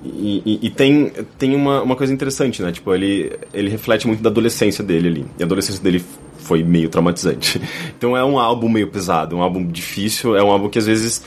e, 0.02 0.42
e, 0.46 0.66
e, 0.66 0.70
tem, 0.70 1.12
tem 1.38 1.54
uma, 1.54 1.82
uma 1.82 1.94
coisa 1.94 2.12
interessante, 2.12 2.62
né? 2.62 2.72
Tipo, 2.72 2.94
ele, 2.94 3.38
ele 3.52 3.68
reflete 3.68 4.06
muito 4.06 4.22
da 4.22 4.30
adolescência 4.30 4.82
dele 4.82 5.08
ali. 5.08 5.26
E 5.38 5.42
a 5.42 5.46
adolescência 5.46 5.82
dele 5.82 6.02
foi 6.38 6.62
meio 6.62 6.88
traumatizante. 6.88 7.60
Então 8.00 8.16
é 8.16 8.24
um 8.24 8.38
álbum 8.38 8.66
meio 8.66 8.88
pesado, 8.88 9.36
um 9.36 9.42
álbum 9.42 9.62
difícil, 9.66 10.34
é 10.34 10.42
um 10.42 10.50
álbum 10.50 10.70
que 10.70 10.78
às 10.78 10.86
vezes 10.86 11.22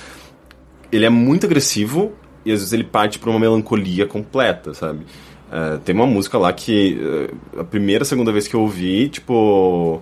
ele 0.91 1.05
é 1.05 1.09
muito 1.09 1.45
agressivo 1.45 2.13
e 2.43 2.51
às 2.51 2.59
vezes 2.61 2.73
ele 2.73 2.83
parte 2.83 3.19
para 3.19 3.29
uma 3.29 3.39
melancolia 3.39 4.07
completa, 4.07 4.73
sabe? 4.73 5.05
Uh, 5.53 5.77
tem 5.79 5.93
uma 5.93 6.07
música 6.07 6.37
lá 6.37 6.51
que 6.51 6.97
uh, 6.99 7.59
a 7.61 7.63
primeira, 7.63 8.03
segunda 8.03 8.31
vez 8.31 8.47
que 8.47 8.55
eu 8.55 8.61
ouvi, 8.61 9.07
tipo 9.09 10.01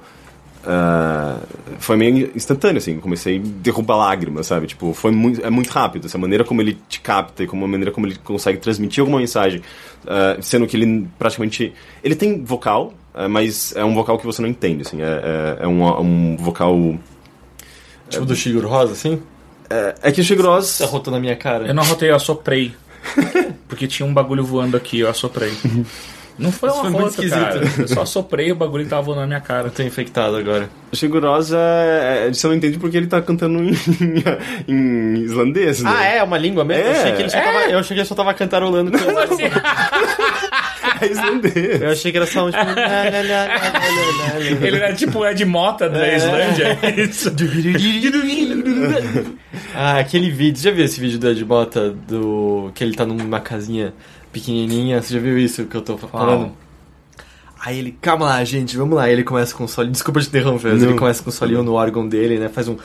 Uh, 0.61 1.41
foi 1.79 1.95
meio 1.95 2.31
instantâneo, 2.35 2.77
assim, 2.77 2.99
comecei 2.99 3.37
a 3.37 3.41
derrubar 3.43 3.97
lágrimas, 3.97 4.45
sabe? 4.45 4.67
Tipo, 4.67 4.93
foi 4.93 5.09
muito, 5.11 5.43
é 5.43 5.49
muito 5.49 5.69
rápido, 5.69 6.05
essa 6.05 6.19
maneira 6.19 6.43
como 6.43 6.61
ele 6.61 6.77
te 6.87 7.01
capta 7.01 7.43
e 7.43 7.47
como 7.47 7.65
a 7.65 7.67
maneira 7.67 7.91
como 7.91 8.05
ele 8.05 8.15
consegue 8.23 8.59
transmitir 8.59 9.01
alguma 9.01 9.19
mensagem, 9.19 9.61
uh, 10.03 10.41
sendo 10.41 10.67
que 10.67 10.77
ele 10.77 11.07
praticamente, 11.17 11.73
ele 12.03 12.15
tem 12.15 12.43
vocal, 12.43 12.93
uh, 13.15 13.27
mas 13.27 13.75
é 13.75 13.83
um 13.83 13.95
vocal 13.95 14.19
que 14.19 14.25
você 14.25 14.39
não 14.41 14.49
entende, 14.49 14.83
assim, 14.83 15.01
é, 15.01 15.57
é, 15.61 15.63
é 15.63 15.67
um, 15.67 15.83
um, 15.99 16.37
vocal... 16.37 16.95
Tipo 18.07 18.25
do 18.25 18.35
Shigeru 18.35 18.67
Rosa, 18.67 18.91
assim? 18.93 19.19
É, 19.67 19.95
é 20.03 20.11
que 20.11 20.21
o 20.21 20.23
Shigeru 20.23 20.49
Rosa... 20.49 20.85
Tá 20.85 20.91
rotando 20.91 21.15
na 21.15 21.21
minha 21.21 21.35
cara. 21.35 21.65
Eu 21.65 21.73
não 21.73 21.83
rotei, 21.83 22.11
eu 22.11 22.15
assoprei. 22.15 22.71
Porque 23.67 23.87
tinha 23.87 24.05
um 24.05 24.13
bagulho 24.13 24.43
voando 24.43 24.77
aqui, 24.77 24.99
eu 24.99 25.09
assoprei. 25.09 25.51
Não 26.37 26.51
foi 26.51 26.69
uma 26.69 26.89
foto, 26.91 27.07
esquisito. 27.09 27.35
cara. 27.35 27.61
Eu 27.77 27.87
só 27.87 28.05
soprei 28.05 28.51
o 28.51 28.55
bagulho 28.55 28.83
que 28.83 28.89
tava 28.89 29.01
voando 29.03 29.21
na 29.21 29.27
minha 29.27 29.41
cara. 29.41 29.67
Eu 29.67 29.71
tô 29.71 29.83
infectado 29.83 30.35
agora. 30.35 30.69
O 30.91 30.95
Shigurosa, 30.95 31.57
é, 31.59 32.29
você 32.33 32.47
não 32.47 32.55
entende 32.55 32.79
porque 32.79 32.97
ele 32.97 33.07
tá 33.07 33.21
cantando 33.21 33.59
em, 33.63 33.73
em 34.67 35.13
islandês, 35.19 35.81
né? 35.83 35.91
Ah, 35.93 36.03
é? 36.03 36.23
Uma 36.23 36.37
língua 36.37 36.63
mesmo? 36.63 36.83
É. 36.83 36.87
Eu 36.87 36.91
achei 36.93 37.11
que 37.11 37.21
ele 37.21 37.29
só 37.29 37.37
é. 37.37 37.41
tava, 37.41 37.59
eu 37.59 37.79
achei 37.79 37.95
que 37.95 38.01
ele 38.01 38.07
só 38.07 38.15
tava 38.15 38.33
cantarolando. 38.33 38.91
Com... 38.91 38.97
Assim? 39.19 39.43
Islandês. 41.05 41.81
Eu 41.81 41.91
achei 41.91 42.11
que 42.11 42.17
era 42.17 42.25
só 42.25 42.47
um 42.47 42.51
tipo... 42.51 42.65
ele 44.65 44.75
era 44.75 44.93
tipo 44.93 45.25
Ed 45.25 45.45
Mota 45.45 45.89
da 45.89 46.05
é. 46.05 46.15
Islândia. 46.15 46.77
É 49.73 49.75
ah, 49.75 49.99
aquele 49.99 50.29
vídeo. 50.29 50.61
Já 50.61 50.71
viu 50.71 50.85
esse 50.85 50.99
vídeo 50.99 51.17
do 51.17 51.29
Ed 51.29 51.43
Mota? 51.45 51.91
Do... 51.91 52.71
Que 52.73 52.83
ele 52.83 52.95
tá 52.95 53.05
numa 53.05 53.39
casinha 53.39 53.93
pequenininha. 54.31 55.01
Você 55.01 55.13
já 55.13 55.19
viu 55.19 55.37
isso 55.37 55.65
que 55.65 55.75
eu 55.75 55.81
tô 55.81 55.97
falando? 55.97 56.51
Aí 57.63 57.77
ele, 57.77 57.95
calma 58.01 58.25
lá, 58.25 58.43
gente, 58.43 58.75
vamos 58.75 58.95
lá. 58.95 59.03
Aí 59.03 59.13
ele 59.13 59.23
começa 59.23 59.55
com 59.55 59.65
o 59.65 59.67
solinho. 59.67 59.93
Desculpa 59.93 60.19
te 60.19 60.27
interromper, 60.27 60.73
mas 60.73 60.81
ele 60.81 60.95
começa 60.95 61.21
com 61.21 61.29
o 61.29 61.33
solinho 61.33 61.61
no 61.61 61.73
órgão 61.73 62.07
dele, 62.07 62.39
né? 62.39 62.49
Faz 62.49 62.67
um. 62.67 62.75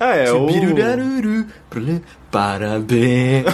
Ah, 0.00 0.14
é 0.14 0.32
o... 0.32 0.46
Parabéns 2.30 3.44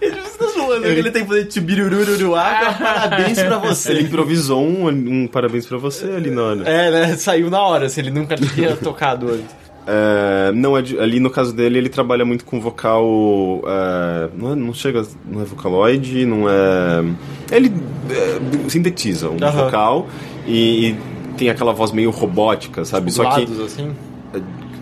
Ele 0.00 0.20
está 0.20 0.46
zoando 0.46 0.86
ele 0.86 1.10
tem 1.10 1.22
que 1.22 1.28
fazer 1.28 1.44
tibirururu 1.44 2.34
parabéns 2.78 3.38
pra 3.38 3.58
você. 3.58 3.92
Ele 3.92 4.02
improvisou 4.04 4.66
um, 4.66 4.88
um 4.88 5.26
parabéns 5.26 5.66
pra 5.66 5.76
você 5.78 6.06
ali 6.06 6.30
na 6.30 6.42
hora. 6.42 6.68
É, 6.68 6.90
né? 6.90 7.16
Saiu 7.16 7.50
na 7.50 7.60
hora, 7.60 7.88
se 7.88 8.00
ele 8.00 8.10
nunca 8.10 8.36
tinha 8.36 8.74
tocado 8.76 9.28
antes. 9.30 9.65
É, 9.86 10.50
não 10.52 10.76
é 10.76 10.82
de- 10.82 10.98
ali 10.98 11.20
no 11.20 11.30
caso 11.30 11.52
dele 11.54 11.78
ele 11.78 11.88
trabalha 11.88 12.24
muito 12.24 12.44
com 12.44 12.60
vocal 12.60 13.04
é, 13.64 14.28
não, 14.36 14.52
é- 14.52 14.54
não 14.56 14.74
chega 14.74 15.06
não 15.30 15.42
é 15.42 15.44
vocaloid 15.44 16.26
não 16.26 16.48
é 16.48 17.04
ele 17.52 17.72
é, 18.10 18.68
sintetiza 18.68 19.30
um 19.30 19.36
vocal 19.64 20.08
e, 20.46 20.88
e 20.88 20.96
tem 21.36 21.50
aquela 21.50 21.72
voz 21.72 21.92
meio 21.92 22.10
robótica 22.10 22.84
sabe 22.84 23.12
só 23.12 23.22
que 23.36 23.42
assim. 23.64 23.90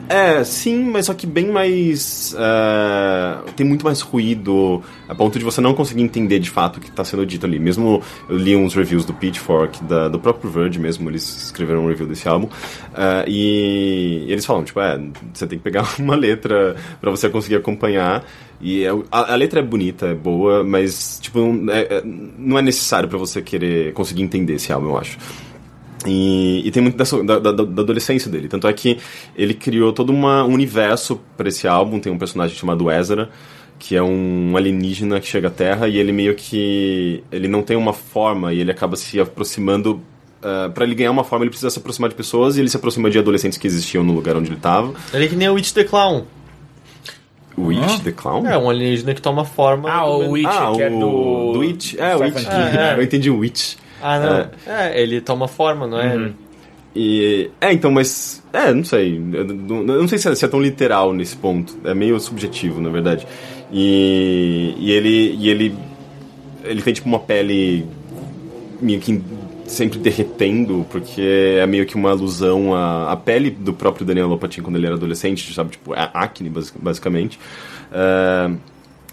É, 0.08 0.44
sim, 0.44 0.84
mas 0.90 1.06
só 1.06 1.14
que 1.14 1.26
bem 1.26 1.50
mais. 1.50 2.34
é, 2.38 3.50
tem 3.56 3.66
muito 3.66 3.84
mais 3.84 4.00
ruído, 4.00 4.82
a 5.08 5.14
ponto 5.14 5.38
de 5.38 5.44
você 5.44 5.60
não 5.60 5.72
conseguir 5.74 6.02
entender 6.02 6.38
de 6.38 6.50
fato 6.50 6.76
o 6.76 6.80
que 6.80 6.88
está 6.88 7.04
sendo 7.04 7.24
dito 7.24 7.46
ali. 7.46 7.58
Mesmo 7.58 8.02
eu 8.28 8.36
li 8.36 8.54
uns 8.54 8.74
reviews 8.74 9.04
do 9.04 9.14
Pitchfork, 9.14 9.82
da- 9.84 10.08
do 10.08 10.18
próprio 10.18 10.50
Verge 10.50 10.78
mesmo, 10.78 11.08
eles 11.08 11.44
escreveram 11.46 11.84
um 11.84 11.88
review 11.88 12.06
desse 12.06 12.28
álbum, 12.28 12.48
é, 12.94 13.24
e, 13.26 14.24
eles 14.28 14.44
falam, 14.44 14.62
tipo, 14.64 14.78
é, 14.80 15.00
você 15.32 15.46
tem 15.46 15.58
que 15.58 15.64
pegar 15.64 15.86
uma 15.98 16.14
letra 16.16 16.76
para 17.00 17.10
você 17.10 17.28
conseguir 17.28 17.56
acompanhar. 17.56 18.24
E 18.60 18.84
é- 18.84 18.90
a, 19.10 19.32
a 19.32 19.36
letra 19.36 19.60
é 19.60 19.62
bonita, 19.62 20.06
é 20.06 20.14
boa, 20.14 20.62
mas, 20.62 21.18
tipo, 21.20 21.38
não 21.40 21.72
é, 21.72 21.80
é- 21.82 22.02
não 22.04 22.58
é 22.58 22.62
necessário 22.62 23.08
para 23.08 23.18
você 23.18 23.40
querer 23.42 23.92
conseguir 23.94 24.22
entender 24.22 24.54
esse 24.54 24.72
álbum, 24.72 24.88
eu 24.90 24.98
acho. 24.98 25.18
E, 26.06 26.62
e 26.66 26.70
tem 26.70 26.82
muito 26.82 26.96
dessa, 26.96 27.22
da, 27.22 27.38
da, 27.38 27.52
da 27.52 27.82
adolescência 27.82 28.30
dele. 28.30 28.48
Tanto 28.48 28.68
é 28.68 28.72
que 28.72 28.98
ele 29.36 29.54
criou 29.54 29.92
todo 29.92 30.10
uma, 30.10 30.44
um 30.44 30.52
universo 30.52 31.20
para 31.36 31.48
esse 31.48 31.66
álbum. 31.66 31.98
Tem 31.98 32.12
um 32.12 32.18
personagem 32.18 32.56
chamado 32.56 32.90
Ezra, 32.90 33.30
que 33.78 33.96
é 33.96 34.02
um 34.02 34.56
alienígena 34.56 35.20
que 35.20 35.26
chega 35.26 35.48
à 35.48 35.50
Terra 35.50 35.88
e 35.88 35.96
ele 35.98 36.12
meio 36.12 36.34
que. 36.34 37.22
Ele 37.30 37.48
não 37.48 37.62
tem 37.62 37.76
uma 37.76 37.92
forma 37.92 38.52
e 38.52 38.60
ele 38.60 38.70
acaba 38.70 38.96
se 38.96 39.20
aproximando. 39.20 40.00
para 40.74 40.84
ele 40.84 40.94
ganhar 40.94 41.10
uma 41.10 41.24
forma, 41.24 41.44
ele 41.44 41.50
precisa 41.50 41.70
se 41.70 41.78
aproximar 41.78 42.10
de 42.10 42.16
pessoas 42.16 42.56
e 42.56 42.60
ele 42.60 42.68
se 42.68 42.76
aproxima 42.76 43.10
de 43.10 43.18
adolescentes 43.18 43.58
que 43.58 43.66
existiam 43.66 44.04
no 44.04 44.12
lugar 44.12 44.36
onde 44.36 44.48
ele 44.48 44.56
estava. 44.56 44.92
Ele 45.12 45.24
é 45.24 45.28
que 45.28 45.36
nem 45.36 45.48
o 45.48 45.54
Witch 45.54 45.72
the 45.72 45.84
Clown. 45.84 46.24
O 47.56 47.66
Witch, 47.66 48.00
The 48.02 48.12
Clown? 48.12 48.46
É, 48.46 48.58
um 48.58 48.68
alienígena 48.68 49.14
que 49.14 49.22
toma 49.22 49.44
forma. 49.44 49.88
Ah, 49.90 50.04
o 50.04 50.30
Witch, 50.32 50.46
ah, 50.48 50.72
que 50.74 50.82
é 50.82 50.88
o 50.88 50.98
do. 50.98 51.52
do 51.52 51.58
Witch. 51.60 51.94
É, 51.94 52.16
o 52.16 52.20
Witch. 52.20 52.46
É, 52.46 52.92
é. 52.92 52.98
Eu 52.98 53.02
entendi 53.02 53.30
o 53.30 53.38
Witch. 53.38 53.76
Ah, 54.06 54.20
não. 54.66 54.72
É, 54.74 55.00
ele 55.00 55.20
toma 55.22 55.48
forma, 55.48 55.86
não 55.86 55.98
é? 55.98 56.30
E, 56.94 57.50
é, 57.60 57.72
então, 57.72 57.90
mas. 57.90 58.42
É, 58.52 58.72
não 58.72 58.84
sei. 58.84 59.16
Eu 59.32 59.44
não, 59.44 59.78
eu 59.78 60.00
não 60.02 60.08
sei 60.08 60.18
se 60.18 60.28
é, 60.28 60.34
se 60.34 60.44
é 60.44 60.48
tão 60.48 60.60
literal 60.60 61.12
nesse 61.12 61.34
ponto. 61.36 61.74
É 61.84 61.94
meio 61.94 62.20
subjetivo, 62.20 62.80
na 62.80 62.90
verdade. 62.90 63.26
E, 63.72 64.74
e 64.78 64.90
ele. 64.92 65.34
E 65.40 65.48
ele. 65.48 65.74
Ele 66.62 66.82
tem 66.82 66.92
tipo 66.94 67.08
uma 67.08 67.18
pele 67.18 67.84
meio 68.80 69.00
que 69.00 69.20
sempre 69.66 69.98
derretendo, 69.98 70.86
porque 70.90 71.56
é 71.58 71.66
meio 71.66 71.86
que 71.86 71.94
uma 71.96 72.10
alusão 72.10 72.74
à, 72.74 73.10
à 73.12 73.16
pele 73.16 73.50
do 73.50 73.72
próprio 73.72 74.06
Daniel 74.06 74.28
Lopatin 74.28 74.60
quando 74.62 74.76
ele 74.76 74.86
era 74.86 74.94
adolescente, 74.94 75.52
sabe? 75.54 75.70
Tipo, 75.70 75.94
é 75.94 76.10
acne, 76.12 76.48
basic- 76.50 76.78
basicamente. 76.78 77.38
É, 77.90 78.50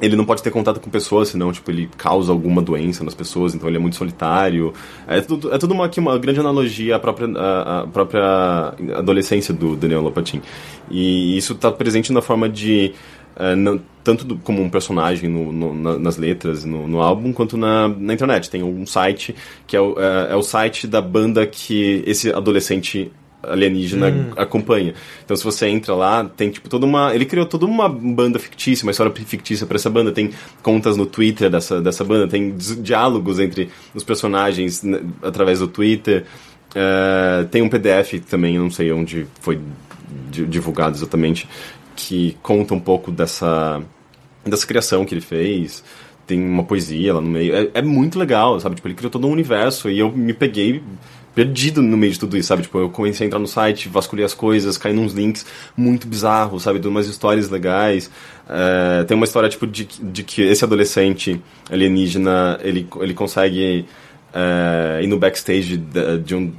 ele 0.02 0.16
não 0.16 0.26
pode 0.26 0.42
ter 0.42 0.50
contato 0.50 0.80
com 0.80 0.90
pessoas, 0.90 1.30
senão, 1.30 1.52
tipo, 1.52 1.70
ele 1.70 1.88
causa 1.98 2.32
alguma 2.32 2.62
doença 2.62 3.04
nas 3.04 3.14
pessoas, 3.14 3.54
então 3.54 3.70
ele 3.70 3.78
é 3.78 3.80
muito 3.80 3.96
solitário. 3.96 4.74
É 5.08 5.22
tudo, 5.22 5.54
é 5.54 5.58
tudo 5.58 5.74
uma, 5.74 5.86
aqui 5.86 6.00
uma 6.00 6.18
grande 6.18 6.40
analogia 6.40 6.96
à 6.96 7.00
própria, 7.00 7.28
à, 7.38 7.82
à 7.82 7.88
própria 7.88 8.74
adolescência 8.98 9.54
do 9.54 9.76
Daniel 9.76 10.02
Lopatin. 10.02 10.42
E 10.90 11.38
isso 11.38 11.54
está 11.54 11.72
presente 11.72 12.12
na 12.12 12.22
forma 12.22 12.50
de... 12.50 12.94
eh, 13.36 13.56
não- 13.56 13.80
tanto 14.04 14.26
do- 14.26 14.36
como 14.38 14.64
um 14.64 14.70
personagem 14.70 15.30
no- 15.30 15.52
no- 15.52 15.74
na- 15.76 16.00
nas 16.00 16.18
letras, 16.18 16.66
no, 16.66 16.88
no 16.88 17.00
álbum, 17.02 17.32
quanto 17.32 17.56
na, 17.56 17.88
na 17.88 18.14
internet. 18.16 18.50
Tem 18.50 18.64
um 18.64 18.86
site 18.88 19.36
que 19.68 19.78
é 19.78 19.80
o, 19.82 19.96
é, 20.00 20.34
é 20.34 20.36
o 20.36 20.42
site 20.42 20.88
da 20.88 21.00
banda 21.02 21.46
que 21.46 22.04
esse 22.08 22.32
adolescente 22.34 23.12
alienígena 23.44 24.34
acompanha. 24.38 24.94
Então 25.24 25.36
se 25.36 25.44
você 25.44 25.68
entra 25.68 25.94
lá, 25.96 26.24
tem 26.26 26.50
tipo 26.50 26.70
toda 26.70 26.86
uma, 26.86 27.14
ele 27.16 27.26
criou 27.26 27.46
toda 27.46 27.66
uma 27.66 27.88
banda 27.90 28.38
fictícia, 28.40 28.86
uma 28.86 28.92
história 28.92 29.12
fictícia 29.26 29.66
para 29.66 29.76
essa 29.78 29.90
banda, 29.90 30.12
tem 30.12 30.32
contas 30.62 30.96
no 30.98 31.06
Twitter 31.06 31.50
dessa 31.50 31.82
dessa 31.82 32.04
banda, 32.04 32.28
tem 32.28 32.56
di- 32.56 32.76
diálogos 32.82 33.40
entre 33.40 33.70
os 33.94 34.04
personagens 34.04 34.84
né, 34.84 35.02
através 35.22 35.60
do 35.60 35.68
Twitter. 35.68 36.26
É, 36.74 37.44
tem 37.52 37.62
um 37.62 37.70
PDF 37.70 38.14
também, 38.30 38.58
não 38.58 38.70
sei 38.72 38.92
onde 38.92 39.28
foi 39.42 39.60
di- 40.30 40.46
divulgado 40.46 40.96
exatamente, 40.96 41.48
que 41.96 42.38
conta 42.42 42.74
um 42.74 42.80
pouco 42.80 43.12
dessa 43.12 43.82
dessa 44.46 44.66
criação 44.66 45.06
que 45.06 45.14
ele 45.14 45.22
fez. 45.22 45.84
Tem 46.26 46.40
uma 46.42 46.64
poesia 46.64 47.14
lá 47.16 47.20
no 47.22 47.30
meio. 47.30 47.54
É, 47.54 47.70
é 47.74 47.82
muito 47.82 48.18
legal, 48.18 48.58
sabe? 48.60 48.76
Tipo, 48.76 48.88
ele 48.88 48.96
criou 48.96 49.12
todo 49.12 49.28
um 49.28 49.32
universo 49.32 49.90
e 49.90 50.00
eu 50.00 50.10
me 50.12 50.34
peguei 50.34 50.82
perdido 51.34 51.82
no 51.82 51.98
meio 51.98 52.12
de 52.12 52.20
tudo 52.20 52.38
isso, 52.38 52.48
sabe? 52.48 52.64
Tipo, 52.64 52.80
eu 52.80 52.90
comecei 52.90 53.26
a 53.26 53.28
entrar 53.28 53.40
no 53.40 53.48
site, 53.48 53.88
vasculhei 53.88 54.26
as 54.26 54.34
coisas, 54.34 54.78
caí 54.78 54.94
nos 54.94 55.14
links 55.14 55.46
muito 55.76 56.08
bizarros, 56.08 56.64
sabe? 56.64 56.80
De 56.80 56.88
umas 56.88 57.08
histórias 57.08 57.50
legais. 57.50 58.12
É, 58.50 59.04
tem 59.04 59.16
uma 59.16 59.26
história, 59.26 59.50
tipo, 59.50 59.66
de, 59.66 59.86
de 59.86 60.24
que 60.24 60.42
esse 60.42 60.64
adolescente 60.64 61.42
alienígena, 61.70 62.60
ele, 62.62 62.88
ele 63.00 63.14
consegue 63.14 63.86
é, 64.34 65.02
ir 65.04 65.08
no 65.08 65.18
backstage 65.18 65.78
da, 65.78 66.18
de 66.18 66.36
um, 66.36 66.52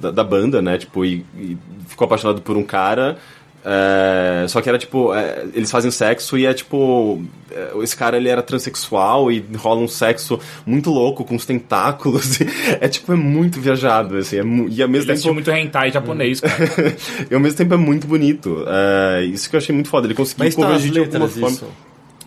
da, 0.00 0.10
da 0.10 0.24
banda, 0.24 0.62
né? 0.62 0.78
Tipo, 0.78 1.04
e, 1.04 1.24
e 1.36 1.56
ficou 1.88 2.06
apaixonado 2.06 2.40
por 2.40 2.56
um 2.56 2.62
cara... 2.62 3.18
É, 3.64 4.46
só 4.46 4.60
que 4.60 4.68
era 4.68 4.76
tipo, 4.76 5.14
é, 5.14 5.44
eles 5.54 5.70
fazem 5.70 5.90
sexo 5.90 6.36
e 6.36 6.44
é 6.44 6.52
tipo, 6.52 7.22
é, 7.50 7.72
esse 7.82 7.96
cara 7.96 8.16
ele 8.18 8.28
era 8.28 8.42
transexual 8.42 9.32
e 9.32 9.42
rola 9.56 9.80
um 9.80 9.88
sexo 9.88 10.38
muito 10.66 10.90
louco 10.90 11.24
com 11.24 11.34
os 11.34 11.46
tentáculos. 11.46 12.38
é 12.80 12.88
tipo, 12.88 13.12
é 13.12 13.16
muito 13.16 13.60
viajado, 13.60 14.18
assim, 14.18 14.36
é 14.36 14.42
e 14.70 14.82
ao 14.82 14.88
mesmo 14.88 15.10
Ele 15.10 15.18
tempo. 15.18 15.32
muito 15.32 15.50
hentai 15.50 15.90
japonês, 15.90 16.40
cara. 16.40 16.56
e 17.30 17.34
ao 17.34 17.40
mesmo 17.40 17.56
tempo 17.56 17.72
é 17.72 17.78
muito 17.78 18.06
bonito. 18.06 18.64
É, 18.66 19.24
isso 19.24 19.48
que 19.48 19.56
eu 19.56 19.58
achei 19.58 19.74
muito 19.74 19.88
foda. 19.88 20.06
Ele 20.06 20.14
conseguiu 20.14 20.44
Mas 20.44 20.54
tá 20.54 20.76
de 20.76 20.98
alguma 20.98 21.28
forma. 21.28 21.48
isso. 21.48 21.66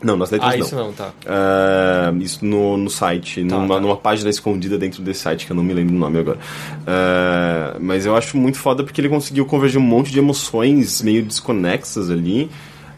Não, 0.04 0.16
nas 0.16 0.30
letras 0.30 0.54
Ah, 0.54 0.58
não. 0.58 0.66
isso 0.66 0.76
não, 0.76 0.94
tá. 0.94 1.12
É, 1.26 2.14
isso 2.24 2.46
no, 2.46 2.78
no 2.78 2.90
site, 2.90 3.44
numa, 3.44 3.76
tá. 3.76 3.82
numa 3.82 3.98
página 3.98 4.30
escondida 4.30 4.78
dentro 4.78 5.02
desse 5.02 5.22
site, 5.22 5.46
que 5.48 5.52
eu 5.52 5.56
não 5.56 5.64
me 5.64 5.74
lembro 5.74 5.96
o 5.96 5.98
nome 5.98 6.20
agora. 6.20 6.38
É, 6.86 7.78
mas 7.80 8.06
eu 8.06 8.16
acho 8.16 8.38
muito 8.38 8.58
foda 8.60 8.84
porque 8.84 9.02
ele 9.02 9.10
conseguiu 9.10 9.46
convergir 9.46 9.80
um 9.80 9.84
monte 9.84 10.12
de 10.12 10.20
emoções 10.20 11.02
meio 11.02 11.24
desconexas 11.24 12.10
ali, 12.12 12.50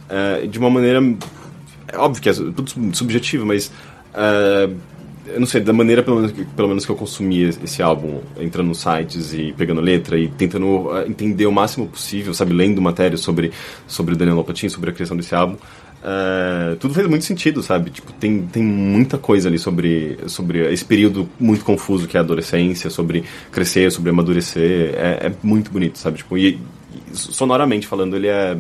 é, 0.10 0.45
de 0.45 0.60
uma 0.60 0.70
maneira. 0.70 1.00
É 1.88 1.97
óbvio 1.97 2.22
que 2.22 2.30
é 2.30 2.34
tudo 2.34 2.70
sub- 2.70 2.95
subjetivo, 2.95 3.45
mas. 3.45 3.72
eu 5.28 5.39
não 5.39 5.45
sei, 5.45 5.62
da 5.62 5.72
maneira 5.72 6.02
pelo 6.02 6.18
menos, 6.18 6.32
que- 6.32 6.43
pelo 6.43 6.68
menos 6.68 6.86
que 6.86 6.91
eu 6.91 6.95
consumi 6.95 7.43
esse 7.64 7.84
álbum, 7.84 8.20
entrando 8.39 8.68
nos 8.70 8.80
sites 8.80 9.32
e 9.34 9.54
pegando 9.56 9.80
letra 9.80 10.18
e 10.18 10.28
tentando 10.28 10.89
entender 11.08 11.45
o 11.45 11.52
máximo 11.52 11.88
possível, 11.88 12.34
sabe, 12.34 12.52
lendo 12.52 12.82
matéria 12.82 13.16
sobre, 13.18 13.52
sobre 13.88 14.16
o 14.16 14.18
Daniel 14.18 14.38
Lopatin, 14.38 14.70
sobre 14.70 14.89
a 14.89 14.93
criação 14.93 15.16
desse 15.16 15.36
álbum. 15.36 15.56
É, 16.04 16.76
tudo 16.76 16.93
fez 16.93 17.08
muito 17.08 17.26
sentido, 17.26 17.62
sabe? 17.62 17.89
Tipo, 17.89 18.14
tem, 18.14 18.41
tem 18.43 18.64
muita 18.64 19.18
coisa 19.18 19.50
ali 19.50 19.60
sobre, 19.60 20.18
sobre 20.28 20.72
esse 20.72 20.86
período 20.86 21.30
muito 21.39 21.66
confuso 21.66 22.08
que 22.08 22.16
é 22.16 22.20
a 22.20 22.24
adolescência, 22.24 22.89
sobre 22.89 23.24
crescer, 23.52 23.91
sobre 23.91 24.10
amadurecer. 24.10 24.93
É, 24.95 25.28
é 25.28 25.34
muito 25.43 25.72
bonito, 25.72 25.97
sabe? 25.97 26.18
Tipo, 26.18 26.38
e, 26.38 26.60
e 27.12 27.16
sonoramente 27.18 27.86
falando, 27.86 28.16
ele 28.16 28.28
é, 28.28 28.58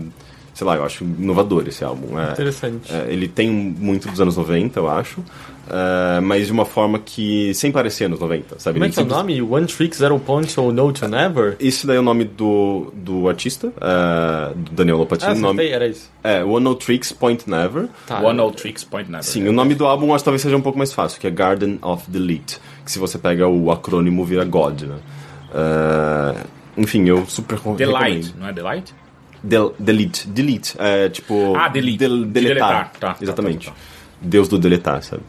sei 0.53 0.67
lá, 0.67 0.75
eu 0.75 0.83
acho 0.83 1.03
inovador 1.03 1.65
esse 1.67 1.83
álbum. 1.83 2.19
É, 2.19 2.33
Interessante. 2.33 2.93
é, 2.93 3.07
ele 3.09 3.27
tem 3.27 3.49
muito 3.49 4.09
dos 4.09 4.19
anos 4.19 4.35
90, 4.35 4.79
eu 4.79 4.89
acho, 4.89 5.23
é, 5.69 6.19
mas 6.19 6.47
de 6.47 6.51
uma 6.51 6.65
forma 6.65 6.97
que 6.99 7.53
sem 7.53 7.71
parecer 7.71 8.05
anos 8.05 8.19
90, 8.19 8.59
sabe? 8.59 8.79
Como 8.79 8.85
é 8.85 8.89
que 8.89 8.99
é 8.99 9.03
o 9.03 9.05
nome? 9.05 9.41
One 9.41 9.65
Trick, 9.67 9.95
Zero 9.95 10.19
Punch 10.19 10.59
ou 10.59 10.71
No 10.71 10.91
to 10.91 11.07
Never? 11.07 11.55
Esse 11.59 11.85
daí 11.85 11.97
é 11.97 11.99
o 11.99 12.03
nome 12.03 12.25
do, 12.25 12.91
do 12.95 13.29
artista, 13.29 13.71
é, 13.79 14.53
do 14.55 14.71
Daniel 14.71 14.97
Lopatin. 14.97 15.25
Ah, 15.27 15.31
o 15.33 15.35
nome, 15.39 15.67
era 15.67 15.87
isso. 15.87 16.09
é, 16.23 16.43
One 16.43 16.63
No 16.63 16.75
Tricks 16.75 17.11
Point 17.11 17.49
Never. 17.49 17.87
Tá. 18.07 18.19
One 18.21 18.39
Old 18.39 18.57
Tricks 18.57 18.83
Point 18.83 19.09
Never. 19.11 19.23
Sim, 19.25 19.47
o 19.47 19.51
nome 19.51 19.75
do 19.75 19.85
álbum 19.85 20.13
acho 20.13 20.23
que 20.23 20.25
talvez 20.25 20.41
seja 20.41 20.57
um 20.57 20.61
pouco 20.61 20.77
mais 20.77 20.91
fácil, 20.93 21.19
que 21.21 21.27
é 21.27 21.29
Garden 21.31 21.77
of 21.81 22.09
Delete, 22.09 22.59
que 22.83 22.91
se 22.91 22.97
você 22.99 23.17
pega 23.17 23.47
o 23.47 23.71
acrônimo 23.71 24.25
vira 24.25 24.43
God, 24.43 24.81
né? 24.81 24.95
É, 25.53 26.43
enfim, 26.77 27.07
eu 27.07 27.25
super 27.25 27.55
recomendo. 27.55 27.77
Delight, 27.77 28.33
não 28.37 28.47
é 28.47 28.53
Delight? 28.53 28.93
Del- 29.41 29.73
delete, 29.79 30.27
delete, 30.27 30.75
é 30.77 31.07
tipo... 31.07 31.53
Ah, 31.55 31.69
delete. 31.69 31.97
del- 31.97 32.25
De 32.25 32.31
deletar, 32.31 32.67
deletar, 32.69 32.91
tá, 32.99 33.13
tá, 33.13 33.17
exatamente. 33.21 33.67
tá, 33.67 33.71
tá, 33.71 33.77
Deus 34.21 34.49
do 34.49 34.59
deletar, 34.59 35.01
sabe? 35.01 35.21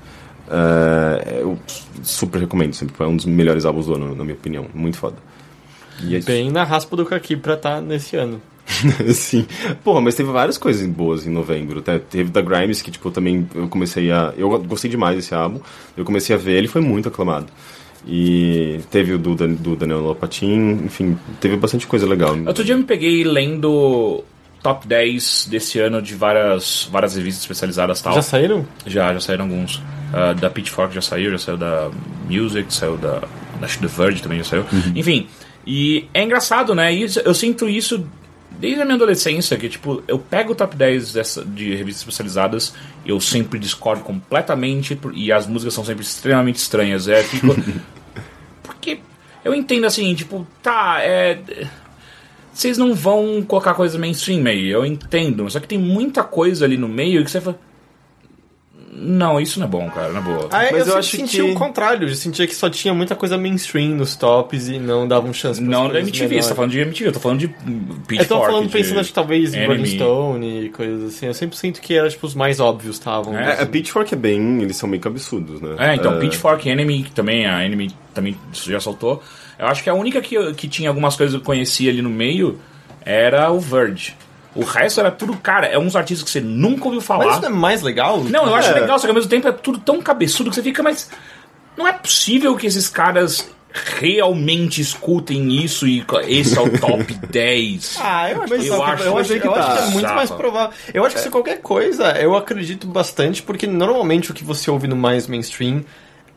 É, 0.51 1.41
eu 1.41 1.57
super 2.03 2.41
recomendo, 2.41 2.75
sempre 2.75 2.95
é 2.99 3.07
um 3.07 3.17
dos 3.17 3.25
melhores 3.25 3.65
álbuns 3.65 3.87
do 3.87 3.95
ano, 3.95 4.15
na 4.15 4.25
minha 4.25 4.37
opinião, 4.37 4.67
muito 4.75 4.97
foda. 4.97 5.17
E 6.03 6.15
é 6.15 6.19
isso. 6.19 6.27
Bem 6.27 6.51
na 6.51 6.65
raspa 6.65 6.97
do 6.97 7.07
Kaki 7.07 7.37
pra 7.37 7.57
tá 7.57 7.81
nesse 7.81 8.17
ano. 8.17 8.41
Sim. 9.13 9.47
Porra, 9.85 10.01
mas 10.01 10.15
teve 10.15 10.31
várias 10.31 10.57
coisas 10.57 10.87
boas 10.87 11.27
em 11.27 11.31
novembro. 11.31 11.81
Até 11.81 11.99
teve 11.99 12.31
da 12.31 12.41
Grimes, 12.41 12.83
que, 12.83 12.91
tipo, 12.91 13.11
também 13.11 13.49
eu 13.55 13.69
comecei 13.69 14.11
a. 14.11 14.33
Eu 14.37 14.59
gostei 14.61 14.91
demais 14.91 15.17
desse 15.17 15.35
álbum. 15.35 15.61
Eu 15.97 16.05
comecei 16.05 16.35
a 16.35 16.39
ver, 16.39 16.57
ele 16.57 16.69
foi 16.69 16.81
muito 16.81 17.09
aclamado. 17.09 17.47
E 18.07 18.81
teve 18.91 19.13
o 19.13 19.19
do, 19.19 19.35
do 19.35 19.77
Daniel 19.77 20.01
Lopatin, 20.01 20.81
enfim, 20.85 21.19
teve 21.39 21.57
bastante 21.57 21.87
coisa 21.87 22.07
legal. 22.07 22.35
Outro 22.47 22.65
dia 22.65 22.75
eu 22.75 22.79
me 22.79 22.85
peguei 22.85 23.23
lendo 23.25 24.25
top 24.63 24.87
10 24.87 25.49
desse 25.51 25.79
ano 25.79 26.01
de 26.01 26.15
várias, 26.15 26.89
várias 26.91 27.15
revistas 27.15 27.43
especializadas 27.43 28.01
e 28.01 28.05
tal. 28.05 28.15
Já 28.15 28.23
saíram? 28.23 28.67
Já, 28.87 29.13
já 29.13 29.21
saíram 29.21 29.45
alguns. 29.45 29.83
Ah, 30.13 30.33
da 30.33 30.51
Pitchfork 30.51 30.95
já 30.95 31.01
saiu, 31.03 31.31
já 31.33 31.39
saiu 31.39 31.57
da 31.57 31.91
Music, 32.29 32.73
saiu 32.73 32.97
da. 32.97 33.23
Acho 33.63 33.79
que 33.79 33.87
The 33.87 33.93
Verge 34.03 34.23
também 34.23 34.39
já 34.39 34.45
saiu. 34.45 34.65
Enfim, 34.97 35.29
e 35.67 36.07
é 36.15 36.23
engraçado, 36.23 36.75
né? 36.75 36.93
Isso- 36.93 37.21
eu 37.21 37.35
sinto 37.35 37.69
isso 37.69 38.05
desde 38.59 38.81
a 38.81 38.85
minha 38.85 38.97
adolescência, 38.97 39.57
que 39.57 39.69
tipo, 39.69 40.03
eu 40.09 40.19
pego 40.19 40.53
o 40.53 40.55
top 40.55 40.75
10 40.77 41.13
dessa, 41.13 41.45
de 41.45 41.71
revistas 41.75 42.01
especializadas, 42.03 42.75
eu 43.07 43.21
sempre 43.21 43.59
discordo 43.59 44.03
completamente 44.03 44.99
e 45.15 45.31
as 45.31 45.47
músicas 45.47 45.73
são 45.75 45.85
sempre 45.85 46.03
extremamente 46.03 46.57
estranhas. 46.57 47.07
É, 47.09 47.23
fico. 47.25 47.55
porque 48.63 48.99
eu 49.45 49.55
entendo 49.55 49.87
assim, 49.87 50.15
tipo, 50.15 50.47
tá, 50.63 50.99
é. 51.01 51.39
Vocês 52.53 52.77
não 52.77 52.93
vão 52.95 53.43
colocar 53.47 53.75
coisas 53.75 53.99
mainstream 53.99 54.45
aí, 54.47 54.69
eu 54.69 54.85
entendo. 54.85 55.49
Só 55.49 55.61
que 55.61 55.69
tem 55.69 55.79
muita 55.79 56.23
coisa 56.25 56.65
ali 56.65 56.77
no 56.77 56.89
meio 56.89 57.25
que 57.25 57.31
você 57.31 57.41
fala. 57.41 57.59
Não, 58.93 59.41
isso 59.41 59.61
não 59.61 59.67
é 59.67 59.71
bom, 59.71 59.89
cara, 59.89 60.13
na 60.13 60.21
boa. 60.21 60.49
Ah, 60.51 60.69
Mas 60.73 60.89
eu, 60.89 60.95
eu 60.95 60.99
acho 60.99 61.17
sentia 61.17 61.45
que- 61.45 61.51
o 61.53 61.55
contrário, 61.55 62.09
eu 62.09 62.15
sentia 62.17 62.45
que 62.45 62.55
só 62.55 62.69
tinha 62.69 62.93
muita 62.93 63.15
coisa 63.15 63.39
mainstream 63.39 63.91
nos 63.91 64.17
tops 64.17 64.69
e 64.69 64.81
não 64.81 65.07
davam 65.07 65.33
chance 65.33 65.63
não 65.63 65.89
da 65.89 66.01
MTV, 66.01 66.43
você 66.43 66.49
tá 66.49 66.55
falando 66.57 66.73
de 66.73 66.81
MTV, 66.81 67.09
eu 67.09 67.13
tô 67.13 67.21
falando 67.21 67.39
de 67.39 67.47
Pitchfork. 67.49 68.19
Eu 68.19 68.27
tô 68.27 68.41
falando 68.45 68.67
de 68.67 68.73
pensando, 68.73 68.99
acho 68.99 69.11
que 69.11 69.15
talvez 69.15 69.55
Rolling 69.55 69.65
Enemy. 69.75 69.89
Stone 69.91 70.65
e 70.65 70.69
coisas 70.71 71.15
assim. 71.15 71.27
Eu 71.27 71.35
sempre 71.35 71.57
sinto 71.57 71.81
que 71.81 71.95
era, 71.95 72.11
tipo, 72.11 72.27
os 72.27 72.35
mais 72.35 72.59
óbvios 72.59 72.97
estavam. 72.97 73.39
É, 73.39 73.59
É, 73.61 73.63
a 73.63 73.67
Pitchfork 73.67 74.13
é 74.13 74.17
bem. 74.17 74.61
Eles 74.61 74.77
são 74.77 74.89
meio 74.89 75.01
cabeçudos, 75.01 75.61
né? 75.61 75.77
É, 75.79 75.95
então, 75.95 76.15
É, 76.17 76.19
Pitchfork 76.19 76.69
Enemy, 76.69 77.05
que 77.05 77.13
também, 77.13 77.47
a 77.47 77.65
Enemy 77.65 77.91
também 78.13 78.37
já 78.53 78.81
soltou. 78.81 79.23
Eu 79.57 79.67
acho 79.69 79.85
que 79.85 79.91
a 79.91 79.95
única 79.95 80.21
que, 80.21 80.53
que 80.55 80.67
tinha 80.67 80.89
algumas 80.89 81.15
coisas 81.15 81.37
que 81.37 81.41
eu 81.41 81.45
conhecia 81.47 81.91
ali 81.93 82.03
no 82.03 82.11
meio 82.11 82.59
era 83.03 83.51
o 83.53 83.61
Verge. 83.61 84.17
O 84.55 84.65
resto 84.65 84.99
era 85.01 85.11
tudo, 85.11 85.37
cara, 85.37 85.67
é 85.67 85.79
uns 85.79 85.95
artistas 85.95 86.25
que 86.25 86.31
você 86.31 86.41
nunca 86.41 86.85
ouviu 86.87 87.01
falar. 87.01 87.25
Mas 87.27 87.33
isso 87.35 87.43
não 87.43 87.49
é 87.51 87.53
mais 87.61 87.83
legal? 87.83 88.19
Não, 88.25 88.47
eu 88.47 88.55
acho 88.55 88.71
É. 88.71 88.81
legal, 88.81 88.99
só 88.99 89.05
que 89.07 89.11
ao 89.11 89.15
mesmo 89.15 89.31
tempo 89.31 89.47
é 89.47 89.53
tudo 89.53 89.79
tão 89.79 90.01
cabeçudo 90.03 90.51
que 90.51 90.57
você 90.57 90.63
fica, 90.63 90.83
mas 90.83 91.09
não 91.77 91.87
é 91.87 91.93
possível 91.93 92.57
que 92.57 92.67
esses 92.67 92.89
caras 92.89 93.49
realmente 93.99 94.81
escutem 94.81 95.53
isso 95.63 95.87
e 95.87 96.05
esse 96.27 96.59
é 96.59 96.61
o 96.61 96.79
top 96.79 97.15
10. 97.31 97.99
Ah, 98.01 98.31
eu 98.31 98.43
acho, 98.43 98.55
eu 98.55 98.63
eu 98.65 98.83
acho- 98.83 98.93
acho, 98.93 99.03
eu 99.05 99.19
acho, 99.19 99.41
que 99.41 99.47
eu 99.47 99.55
acho 99.55 99.69
tá. 99.69 99.77
que 99.77 99.83
é 99.83 99.87
muito 99.93 100.13
mais 100.15 100.31
provável. 100.31 100.77
Eu 100.93 101.05
acho 101.05 101.15
que 101.17 101.23
se 101.23 101.31
qualquer 101.31 101.61
coisa, 101.61 102.11
eu 102.19 102.37
acredito 102.37 102.87
bastante, 102.89 103.43
porque 103.43 103.67
normalmente 103.69 104.31
o 104.31 104.35
que 104.35 104.43
você 104.43 104.71
ouve 104.71 104.89
no 104.89 104.97
mais 104.97 105.27
mainstream 105.29 105.85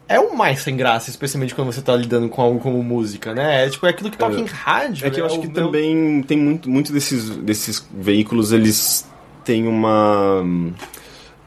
é 0.08 0.20
o 0.20 0.36
mais 0.36 0.60
sem 0.62 0.76
graça, 0.76 1.10
especialmente 1.10 1.56
quando 1.56 1.72
você 1.72 1.82
tá 1.82 1.95
lidando 1.95 2.28
com 2.30 2.41
algo 2.41 2.60
como 2.60 2.82
música, 2.84 3.34
né? 3.34 3.66
É 3.66 3.70
tipo 3.70 3.86
é 3.86 3.89
aquilo 3.89 4.10
que 4.12 4.18
toca 4.18 4.36
É. 4.36 4.39
em 4.39 4.45
rádio. 4.45 5.08
É 5.08 5.10
que 5.10 5.20
eu 5.20 5.26
né? 5.26 5.32
acho 5.32 5.39
que 5.41 5.47
meu- 5.47 5.56
também 5.56 6.22
tem 6.24 6.38
muito, 6.38 6.70
muito 6.70 6.91
desses, 6.91 7.30
desses 7.38 7.88
veículos, 7.93 8.51
eles 8.51 9.08
têm 9.45 9.68
uma. 9.68 10.43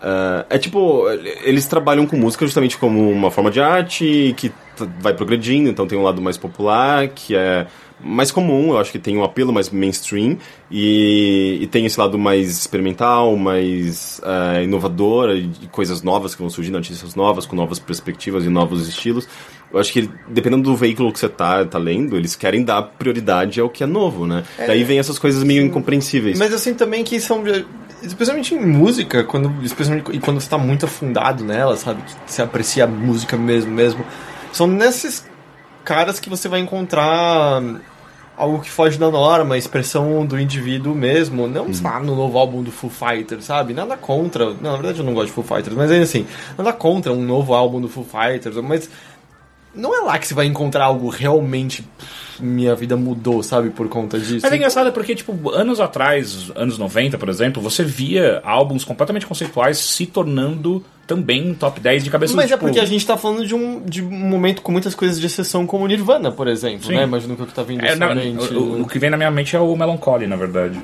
ah, 0.02 0.44
é 0.50 0.58
tipo, 0.58 1.08
eles 1.42 1.66
trabalham 1.66 2.06
com 2.06 2.16
música 2.16 2.44
justamente 2.44 2.76
como 2.78 3.10
uma 3.10 3.30
forma 3.30 3.50
de 3.50 3.60
arte 3.60 4.34
que 4.36 4.52
vai 5.00 5.14
progredindo, 5.14 5.70
então 5.70 5.86
tem 5.86 5.98
um 5.98 6.02
lado 6.02 6.20
mais 6.20 6.36
popular, 6.36 7.08
que 7.08 7.34
é 7.34 7.66
mais 8.00 8.30
comum, 8.30 8.70
eu 8.70 8.78
acho 8.78 8.92
que 8.92 8.98
tem 8.98 9.16
um 9.16 9.24
apelo 9.24 9.52
mais 9.52 9.70
mainstream, 9.70 10.38
e, 10.70 11.58
e 11.60 11.66
tem 11.66 11.86
esse 11.86 11.98
lado 11.98 12.18
mais 12.18 12.50
experimental, 12.50 13.36
mais 13.36 14.20
ah, 14.22 14.62
inovador, 14.62 15.30
e, 15.30 15.50
e 15.62 15.66
coisas 15.68 16.02
novas 16.02 16.34
que 16.34 16.40
vão 16.40 16.50
surgindo, 16.50 16.76
artistas 16.76 17.14
novas, 17.14 17.46
com 17.46 17.56
novas 17.56 17.78
perspectivas 17.78 18.44
e 18.44 18.48
novos 18.48 18.86
estilos. 18.88 19.28
Eu 19.72 19.80
acho 19.80 19.92
que 19.92 20.08
dependendo 20.28 20.62
do 20.62 20.76
veículo 20.76 21.12
que 21.12 21.18
você 21.18 21.28
tá, 21.28 21.64
tá 21.64 21.78
lendo, 21.78 22.16
eles 22.16 22.36
querem 22.36 22.64
dar 22.64 22.82
prioridade 22.82 23.60
ao 23.60 23.68
que 23.68 23.82
é 23.82 23.86
novo, 23.86 24.26
né? 24.26 24.44
Daí 24.58 24.84
vem 24.84 24.98
essas 24.98 25.18
coisas 25.18 25.42
meio 25.42 25.62
incompreensíveis. 25.62 26.38
Mas 26.38 26.52
assim 26.54 26.72
também 26.74 27.02
que 27.02 27.20
são. 27.20 27.42
Especialmente 28.02 28.54
em 28.54 28.64
música, 28.64 29.24
quando, 29.24 29.52
especialmente 29.64 30.12
e 30.12 30.20
quando 30.20 30.40
você 30.40 30.48
tá 30.48 30.56
muito 30.56 30.86
afundado 30.86 31.42
nela, 31.42 31.76
sabe? 31.76 32.02
Que 32.02 32.32
você 32.32 32.42
aprecia 32.42 32.84
a 32.84 32.86
música 32.86 33.36
mesmo, 33.36 33.72
mesmo. 33.72 34.04
São 34.52 34.66
nesses 34.66 35.26
caras 35.86 36.18
que 36.18 36.28
você 36.28 36.48
vai 36.48 36.58
encontrar 36.58 37.62
algo 38.36 38.60
que 38.60 38.68
foge 38.68 38.98
da 38.98 39.08
norma, 39.08 39.54
a 39.54 39.58
expressão 39.58 40.26
do 40.26 40.38
indivíduo 40.38 40.94
mesmo. 40.94 41.46
Não 41.46 41.72
sei 41.72 41.84
lá, 41.84 42.00
no 42.00 42.16
novo 42.16 42.36
álbum 42.36 42.62
do 42.62 42.72
Foo 42.72 42.90
Fighters, 42.90 43.44
sabe? 43.44 43.72
Nada 43.72 43.96
contra. 43.96 44.46
Não, 44.46 44.72
na 44.72 44.72
verdade 44.72 44.98
eu 44.98 45.04
não 45.04 45.14
gosto 45.14 45.28
de 45.28 45.32
Foo 45.32 45.44
Fighters, 45.44 45.76
mas 45.76 45.90
ainda 45.90 46.04
assim, 46.04 46.26
nada 46.58 46.72
contra 46.72 47.12
um 47.12 47.22
novo 47.22 47.54
álbum 47.54 47.80
do 47.80 47.88
Foo 47.88 48.04
Fighters, 48.04 48.56
mas 48.56 48.90
não 49.72 49.94
é 49.94 50.00
lá 50.00 50.18
que 50.18 50.26
você 50.26 50.34
vai 50.34 50.46
encontrar 50.46 50.84
algo 50.86 51.08
realmente. 51.08 51.82
pff, 51.82 52.42
Minha 52.42 52.74
vida 52.74 52.96
mudou, 52.96 53.42
sabe? 53.42 53.70
Por 53.70 53.88
conta 53.88 54.18
disso. 54.18 54.40
Mas 54.42 54.52
é 54.52 54.56
engraçado 54.56 54.92
porque, 54.92 55.14
tipo, 55.14 55.50
anos 55.50 55.80
atrás, 55.80 56.50
anos 56.56 56.78
90, 56.78 57.16
por 57.16 57.28
exemplo, 57.28 57.62
você 57.62 57.84
via 57.84 58.42
álbuns 58.44 58.84
completamente 58.84 59.26
conceituais 59.26 59.78
se 59.78 60.04
tornando 60.04 60.84
também 61.06 61.54
top 61.54 61.78
10 61.80 62.02
de 62.04 62.10
cabeça 62.10 62.34
Mas 62.34 62.46
é 62.46 62.54
tipo, 62.54 62.64
porque 62.66 62.80
a 62.80 62.84
gente 62.84 63.06
tá 63.06 63.16
falando 63.16 63.46
de 63.46 63.54
um, 63.54 63.80
de 63.84 64.02
um 64.02 64.10
momento 64.10 64.60
com 64.62 64.72
muitas 64.72 64.94
coisas 64.94 65.20
de 65.20 65.26
exceção, 65.26 65.66
como 65.66 65.86
Nirvana, 65.86 66.32
por 66.32 66.48
exemplo, 66.48 66.86
Sim. 66.86 66.96
né? 66.96 67.04
Imagino 67.04 67.36
que 67.36 67.42
o 67.42 67.46
que 67.46 67.54
tá 67.54 67.62
vindo 67.62 67.84
É, 67.84 67.94
na- 67.94 68.14
mente. 68.14 68.52
o, 68.52 68.82
o 68.82 68.88
que 68.88 68.98
vem 68.98 69.10
na 69.10 69.16
minha 69.16 69.30
mente 69.30 69.54
é 69.54 69.60
o 69.60 69.76
Melancholy, 69.76 70.26
na 70.26 70.36
verdade. 70.36 70.80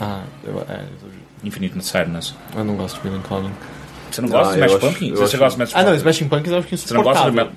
Ah, 0.00 0.22
eu, 0.42 0.60
é, 0.68 0.80
Infinite 1.44 1.84
Sadness. 1.84 2.34
eu 2.56 2.64
não 2.64 2.74
gosto 2.76 3.00
de 3.02 3.08
Melancholy. 3.10 3.50
Você 4.10 4.20
não 4.22 4.28
gosta 4.28 4.48
Ah, 4.48 4.52
de 4.52 4.56
Smash 4.58 4.70
eu 4.70 4.76
acho- 4.78 4.86
Pumpkins? 4.86 5.10
eu 5.10 5.16
Você 5.16 5.22
acho- 5.24 5.38
gosta 5.38 5.58
de 5.58 5.70
Smash 5.70 5.72
Ah, 5.74 5.88
não? 5.90 5.94
Smashing 5.96 6.28
Pumpkins 6.28 6.52
eu 6.52 6.58
acho 6.58 6.68
que 6.68 6.76
Você 6.76 6.94
não 6.94 7.02
gosta 7.02 7.20
insuportável. 7.28 7.52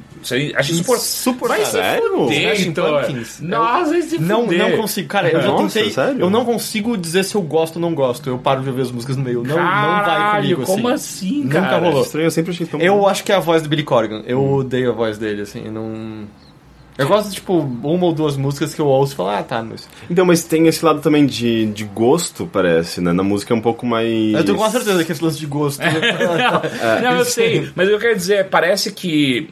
Acha 0.55 0.72
insuportável? 0.72 1.05
Insuportável. 1.05 1.65
Sério? 1.65 2.32
Smashing 2.32 2.68
Heitor. 2.68 3.01
Pumpkins. 3.05 3.39
Nossa, 3.41 3.89
vai 3.91 4.01
se 4.01 4.20
Não, 4.20 4.43
fuder. 4.43 4.59
não 4.59 4.78
consigo. 4.78 5.07
Cara, 5.07 5.30
eu 5.30 5.41
já 5.41 5.47
Nossa, 5.47 5.74
tentei. 5.76 5.91
sério? 5.91 6.20
Eu 6.22 6.30
não 6.30 6.45
consigo 6.45 6.97
dizer 6.97 7.24
se 7.24 7.36
eu 7.36 7.41
gosto 7.41 7.76
ou 7.76 7.82
não 7.82 7.93
gosto. 7.93 8.30
Eu 8.30 8.38
paro 8.38 8.61
de 8.61 8.70
ouvir 8.70 8.82
as 8.82 8.91
músicas 8.91 9.15
no 9.18 9.24
meio. 9.24 9.43
Não, 9.43 9.55
não 9.55 9.63
vai 9.63 9.65
Caralho, 10.03 10.41
comigo 10.57 10.63
como 10.65 10.88
assim. 10.89 11.28
assim, 11.28 11.43
Nunca 11.43 11.61
cara? 11.61 11.78
rolou. 11.80 12.01
Estranho, 12.03 12.26
eu 12.28 12.32
sempre 12.32 12.51
achei 12.51 12.65
tão 12.65 12.80
Eu 12.80 13.07
acho 13.07 13.24
que 13.24 13.32
é 13.32 13.36
a 13.36 13.39
voz 13.39 13.61
do 13.61 13.70
Billy 13.70 13.84
Corgan. 13.84 14.24
Eu 14.26 14.43
odeio 14.43 14.91
a 14.91 14.93
voz 14.93 15.18
dele, 15.18 15.41
assim. 15.41 15.63
eu 15.65 15.72
Não. 15.72 16.26
Eu 16.97 17.07
gosto 17.07 17.30
de, 17.30 17.36
tipo, 17.36 17.53
uma 17.59 18.05
ou 18.07 18.11
duas 18.11 18.36
músicas 18.36 18.74
que 18.74 18.82
eu 18.82 18.88
ouço 18.88 19.13
e 19.13 19.15
falo, 19.15 19.30
ah, 19.30 19.43
tá, 19.43 19.61
mas. 19.61 19.88
Então, 20.09 20.26
mas 20.26 20.43
tem 20.43 20.65
esse 20.68 20.84
lado 20.84 20.99
também 20.99 21.28
de, 21.28 21.68
de 21.68 21.84
gosto, 21.84 22.49
parece, 22.51 22.99
né? 23.01 23.13
Na 23.13 23.22
música 23.22 23.53
é 23.53 23.55
um 23.55 23.61
pouco 23.61 23.86
mais. 23.86 24.34
Eu 24.34 24.43
tenho 24.43 24.57
quase 24.57 24.78
certeza 24.78 25.03
que 25.03 25.11
esse 25.11 25.24
lance 25.24 25.38
de 25.38 25.45
gosto. 25.45 25.80
né? 25.80 25.91
Não, 27.03 27.18
eu 27.20 27.26
sei, 27.26 27.70
mas 27.76 27.88
eu 27.88 27.99
quero 27.99 28.15
dizer, 28.15 28.47
parece 28.49 28.91
que 28.91 29.47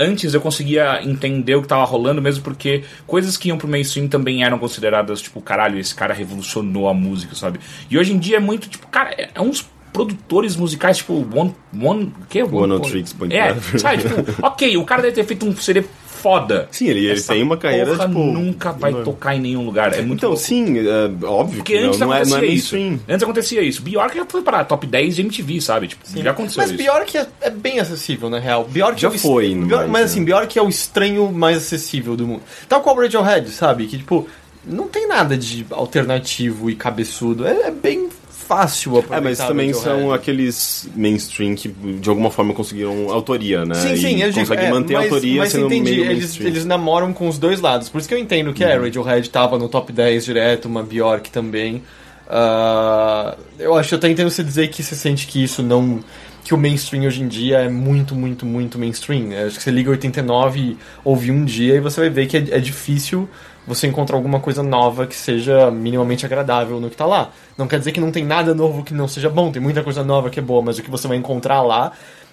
antes 0.00 0.32
eu 0.32 0.40
conseguia 0.40 1.00
entender 1.04 1.54
o 1.54 1.62
que 1.62 1.68
tava 1.68 1.84
rolando, 1.84 2.22
mesmo 2.22 2.42
porque 2.42 2.82
coisas 3.06 3.36
que 3.36 3.48
iam 3.48 3.58
pro 3.58 3.68
mainstream 3.68 4.08
também 4.08 4.42
eram 4.42 4.58
consideradas, 4.58 5.20
tipo, 5.20 5.40
caralho, 5.40 5.78
esse 5.78 5.94
cara 5.94 6.14
revolucionou 6.14 6.88
a 6.88 6.94
música, 6.94 7.34
sabe? 7.34 7.60
E 7.90 7.98
hoje 7.98 8.12
em 8.12 8.18
dia 8.18 8.38
é 8.38 8.40
muito, 8.40 8.68
tipo, 8.68 8.88
cara, 8.88 9.10
é, 9.16 9.28
é 9.34 9.40
uns 9.40 9.68
produtores 9.92 10.56
musicais, 10.56 10.98
tipo, 10.98 11.14
One. 11.34 11.54
One. 11.78 12.12
O 12.22 12.26
que? 12.26 12.42
One 12.42 12.72
on 12.72 12.80
Tricks 12.80 13.12
Point 13.12 13.36
É, 13.36 13.54
sabe, 13.78 14.02
tipo, 14.02 14.14
ok, 14.46 14.76
o 14.76 14.84
cara 14.84 15.02
deve 15.02 15.14
ter 15.14 15.24
feito 15.24 15.46
um 15.46 15.54
CD 15.54 15.84
foda. 16.20 16.68
Sim, 16.70 16.86
ele, 16.88 17.06
ele 17.06 17.20
tem 17.20 17.42
uma 17.42 17.56
carreira, 17.56 17.86
porra 17.92 18.06
tipo. 18.08 18.18
nunca 18.20 18.72
vai 18.72 18.90
enorme. 18.90 19.04
tocar 19.04 19.34
em 19.36 19.40
nenhum 19.40 19.64
lugar. 19.64 19.92
É 19.94 20.02
muito 20.02 20.18
Então, 20.20 20.30
louco. 20.30 20.44
sim, 20.44 20.78
é 20.78 21.26
óbvio 21.26 21.56
Porque 21.58 21.74
que 21.74 21.80
não, 21.80 21.88
antes 21.88 22.00
não, 22.00 22.12
é, 22.12 22.16
acontecia 22.16 22.36
não 22.38 22.44
é 22.44 22.46
isso. 22.48 22.74
mainstream. 22.76 23.00
Antes 23.08 23.22
acontecia 23.22 23.62
isso. 23.62 23.82
Bjork 23.82 24.16
já 24.16 24.26
foi 24.26 24.42
parar 24.42 24.64
top 24.64 24.86
10 24.86 25.16
de 25.16 25.22
MTV, 25.22 25.60
sabe? 25.60 25.88
Tipo, 25.88 26.02
já 26.22 26.30
aconteceu 26.30 26.62
Mas 26.62 26.70
isso. 26.70 26.78
Bjork 26.82 27.16
é, 27.16 27.26
é 27.40 27.50
bem 27.50 27.80
acessível, 27.80 28.28
na 28.30 28.38
real. 28.38 28.64
Bjork 28.64 29.00
Já 29.00 29.08
é 29.08 29.10
o 29.10 29.14
est- 29.14 29.22
foi, 29.22 29.54
Bjork- 29.54 29.70
mas, 29.70 29.88
mas 29.90 30.10
assim? 30.10 30.24
Bjork 30.24 30.58
é 30.58 30.62
o 30.62 30.68
estranho 30.68 31.30
mais 31.32 31.56
acessível 31.56 32.16
do 32.16 32.26
mundo. 32.26 32.42
Tal 32.68 32.80
qual 32.80 32.96
o 32.96 33.00
Radiohead, 33.00 33.48
sabe? 33.50 33.86
Que, 33.86 33.96
tipo, 33.98 34.28
não 34.64 34.88
tem 34.88 35.08
nada 35.08 35.36
de 35.36 35.64
alternativo 35.70 36.70
e 36.70 36.74
cabeçudo. 36.74 37.46
É, 37.46 37.68
é 37.68 37.70
bem 37.70 38.08
fácil 38.50 38.98
aproveitar 38.98 39.16
É, 39.16 39.20
mas 39.20 39.38
também 39.38 39.72
são 39.72 40.12
aqueles 40.12 40.88
mainstream 40.96 41.54
que 41.54 41.68
de 41.68 42.08
alguma 42.08 42.32
forma 42.32 42.52
conseguiram 42.52 43.08
autoria, 43.08 43.64
né? 43.64 43.76
Sim, 43.76 43.96
sim, 43.96 44.16
e 44.16 44.22
eu 44.22 44.32
conseguem 44.32 44.66
é, 44.66 44.70
manter 44.70 44.96
a 44.96 45.02
autoria 45.02 45.38
mas 45.38 45.52
sendo 45.52 45.66
entendi, 45.66 46.00
eles, 46.00 46.18
mainstream. 46.18 46.48
eles 46.48 46.64
namoram 46.64 47.12
com 47.12 47.28
os 47.28 47.38
dois 47.38 47.60
lados. 47.60 47.88
Por 47.88 47.98
isso 47.98 48.08
que 48.08 48.14
eu 48.14 48.18
entendo 48.18 48.52
que 48.52 48.64
é, 48.64 48.76
Radiohead 48.76 49.30
tava 49.30 49.56
no 49.56 49.68
top 49.68 49.92
10 49.92 50.24
direto, 50.24 50.66
uma 50.66 50.82
Bjork 50.82 51.30
também. 51.30 51.80
Ah, 52.28 53.36
eu 53.56 53.76
acho 53.76 53.90
que 53.90 53.94
eu 53.94 53.98
até 53.98 54.08
entendo 54.08 54.30
você 54.30 54.42
dizer 54.42 54.68
que 54.68 54.82
você 54.82 54.96
sente 54.96 55.28
que 55.28 55.42
isso 55.44 55.62
não. 55.62 56.00
que 56.42 56.52
o 56.52 56.58
mainstream 56.58 57.04
hoje 57.04 57.22
em 57.22 57.28
dia 57.28 57.58
é 57.58 57.68
muito, 57.68 58.16
muito, 58.16 58.44
muito 58.44 58.80
mainstream. 58.80 59.30
Acho 59.46 59.58
que 59.58 59.62
você 59.62 59.70
liga 59.70 59.90
89 59.90 60.58
e 60.58 60.78
ouve 61.04 61.30
um 61.30 61.44
dia 61.44 61.76
e 61.76 61.80
você 61.80 62.00
vai 62.00 62.10
ver 62.10 62.26
que 62.26 62.36
é, 62.36 62.44
é 62.50 62.58
difícil 62.58 63.28
você 63.66 63.86
encontrar 63.86 64.16
alguma 64.16 64.40
coisa 64.40 64.62
nova 64.62 65.06
que 65.06 65.14
seja 65.14 65.70
minimamente 65.70 66.24
agradável 66.26 66.80
no 66.80 66.90
que 66.90 66.96
tá 66.96 67.06
lá. 67.06 67.30
Não 67.56 67.68
quer 67.68 67.78
dizer 67.78 67.92
que 67.92 68.00
não 68.00 68.10
tem 68.10 68.24
nada 68.24 68.54
novo 68.54 68.82
que 68.82 68.94
não 68.94 69.06
seja 69.06 69.28
bom, 69.28 69.52
tem 69.52 69.62
muita 69.62 69.82
coisa 69.82 70.02
nova 70.02 70.30
que 70.30 70.38
é 70.38 70.42
boa, 70.42 70.62
mas 70.62 70.78
o 70.78 70.82
que 70.82 70.90
você 70.90 71.06
vai 71.06 71.16
encontrar 71.16 71.62
lá 71.62 71.92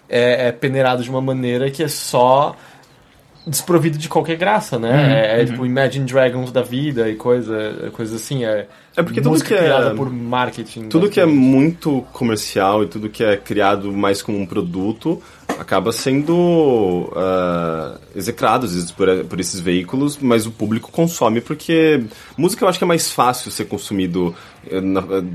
é, 0.10 0.48
é 0.48 0.52
peneirado 0.52 1.04
de 1.04 1.10
uma 1.10 1.22
maneira 1.22 1.70
que 1.70 1.84
é 1.84 1.88
só 1.88 2.56
desprovido 3.48 3.98
de 3.98 4.10
qualquer 4.10 4.36
graça, 4.36 4.78
né? 4.78 4.90
Uhum, 4.92 5.12
é, 5.12 5.42
é 5.42 5.46
tipo 5.46 5.66
Imagine 5.66 6.06
Dragons 6.06 6.52
da 6.52 6.62
vida 6.62 7.10
e 7.10 7.16
coisa, 7.16 7.92
coisa 7.94 8.16
assim. 8.18 8.46
É, 8.46 8.68
É 8.96 9.02
porque 9.02 9.22
tudo 9.22 9.44
que 9.44 9.54
é- 9.54 9.94
por 9.96 10.12
marketing. 10.12 10.90
Tudo 10.90 11.10
que 11.10 11.20
é 11.20 11.26
muito 11.26 12.06
comercial 12.12 12.84
e 12.84 12.88
tudo 12.88 13.10
que 13.10 13.24
é 13.24 13.38
criado 13.38 13.92
mais 13.94 14.22
como 14.22 14.38
um 14.38 14.46
produto 14.46 15.22
acaba 15.60 15.92
sendo 15.92 16.34
uh, 16.36 17.98
execrado 18.16 18.66
às 18.66 18.74
vezes 18.74 18.92
por, 18.92 19.08
por, 19.26 19.40
esses 19.40 19.60
veículos, 19.60 20.18
mas 20.22 20.46
o 20.46 20.52
público 20.52 20.92
consome 20.92 21.42
porque 21.42 22.04
música 22.38 22.64
eu 22.64 22.70
acho 22.70 22.78
que 22.78 22.84
é 22.84 22.88
mais 22.88 23.12
fácil 23.12 23.50
ser 23.50 23.66
consumido 23.66 24.36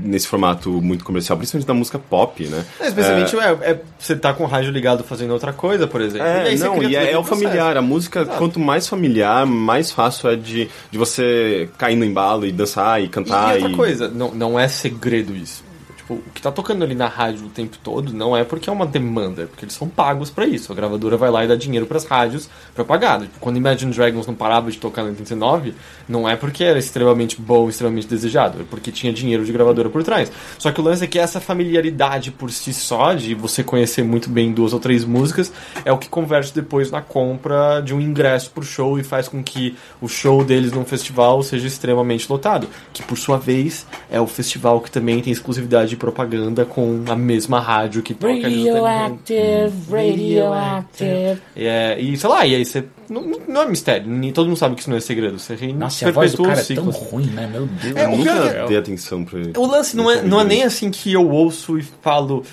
nesse 0.03 0.27
formato 0.27 0.69
muito 0.81 1.03
comercial, 1.03 1.37
principalmente 1.37 1.67
da 1.67 1.73
música 1.73 1.99
pop, 1.99 2.45
né? 2.45 2.65
É, 2.79 2.87
especialmente 2.87 3.35
é, 3.37 3.71
é, 3.71 3.79
você 3.97 4.15
tá 4.15 4.33
com 4.33 4.43
o 4.43 4.47
rádio 4.47 4.71
ligado 4.71 5.03
fazendo 5.03 5.31
outra 5.31 5.53
coisa, 5.53 5.87
por 5.87 6.01
exemplo. 6.01 6.27
É, 6.27 6.53
e 6.53 6.57
não, 6.57 6.81
e 6.81 6.95
é, 6.95 7.11
é 7.11 7.17
o 7.17 7.23
familiar. 7.23 7.77
A 7.77 7.81
música, 7.81 8.21
Exato. 8.21 8.37
quanto 8.37 8.59
mais 8.59 8.87
familiar, 8.87 9.45
mais 9.45 9.91
fácil 9.91 10.29
é 10.29 10.35
de, 10.35 10.69
de 10.91 10.97
você 10.97 11.69
cair 11.77 11.95
no 11.95 12.05
embalo 12.05 12.45
e 12.45 12.51
dançar 12.51 13.01
e 13.01 13.07
cantar. 13.07 13.55
E, 13.55 13.59
e 13.59 13.63
outra 13.63 13.71
e... 13.71 13.75
coisa, 13.75 14.07
não, 14.07 14.31
não 14.31 14.59
é 14.59 14.67
segredo 14.67 15.35
isso 15.35 15.72
Tipo, 16.13 16.29
o 16.29 16.31
que 16.33 16.41
tá 16.41 16.51
tocando 16.51 16.83
ali 16.83 16.95
na 16.95 17.07
rádio 17.07 17.45
o 17.45 17.49
tempo 17.49 17.77
todo 17.81 18.13
não 18.13 18.35
é 18.35 18.43
porque 18.43 18.69
é 18.69 18.73
uma 18.73 18.85
demanda, 18.85 19.43
é 19.43 19.45
porque 19.45 19.65
eles 19.65 19.73
são 19.73 19.87
pagos 19.87 20.29
para 20.29 20.45
isso. 20.45 20.71
A 20.71 20.75
gravadora 20.75 21.17
vai 21.17 21.29
lá 21.29 21.43
e 21.43 21.47
dá 21.47 21.55
dinheiro 21.55 21.85
para 21.85 21.97
as 21.97 22.05
rádios 22.05 22.49
para 22.73 22.83
pagar. 22.83 23.21
Tipo, 23.21 23.39
quando 23.39 23.57
Imagine 23.57 23.93
Dragons 23.93 24.27
não 24.27 24.35
parava 24.35 24.69
de 24.71 24.77
tocar 24.77 25.03
na 25.03 25.09
89, 25.09 25.73
não 26.07 26.27
é 26.27 26.35
porque 26.35 26.63
era 26.63 26.77
extremamente 26.77 27.39
bom, 27.39 27.69
extremamente 27.69 28.07
desejado, 28.07 28.61
é 28.61 28.63
porque 28.69 28.91
tinha 28.91 29.11
dinheiro 29.11 29.45
de 29.45 29.51
gravadora 29.51 29.89
por 29.89 30.03
trás. 30.03 30.31
Só 30.57 30.71
que 30.71 30.79
o 30.79 30.83
lance 30.83 31.03
é 31.03 31.07
que 31.07 31.17
essa 31.17 31.39
familiaridade 31.39 32.31
por 32.31 32.51
si 32.51 32.73
só, 32.73 33.13
de 33.13 33.33
você 33.33 33.63
conhecer 33.63 34.03
muito 34.03 34.29
bem 34.29 34.51
duas 34.51 34.73
ou 34.73 34.79
três 34.79 35.03
músicas, 35.05 35.51
é 35.85 35.91
o 35.91 35.97
que 35.97 36.09
converte 36.09 36.53
depois 36.53 36.91
na 36.91 37.01
compra 37.01 37.81
de 37.81 37.93
um 37.93 38.01
ingresso 38.01 38.51
pro 38.51 38.63
show 38.63 38.99
e 38.99 39.03
faz 39.03 39.27
com 39.27 39.43
que 39.43 39.75
o 40.01 40.07
show 40.07 40.43
deles 40.43 40.71
num 40.71 40.85
festival 40.85 41.41
seja 41.43 41.67
extremamente 41.67 42.31
lotado. 42.31 42.67
Que 42.91 43.03
por 43.03 43.17
sua 43.17 43.37
vez 43.37 43.85
é 44.11 44.19
o 44.19 44.27
festival 44.27 44.81
que 44.81 44.91
também 44.91 45.21
tem 45.21 45.31
exclusividade 45.31 45.89
de 45.89 45.97
propaganda 46.03 46.65
com 46.65 47.05
a 47.07 47.15
mesma 47.15 47.61
rádio 47.61 48.03
que 48.03 48.13
toca 48.13 48.33
Radioactive, 48.33 49.71
Radioactive. 49.89 51.41
É, 51.55 51.97
e 51.97 52.17
sei 52.17 52.29
lá, 52.29 52.45
e 52.45 52.55
aí 52.55 52.65
você. 52.65 52.83
Não, 53.09 53.21
não 53.47 53.61
é 53.61 53.67
mistério, 53.69 54.09
nem, 54.09 54.33
todo 54.33 54.47
mundo 54.47 54.57
sabe 54.57 54.75
que 54.75 54.81
isso 54.81 54.89
não 54.89 54.97
é 54.97 54.99
segredo. 54.99 55.39
Você 55.39 55.55
Nossa, 55.71 56.09
a 56.09 56.11
voz 56.11 56.33
do 56.33 56.43
cara 56.43 56.59
é 56.59 56.75
tão 56.75 56.89
ruim, 56.89 57.27
né? 57.27 57.47
Meu 57.47 57.65
Deus. 57.65 57.95
É, 57.95 58.03
eu 58.03 58.17
nunca 58.17 58.65
dei 58.67 58.77
atenção 58.77 59.23
pra 59.23 59.39
ele. 59.39 59.53
O 59.55 59.65
lance 59.65 59.95
não 59.95 60.11
é, 60.11 60.21
não 60.21 60.41
é 60.41 60.43
nem 60.43 60.63
assim 60.63 60.91
que 60.91 61.13
eu 61.13 61.29
ouço 61.29 61.79
e 61.79 61.83
falo 62.01 62.43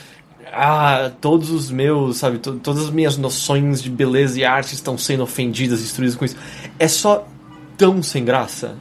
ah, 0.53 1.11
todos 1.20 1.51
os 1.51 1.72
meus, 1.72 2.18
sabe, 2.18 2.38
to 2.38 2.53
todas 2.62 2.84
as 2.84 2.90
minhas 2.90 3.16
noções 3.16 3.82
de 3.82 3.90
beleza 3.90 4.38
e 4.38 4.44
arte 4.44 4.74
estão 4.74 4.96
sendo 4.96 5.24
ofendidas, 5.24 5.80
destruídas 5.80 6.14
com 6.14 6.24
isso. 6.24 6.36
É 6.78 6.86
só 6.86 7.26
tão 7.76 8.01
sem 8.01 8.24
graça. 8.24 8.76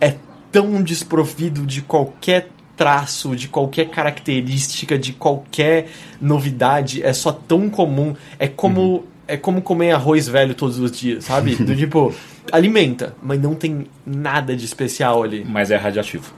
É 0.00 0.14
tão 0.52 0.80
desprovido 0.80 1.66
de 1.66 1.82
qualquer 1.82 2.48
traço, 2.82 3.36
de 3.36 3.46
qualquer 3.46 3.88
característica, 3.90 4.98
de 4.98 5.12
qualquer 5.12 5.88
novidade, 6.20 7.00
é 7.00 7.12
só 7.12 7.30
tão 7.30 7.70
comum. 7.70 8.16
É 8.40 8.48
como. 8.48 8.80
Uhum. 8.80 9.02
É 9.28 9.36
como 9.36 9.62
comer 9.62 9.92
arroz 9.92 10.26
velho 10.26 10.52
todos 10.52 10.80
os 10.80 10.90
dias, 10.90 11.24
sabe? 11.24 11.54
Do 11.64 11.76
tipo, 11.76 12.12
alimenta, 12.50 13.14
mas 13.22 13.40
não 13.40 13.54
tem 13.54 13.86
nada 14.04 14.54
de 14.56 14.64
especial 14.64 15.22
ali. 15.22 15.46
Mas 15.48 15.70
é 15.70 15.76
radioativo. 15.76 16.34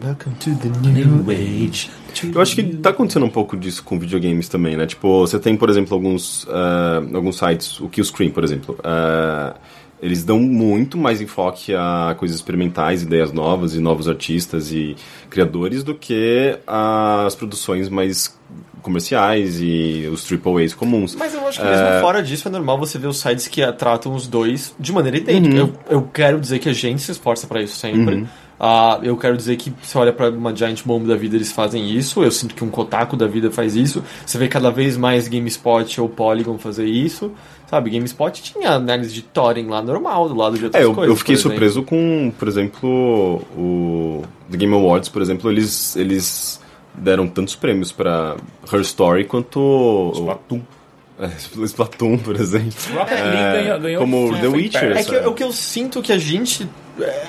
Welcome 0.00 0.36
to 0.36 0.54
the 0.56 0.68
new 0.68 1.30
age. 1.30 1.90
Eu 2.32 2.40
acho 2.40 2.54
que 2.54 2.62
tá 2.62 2.90
acontecendo 2.90 3.24
um 3.24 3.30
pouco 3.30 3.56
disso 3.56 3.82
com 3.82 3.98
videogames 3.98 4.48
também, 4.48 4.76
né? 4.76 4.86
Tipo, 4.86 5.20
você 5.20 5.38
tem, 5.38 5.56
por 5.56 5.70
exemplo, 5.70 5.94
alguns, 5.94 6.44
uh, 6.44 7.14
alguns 7.14 7.38
sites, 7.38 7.80
o 7.80 7.88
Killscreen, 7.88 8.30
por 8.30 8.44
exemplo. 8.44 8.78
Uh, 8.80 9.58
eles 10.02 10.24
dão 10.24 10.40
muito 10.40 10.98
mais 10.98 11.20
enfoque 11.20 11.72
a 11.72 12.16
coisas 12.18 12.36
experimentais, 12.36 13.02
ideias 13.02 13.32
novas 13.32 13.76
e 13.76 13.78
novos 13.78 14.08
artistas 14.08 14.72
e 14.72 14.96
criadores 15.30 15.84
do 15.84 15.94
que 15.94 16.58
as 16.66 17.36
produções 17.36 17.88
mais 17.88 18.36
comerciais 18.82 19.60
e 19.60 20.08
os 20.12 20.24
triple 20.24 20.64
A's 20.64 20.74
comuns. 20.74 21.14
Mas 21.14 21.32
eu 21.32 21.46
acho 21.46 21.60
que 21.60 21.64
mesmo 21.64 21.86
é... 21.86 22.00
fora 22.00 22.20
disso 22.20 22.48
é 22.48 22.50
normal 22.50 22.78
você 22.78 22.98
ver 22.98 23.06
os 23.06 23.20
sites 23.20 23.46
que 23.46 23.64
tratam 23.74 24.12
os 24.12 24.26
dois 24.26 24.74
de 24.78 24.92
maneira 24.92 25.16
idêntica. 25.18 25.54
Uhum. 25.54 25.72
Eu, 25.88 25.98
eu 25.98 26.02
quero 26.12 26.40
dizer 26.40 26.58
que 26.58 26.68
a 26.68 26.72
gente 26.72 27.00
se 27.00 27.12
esforça 27.12 27.46
para 27.46 27.62
isso 27.62 27.76
sempre. 27.76 28.16
Uhum. 28.16 28.26
Uh, 28.62 29.02
eu 29.02 29.16
quero 29.16 29.36
dizer 29.36 29.56
que 29.56 29.72
você 29.82 29.98
olha 29.98 30.12
para 30.12 30.30
uma 30.30 30.54
Giant 30.54 30.82
Bomb 30.84 31.04
da 31.06 31.16
vida, 31.16 31.34
eles 31.34 31.50
fazem 31.50 31.90
isso. 31.96 32.22
Eu 32.22 32.30
sinto 32.30 32.54
que 32.54 32.62
um 32.62 32.70
Kotaku 32.70 33.16
da 33.16 33.26
vida 33.26 33.50
faz 33.50 33.74
isso. 33.74 34.04
Você 34.24 34.38
vê 34.38 34.46
cada 34.46 34.70
vez 34.70 34.96
mais 34.96 35.26
GameSpot 35.26 36.00
ou 36.00 36.08
Polygon 36.08 36.56
fazer 36.58 36.86
isso. 36.86 37.32
Sabe, 37.72 37.88
GameSpot 37.88 38.30
tinha 38.42 38.72
análise 38.72 39.14
de 39.14 39.22
Thorin 39.22 39.66
lá 39.66 39.80
normal, 39.80 40.28
do 40.28 40.34
lado 40.34 40.58
de 40.58 40.66
outras 40.66 40.82
é, 40.82 40.84
eu, 40.84 40.92
coisas. 40.92 41.10
Eu 41.10 41.16
fiquei 41.16 41.36
surpreso 41.36 41.82
com, 41.82 42.30
por 42.38 42.46
exemplo, 42.46 43.36
o 43.56 44.22
The 44.50 44.58
Game 44.58 44.74
Awards, 44.74 45.08
por 45.08 45.22
exemplo, 45.22 45.50
eles, 45.50 45.96
eles 45.96 46.60
deram 46.92 47.26
tantos 47.26 47.56
prêmios 47.56 47.90
para 47.90 48.36
Her 48.70 48.80
Story 48.82 49.24
quanto. 49.24 50.12
Splatoon. 50.14 50.60
É, 51.18 51.28
Splatoon, 51.64 52.18
por 52.18 52.36
exemplo. 52.36 52.74
Rocket 52.94 53.18
League 53.18 53.38
é, 53.38 53.62
ganhou, 53.62 53.80
ganhou 53.80 54.02
como 54.02 54.38
The 54.38 54.48
Witcher. 54.48 54.92
É 54.98 55.02
que 55.02 55.16
o 55.16 55.32
que 55.32 55.42
eu 55.42 55.50
sinto 55.50 56.02
que 56.02 56.12
a 56.12 56.18
gente 56.18 56.68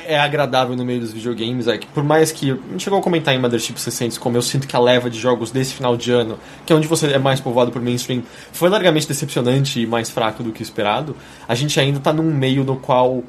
é 0.06 0.20
agradável 0.20 0.76
no 0.76 0.84
meio 0.84 1.00
dos 1.00 1.14
videogames 1.14 1.68
é 1.68 1.78
que 1.78 1.88
por 1.88 2.04
mais 2.04 2.32
que 2.32 2.52
a 2.52 2.56
gente 2.72 2.84
chegou 2.84 3.00
a 3.00 3.02
comentar 3.02 3.34
em 3.34 3.40
Motherships 3.40 3.86
recentes 3.86 4.18
como 4.18 4.36
eu 4.36 4.42
sinto 4.42 4.68
que 4.68 4.76
a 4.76 4.80
leva 4.80 5.10
de 5.10 5.18
jogos 5.18 5.52
desse 5.52 5.74
final 5.74 5.96
de 5.96 6.12
ano, 6.12 6.38
que 6.66 6.74
é 6.74 6.76
onde 6.76 6.88
você 6.88 7.08
é 7.08 7.18
mais 7.18 7.40
povoado 7.40 7.72
por 7.72 7.82
mainstream, 7.82 8.24
foi 8.52 8.70
largamente 8.70 9.08
decepcionante 9.08 9.80
e 9.80 9.88
mais 9.88 10.10
fraco 10.10 10.44
do 10.44 10.52
que 10.52 10.62
esperado, 10.62 11.16
a 11.48 11.56
gente 11.56 11.80
ainda 11.80 12.00
tá 12.00 12.12
num 12.12 12.34
meio 12.34 12.64
no 12.64 12.76
qual 12.76 13.24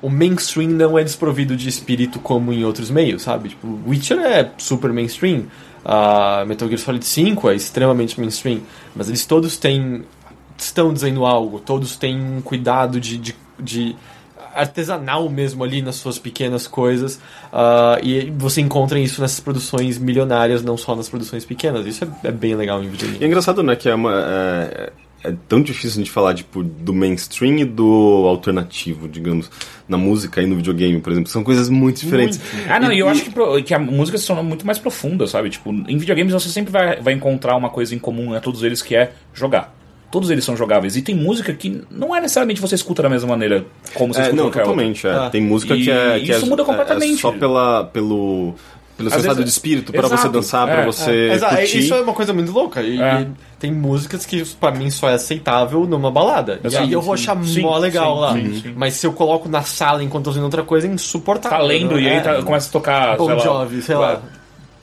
o 0.00 0.10
mainstream 0.10 0.70
não 0.70 0.98
é 0.98 1.04
desprovido 1.04 1.56
de 1.56 1.68
espírito 1.68 2.18
como 2.18 2.52
em 2.52 2.64
outros 2.64 2.90
meios, 2.90 3.22
sabe? 3.22 3.50
Tipo, 3.50 3.78
Witcher 3.86 4.18
é 4.18 4.50
super 4.58 4.92
mainstream, 4.92 5.44
uh, 5.84 6.46
Metal 6.46 6.68
Gear 6.68 6.78
Solid 6.78 7.04
5 7.04 7.50
é 7.50 7.54
extremamente 7.54 8.18
mainstream, 8.18 8.60
mas 8.94 9.08
eles 9.08 9.24
todos 9.24 9.56
têm 9.56 10.04
estão 10.56 10.92
dizendo 10.92 11.24
algo, 11.24 11.58
todos 11.58 11.96
têm 11.96 12.20
um 12.20 12.40
cuidado 12.40 13.00
de, 13.00 13.18
de, 13.18 13.34
de 13.58 13.96
artesanal 14.54 15.28
mesmo 15.28 15.64
ali 15.64 15.82
nas 15.82 15.96
suas 15.96 16.18
pequenas 16.18 16.66
coisas. 16.66 17.16
Uh, 17.52 18.02
e 18.02 18.30
você 18.30 18.60
encontra 18.60 18.98
isso 18.98 19.20
nessas 19.20 19.40
produções 19.40 19.98
milionárias, 19.98 20.62
não 20.62 20.76
só 20.76 20.94
nas 20.94 21.08
produções 21.08 21.44
pequenas. 21.44 21.86
Isso 21.86 22.04
é, 22.04 22.28
é 22.28 22.32
bem 22.32 22.54
legal 22.54 22.82
em 22.82 22.88
videogame. 22.88 23.20
E 23.20 23.24
é 23.24 23.26
engraçado, 23.26 23.62
né, 23.62 23.76
que 23.76 23.88
é 23.88 23.94
uma... 23.94 24.12
É, 24.12 24.92
é 25.24 25.32
tão 25.48 25.62
difícil 25.62 25.92
a 25.92 26.04
gente 26.04 26.10
falar 26.10 26.34
tipo, 26.34 26.62
do 26.62 26.92
mainstream 26.92 27.56
e 27.56 27.64
do 27.64 28.26
alternativo, 28.28 29.08
digamos, 29.08 29.50
na 29.88 29.96
música 29.96 30.42
e 30.42 30.46
no 30.46 30.56
videogame, 30.56 31.00
por 31.00 31.12
exemplo. 31.12 31.30
São 31.30 31.42
coisas 31.42 31.70
muito 31.70 32.00
diferentes. 32.00 32.38
Muito. 32.52 32.70
Ah, 32.70 32.78
não, 32.78 32.92
e 32.92 32.98
eu 32.98 33.08
acho 33.08 33.24
que, 33.24 33.62
que 33.62 33.72
a 33.72 33.78
música 33.78 34.18
se 34.18 34.26
torna 34.26 34.42
muito 34.42 34.66
mais 34.66 34.78
profunda, 34.78 35.26
sabe? 35.26 35.48
Tipo, 35.48 35.70
em 35.70 35.96
videogames 35.96 36.34
você 36.34 36.50
sempre 36.50 36.70
vai, 36.70 37.00
vai 37.00 37.14
encontrar 37.14 37.56
uma 37.56 37.70
coisa 37.70 37.94
em 37.94 37.98
comum 37.98 38.34
a 38.34 38.40
todos 38.40 38.62
eles 38.62 38.82
que 38.82 38.94
é 38.94 39.12
jogar 39.32 39.74
todos 40.14 40.30
eles 40.30 40.44
são 40.44 40.56
jogáveis. 40.56 40.96
E 40.96 41.02
tem 41.02 41.12
música 41.12 41.52
que 41.52 41.82
não 41.90 42.14
é 42.14 42.20
necessariamente 42.20 42.60
você 42.60 42.76
escuta 42.76 43.02
da 43.02 43.08
mesma 43.08 43.30
maneira 43.30 43.64
como 43.94 44.14
você 44.14 44.20
é, 44.20 44.22
escuta 44.26 44.42
Não, 44.44 44.48
totalmente. 44.48 45.04
É. 45.08 45.10
Ah. 45.10 45.28
Tem 45.28 45.42
música 45.42 45.74
e 45.74 45.82
que 45.82 45.90
é. 45.90 46.20
Que 46.20 46.30
isso 46.30 46.44
é, 46.44 46.48
muda 46.48 46.62
completamente. 46.62 47.14
É 47.14 47.20
só 47.20 47.32
pela, 47.32 47.82
pelo. 47.86 48.54
Pelo 48.96 49.10
seu 49.10 49.18
estado 49.18 49.42
de 49.42 49.50
espírito, 49.50 49.92
para 49.92 50.06
você 50.06 50.28
dançar, 50.28 50.68
é, 50.68 50.72
para 50.72 50.86
você. 50.86 51.30
É. 51.32 51.36
Curtir. 51.36 51.78
Isso 51.80 51.94
é 51.94 52.00
uma 52.00 52.12
coisa 52.12 52.32
muito 52.32 52.52
louca. 52.52 52.80
E, 52.80 53.02
é. 53.02 53.22
e 53.22 53.26
tem 53.58 53.72
músicas 53.72 54.24
que 54.24 54.44
para 54.60 54.70
mim 54.70 54.88
só 54.88 55.10
é 55.10 55.14
aceitável 55.14 55.84
numa 55.84 56.12
balada. 56.12 56.60
Exato, 56.62 56.84
e 56.84 56.86
aí 56.86 56.92
eu 56.92 57.02
vou 57.02 57.14
achar 57.14 57.36
sim, 57.42 57.62
mó 57.62 57.76
legal 57.76 58.14
sim, 58.14 58.20
lá. 58.20 58.32
Sim, 58.34 58.74
Mas 58.76 58.94
se 58.94 59.04
eu 59.04 59.12
coloco 59.12 59.48
na 59.48 59.62
sala 59.62 60.00
enquanto 60.04 60.20
eu 60.20 60.24
tô 60.26 60.30
fazendo 60.30 60.44
outra 60.44 60.62
coisa, 60.62 60.86
é 60.86 60.90
insuportável. 60.90 61.58
Tá 61.58 61.64
lendo 61.64 61.98
e 61.98 62.08
aí 62.08 62.20
tá, 62.20 62.40
começa 62.40 62.68
a 62.68 62.72
tocar. 62.72 63.16
Bon 63.16 63.36
Jovi, 63.36 63.82
sei 63.82 63.96
lá. 63.96 64.22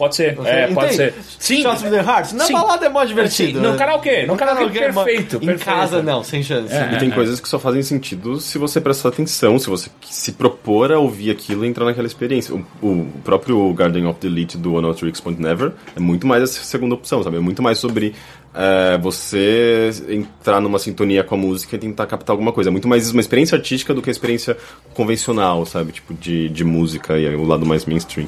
Pode 0.02 0.16
ser, 0.16 0.36
é, 0.46 0.66
pode 0.66 0.96
ser. 0.96 1.14
Sim. 1.38 1.62
Shots 1.62 1.84
with 1.84 1.92
the 1.92 2.00
Hearts. 2.00 2.34
Na 2.34 2.46
Sim. 2.46 2.54
balada 2.54 2.88
é 2.88 2.90
mó 2.90 3.04
divertido. 3.04 3.60
Sim. 3.60 3.68
No 3.68 3.78
karaokê, 3.78 4.22
no, 4.22 4.34
no 4.34 4.36
karaokê, 4.36 4.80
karaokê 4.80 4.80
perfeito. 4.80 5.36
Em 5.36 5.46
perfeito. 5.46 5.64
casa 5.64 6.02
não, 6.02 6.24
sem 6.24 6.42
chance. 6.42 6.74
É, 6.74 6.94
e 6.96 6.98
tem 6.98 7.10
é, 7.10 7.12
coisas 7.14 7.40
que 7.40 7.48
só 7.48 7.60
fazem 7.60 7.84
sentido 7.84 8.40
se 8.40 8.58
você 8.58 8.82
prestar 8.82 9.10
atenção, 9.10 9.60
se 9.60 9.70
você 9.70 9.92
se 10.10 10.32
propor 10.32 10.92
a 10.92 10.98
ouvir 10.98 11.30
aquilo 11.30 11.64
e 11.64 11.68
entrar 11.68 11.86
naquela 11.86 12.08
experiência. 12.08 12.52
O, 12.56 12.66
o 12.82 13.06
próprio 13.24 13.72
Garden 13.76 14.08
of 14.08 14.20
the 14.20 14.26
Elite 14.26 14.58
do 14.58 14.74
One 14.74 14.92
Tricks 14.96 15.22
Point 15.22 15.40
Never 15.40 15.72
é 15.96 16.00
muito 16.00 16.26
mais 16.26 16.42
a 16.42 16.48
segunda 16.48 16.96
opção, 16.96 17.22
sabe? 17.22 17.38
É 17.38 17.40
muito 17.40 17.62
mais 17.62 17.78
sobre 17.78 18.16
é, 18.56 18.98
você 18.98 19.92
entrar 20.10 20.60
numa 20.60 20.80
sintonia 20.80 21.24
com 21.24 21.36
a 21.36 21.38
música 21.38 21.76
e 21.76 21.80
tentar 21.80 22.08
captar 22.08 22.34
alguma 22.34 22.52
coisa. 22.52 22.72
É 22.72 22.72
muito 22.72 22.88
mais 22.88 23.12
uma 23.12 23.22
experiência 23.22 23.56
artística 23.56 23.94
do 23.94 24.02
que 24.02 24.10
a 24.10 24.12
experiência 24.12 24.58
convencional, 24.96 25.64
sabe? 25.64 25.92
Tipo, 25.92 26.16
de, 26.16 26.50
de 26.50 26.64
música 26.64 27.20
e 27.20 27.36
o 27.36 27.46
lado 27.46 27.68
mais 27.68 27.86
mainstream. 27.86 28.28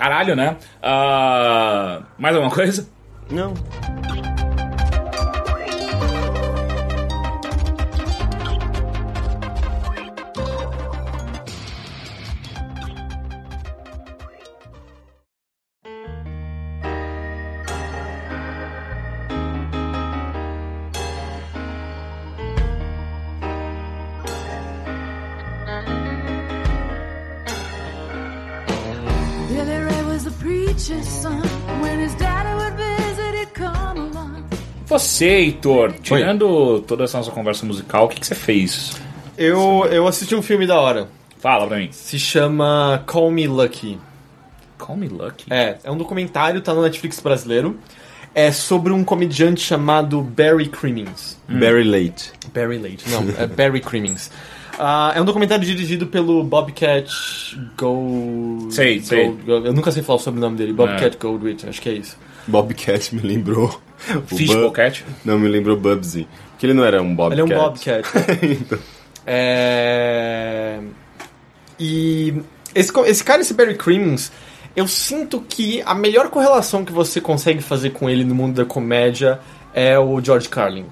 Caralho, 0.00 0.34
né? 0.34 0.56
Uh, 0.82 2.02
mais 2.16 2.34
alguma 2.34 2.50
coisa? 2.50 2.88
Não. 3.30 3.52
Você, 35.20 35.26
Heitor, 35.28 35.92
tirando 36.02 36.80
toda 36.88 37.04
essa 37.04 37.18
nossa 37.18 37.30
conversa 37.30 37.66
musical, 37.66 38.06
o 38.06 38.08
que, 38.08 38.18
que 38.18 38.26
você 38.26 38.34
fez? 38.34 38.98
Eu, 39.36 39.86
eu 39.90 40.06
assisti 40.06 40.34
um 40.34 40.40
filme 40.40 40.66
da 40.66 40.80
hora. 40.80 41.08
Fala 41.38 41.66
pra 41.66 41.76
mim. 41.76 41.90
Se 41.92 42.18
chama 42.18 43.04
Call 43.06 43.30
Me 43.30 43.46
Lucky. 43.46 43.98
Call 44.78 44.96
Me 44.96 45.08
Lucky. 45.08 45.44
É, 45.50 45.76
é 45.84 45.90
um 45.90 45.98
documentário, 45.98 46.62
tá 46.62 46.72
no 46.72 46.80
Netflix 46.80 47.20
brasileiro. 47.20 47.76
É 48.34 48.50
sobre 48.50 48.94
um 48.94 49.04
comediante 49.04 49.60
chamado 49.60 50.22
Barry 50.22 50.68
Crimmins. 50.70 51.36
Very 51.46 51.84
late. 51.84 52.32
Barry 52.54 52.78
Late, 52.78 53.04
não, 53.10 53.22
é 53.38 53.46
Barry 53.46 53.82
Crimmins. 53.82 54.30
Ah, 54.78 55.12
é 55.14 55.20
um 55.20 55.26
documentário 55.26 55.66
dirigido 55.66 56.06
pelo 56.06 56.42
Bobcat 56.42 57.10
Gold... 57.76 58.72
Sei, 58.72 59.02
sei. 59.02 59.26
Gold- 59.44 59.66
Eu 59.66 59.74
nunca 59.74 59.90
sei 59.92 60.02
falar 60.02 60.16
o 60.16 60.22
sobrenome 60.22 60.56
dele. 60.56 60.72
Bobcat 60.72 61.14
Goldwich, 61.20 61.68
acho 61.68 61.82
que 61.82 61.90
é 61.90 61.92
isso. 61.92 62.16
Bobcat 62.46 63.14
me 63.14 63.20
lembrou. 63.20 63.78
Fish 64.26 64.48
Bub-. 64.48 64.72
Não, 65.24 65.38
me 65.38 65.48
lembrou 65.48 65.76
Bubsy. 65.76 66.26
Porque 66.52 66.66
ele 66.66 66.74
não 66.74 66.84
era 66.84 67.02
um 67.02 67.14
Bobcat. 67.14 67.40
Ele 67.40 67.52
é 67.52 67.56
um 67.56 67.58
Bobcat. 67.58 68.08
é... 69.26 70.80
E 71.78 72.34
esse, 72.74 72.92
esse 73.06 73.24
cara, 73.24 73.40
esse 73.40 73.54
Barry 73.54 73.76
Crimmins, 73.76 74.30
eu 74.76 74.86
sinto 74.86 75.40
que 75.40 75.82
a 75.84 75.94
melhor 75.94 76.28
correlação 76.28 76.84
que 76.84 76.92
você 76.92 77.20
consegue 77.20 77.62
fazer 77.62 77.90
com 77.90 78.08
ele 78.08 78.24
no 78.24 78.34
mundo 78.34 78.56
da 78.56 78.64
comédia 78.64 79.40
é 79.72 79.98
o 79.98 80.20
George 80.22 80.48
Carlin. 80.48 80.86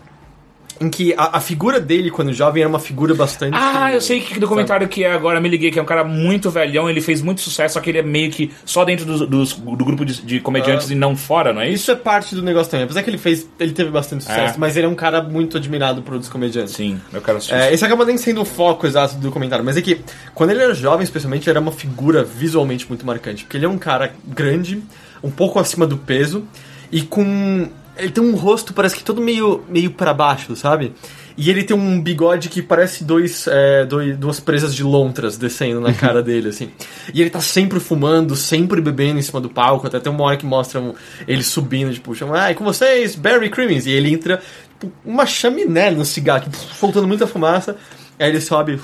Em 0.80 0.88
que 0.88 1.12
a, 1.16 1.38
a 1.38 1.40
figura 1.40 1.80
dele, 1.80 2.08
quando 2.08 2.32
jovem, 2.32 2.62
era 2.62 2.68
uma 2.70 2.78
figura 2.78 3.12
bastante... 3.12 3.52
Ah, 3.56 3.92
eu 3.92 4.00
sei 4.00 4.20
que 4.20 4.38
documentário 4.38 4.86
que 4.86 5.02
é 5.02 5.12
agora, 5.12 5.40
me 5.40 5.48
liguei, 5.48 5.72
que 5.72 5.78
é 5.78 5.82
um 5.82 5.84
cara 5.84 6.04
muito 6.04 6.50
velhão, 6.52 6.88
ele 6.88 7.00
fez 7.00 7.20
muito 7.20 7.40
sucesso, 7.40 7.74
só 7.74 7.80
que 7.80 7.90
ele 7.90 7.98
é 7.98 8.02
meio 8.02 8.30
que 8.30 8.52
só 8.64 8.84
dentro 8.84 9.04
dos- 9.04 9.28
dos- 9.28 9.52
do 9.54 9.84
grupo 9.84 10.04
de, 10.04 10.22
de 10.22 10.38
comediantes 10.38 10.88
e 10.90 10.94
não 10.94 11.16
fora, 11.16 11.52
não 11.52 11.60
é 11.60 11.66
isso? 11.68 11.82
Isso 11.82 11.90
é 11.90 11.96
parte 11.96 12.34
do 12.36 12.42
negócio 12.42 12.70
também. 12.70 12.84
Apesar 12.84 13.02
que 13.02 13.10
ele 13.10 13.18
fez, 13.18 13.48
ele 13.58 13.72
teve 13.72 13.90
bastante 13.90 14.22
sucesso, 14.22 14.54
É. 14.54 14.58
mas 14.58 14.76
ele 14.76 14.86
é 14.86 14.88
um 14.88 14.94
cara 14.94 15.20
muito 15.20 15.56
admirado 15.56 16.00
por 16.02 16.12
outros 16.14 16.30
comediantes. 16.30 16.74
Sim, 16.74 17.00
eu 17.12 17.20
quero 17.20 17.38
assistir. 17.38 17.54
É, 17.56 17.72
esse 17.74 17.84
acaba 17.84 18.04
nem 18.04 18.16
sendo 18.16 18.40
o 18.42 18.44
foco 18.44 18.86
exato 18.86 19.16
do 19.16 19.32
comentário, 19.32 19.64
mas 19.64 19.76
é 19.76 19.82
que 19.82 20.00
quando 20.32 20.50
ele 20.50 20.62
era 20.62 20.74
jovem, 20.74 21.02
especialmente, 21.02 21.44
ele 21.44 21.50
era 21.50 21.60
uma 21.60 21.72
figura 21.72 22.22
visualmente 22.22 22.86
muito 22.88 23.04
marcante. 23.04 23.42
Porque 23.44 23.56
ele 23.56 23.66
é 23.66 23.68
um 23.68 23.78
cara 23.78 24.12
grande, 24.26 24.80
um 25.24 25.30
pouco 25.30 25.58
acima 25.58 25.86
do 25.88 25.96
peso, 25.96 26.44
e 26.92 27.02
com. 27.02 27.68
Ele 27.98 28.10
tem 28.10 28.22
um 28.22 28.34
rosto, 28.36 28.72
parece 28.72 28.96
que 28.96 29.02
todo 29.02 29.20
meio, 29.20 29.62
meio 29.68 29.90
para 29.90 30.14
baixo, 30.14 30.54
sabe? 30.56 30.92
E 31.36 31.50
ele 31.50 31.62
tem 31.62 31.76
um 31.76 32.00
bigode 32.00 32.48
que 32.48 32.60
parece 32.60 33.04
dois, 33.04 33.46
é, 33.46 33.84
dois- 33.84 34.16
duas 34.16 34.40
presas 34.40 34.74
de 34.74 34.82
lontras 34.82 35.36
descendo 35.36 35.80
na 35.80 35.92
cara 35.92 36.20
dele, 36.24 36.48
assim. 36.48 36.70
E 37.14 37.20
ele 37.20 37.30
tá 37.30 37.40
sempre 37.40 37.78
fumando, 37.78 38.34
sempre 38.34 38.80
bebendo 38.80 39.18
em 39.18 39.22
cima 39.22 39.40
do 39.40 39.48
palco. 39.48 39.86
Até 39.86 40.00
tem 40.00 40.12
uma 40.12 40.24
hora 40.24 40.36
que 40.36 40.44
mostram 40.46 40.94
ele 41.28 41.42
subindo, 41.44 41.92
tipo, 41.92 42.14
chamam, 42.14 42.34
ah, 42.34 42.52
com 42.54 42.64
vocês, 42.64 43.14
Barry 43.14 43.50
Crimmins. 43.50 43.86
E 43.86 43.90
ele 43.90 44.12
entra, 44.12 44.42
tipo, 44.80 44.92
uma 45.04 45.26
chaminé 45.26 45.90
no 45.90 46.04
cigarro, 46.04 46.44
tipo, 46.44 46.56
soltando 46.56 47.06
muita 47.06 47.26
fumaça. 47.26 47.76
Aí 48.18 48.28
ele 48.30 48.40
sobe, 48.40 48.80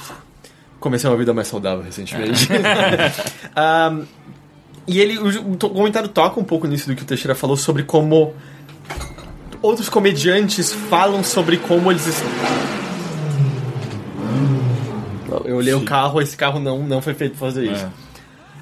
comecei 0.78 1.10
uma 1.10 1.16
vida 1.16 1.34
mais 1.34 1.48
saudável 1.48 1.82
recentemente. 1.84 2.46
Ahn, 3.56 4.04
e 4.86 5.00
ele, 5.00 5.18
o 5.18 5.56
comentário 5.56 6.08
toca 6.08 6.38
um 6.38 6.44
pouco 6.44 6.66
nisso 6.66 6.88
do 6.88 6.94
que 6.94 7.02
o 7.02 7.06
Teixeira 7.06 7.34
falou 7.34 7.56
sobre 7.56 7.82
como 7.84 8.34
outros 9.64 9.88
comediantes 9.88 10.72
falam 10.72 11.24
sobre 11.24 11.56
como 11.56 11.90
eles 11.90 12.06
estão. 12.06 12.28
Eu 15.46 15.56
olhei 15.56 15.72
o 15.72 15.80
carro, 15.80 16.20
esse 16.20 16.36
carro 16.36 16.60
não, 16.60 16.86
não 16.86 17.00
foi 17.00 17.14
feito 17.14 17.36
pra 17.38 17.48
fazer 17.48 17.72
isso. 17.72 17.86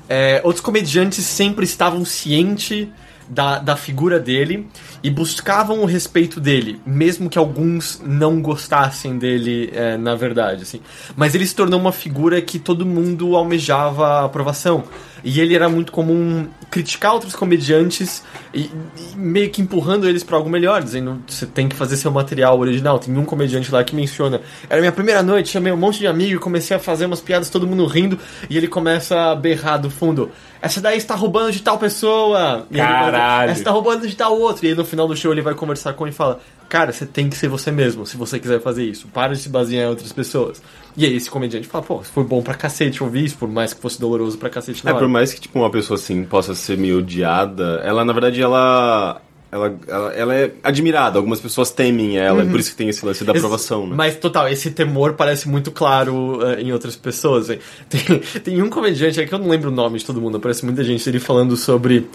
É, 0.09 0.41
outros 0.45 0.65
comediantes 0.65 1.25
sempre 1.25 1.65
estavam 1.65 2.05
cientes 2.05 2.87
da, 3.29 3.59
da 3.59 3.77
figura 3.77 4.21
dele 4.21 4.69
e 5.03 5.11
buscavam 5.11 5.81
o 5.81 5.85
respeito 5.85 6.41
dele, 6.41 6.81
mesmo 6.87 7.29
que 7.29 7.39
alguns 7.39 8.01
não 8.05 8.41
gostassem 8.41 9.19
dele 9.19 9.71
é, 9.75 9.97
na 9.97 10.15
verdade. 10.15 10.63
Assim. 10.63 10.81
Mas 11.17 11.35
ele 11.35 11.47
se 11.47 11.55
tornou 11.55 11.81
uma 11.81 11.93
figura 11.93 12.41
que 12.41 12.59
todo 12.59 12.87
mundo 12.87 13.35
almejava 13.35 14.25
aprovação. 14.25 14.85
E 15.25 15.41
ele 15.41 15.55
era 15.55 15.69
muito 15.69 15.93
comum 15.93 16.49
criticar 16.71 17.13
outros 17.13 17.35
comediantes 17.35 18.23
e, 18.53 18.63
e 18.63 19.17
meio 19.17 19.51
que 19.51 19.61
empurrando 19.63 20.09
eles 20.09 20.25
para 20.25 20.37
algo 20.37 20.49
melhor, 20.49 20.83
dizendo 20.83 21.23
você 21.27 21.47
tem 21.47 21.69
que 21.69 21.77
fazer 21.77 21.97
seu 21.97 22.11
material 22.11 22.59
original. 22.59 22.99
Tem 22.99 23.17
um 23.17 23.25
comediante 23.25 23.71
lá 23.71 23.85
que 23.85 23.95
menciona: 23.95 24.41
era 24.69 24.81
minha 24.81 24.93
primeira 24.93 25.23
noite, 25.23 25.51
chamei 25.51 25.73
um 25.73 25.77
monte 25.77 25.99
de 25.99 26.07
amigo 26.07 26.37
e 26.37 26.39
comecei 26.39 26.77
a 26.77 26.81
fazer 26.81 27.07
umas 27.07 27.21
piadas, 27.21 27.51
todo 27.51 27.67
mundo 27.67 27.87
rindo, 27.87 28.19
e 28.49 28.57
ele 28.57 28.69
começa 28.69 29.31
a 29.31 29.35
berrar 29.35 29.79
do 29.79 29.91
fundo: 29.91 30.31
essa 30.63 30.81
daí 30.81 30.97
está 30.97 31.17
roubando 31.17 31.51
de 31.51 31.61
tal 31.61 31.77
pessoa. 31.77 32.67
E 32.71 32.75
ele 32.79 32.87
Caralho. 32.87 33.51
Essa 33.51 33.61
está 33.61 33.71
roubando 33.73 34.07
de 34.07 34.15
tal 34.15 34.39
outro. 34.39 34.65
E 34.65 34.69
aí 34.69 34.75
no 34.75 34.85
final 34.85 35.09
do 35.09 35.17
show 35.17 35.33
ele 35.33 35.43
vai 35.43 35.55
conversar 35.55 35.93
com 35.95 36.05
ele 36.05 36.15
e 36.15 36.17
fala: 36.17 36.41
Cara, 36.73 36.91
você 36.91 37.05
tem 37.05 37.29
que 37.29 37.37
ser 37.37 37.49
você 37.49 37.71
mesmo 37.71 38.07
se 38.07 38.17
você 38.17 38.39
quiser 38.39 38.59
fazer 38.59 38.83
isso. 38.83 39.07
Para 39.09 39.35
de 39.35 39.41
se 39.41 39.49
basear 39.51 39.85
em 39.85 39.89
outras 39.91 40.11
pessoas. 40.11 40.63
E 40.97 41.05
aí 41.05 41.15
esse 41.15 41.29
comediante 41.31 41.69
fala: 41.69 41.85
Pô, 41.85 42.03
foi 42.03 42.25
bom 42.25 42.41
pra 42.43 42.55
cacete 42.55 43.03
ouvir 43.05 43.27
isso, 43.27 43.37
por 43.37 43.47
mais 43.47 43.75
que 43.75 43.81
fosse 43.83 44.01
doloroso 44.01 44.39
pra 44.39 44.49
cacete 44.49 44.81
É, 44.87 44.89
hora. 44.91 44.99
por 44.99 45.07
mais 45.07 45.35
que 45.35 45.41
tipo, 45.43 45.59
uma 45.59 45.69
pessoa 45.71 45.99
assim 45.99 46.25
possa 46.25 46.55
ser 46.55 46.79
meio 46.79 47.01
odiada, 47.01 47.83
ela 47.85 48.07
na 48.07 48.13
verdade 48.15 48.41
ela. 48.41 49.21
Ela, 49.55 49.79
ela, 49.87 50.13
ela 50.15 50.35
é 50.35 50.51
admirada, 50.63 51.19
algumas 51.19 51.39
pessoas 51.39 51.71
temem 51.71 52.17
ela, 52.17 52.41
é 52.43 52.47
por 52.47 52.59
isso 52.59 52.71
que 52.71 52.77
tem 52.79 52.89
esse 52.89 53.05
lance 53.05 53.23
da 53.23 53.33
Esse- 53.33 53.41
aprovação, 53.41 53.87
né? 53.87 53.95
Mas, 53.95 54.17
total, 54.17 54.49
esse 54.49 54.71
temor 54.71 55.13
parece 55.13 55.47
muito 55.47 55.71
claro 55.71 56.39
eh, 56.57 56.63
em 56.63 56.73
outras 56.73 56.97
pessoas. 56.97 57.51
hein? 57.51 57.59
Tem, 57.87 58.01
tem 58.41 58.63
um 58.63 58.71
comediante, 58.71 59.21
é 59.21 59.27
que 59.27 59.35
eu 59.35 59.39
não 59.39 59.49
lembro 59.51 59.69
o 59.69 59.75
nome 59.75 59.99
de 59.99 60.07
todo 60.07 60.23
mundo, 60.23 60.39
aparece 60.39 60.65
muita 60.65 60.83
gente 60.83 61.07
ele 61.07 61.21
falando 61.21 61.55
sobre 61.55 62.09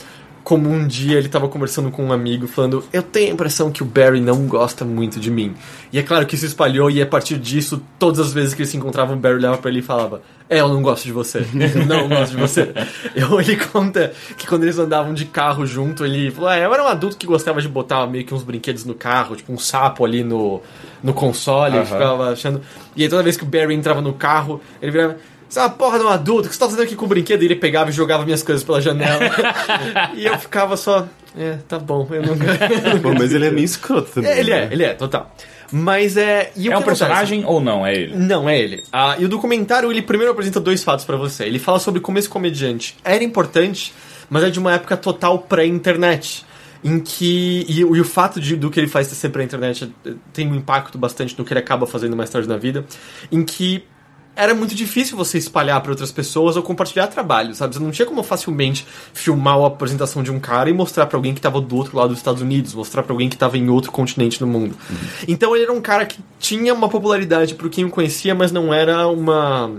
como 0.47 0.69
um 0.69 0.87
dia 0.87 1.17
ele 1.17 1.27
tava 1.27 1.49
conversando 1.49 1.91
com 1.91 2.05
um 2.05 2.13
amigo, 2.13 2.47
falando: 2.47 2.81
Eu 2.93 3.03
tenho 3.03 3.31
a 3.31 3.33
impressão 3.33 3.69
que 3.69 3.83
o 3.83 3.85
Barry 3.85 4.21
não 4.21 4.47
gosta 4.47 4.85
muito 4.85 5.19
de 5.19 5.29
mim. 5.29 5.53
E 5.91 5.99
é 5.99 6.03
claro 6.03 6.25
que 6.25 6.35
isso 6.35 6.45
espalhou, 6.45 6.89
e 6.89 7.01
a 7.01 7.05
partir 7.05 7.37
disso, 7.37 7.83
todas 7.99 8.17
as 8.21 8.31
vezes 8.31 8.53
que 8.53 8.61
eles 8.61 8.69
se 8.69 8.77
encontravam, 8.77 9.17
o 9.17 9.19
Barry 9.19 9.35
olhava 9.35 9.57
pra 9.57 9.69
ele 9.69 9.79
e 9.79 9.83
falava: 9.83 10.21
É, 10.49 10.61
eu 10.61 10.69
não 10.69 10.81
gosto 10.81 11.03
de 11.03 11.11
você. 11.11 11.39
Eu 11.39 11.85
não 11.85 12.07
gosto 12.07 12.31
de 12.31 12.37
você. 12.37 12.71
Eu, 13.13 13.41
ele 13.41 13.57
conta 13.57 14.13
que 14.37 14.47
quando 14.47 14.63
eles 14.63 14.79
andavam 14.79 15.13
de 15.13 15.25
carro 15.25 15.65
junto, 15.65 16.05
ele 16.05 16.31
falou: 16.31 16.49
ah, 16.49 16.57
Eu 16.57 16.73
era 16.73 16.81
um 16.81 16.87
adulto 16.87 17.17
que 17.17 17.27
gostava 17.27 17.61
de 17.61 17.67
botar 17.67 18.07
meio 18.07 18.23
que 18.23 18.33
uns 18.33 18.43
brinquedos 18.43 18.85
no 18.85 18.93
carro, 18.93 19.35
tipo 19.35 19.51
um 19.51 19.57
sapo 19.57 20.05
ali 20.05 20.23
no, 20.23 20.61
no 21.03 21.13
console, 21.13 21.75
ele 21.75 21.85
ficava 21.85 22.31
achando. 22.31 22.61
E 22.95 23.03
aí 23.03 23.09
toda 23.09 23.21
vez 23.21 23.35
que 23.35 23.43
o 23.43 23.47
Barry 23.47 23.75
entrava 23.75 23.99
no 23.99 24.13
carro, 24.13 24.61
ele 24.81 24.93
virava. 24.93 25.17
Você 25.49 25.59
é 25.59 25.61
uma 25.61 25.69
porra 25.69 25.97
de 25.99 26.05
um 26.05 26.09
adulto, 26.09 26.47
o 26.47 26.49
que 26.49 26.53
você 26.55 26.59
tá 26.59 26.65
fazendo 26.65 26.83
aqui 26.83 26.95
com 26.95 27.05
o 27.05 27.07
brinquedo? 27.07 27.41
E 27.41 27.45
ele 27.45 27.55
pegava 27.55 27.89
e 27.89 27.93
jogava 27.93 28.25
minhas 28.25 28.43
coisas 28.43 28.63
pela 28.63 28.81
janela. 28.81 29.19
e 30.15 30.25
eu 30.25 30.37
ficava 30.37 30.75
só. 30.75 31.07
É, 31.37 31.57
tá 31.67 31.79
bom, 31.79 32.07
eu 32.11 32.21
não. 32.23 32.35
Pô, 33.01 33.13
mas 33.13 33.31
ele 33.33 33.45
é 33.47 33.51
meio 33.51 33.65
escroto 33.65 34.09
também. 34.11 34.31
ele 34.37 34.51
é, 34.51 34.65
né? 34.65 34.69
ele 34.71 34.83
é, 34.83 34.93
total. 34.93 35.33
Mas 35.71 36.15
é. 36.17 36.51
e 36.55 36.69
o 36.69 36.71
é 36.71 36.75
um 36.75 36.79
acontece? 36.79 37.01
personagem 37.01 37.43
ou 37.45 37.59
não? 37.61 37.85
É 37.85 37.93
ele? 37.95 38.15
Não, 38.15 38.47
é 38.49 38.59
ele. 38.59 38.83
Ah, 38.91 39.15
e 39.19 39.25
o 39.25 39.29
documentário, 39.29 39.91
ele 39.91 40.01
primeiro 40.01 40.31
apresenta 40.31 40.59
dois 40.59 40.83
fatos 40.83 41.05
pra 41.05 41.15
você. 41.17 41.43
Ele 41.45 41.59
fala 41.59 41.79
sobre 41.79 41.99
como 42.01 42.17
esse 42.17 42.27
comediante 42.29 42.95
era 43.03 43.23
importante, 43.23 43.93
mas 44.29 44.43
é 44.43 44.49
de 44.49 44.59
uma 44.59 44.73
época 44.73 44.95
total 44.97 45.39
pré-internet. 45.39 46.45
Em 46.83 46.99
que. 46.99 47.65
E, 47.67 47.83
o- 47.83 47.95
e 47.95 48.01
o 48.01 48.05
fato 48.05 48.39
de, 48.39 48.55
do 48.55 48.69
que 48.69 48.79
ele 48.79 48.87
faz 48.87 49.07
ser 49.07 49.29
pré-internet 49.29 49.91
eh, 50.05 50.13
tem 50.31 50.47
um 50.49 50.55
impacto 50.55 50.97
bastante 50.97 51.35
no 51.37 51.43
que 51.43 51.51
ele 51.51 51.59
acaba 51.59 51.85
fazendo 51.87 52.15
mais 52.15 52.29
tarde 52.29 52.47
na 52.47 52.55
vida. 52.57 52.85
Em 53.31 53.43
que 53.43 53.83
era 54.37 54.53
muito 54.53 54.75
difícil 54.75 55.17
você 55.17 55.39
espalhar 55.39 55.81
para 55.81 55.91
outras 55.91 56.11
pessoas 56.11 56.55
ou 56.55 56.61
compartilhar 56.61 57.07
trabalho, 57.07 57.55
sabe? 57.55 57.73
Você 57.73 57.81
não 57.81 57.89
tinha 57.89 58.05
como 58.05 58.21
facilmente 58.21 58.85
filmar 59.11 59.57
a 59.57 59.65
apresentação 59.65 60.21
de 60.21 60.31
um 60.31 60.39
cara 60.39 60.69
e 60.69 60.73
mostrar 60.73 61.07
pra 61.07 61.17
alguém 61.17 61.33
que 61.33 61.41
tava 61.41 61.59
do 61.59 61.75
outro 61.75 61.97
lado 61.97 62.09
dos 62.09 62.19
Estados 62.19 62.41
Unidos, 62.41 62.75
mostrar 62.75 63.01
pra 63.01 63.13
alguém 63.13 63.29
que 63.29 63.35
tava 63.35 63.57
em 63.57 63.67
outro 63.69 63.91
continente 63.91 64.39
do 64.39 64.45
mundo. 64.45 64.77
Então 65.27 65.55
ele 65.55 65.63
era 65.63 65.73
um 65.73 65.81
cara 65.81 66.05
que 66.05 66.19
tinha 66.39 66.71
uma 66.71 66.87
popularidade 66.87 67.55
pro 67.55 67.67
quem 67.67 67.83
o 67.85 67.89
conhecia, 67.89 68.35
mas 68.35 68.51
não 68.51 68.71
era 68.71 69.07
uma 69.07 69.71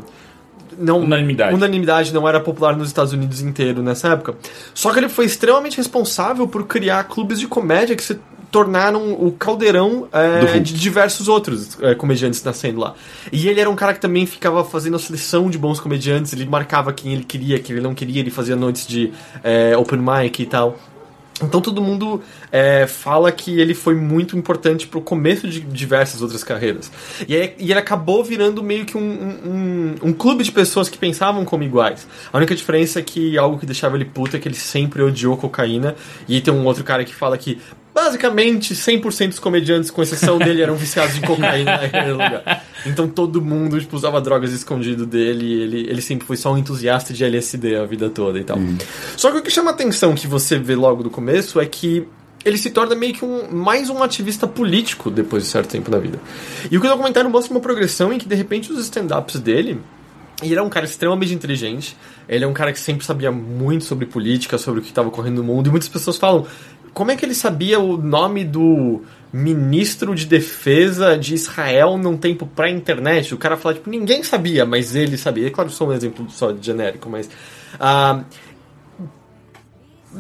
não, 0.77 1.01
Unanimidade. 1.01 1.55
unanimidade 1.55 2.13
não 2.13 2.29
era 2.29 2.41
popular 2.41 2.77
nos 2.77 2.89
Estados 2.89 3.13
Unidos 3.13 3.41
inteiro 3.41 3.81
nessa 3.81 4.09
época. 4.09 4.35
Só 4.75 4.93
que 4.93 4.99
ele 4.99 5.09
foi 5.09 5.25
extremamente 5.25 5.77
responsável 5.77 6.49
por 6.49 6.67
criar 6.67 7.05
clubes 7.05 7.39
de 7.39 7.47
comédia 7.47 7.95
que 7.95 8.03
se 8.03 8.19
tornaram 8.51 9.13
o 9.13 9.33
caldeirão 9.33 10.09
é, 10.13 10.59
de 10.59 10.73
diversos 10.73 11.29
outros 11.29 11.77
é, 11.83 11.95
comediantes 11.95 12.43
nascendo 12.43 12.81
lá. 12.81 12.95
E 13.33 13.49
ele 13.49 13.61
era 13.61 13.69
um 13.69 13.77
cara 13.77 13.93
que 13.95 14.01
também 14.01 14.25
ficava 14.27 14.65
fazendo 14.65 14.97
a 14.97 14.99
seleção 14.99 15.51
de 15.51 15.59
bons 15.59 15.79
comediantes, 15.81 16.33
ele 16.33 16.47
marcava 16.47 16.93
quem 16.93 17.13
ele 17.13 17.25
queria, 17.25 17.59
quem 17.59 17.77
ele 17.77 17.83
não 17.83 17.95
queria, 17.95 18.21
ele 18.21 18.31
fazia 18.31 18.57
noites 18.57 18.87
de 18.87 19.13
é, 19.45 19.77
open 19.77 19.99
mic 20.01 20.41
e 20.43 20.47
tal. 20.47 20.79
Então 21.41 21.61
todo 21.61 21.81
mundo 21.81 22.21
é, 22.51 22.85
fala 22.89 23.31
que 23.31 23.61
ele 23.61 23.73
foi 23.73 23.95
muito 23.95 24.37
importante 24.37 24.89
pro 24.89 25.01
começo 25.01 25.47
de 25.47 25.61
diversas 25.61 26.21
outras 26.21 26.43
carreiras. 26.43 26.91
E, 27.29 27.37
aí- 27.37 27.55
e 27.61 27.71
ele 27.71 27.79
acabou 27.79 28.25
virando 28.25 28.61
meio 28.61 28.85
que 28.85 28.97
um, 28.97 29.01
um, 29.01 29.49
um- 30.03 30.09
um 30.09 30.13
clube 30.13 30.43
de 30.43 30.51
pessoas 30.51 30.89
que 30.89 30.99
pensavam 30.99 31.45
como 31.45 31.63
iguais. 31.63 32.09
A 32.33 32.37
única 32.39 32.57
diferença 32.57 32.99
é 32.99 33.03
que 33.03 33.39
algo 33.39 33.57
que 33.57 33.65
deixava 33.67 33.95
ele 33.95 34.05
puto 34.07 34.37
é 34.37 34.41
que 34.41 34.49
ele 34.49 34.57
sempre 34.57 35.01
odiou 35.01 35.37
cocaína. 35.37 35.95
E 36.27 36.35
aí 36.35 36.41
tem 36.41 36.53
um 36.53 36.65
outro 36.67 36.83
cara 36.83 37.05
que 37.05 37.15
fala 37.15 37.39
que 37.39 37.61
basicamente 37.95 38.75
100% 38.75 39.29
dos 39.29 39.39
comediantes, 39.39 39.91
com 39.91 40.03
exceção 40.03 40.39
dele, 40.39 40.63
eram 40.63 40.77
viciados 40.77 41.17
em 41.17 41.21
cocaína 41.21 41.79
naquele 41.79 42.13
lugar. 42.13 42.65
Então 42.87 43.09
todo 43.09 43.43
mundo 43.43 43.81
tipo, 43.81 43.97
usava 43.97 44.21
drogas 44.21 44.53
escondido 44.53 45.05
dele. 45.05 45.45
E 45.45 45.63
ele, 45.63 45.81
ele 45.91 46.03
sempre 46.03 46.27
foi 46.27 46.37
só 46.37 46.53
um 46.53 46.59
entusiasta 46.59 47.13
de 47.13 47.25
LSD 47.25 47.77
a 47.77 47.85
vida 47.85 48.09
toda 48.09 48.39
e 48.39 48.45
tal. 48.45 48.59
Só 49.17 49.31
que 49.31 49.39
o 49.39 49.43
que 49.43 49.51
chama 49.51 49.71
atenção 49.71 50.15
que 50.15 50.27
você 50.27 50.59
vê 50.59 50.75
logo 50.75 51.03
do 51.03 51.11
começo 51.11 51.61
é 51.61 51.67
que 51.67 52.07
ele 52.45 52.57
se 52.57 52.71
torna 52.71 52.95
meio 52.95 53.15
que 53.15 53.25
um, 53.25 53.51
mais 53.51 53.91
um 53.91 54.03
ativista 54.03 54.47
político 54.47 55.11
depois 55.11 55.43
de 55.43 55.49
certo 55.49 55.71
tempo 55.71 55.91
na 55.91 55.99
vida. 55.99 56.21
E 56.71 56.79
o 56.79 56.81
que 56.81 56.87
o 56.87 56.91
documentário 56.91 57.29
mostra 57.29 57.53
é 57.53 57.55
uma 57.57 57.61
progressão 57.61 58.13
em 58.13 58.19
que, 58.19 58.29
de 58.29 58.35
repente, 58.35 58.73
os 58.73 58.79
stand-ups 58.79 59.41
dele 59.41 59.81
e 60.43 60.53
ele 60.53 60.59
é 60.61 60.63
um 60.63 60.69
cara 60.69 60.87
extremamente 60.87 61.35
inteligente. 61.35 61.97
Ele 62.29 62.45
é 62.45 62.47
um 62.47 62.53
cara 62.53 62.73
que 62.73 62.79
sempre 62.79 63.05
sabia 63.05 63.33
muito 63.33 63.85
sobre 63.85 64.07
política, 64.07 64.57
sobre 64.57 64.81
o 64.81 64.83
que 64.83 64.91
estava 64.91 65.09
ocorrendo 65.09 65.43
no 65.43 65.45
mundo. 65.45 65.67
E 65.67 65.71
muitas 65.71 65.89
pessoas 65.89 66.17
falam: 66.17 66.47
como 66.95 67.11
é 67.11 67.17
que 67.17 67.25
ele 67.25 67.35
sabia 67.35 67.79
o 67.79 67.97
nome 67.97 68.45
do 68.45 69.03
ministro 69.33 70.15
de 70.15 70.25
defesa 70.27 71.17
de 71.19 71.35
Israel 71.35 71.99
num 71.99 72.17
tempo 72.17 72.47
pré-internet? 72.47 73.35
O 73.35 73.39
cara 73.39 73.57
fala, 73.57 73.75
tipo, 73.75 73.89
ninguém 73.91 74.23
sabia, 74.23 74.65
mas 74.65 74.95
ele 74.97 75.17
sabia. 75.19 75.47
É 75.47 75.51
claro, 75.51 75.71
sou 75.71 75.89
um 75.89 75.93
exemplo 75.93 76.27
só 76.31 76.51
de 76.53 76.65
genérico, 76.65 77.09
mas. 77.11 77.29
ah, 77.79 78.23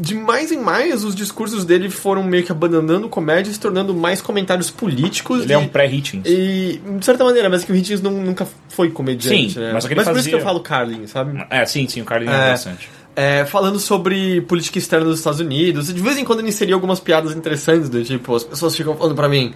de 0.00 0.14
mais 0.14 0.52
em 0.52 0.58
mais, 0.60 1.02
os 1.02 1.14
discursos 1.14 1.64
dele 1.64 1.88
foram 1.88 2.22
meio 2.22 2.44
que 2.44 2.52
abandonando 2.52 3.08
comédia 3.08 3.50
e 3.50 3.54
se 3.54 3.58
tornando 3.58 3.94
mais 3.94 4.20
comentários 4.20 4.70
políticos. 4.70 5.42
Ele 5.44 5.52
é 5.54 5.56
e- 5.56 5.58
um 5.58 5.66
pré-Hitchens. 5.66 6.24
E, 6.26 6.78
de 6.98 7.04
certa 7.04 7.24
maneira, 7.24 7.48
mas 7.48 7.64
que 7.64 7.72
o 7.72 7.74
Hitchens 7.74 8.02
não- 8.02 8.10
nunca 8.12 8.46
foi 8.68 8.90
comediante, 8.90 9.54
Sim, 9.54 9.58
né? 9.60 9.70
mas 9.72 9.86
que 9.86 9.94
ele 9.94 10.04
por 10.04 10.12
isso 10.16 10.28
que 10.28 10.34
eu 10.34 10.38
fazia- 10.40 10.44
falo 10.44 10.60
Carlin, 10.60 11.06
sabe? 11.06 11.42
É, 11.48 11.64
sim, 11.64 11.88
sim, 11.88 12.02
o 12.02 12.04
Carlinhos 12.04 12.34
é, 12.34 12.46
É. 12.48 12.50
bastante. 12.50 12.90
É, 13.20 13.44
falando 13.44 13.80
sobre 13.80 14.42
política 14.42 14.78
externa 14.78 15.06
dos 15.06 15.18
Estados 15.18 15.40
Unidos. 15.40 15.92
De 15.92 16.00
vez 16.00 16.16
em 16.16 16.24
quando 16.24 16.38
ele 16.38 16.50
inseria 16.50 16.76
algumas 16.76 17.00
piadas 17.00 17.34
interessantes, 17.34 17.88
do 17.88 18.04
tipo, 18.04 18.32
as 18.32 18.44
pessoas 18.44 18.76
ficam 18.76 18.96
falando 18.96 19.16
pra 19.16 19.28
mim. 19.28 19.54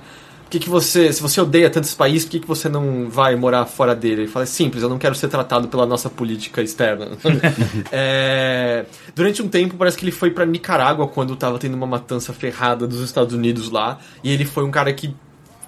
Que, 0.51 0.59
que 0.59 0.69
você, 0.69 1.13
se 1.13 1.23
você 1.23 1.41
odeia 1.41 1.71
tanto 1.71 1.85
esse 1.85 1.95
país, 1.95 2.25
por 2.25 2.33
que, 2.33 2.41
que 2.41 2.49
você 2.49 2.69
não 2.69 3.09
vai 3.09 3.37
morar 3.37 3.65
fora 3.67 3.95
dele? 3.95 4.23
Ele 4.23 4.27
fala, 4.27 4.47
simples, 4.47 4.83
eu 4.83 4.89
não 4.89 4.99
quero 4.99 5.15
ser 5.15 5.29
tratado 5.29 5.69
pela 5.69 5.87
nossa 5.87 6.11
política 6.11 6.61
externa. 6.61 7.07
É, 7.93 8.85
durante 9.15 9.41
um 9.41 9.49
tempo, 9.49 9.77
parece 9.77 9.97
que 9.97 10.05
ele 10.05 10.11
foi 10.11 10.33
pra 10.33 10.45
Nicarágua 10.45 11.07
quando 11.07 11.37
tava 11.37 11.57
tendo 11.57 11.75
uma 11.75 11.87
matança 11.87 12.33
ferrada 12.33 12.85
dos 12.85 13.01
Estados 13.01 13.33
Unidos 13.33 13.71
lá. 13.71 14.01
E 14.25 14.33
ele 14.33 14.45
foi 14.45 14.65
um 14.65 14.73
cara 14.73 14.93
que 14.93 15.15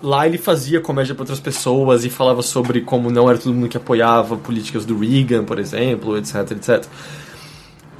Lá 0.02 0.26
ele 0.26 0.36
fazia 0.36 0.82
comédia 0.82 1.14
para 1.14 1.22
outras 1.22 1.40
pessoas 1.40 2.04
e 2.04 2.10
falava 2.10 2.42
sobre 2.42 2.82
como 2.82 3.10
não 3.10 3.30
era 3.30 3.38
todo 3.38 3.54
mundo 3.54 3.68
que 3.70 3.76
apoiava 3.76 4.36
políticas 4.36 4.84
do 4.84 4.98
Reagan, 4.98 5.44
por 5.44 5.58
exemplo, 5.58 6.18
etc, 6.18 6.50
etc. 6.50 6.84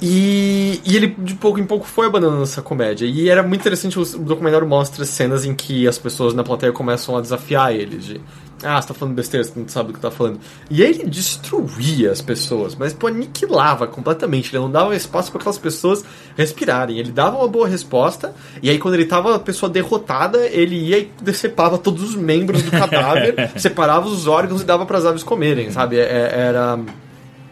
E, 0.07 0.79
e 0.85 0.95
ele 0.95 1.07
de 1.17 1.33
pouco 1.33 1.59
em 1.59 1.65
pouco 1.65 1.83
foi 1.87 2.05
abandonando 2.05 2.43
essa 2.43 2.61
comédia. 2.61 3.07
E 3.07 3.27
era 3.27 3.41
muito 3.41 3.61
interessante, 3.61 3.97
o, 3.99 4.05
documentário 4.19 4.67
mostra 4.67 5.03
cenas 5.03 5.45
em 5.45 5.55
que 5.55 5.87
as 5.87 5.97
pessoas 5.97 6.35
na 6.35 6.43
plateia 6.43 6.71
começam 6.71 7.17
a 7.17 7.21
desafiar 7.21 7.73
ele. 7.73 7.97
De, 7.97 8.21
ah, 8.63 8.79
você 8.79 8.89
tá 8.89 8.93
falando 8.93 9.15
besteira, 9.15 9.43
você 9.43 9.59
não 9.59 9.67
sabe 9.67 9.87
do 9.87 9.93
que 9.95 9.99
tá 9.99 10.11
falando. 10.11 10.39
E 10.69 10.83
aí 10.83 10.91
ele 10.91 11.05
destruía 11.09 12.11
as 12.11 12.21
pessoas, 12.21 12.75
mas 12.75 12.93
pô, 12.93 13.07
aniquilava 13.07 13.87
completamente. 13.87 14.55
Ele 14.55 14.61
não 14.61 14.69
dava 14.69 14.95
espaço 14.95 15.31
para 15.31 15.41
aquelas 15.41 15.57
pessoas 15.57 16.05
respirarem. 16.37 16.99
Ele 16.99 17.11
dava 17.11 17.37
uma 17.37 17.47
boa 17.47 17.67
resposta, 17.67 18.35
e 18.61 18.69
aí 18.69 18.77
quando 18.77 18.93
ele 18.93 19.05
tava 19.05 19.35
a 19.35 19.39
pessoa 19.39 19.71
derrotada, 19.71 20.45
ele 20.45 20.75
ia 20.75 20.99
e 20.99 21.11
decepava 21.19 21.79
todos 21.79 22.03
os 22.03 22.15
membros 22.15 22.61
do 22.61 22.69
cadáver, 22.69 23.53
separava 23.57 24.05
os 24.07 24.27
órgãos 24.27 24.61
e 24.61 24.65
dava 24.65 24.85
para 24.85 24.99
as 24.99 25.05
aves 25.05 25.23
comerem, 25.23 25.71
sabe? 25.71 25.97
É- 25.97 26.03
é- 26.03 26.31
Era, 26.45 26.79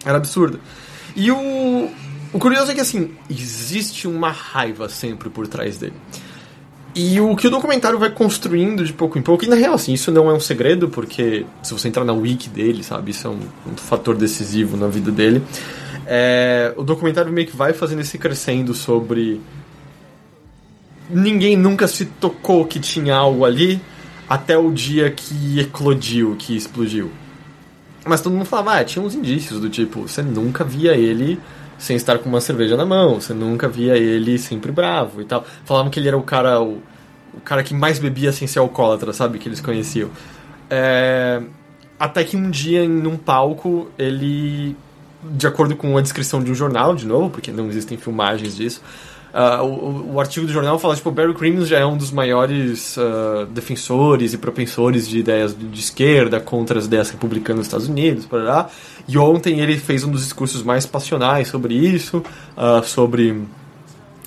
era 0.04 0.16
absurdo. 0.18 0.60
E 1.16 1.30
o, 1.30 1.90
o 2.34 2.38
curioso 2.40 2.72
é 2.72 2.74
que, 2.74 2.80
assim, 2.80 3.12
existe 3.30 4.08
uma 4.08 4.28
raiva 4.28 4.88
sempre 4.88 5.30
por 5.30 5.46
trás 5.46 5.78
dele. 5.78 5.94
E 6.92 7.20
o 7.20 7.36
que 7.36 7.46
o 7.46 7.50
documentário 7.50 7.96
vai 7.96 8.10
construindo 8.10 8.84
de 8.84 8.92
pouco 8.92 9.16
em 9.16 9.22
pouco, 9.22 9.44
e 9.44 9.48
na 9.48 9.54
real, 9.54 9.74
assim, 9.74 9.92
isso 9.92 10.10
não 10.10 10.28
é 10.28 10.34
um 10.34 10.40
segredo, 10.40 10.88
porque 10.88 11.46
se 11.62 11.72
você 11.72 11.86
entrar 11.86 12.04
na 12.04 12.12
wiki 12.12 12.48
dele, 12.48 12.82
sabe, 12.82 13.12
isso 13.12 13.28
é 13.28 13.30
um, 13.30 13.38
um 13.72 13.76
fator 13.76 14.16
decisivo 14.16 14.76
na 14.76 14.88
vida 14.88 15.12
dele. 15.12 15.44
É, 16.08 16.74
o 16.76 16.82
documentário 16.82 17.32
meio 17.32 17.46
que 17.46 17.56
vai 17.56 17.72
fazendo 17.72 18.00
esse 18.00 18.18
crescendo 18.18 18.74
sobre. 18.74 19.40
Ninguém 21.08 21.56
nunca 21.56 21.86
se 21.86 22.04
tocou 22.04 22.64
que 22.64 22.80
tinha 22.80 23.14
algo 23.14 23.44
ali 23.44 23.80
até 24.28 24.58
o 24.58 24.72
dia 24.72 25.08
que 25.08 25.60
eclodiu, 25.60 26.34
que 26.36 26.56
explodiu. 26.56 27.12
Mas 28.04 28.20
todo 28.20 28.32
mundo 28.32 28.44
falava, 28.44 28.80
ah, 28.80 28.84
tinha 28.84 29.04
uns 29.04 29.14
indícios 29.14 29.60
do 29.60 29.70
tipo, 29.70 30.08
você 30.08 30.20
nunca 30.20 30.64
via 30.64 30.96
ele 30.96 31.38
sem 31.78 31.96
estar 31.96 32.18
com 32.18 32.28
uma 32.28 32.40
cerveja 32.40 32.76
na 32.76 32.84
mão, 32.86 33.20
você 33.20 33.34
nunca 33.34 33.68
via 33.68 33.96
ele 33.96 34.38
sempre 34.38 34.72
bravo 34.72 35.20
e 35.20 35.24
tal. 35.24 35.44
Falavam 35.64 35.90
que 35.90 35.98
ele 35.98 36.08
era 36.08 36.16
o 36.16 36.22
cara, 36.22 36.60
o, 36.60 36.82
o 37.34 37.40
cara 37.44 37.62
que 37.62 37.74
mais 37.74 37.98
bebia 37.98 38.32
sem 38.32 38.46
ser 38.46 38.58
alcoólatra, 38.58 39.12
sabe? 39.12 39.38
Que 39.38 39.48
eles 39.48 39.60
conheciam. 39.60 40.10
É, 40.70 41.42
Até 41.98 42.24
que 42.24 42.36
um 42.36 42.50
dia, 42.50 42.84
em 42.84 43.06
um 43.06 43.16
palco, 43.16 43.88
ele, 43.98 44.76
de 45.22 45.46
acordo 45.46 45.76
com 45.76 45.96
a 45.96 46.00
descrição 46.00 46.42
de 46.42 46.50
um 46.50 46.54
jornal, 46.54 46.94
de 46.94 47.06
novo, 47.06 47.30
porque 47.30 47.50
não 47.52 47.68
existem 47.68 47.96
filmagens 47.96 48.56
disso, 48.56 48.82
ah, 49.34 49.62
o, 49.62 49.66
o- 49.66 50.14
o 50.14 50.20
artigo 50.20 50.46
do 50.46 50.52
jornal 50.52 50.78
fala, 50.78 50.94
tipo, 50.94 51.10
Barry 51.10 51.34
Crimmins 51.34 51.68
já 51.68 51.78
é 51.78 51.84
um 51.84 51.96
dos 51.96 52.10
maiores 52.12 52.96
ah, 52.96 53.46
defensores 53.50 54.32
e 54.32 54.38
propensores 54.38 55.08
de 55.08 55.18
ideias 55.18 55.54
de, 55.58 55.66
de 55.66 55.80
esquerda 55.80 56.38
contra 56.40 56.78
as 56.78 56.86
ideias 56.86 57.10
republicanas 57.10 57.60
dos 57.62 57.66
Estados 57.66 57.88
Unidos, 57.88 58.28
e 59.08 59.18
ontem 59.18 59.60
ele 59.60 59.76
fez 59.76 60.04
um 60.04 60.10
dos 60.10 60.22
discursos 60.22 60.62
mais 60.62 60.86
passionais 60.86 61.48
sobre 61.48 61.74
isso, 61.74 62.22
ah, 62.56 62.80
sobre 62.84 63.42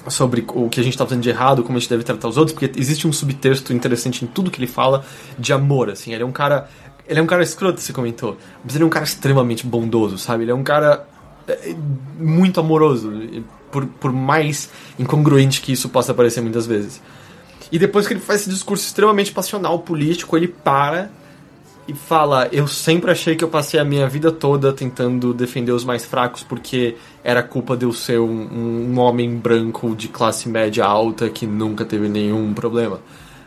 sobre 0.09 0.45
o 0.53 0.69
que 0.69 0.79
a 0.79 0.83
gente 0.83 0.93
está 0.93 1.05
fazendo 1.05 1.21
de 1.21 1.29
errado, 1.29 1.63
como 1.63 1.77
a 1.77 1.81
gente 1.81 1.89
deve 1.89 2.01
tratar 2.03 2.29
os 2.29 2.37
outros, 2.37 2.53
porque 2.57 2.79
existe 2.79 3.05
um 3.05 3.11
subtexto 3.11 3.73
interessante 3.73 4.23
em 4.23 4.27
tudo 4.27 4.49
que 4.49 4.57
ele 4.57 4.67
fala 4.67 5.03
de 5.37 5.51
amor, 5.51 5.89
assim. 5.89 6.13
Ele 6.13 6.23
é 6.23 6.25
um 6.25 6.31
cara, 6.31 6.69
ele 7.05 7.19
é 7.19 7.21
um 7.21 7.25
cara 7.25 7.43
escroto, 7.43 7.81
você 7.81 7.91
comentou, 7.91 8.37
mas 8.63 8.73
ele 8.73 8.85
é 8.85 8.87
um 8.87 8.89
cara 8.89 9.03
extremamente 9.03 9.65
bondoso, 9.67 10.17
sabe? 10.17 10.43
Ele 10.45 10.51
é 10.51 10.55
um 10.55 10.63
cara 10.63 11.05
muito 12.19 12.59
amoroso, 12.59 13.11
por, 13.71 13.85
por 13.85 14.11
mais 14.11 14.69
incongruente 14.97 15.61
que 15.61 15.71
isso 15.71 15.89
possa 15.89 16.13
parecer 16.13 16.41
muitas 16.41 16.65
vezes. 16.65 17.01
E 17.71 17.77
depois 17.77 18.07
que 18.07 18.13
ele 18.13 18.19
faz 18.19 18.41
esse 18.41 18.49
discurso 18.49 18.85
extremamente 18.85 19.31
passional, 19.31 19.79
político, 19.79 20.37
ele 20.37 20.47
para 20.47 21.11
e 21.87 21.93
fala: 21.93 22.47
Eu 22.51 22.67
sempre 22.67 23.11
achei 23.11 23.35
que 23.35 23.43
eu 23.43 23.47
passei 23.47 23.79
a 23.79 23.85
minha 23.85 24.07
vida 24.07 24.31
toda 24.31 24.73
tentando 24.73 25.33
defender 25.33 25.71
os 25.71 25.85
mais 25.85 26.05
fracos 26.05 26.43
porque 26.43 26.95
era 27.23 27.41
culpa 27.41 27.75
de 27.77 27.85
eu 27.85 27.93
ser 27.93 28.19
um, 28.19 28.93
um 28.93 28.99
homem 28.99 29.35
branco 29.35 29.95
de 29.95 30.07
classe 30.07 30.49
média 30.49 30.85
alta 30.85 31.29
que 31.29 31.47
nunca 31.47 31.85
teve 31.85 32.07
nenhum 32.09 32.53
problema. 32.53 32.99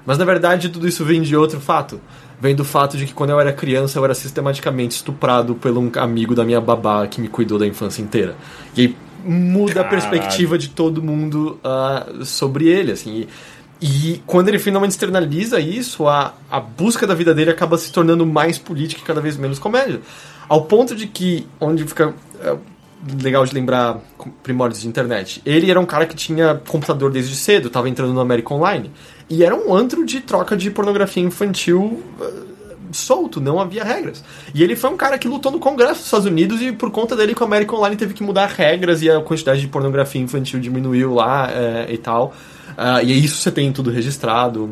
Mas 0.07 0.17
na 0.19 0.25
verdade 0.25 0.71
tudo 0.71 0.89
isso 0.89 1.05
vem 1.05 1.23
de 1.23 1.37
outro 1.37 1.61
fato. 1.61 2.01
Vem 2.41 2.55
do 2.55 2.65
fato 2.65 2.97
de 2.97 3.05
que 3.07 3.13
quando 3.13 3.31
eu 3.31 3.41
era 3.41 3.53
criança 3.53 3.99
eu 3.99 4.05
era 4.05 4.15
sistematicamente 4.15 4.97
estuprado 4.97 5.55
por 5.55 5.71
um 5.77 5.91
amigo 5.97 6.35
da 6.35 6.45
minha 6.45 6.61
babá 6.61 7.07
que 7.07 7.21
me 7.21 7.29
cuidou 7.29 7.59
da 7.59 7.67
infância 7.67 8.01
inteira. 8.01 8.35
E 8.75 8.81
aí 8.81 8.97
muda 9.25 9.73
a 9.73 9.85
Caralho. 9.85 9.91
perspectiva 9.91 10.57
de 10.57 10.71
todo 10.71 11.03
mundo 11.03 11.59
ah, 11.63 12.07
sobre 12.25 12.69
ele, 12.69 12.93
assim. 12.93 13.27
E, 13.81 14.13
e 14.13 14.23
quando 14.27 14.49
ele 14.49 14.59
finalmente 14.59 14.93
externaliza 14.93 15.61
isso, 15.61 16.09
a, 16.09 16.35
a 16.51 16.61
busca 16.61 17.07
da 17.07 17.15
vida 17.15 17.35
dele 17.35 17.51
acaba 17.51 17.77
se 17.79 17.93
tornando 17.93 18.25
mais 18.27 18.59
política 18.59 19.03
e 19.03 19.05
cada 19.05 19.21
vez 19.21 19.37
menos 19.37 19.59
comédia. 19.59 20.01
Ao 20.49 20.63
ponto 20.63 20.97
de 20.97 21.07
que, 21.07 21.47
onde 21.61 21.85
fica 21.85 22.15
é, 22.41 22.57
legal 23.23 23.45
de 23.45 23.55
lembrar 23.55 23.99
primórdios 24.43 24.83
de 24.83 24.89
internet, 24.89 25.41
ele 25.47 25.71
era 25.71 25.81
um 25.81 25.87
cara 25.87 26.07
que 26.07 26.15
tinha 26.15 26.61
computador 26.69 27.11
desde 27.11 27.35
cedo, 27.35 27.69
estava 27.69 27.89
entrando 27.89 28.13
no 28.13 28.21
América 28.21 28.53
Online, 28.53 28.91
e 29.31 29.45
era 29.45 29.55
um 29.55 29.73
antro 29.73 30.05
de 30.05 30.21
troca 30.21 30.57
de 30.57 30.71
pornografia 30.73 31.23
infantil 31.23 32.03
eh, 32.21 32.51
solto, 32.91 33.41
não 33.41 33.61
havia 33.61 33.85
regras. 33.85 34.25
E 34.53 34.63
ele 34.63 34.75
foi 34.75 34.91
um 34.91 34.97
cara 34.97 35.17
que 35.17 35.29
lutou 35.29 35.53
no 35.53 35.61
Congresso 35.61 35.95
dos 35.95 36.07
Estados 36.07 36.27
Unidos 36.27 36.61
e 36.61 36.73
por 36.73 36.91
conta 36.91 37.15
dele 37.15 37.33
com 37.33 37.45
a 37.45 37.47
American 37.47 37.79
Online 37.79 37.97
teve 37.97 38.13
que 38.13 38.25
mudar 38.25 38.49
regras 38.49 39.03
e 39.03 39.09
a 39.09 39.21
quantidade 39.21 39.61
de 39.61 39.69
pornografia 39.69 40.21
infantil 40.21 40.59
diminuiu 40.59 41.15
lá 41.15 41.49
eh, 41.49 41.87
e 41.91 41.99
tal. 41.99 42.35
Ah, 42.77 43.03
e 43.03 43.25
isso 43.25 43.37
você 43.37 43.53
tem 43.53 43.73
tudo 43.73 43.91
registrado. 43.91 44.71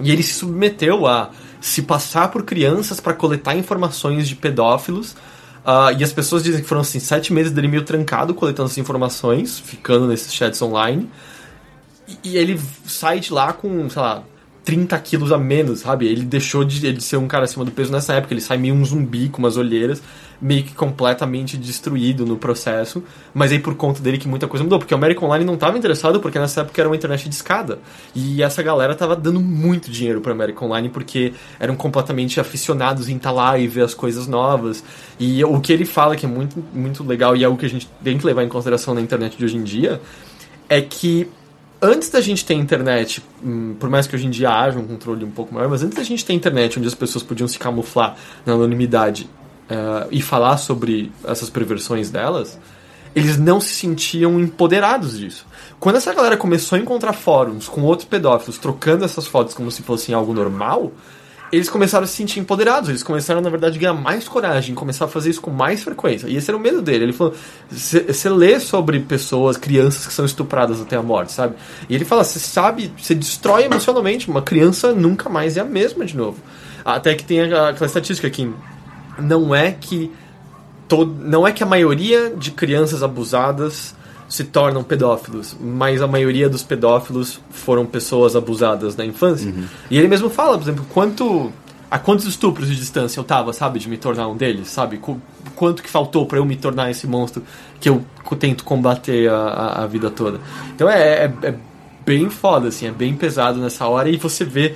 E 0.00 0.10
ele 0.10 0.22
se 0.22 0.34
submeteu 0.34 1.06
a 1.06 1.30
se 1.60 1.82
passar 1.82 2.28
por 2.28 2.44
crianças 2.44 2.98
para 2.98 3.12
coletar 3.12 3.54
informações 3.56 4.26
de 4.26 4.34
pedófilos. 4.34 5.14
Ah, 5.64 5.92
e 5.92 6.02
as 6.02 6.12
pessoas 6.12 6.42
dizem 6.42 6.62
que 6.62 6.68
foram 6.68 6.80
assim, 6.80 6.98
sete 6.98 7.32
meses 7.32 7.52
dele 7.52 7.68
meio 7.68 7.84
trancado 7.84 8.32
coletando 8.32 8.66
essas 8.68 8.78
informações, 8.78 9.58
ficando 9.58 10.06
nesses 10.06 10.32
chats 10.32 10.62
online. 10.62 11.10
E- 12.24 12.36
ele 12.36 12.60
sai 12.86 13.20
de 13.20 13.32
lá 13.32 13.52
com, 13.52 13.88
sei 13.88 14.02
lá, 14.02 14.24
30 14.64 14.96
quilos 15.00 15.32
a 15.32 15.38
menos, 15.38 15.80
sabe? 15.80 16.06
Ele 16.06 16.24
deixou 16.24 16.64
de, 16.64 17.00
ser 17.00 17.16
um 17.16 17.26
cara 17.26 17.44
acima 17.44 17.64
do 17.64 17.70
peso 17.72 17.90
nessa 17.90 18.14
época. 18.14 18.32
Ele 18.32 18.40
sai 18.40 18.56
meio 18.56 18.74
um 18.74 18.84
zumbi 18.84 19.28
com 19.28 19.38
umas 19.38 19.56
olheiras, 19.56 20.00
meio 20.40 20.62
que 20.62 20.72
completamente 20.72 21.56
destruído 21.56 22.24
no 22.24 22.36
processo. 22.36 23.02
Mas 23.34 23.50
aí 23.50 23.58
por 23.58 23.74
conta 23.74 24.00
dele 24.00 24.18
que 24.18 24.28
muita 24.28 24.46
coisa 24.46 24.62
mudou. 24.62 24.78
Porque 24.78 24.94
o 24.94 24.96
American 24.96 25.26
Online 25.26 25.44
não 25.44 25.54
estava 25.54 25.76
interessado, 25.76 26.20
porque 26.20 26.38
nessa 26.38 26.60
época 26.60 26.80
era 26.80 26.88
uma 26.88 26.94
internet 26.94 27.28
de 27.28 27.34
escada. 27.34 27.80
E 28.14 28.40
essa 28.40 28.62
galera 28.62 28.94
tava 28.94 29.16
dando 29.16 29.40
muito 29.40 29.90
dinheiro 29.90 30.20
para 30.20 30.32
American 30.32 30.68
Online, 30.68 30.88
porque 30.88 31.32
eram 31.58 31.74
completamente 31.74 32.38
aficionados 32.38 33.08
em 33.08 33.16
estar 33.16 33.32
lá 33.32 33.58
e 33.58 33.66
ver 33.66 33.82
as 33.82 33.94
coisas 33.94 34.28
novas. 34.28 34.84
E 35.18 35.44
o 35.44 35.60
que 35.60 35.72
ele 35.72 35.84
fala, 35.84 36.14
que 36.14 36.24
é 36.24 36.28
muito, 36.28 36.64
muito 36.72 37.02
legal, 37.02 37.34
e 37.34 37.42
é 37.42 37.48
o 37.48 37.56
que 37.56 37.66
a 37.66 37.70
gente 37.70 37.88
tem 38.02 38.16
que 38.16 38.24
levar 38.24 38.44
em 38.44 38.48
consideração 38.48 38.94
na 38.94 39.00
internet 39.00 39.36
de 39.36 39.44
hoje 39.44 39.56
em 39.56 39.64
dia, 39.64 40.00
é 40.68 40.80
que 40.80 41.28
antes 41.82 42.08
da 42.08 42.20
gente 42.20 42.44
ter 42.44 42.54
internet, 42.54 43.22
hum, 43.44 43.74
por 43.78 43.90
mais 43.90 44.06
que 44.06 44.14
hoje 44.14 44.26
em 44.26 44.30
dia 44.30 44.50
haja 44.50 44.78
um 44.78 44.86
controle 44.86 45.24
um 45.24 45.30
pouco 45.30 45.52
maior, 45.52 45.68
mas 45.68 45.82
antes 45.82 45.96
da 45.96 46.04
gente 46.04 46.24
ter 46.24 46.32
internet 46.32 46.78
onde 46.78 46.86
as 46.86 46.94
pessoas 46.94 47.24
podiam 47.24 47.48
se 47.48 47.58
camuflar 47.58 48.16
na 48.46 48.52
anonimidade 48.52 49.28
eh, 49.68 50.06
e 50.12 50.22
falar 50.22 50.56
sobre 50.58 51.10
essas 51.24 51.50
perversões 51.50 52.08
delas, 52.08 52.58
eles 53.14 53.36
não 53.36 53.60
se 53.60 53.74
sentiam 53.74 54.40
empoderados 54.40 55.18
disso. 55.18 55.44
Quando 55.80 55.96
essa 55.96 56.14
galera 56.14 56.36
começou 56.36 56.76
a 56.76 56.80
encontrar 56.80 57.12
fóruns 57.12 57.68
com 57.68 57.82
outros 57.82 58.08
pedófilos 58.08 58.58
trocando 58.58 59.04
essas 59.04 59.26
fotos 59.26 59.52
como 59.52 59.70
se 59.70 59.82
fossem 59.82 60.14
algo 60.14 60.32
normal, 60.32 60.92
eles 61.52 61.68
começaram 61.68 62.04
a 62.04 62.06
se 62.06 62.14
sentir 62.14 62.40
empoderados. 62.40 62.88
Eles 62.88 63.02
começaram, 63.02 63.42
na 63.42 63.50
verdade, 63.50 63.76
a 63.76 63.80
ganhar 63.80 63.92
mais 63.92 64.26
coragem, 64.26 64.74
começar 64.74 65.04
a 65.04 65.08
fazer 65.08 65.28
isso 65.28 65.42
com 65.42 65.50
mais 65.50 65.84
frequência. 65.84 66.26
E 66.26 66.36
esse 66.36 66.50
era 66.50 66.56
o 66.56 66.60
medo 66.60 66.80
dele. 66.80 67.04
Ele 67.04 67.12
falou: 67.12 67.34
você 67.70 68.28
lê 68.30 68.58
sobre 68.58 68.98
pessoas, 69.00 69.58
crianças 69.58 70.06
que 70.06 70.14
são 70.14 70.24
estupradas 70.24 70.80
até 70.80 70.96
a 70.96 71.02
morte, 71.02 71.30
sabe? 71.32 71.54
E 71.90 71.94
ele 71.94 72.06
fala: 72.06 72.24
você 72.24 72.38
sabe, 72.38 72.90
você 72.98 73.14
destrói 73.14 73.64
emocionalmente. 73.64 74.30
Uma 74.30 74.40
criança 74.40 74.94
nunca 74.94 75.28
mais 75.28 75.58
é 75.58 75.60
a 75.60 75.64
mesma 75.64 76.06
de 76.06 76.16
novo. 76.16 76.38
Até 76.82 77.14
que 77.14 77.22
tem 77.22 77.42
aquela 77.42 77.86
estatística 77.86 78.30
que 78.30 78.50
não 79.18 79.54
é 79.54 79.72
que 79.72 80.10
todo, 80.88 81.14
não 81.22 81.46
é 81.46 81.52
que 81.52 81.62
a 81.62 81.66
maioria 81.66 82.34
de 82.34 82.50
crianças 82.50 83.02
abusadas 83.02 83.94
se 84.32 84.44
tornam 84.44 84.82
pedófilos, 84.82 85.54
mas 85.60 86.00
a 86.00 86.06
maioria 86.06 86.48
dos 86.48 86.62
pedófilos 86.62 87.38
foram 87.50 87.84
pessoas 87.84 88.34
abusadas 88.34 88.96
na 88.96 89.04
infância. 89.04 89.52
E 89.90 89.98
ele 89.98 90.08
mesmo 90.08 90.30
fala, 90.30 90.56
por 90.56 90.62
exemplo, 90.64 90.86
quanto 90.88 91.52
a 91.90 91.98
quantos 91.98 92.24
estupros 92.24 92.66
de 92.68 92.74
distância 92.76 93.20
eu 93.20 93.24
tava, 93.24 93.52
sabe, 93.52 93.78
de 93.78 93.90
me 93.90 93.98
tornar 93.98 94.26
um 94.28 94.34
deles, 94.34 94.68
sabe? 94.68 94.96
Qu- 94.96 95.20
quanto 95.54 95.82
que 95.82 95.90
faltou 95.90 96.24
pra 96.24 96.38
eu 96.38 96.46
me 96.46 96.56
tornar 96.56 96.90
esse 96.90 97.06
monstro 97.06 97.42
que 97.78 97.90
eu 97.90 98.02
tento 98.38 98.64
combater 98.64 99.28
a, 99.28 99.36
a, 99.36 99.82
a 99.82 99.86
vida 99.86 100.08
toda. 100.08 100.40
Então 100.74 100.88
é, 100.88 101.26
é, 101.26 101.32
é 101.42 101.54
bem 102.06 102.30
foda, 102.30 102.68
assim, 102.68 102.86
é 102.86 102.90
bem 102.90 103.14
pesado 103.14 103.60
nessa 103.60 103.86
hora 103.86 104.08
e 104.08 104.16
você 104.16 104.46
vê 104.46 104.74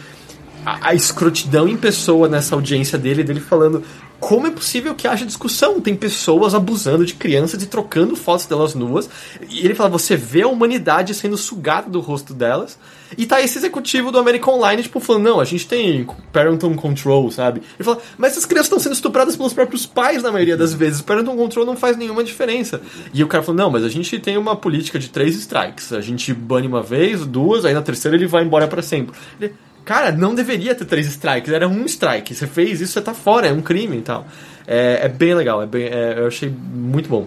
a, 0.66 0.88
a 0.90 0.94
escrotidão 0.94 1.66
em 1.66 1.78
pessoa 1.78 2.28
nessa 2.28 2.54
audiência 2.54 2.98
dele, 2.98 3.24
dele 3.24 3.40
falando 3.40 3.82
como 4.18 4.46
é 4.46 4.50
possível 4.50 4.94
que 4.94 5.06
haja 5.06 5.26
discussão? 5.26 5.80
Tem 5.80 5.94
pessoas 5.94 6.54
abusando 6.54 7.04
de 7.04 7.14
crianças 7.14 7.62
e 7.62 7.66
trocando 7.66 8.16
fotos 8.16 8.46
delas 8.46 8.74
nuas. 8.74 9.08
E 9.48 9.60
ele 9.60 9.74
fala, 9.74 9.90
você 9.90 10.16
vê 10.16 10.42
a 10.42 10.48
humanidade 10.48 11.14
sendo 11.14 11.36
sugada 11.36 11.88
do 11.90 12.00
rosto 12.00 12.32
delas. 12.32 12.78
E 13.16 13.26
tá 13.26 13.40
esse 13.40 13.58
executivo 13.58 14.10
do 14.10 14.18
American 14.18 14.54
Online, 14.54 14.82
tipo, 14.82 14.98
falando, 14.98 15.24
não, 15.24 15.40
a 15.40 15.44
gente 15.44 15.68
tem 15.68 16.06
parental 16.32 16.70
control, 16.74 17.30
sabe? 17.30 17.62
Ele 17.78 17.84
fala, 17.84 17.98
mas 18.18 18.32
essas 18.32 18.46
crianças 18.46 18.66
estão 18.66 18.80
sendo 18.80 18.94
estupradas 18.94 19.36
pelos 19.36 19.52
próprios 19.52 19.86
pais 19.86 20.22
na 20.22 20.32
maioria 20.32 20.56
das 20.56 20.74
vezes. 20.74 21.02
Parental 21.02 21.36
control 21.36 21.64
não 21.64 21.76
faz 21.76 21.96
nenhuma 21.96 22.24
diferença. 22.24 22.80
E 23.12 23.22
o 23.22 23.28
cara 23.28 23.42
falou, 23.42 23.58
não, 23.58 23.70
mas 23.70 23.84
a 23.84 23.88
gente 23.88 24.18
tem 24.18 24.36
uma 24.36 24.56
política 24.56 24.98
de 24.98 25.08
três 25.08 25.36
strikes. 25.36 25.92
A 25.92 26.00
gente 26.00 26.32
bane 26.32 26.66
uma 26.66 26.82
vez, 26.82 27.24
duas, 27.24 27.64
aí 27.64 27.74
na 27.74 27.82
terceira 27.82 28.16
ele 28.16 28.26
vai 28.26 28.42
embora 28.42 28.66
para 28.66 28.82
sempre. 28.82 29.14
Ele, 29.40 29.54
Cara, 29.86 30.12
não 30.12 30.34
deveria 30.34 30.74
ter 30.74 30.84
três 30.84 31.06
strikes, 31.06 31.50
era 31.50 31.66
um 31.66 31.86
strike. 31.86 32.34
Você 32.34 32.46
fez 32.46 32.80
isso, 32.82 32.92
você 32.92 33.00
tá 33.00 33.14
fora, 33.14 33.46
é 33.46 33.52
um 33.52 33.62
crime 33.62 33.96
e 33.96 34.02
tal. 34.02 34.26
É, 34.66 34.98
é 35.04 35.08
bem 35.08 35.32
legal, 35.34 35.62
é 35.62 35.66
bem, 35.66 35.84
é- 35.84 36.16
eu 36.18 36.26
achei 36.26 36.50
muito 36.50 37.08
bom. 37.08 37.26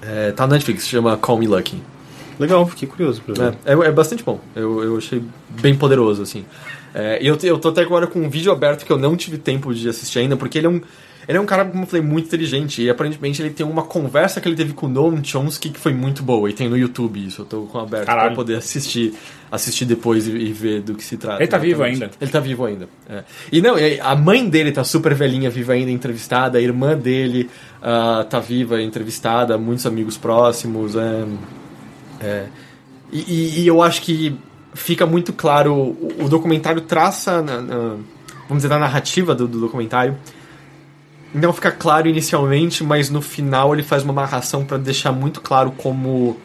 É, 0.00 0.30
tá 0.32 0.46
na 0.46 0.54
Netflix, 0.54 0.86
chama 0.88 1.16
Call 1.16 1.38
Me 1.38 1.46
Lucky. 1.46 1.82
Legal, 2.38 2.66
fiquei 2.66 2.88
curioso 2.88 3.20
pra 3.20 3.34
ver. 3.34 3.58
É, 3.64 3.72
é, 3.72 3.88
é 3.88 3.92
bastante 3.92 4.22
bom, 4.24 4.40
eu, 4.56 4.82
eu 4.82 4.96
achei 4.96 5.22
bem 5.60 5.74
poderoso, 5.74 6.22
assim. 6.22 6.44
É, 6.94 7.22
e 7.22 7.26
eu, 7.26 7.36
eu 7.42 7.58
tô 7.58 7.68
até 7.70 7.82
agora 7.82 8.06
com 8.06 8.20
um 8.20 8.28
vídeo 8.30 8.52
aberto 8.52 8.84
que 8.86 8.92
eu 8.92 8.98
não 8.98 9.16
tive 9.16 9.36
tempo 9.38 9.74
de 9.74 9.88
assistir 9.88 10.20
ainda, 10.20 10.36
porque 10.36 10.58
ele 10.58 10.66
é 10.66 10.70
um. 10.70 10.80
Ele 11.28 11.38
é 11.38 11.40
um 11.40 11.46
cara, 11.46 11.64
como 11.64 11.84
eu 11.84 11.86
falei, 11.86 12.04
muito 12.04 12.26
inteligente. 12.26 12.82
E 12.82 12.90
aparentemente 12.90 13.40
ele 13.40 13.50
tem 13.50 13.64
uma 13.64 13.84
conversa 13.84 14.40
que 14.40 14.48
ele 14.48 14.56
teve 14.56 14.72
com 14.72 14.86
o 14.86 14.88
Noam 14.88 15.22
Chomsky 15.22 15.70
que 15.70 15.78
foi 15.78 15.92
muito 15.92 16.20
boa. 16.20 16.50
E 16.50 16.52
tem 16.52 16.68
no 16.68 16.76
YouTube 16.76 17.24
isso. 17.24 17.42
Eu 17.42 17.46
tô 17.46 17.62
com 17.62 17.78
aberto 17.78 18.06
Caralho. 18.06 18.30
pra 18.30 18.34
poder 18.36 18.56
assistir, 18.56 19.14
assistir 19.52 19.84
depois 19.84 20.26
e, 20.26 20.30
e 20.32 20.52
ver 20.52 20.80
do 20.80 20.94
que 20.94 21.04
se 21.04 21.16
trata. 21.18 21.42
Ele 21.42 21.46
tá 21.46 21.58
vivo 21.58 21.82
ainda? 21.82 22.10
Ele 22.18 22.30
tá 22.30 22.40
vivo 22.40 22.64
ainda. 22.64 22.88
é. 23.08 23.22
E 23.52 23.60
não, 23.60 23.74
a 24.02 24.16
mãe 24.16 24.48
dele 24.48 24.72
tá 24.72 24.82
super 24.82 25.14
velhinha, 25.14 25.50
viva 25.50 25.74
ainda, 25.74 25.90
entrevistada. 25.90 26.56
A 26.58 26.60
irmã 26.60 26.96
dele 26.96 27.50
ah, 27.82 28.24
tá 28.28 28.40
viva, 28.40 28.80
entrevistada. 28.80 29.58
Muitos 29.58 29.84
amigos 29.84 30.16
próximos. 30.16 30.96
É, 30.96 31.24
é. 32.20 32.46
E, 33.12 33.18
e- 33.20 33.60
e 33.60 33.66
eu 33.66 33.82
acho 33.82 34.00
que 34.00 34.34
fica 34.74 35.04
muito 35.04 35.34
claro. 35.34 35.74
O, 35.74 36.12
o 36.24 36.28
documentário 36.30 36.80
traça, 36.80 37.42
na- 37.42 37.60
na- 37.60 37.96
vamos 38.48 38.62
dizer, 38.62 38.68
na 38.68 38.78
narrativa 38.78 39.34
do, 39.34 39.46
do 39.46 39.60
documentário. 39.60 40.16
Não 41.34 41.52
fica 41.52 41.70
claro 41.70 42.08
inicialmente, 42.08 42.82
mas 42.84 43.08
no 43.10 43.20
final 43.22 43.72
ele 43.74 43.82
faz 43.82 44.02
uma 44.02 44.12
amarração 44.12 44.64
pra 44.64 44.78
deixar 44.78 45.12
muito 45.12 45.40
claro 45.42 45.72
como. 45.76 46.38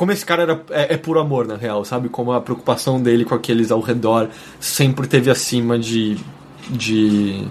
Como 0.00 0.12
esse 0.12 0.24
cara 0.24 0.44
era, 0.44 0.62
é, 0.70 0.94
é 0.94 0.96
puro 0.96 1.20
amor, 1.20 1.46
na 1.46 1.56
real, 1.56 1.84
sabe? 1.84 2.08
Como 2.08 2.32
a 2.32 2.40
preocupação 2.40 3.02
dele 3.02 3.22
com 3.22 3.34
aqueles 3.34 3.70
ao 3.70 3.80
redor 3.82 4.30
sempre 4.58 5.06
teve 5.06 5.30
acima 5.30 5.78
de. 5.78 6.16
de. 6.70 7.44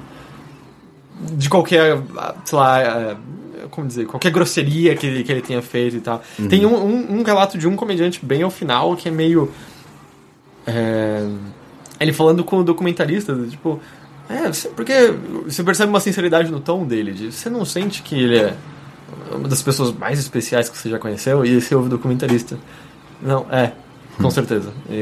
de 1.37 1.47
qualquer. 1.47 2.01
sei 2.43 2.57
lá. 2.57 2.81
é, 2.81 3.17
como 3.69 3.85
dizer? 3.85 4.07
Qualquer 4.07 4.31
grosseria 4.31 4.95
que, 4.95 5.05
ele- 5.05 5.23
que 5.23 5.31
ele 5.31 5.41
tenha 5.43 5.61
feito 5.61 5.97
e 5.97 6.01
tal. 6.01 6.23
Tem 6.49 6.65
um, 6.65 6.73
um, 6.75 7.19
um 7.19 7.23
relato 7.23 7.55
de 7.55 7.67
um 7.67 7.75
comediante 7.75 8.25
bem 8.25 8.41
ao 8.41 8.49
final 8.49 8.95
que 8.95 9.07
é 9.07 9.11
meio. 9.11 9.51
é, 10.65 11.23
ele 11.99 12.13
falando 12.13 12.43
com 12.43 12.57
o 12.57 12.63
documentarista, 12.63 13.35
tipo. 13.47 13.79
É, 14.27 14.49
porque 14.75 15.13
você 15.45 15.63
percebe 15.63 15.89
uma 15.91 15.99
sinceridade 15.99 16.51
no 16.51 16.59
tom 16.59 16.83
dele. 16.83 17.11
de, 17.11 17.31
você 17.31 17.47
não 17.47 17.63
sente 17.63 18.01
que 18.01 18.15
ele 18.15 18.39
é 18.39 18.55
uma 19.31 19.47
das 19.47 19.61
pessoas 19.61 19.91
mais 19.93 20.19
especiais 20.19 20.69
que 20.69 20.77
você 20.77 20.89
já 20.89 20.99
conheceu? 20.99 21.45
E 21.45 21.59
você 21.59 21.73
ouve 21.75 21.87
o 21.87 21.89
documentarista. 21.91 22.57
Não, 23.21 23.45
é, 23.51 23.73
com 24.21 24.29
certeza. 24.29 24.71
E, 24.89 24.93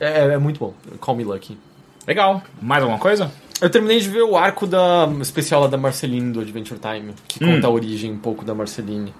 e 0.00 0.04
é, 0.04 0.34
é 0.34 0.38
muito 0.38 0.58
bom. 0.60 0.74
Call 1.00 1.16
Me 1.16 1.24
Lucky. 1.24 1.58
Legal. 2.06 2.42
Mais 2.60 2.82
alguma 2.82 2.98
coisa? 3.00 3.30
Eu 3.60 3.70
terminei 3.70 4.00
de 4.00 4.08
ver 4.08 4.22
o 4.22 4.36
arco 4.36 4.66
da 4.66 5.08
especial 5.20 5.66
da 5.68 5.76
Marceline 5.78 6.32
do 6.32 6.40
Adventure 6.40 6.78
Time, 6.78 7.14
que 7.26 7.42
Hum. 7.42 7.54
conta 7.54 7.66
a 7.66 7.70
origem 7.70 8.12
um 8.12 8.18
pouco 8.18 8.44
da 8.44 8.54
Marceline. 8.54 9.14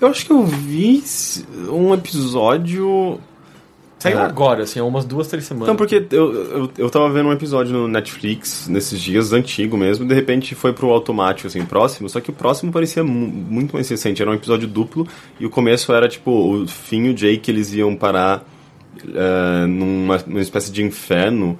Eu 0.00 0.08
acho 0.08 0.26
que 0.26 0.32
eu 0.32 0.44
vi 0.44 1.02
um 1.70 1.94
episódio. 1.94 3.20
Saiu 3.98 4.18
É. 4.18 4.22
agora, 4.22 4.62
assim, 4.62 4.78
há 4.78 4.84
umas 4.84 5.04
duas, 5.04 5.26
três 5.26 5.44
semanas. 5.44 5.68
Não, 5.68 5.76
porque 5.76 6.06
eu, 6.12 6.32
eu, 6.32 6.70
eu 6.78 6.88
tava 6.90 7.10
vendo 7.10 7.28
um 7.28 7.32
episódio 7.32 7.72
no 7.72 7.88
Netflix 7.88 8.68
nesses 8.68 9.00
dias, 9.00 9.32
antigo 9.32 9.76
mesmo, 9.76 10.04
e 10.04 10.08
de 10.08 10.14
repente 10.14 10.54
foi 10.54 10.72
pro 10.72 10.88
automático, 10.90 11.48
assim, 11.48 11.64
próximo, 11.64 12.08
só 12.08 12.20
que 12.20 12.30
o 12.30 12.32
próximo 12.32 12.70
parecia 12.70 13.02
mu- 13.02 13.26
muito 13.26 13.72
mais 13.74 13.88
recente, 13.88 14.22
era 14.22 14.30
um 14.30 14.34
episódio 14.34 14.68
duplo, 14.68 15.06
e 15.40 15.44
o 15.46 15.50
começo 15.50 15.92
era, 15.92 16.08
tipo, 16.08 16.30
o 16.30 16.66
Finn 16.68 17.06
e 17.06 17.10
o 17.10 17.14
Jake, 17.14 17.50
eles 17.50 17.74
iam 17.74 17.96
parar 17.96 18.44
eh, 19.04 19.66
numa, 19.66 20.18
numa 20.26 20.40
espécie 20.40 20.70
de 20.72 20.82
inferno, 20.82 21.56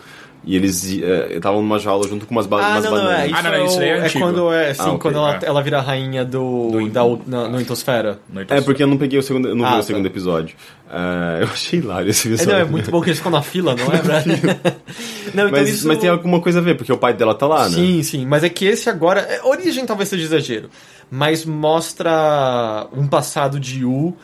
e 0.50 0.56
eles 0.56 0.82
eh, 1.02 1.34
estavam 1.36 1.60
numa 1.60 1.78
jaula 1.78 2.08
junto 2.08 2.24
com 2.24 2.34
umas, 2.34 2.46
ba 2.46 2.56
Ah, 2.64 2.70
umas 2.70 2.84
não, 2.84 2.90
não, 2.92 2.98
é. 2.98 3.02
bananas. 3.04 3.26
Isso 3.26 3.36
Ah, 3.38 3.42
não, 3.42 3.50
não, 3.58 3.66
isso 3.66 3.80
é 3.82 3.88
é, 3.88 4.00
antigo. 4.00 4.24
quando 4.24 4.52
é, 4.52 4.72
sim, 4.74 4.80
Ah, 4.82 4.86
ok, 4.88 4.98
quando 4.98 5.16
ela, 5.18 5.34
é. 5.34 5.38
ela 5.42 5.62
vira 5.62 5.78
a 5.78 5.82
rainha 5.82 6.24
do, 6.24 6.70
Do- 6.70 6.88
da, 6.88 7.02
na, 7.26 7.48
no 7.48 7.60
Intosfera. 7.60 8.18
Noite 8.32 8.52
É, 8.52 8.60
porque 8.62 8.82
eu 8.82 8.86
não 8.86 8.96
peguei 8.96 9.18
o 9.18 9.22
segundo, 9.22 9.48
eu 9.48 9.54
não 9.54 9.64
Ah, 9.66 9.68
vi 9.68 9.74
tá. 9.74 9.80
o 9.80 9.82
segundo 9.82 10.06
episódio. 10.06 10.56
Eh, 10.90 11.38
eu 11.42 11.46
achei 11.48 11.78
hilário 11.80 12.08
esse 12.10 12.28
É, 12.28 12.32
episódio. 12.32 12.52
não, 12.54 12.60
é 12.60 12.64
muito 12.64 12.90
bom 12.90 13.00
que 13.02 13.08
eles 13.10 13.18
ficam 13.18 13.30
na 13.32 13.42
fila, 13.42 13.76
não 13.76 13.92
é, 13.92 14.00
Brad? 14.02 14.24
não, 15.34 15.48
então 15.48 15.50
mas, 15.50 15.68
isso... 15.68 15.86
mas 15.86 15.98
tem 15.98 16.08
alguma 16.08 16.40
coisa 16.40 16.60
a 16.60 16.62
ver, 16.62 16.76
porque 16.76 16.92
o 16.92 16.96
pai 16.96 17.12
dela 17.12 17.34
tá 17.34 17.46
lá, 17.46 17.68
né? 17.68 17.74
Sim, 17.76 18.02
sim, 18.02 18.24
mas 18.26 18.42
é 18.42 18.48
que 18.48 18.64
esse 18.64 18.88
agora. 18.88 19.20
é, 19.20 19.42
Origem 19.44 19.84
talvez 19.84 20.08
seja 20.08 20.24
exagero, 20.24 20.70
mas 21.10 21.44
mostra 21.44 22.86
um 22.92 23.06
passado 23.06 23.60
de 23.60 23.80
Yu 23.80 24.16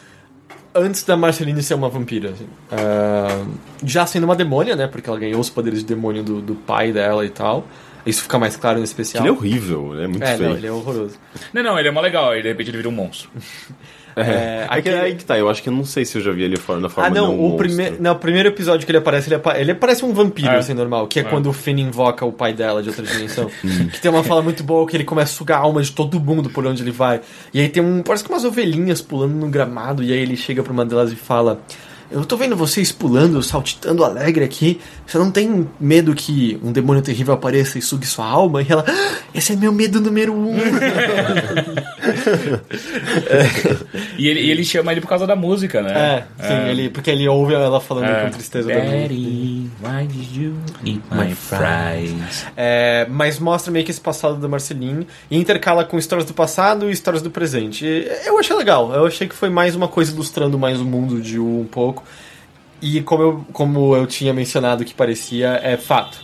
antes 0.74 1.04
da 1.04 1.16
Marceline 1.16 1.62
ser 1.62 1.74
uma 1.74 1.88
vampira. 1.88 2.30
assim. 2.30 2.46
Ah, 2.70 3.44
já 3.84 4.04
sendo 4.06 4.24
uma 4.24 4.36
demônia, 4.36 4.74
né? 4.76 4.86
Porque 4.86 5.08
ela 5.08 5.18
ganhou 5.18 5.40
os 5.40 5.48
poderes 5.50 5.80
de 5.80 5.86
demônio 5.86 6.22
do, 6.22 6.40
do 6.40 6.54
pai 6.54 6.92
dela 6.92 7.24
e 7.24 7.30
tal. 7.30 7.66
Isso 8.06 8.22
fica 8.22 8.38
mais 8.38 8.54
claro 8.56 8.78
no 8.78 8.84
especial. 8.84 9.24
Ele 9.24 9.30
é 9.30 9.32
horrível, 9.32 9.98
é 9.98 10.06
muito 10.06 10.22
É, 10.22 10.36
feio. 10.36 10.50
não, 10.50 10.56
ele 10.56 10.66
é 10.66 10.72
horroroso. 10.72 11.16
Não, 11.54 11.62
não, 11.62 11.78
ele 11.78 11.88
é 11.88 11.90
mó 11.90 12.00
legal. 12.02 12.36
E 12.36 12.42
de 12.42 12.48
repente 12.48 12.68
ele 12.70 12.76
vira 12.76 12.88
um 12.88 12.92
monstro. 12.92 13.30
É, 14.16 14.20
É, 14.64 14.66
que 14.68 14.74
aquele- 14.78 14.96
aí 15.00 15.14
que 15.14 15.24
tá, 15.24 15.36
eu 15.38 15.48
acho 15.50 15.62
que 15.62 15.68
eu 15.68 15.72
não 15.72 15.84
sei 15.84 16.04
se 16.04 16.16
eu 16.18 16.22
já 16.22 16.30
vi 16.32 16.42
ele 16.42 16.56
fora 16.56 16.78
na 16.80 16.88
forma 16.88 17.08
Ah, 17.08 17.10
não, 17.12 17.28
não 17.36 17.46
o 17.54 17.56
primeiro, 17.56 17.96
não, 18.00 18.12
o 18.12 18.16
primeiro 18.16 18.48
episódio 18.48 18.86
que 18.86 18.90
ele 18.92 18.98
aparece, 18.98 19.28
ele, 19.28 19.34
apa- 19.36 19.58
ele 19.58 19.74
parece 19.74 20.04
um 20.04 20.12
vampiro, 20.12 20.48
É. 20.48 20.56
assim, 20.58 20.72
normal, 20.74 21.06
que 21.08 21.18
é, 21.18 21.22
É. 21.22 21.24
quando 21.24 21.46
o 21.48 21.52
Finn 21.52 21.78
invoca 21.78 22.24
o 22.24 22.32
pai 22.32 22.52
dela 22.52 22.82
de 22.82 22.88
outra 22.90 23.04
dimensão. 23.04 23.50
que 23.92 24.00
tem 24.00 24.10
uma 24.10 24.22
fala 24.22 24.40
muito 24.42 24.62
boa 24.62 24.86
que 24.86 24.96
ele 24.96 25.04
começa 25.04 25.32
a 25.32 25.36
sugar 25.36 25.58
a 25.58 25.62
alma 25.62 25.82
de 25.82 25.90
todo 25.92 26.20
mundo 26.20 26.48
por 26.50 26.64
onde 26.66 26.82
ele 26.82 26.90
vai. 26.92 27.20
E 27.52 27.60
aí 27.60 27.68
tem 27.68 27.82
um. 27.82 28.02
Parece 28.02 28.22
que 28.24 28.30
umas 28.30 28.44
ovelhinhas 28.44 29.00
pulando 29.00 29.34
no 29.34 29.48
gramado, 29.48 30.02
e 30.02 30.12
aí 30.12 30.18
ele 30.18 30.36
chega 30.36 30.62
pra 30.62 30.72
uma 30.72 30.84
delas 30.84 31.12
e 31.12 31.16
fala. 31.16 31.60
Eu 32.10 32.24
tô 32.24 32.36
vendo 32.36 32.54
vocês 32.56 32.92
pulando, 32.92 33.42
saltitando 33.42 34.04
alegre 34.04 34.44
aqui. 34.44 34.80
Você 35.06 35.18
não 35.18 35.30
tem 35.30 35.66
medo 35.80 36.14
que 36.14 36.58
um 36.62 36.70
demônio 36.70 37.02
terrível 37.02 37.34
apareça 37.34 37.78
e 37.78 37.82
sugue 37.82 38.06
sua 38.06 38.26
alma? 38.26 38.62
E 38.62 38.66
ela, 38.68 38.84
"Ah, 38.86 39.16
esse 39.34 39.52
é 39.52 39.56
meu 39.56 39.72
medo 39.72 40.00
número 40.00 40.32
um. 40.34 40.54
E 44.18 44.28
ele, 44.28 44.40
e 44.40 44.50
ele 44.50 44.64
chama 44.64 44.92
ele 44.92 45.00
por 45.00 45.08
causa 45.08 45.26
da 45.26 45.34
música, 45.36 45.82
né? 45.82 46.24
é, 46.38 46.46
sim, 46.46 46.70
ele, 46.70 46.88
porque 46.88 47.10
ele 47.10 47.26
ouve 47.28 47.54
ela 47.54 47.80
falando 47.80 48.04
É. 48.06 48.24
com 48.24 48.30
tristeza 48.30 48.68
da 48.68 48.74
música. 48.74 48.96
Daddy, 48.96 49.70
why 49.82 50.06
did 50.06 50.36
you 50.36 50.54
eat 50.84 51.00
my 51.10 51.34
fries? 51.34 52.46
É, 52.56 53.06
mas 53.10 53.38
mostra 53.38 53.72
meio 53.72 53.84
que 53.84 53.90
esse 53.90 54.00
passado 54.00 54.36
da 54.36 54.48
Marceline 54.48 55.06
e 55.30 55.36
intercala 55.36 55.84
com 55.84 55.98
histórias 55.98 56.26
do 56.26 56.34
passado 56.34 56.88
e 56.88 56.92
histórias 56.92 57.22
do 57.22 57.30
presente. 57.30 57.84
Eu 58.24 58.38
achei 58.38 58.56
legal, 58.56 58.92
eu 58.94 59.06
achei 59.06 59.26
que 59.28 59.34
foi 59.34 59.48
mais 59.50 59.74
uma 59.74 59.88
coisa 59.88 60.12
ilustrando 60.12 60.58
mais 60.58 60.80
o 60.80 60.84
mundo 60.84 61.20
de 61.20 61.38
um 61.38 61.64
pouco. 61.70 61.93
E 62.80 63.00
como 63.02 63.22
eu, 63.22 63.46
como 63.52 63.96
eu 63.96 64.06
tinha 64.06 64.32
mencionado 64.32 64.84
que 64.84 64.92
parecia, 64.92 65.60
é 65.62 65.76
fato. 65.76 66.18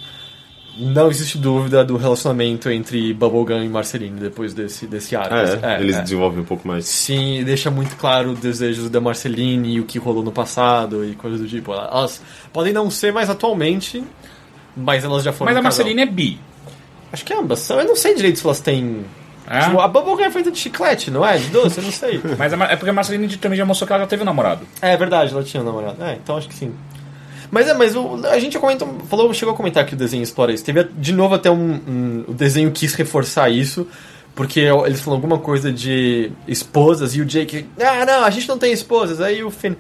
não 0.77 1.11
existe 1.11 1.37
dúvida 1.39 1.85
do 1.85 1.97
relacionamento 1.97 2.71
entre 2.71 3.13
Bubblegum 3.13 3.63
e 3.63 3.69
Marceline 3.69 4.21
depois 4.21 4.55
desse, 4.55 4.87
desse 4.87 5.17
arco. 5.17 5.35
Ah, 5.35 5.75
é? 5.75 5.81
Eles 5.81 5.97
é. 5.97 6.03
desenvolvem 6.03 6.41
um 6.41 6.45
pouco 6.45 6.67
mais. 6.67 6.87
Sim, 6.87 7.43
deixa 7.45 7.71
muito 7.71 7.97
claro 7.97 8.33
os 8.33 8.41
desejos 8.41 8.89
da 8.89 9.01
Marceline 9.01 9.75
e 9.75 9.81
o 9.81 9.85
que 9.85 9.99
rolou 9.99 10.23
no 10.23 10.33
passado 10.33 11.05
e 11.05 11.15
coisas 11.15 11.41
do 11.41 11.49
tipo. 11.49 11.73
Elas 11.73 12.23
podem 12.53 12.73
não 12.73 12.91
ser 12.91 13.13
mais 13.13 13.29
atualmente, 13.29 14.03
mas 14.77 15.05
elas 15.05 15.23
já 15.23 15.33
foram 15.33 15.53
Mas 15.53 15.59
a 15.59 15.63
casal. 15.63 15.85
Marceline 15.85 16.03
é 16.03 16.07
bi. 16.07 16.41
Acho 17.13 17.25
que 17.25 17.35
ambas 17.35 17.59
são. 17.61 17.79
Eu 17.81 17.87
não 17.87 17.97
sei 17.97 18.15
direito 18.15 18.39
se 18.39 18.47
elas 18.47 18.61
têm... 18.61 19.05
É? 19.51 19.61
Tipo, 19.65 19.81
a 19.81 19.89
Bubblegum 19.89 20.23
é 20.23 20.31
feita 20.31 20.51
de 20.51 20.59
chiclete, 20.59 21.11
não 21.11 21.27
é? 21.27 21.37
De 21.37 21.49
doce, 21.49 21.79
eu 21.79 21.85
não 21.85 21.91
sei. 21.91 22.21
Mas 22.39 22.55
Ma- 22.55 22.67
é 22.67 22.77
porque 22.77 22.89
a 22.91 22.93
Marceline 22.93 23.37
também 23.37 23.59
já 23.59 23.65
mostrou 23.65 23.87
que 23.87 23.93
ela 23.93 24.03
já 24.03 24.07
teve 24.09 24.23
um 24.23 24.27
namorado. 24.27 24.65
É 24.81 24.97
verdade, 24.97 25.33
ela 25.33 25.43
tinha 25.43 25.61
um 25.61 25.67
namorado. 25.67 26.03
É, 26.03 26.15
então 26.15 26.37
acho 26.37 26.49
que 26.49 26.55
sim. 26.55 26.73
Mas 27.51 27.67
é, 27.67 27.75
mas 27.75 27.97
o- 27.97 28.21
a 28.31 28.39
gente 28.39 28.57
comentou, 28.61 28.87
falou, 29.09 29.35
chegou 29.35 29.53
a 29.53 29.57
comentar 29.57 29.85
que 29.85 29.95
o 29.95 29.97
desenho 29.97 30.23
explora 30.23 30.53
isso. 30.53 30.65
Teve 30.65 30.85
de 30.85 31.13
novo 31.13 31.35
até 31.35 31.51
um, 31.51 31.57
um- 31.89 32.25
o 32.29 32.33
desenho 32.33 32.71
quis 32.71 32.95
reforçar 32.95 33.51
isso, 33.51 33.89
porque 34.37 34.61
eles 34.61 35.01
falam 35.01 35.17
alguma 35.19 35.39
coisa 35.39 35.73
de 35.73 36.31
esposas 36.47 37.17
e 37.17 37.21
o 37.21 37.25
Jake, 37.25 37.67
ah, 37.81 38.07
não, 38.07 38.25
a 38.25 38.31
gente 38.31 38.49
não 38.49 38.57
tem 38.57 38.73
esposas. 38.73 39.21
Aí 39.21 39.43
o 39.43 39.51
Finn, 39.51 39.75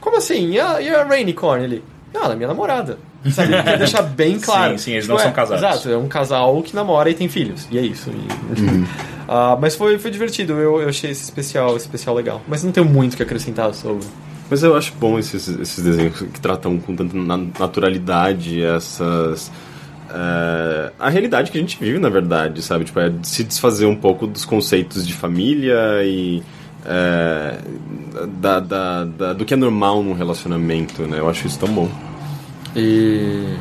como 0.00 0.16
assim? 0.18 0.52
E 0.52 0.60
a, 0.60 0.80
e 0.80 0.88
a 0.88 1.02
Rainicorn? 1.02 1.64
Ele, 1.64 1.84
não, 2.16 2.24
ela 2.24 2.32
é 2.32 2.36
minha 2.36 2.48
namorada. 2.48 2.98
Sabe? 3.30 3.62
Quer 3.62 3.78
deixar 3.78 4.02
bem 4.02 4.38
claro. 4.40 4.72
Sim, 4.72 4.78
sim, 4.78 4.92
eles 4.92 5.06
não 5.08 5.18
são 5.18 5.28
é, 5.28 5.32
casados. 5.32 5.62
Exato, 5.64 5.88
é 5.90 5.96
um 5.96 6.08
casal 6.08 6.62
que 6.62 6.74
namora 6.74 7.10
e 7.10 7.14
tem 7.14 7.28
filhos. 7.28 7.66
E 7.70 7.78
é 7.78 7.82
isso. 7.82 8.10
E- 8.10 9.06
Ah, 9.28 9.58
mas 9.60 9.74
foi, 9.74 9.98
foi 9.98 10.10
divertido, 10.12 10.52
eu, 10.52 10.80
eu 10.80 10.88
achei 10.88 11.10
esse 11.10 11.24
especial, 11.24 11.70
esse 11.76 11.86
especial 11.86 12.14
legal. 12.14 12.40
Mas 12.46 12.62
não 12.62 12.70
tenho 12.70 12.86
muito 12.86 13.14
o 13.14 13.16
que 13.16 13.22
acrescentar 13.24 13.74
sobre. 13.74 14.06
Mas 14.48 14.62
eu 14.62 14.76
acho 14.76 14.92
bom 15.00 15.18
esses, 15.18 15.48
esses 15.48 15.82
desenhos 15.82 16.16
que 16.20 16.40
tratam 16.40 16.78
com 16.78 16.94
tanta 16.94 17.16
na- 17.16 17.36
naturalidade 17.36 18.62
essas. 18.62 19.50
é, 20.08 20.92
a 20.98 21.08
realidade 21.08 21.50
que 21.50 21.58
a 21.58 21.60
gente 21.60 21.76
vive, 21.80 21.98
na 21.98 22.08
verdade, 22.08 22.62
sabe? 22.62 22.84
Tipo, 22.84 23.00
é 23.00 23.12
se 23.24 23.42
desfazer 23.42 23.86
um 23.86 23.96
pouco 23.96 24.26
dos 24.28 24.44
conceitos 24.44 25.04
de 25.06 25.12
família 25.12 25.76
e. 26.04 26.42
é, 26.88 27.58
da, 28.40 28.60
da, 28.60 29.04
da- 29.04 29.32
do 29.32 29.44
que 29.44 29.52
é 29.54 29.56
normal 29.56 30.02
num 30.02 30.12
relacionamento, 30.14 31.02
né? 31.02 31.18
Eu 31.18 31.28
acho 31.28 31.46
isso 31.46 31.58
tão 31.58 31.68
bom. 31.68 31.90
E. 32.74 33.54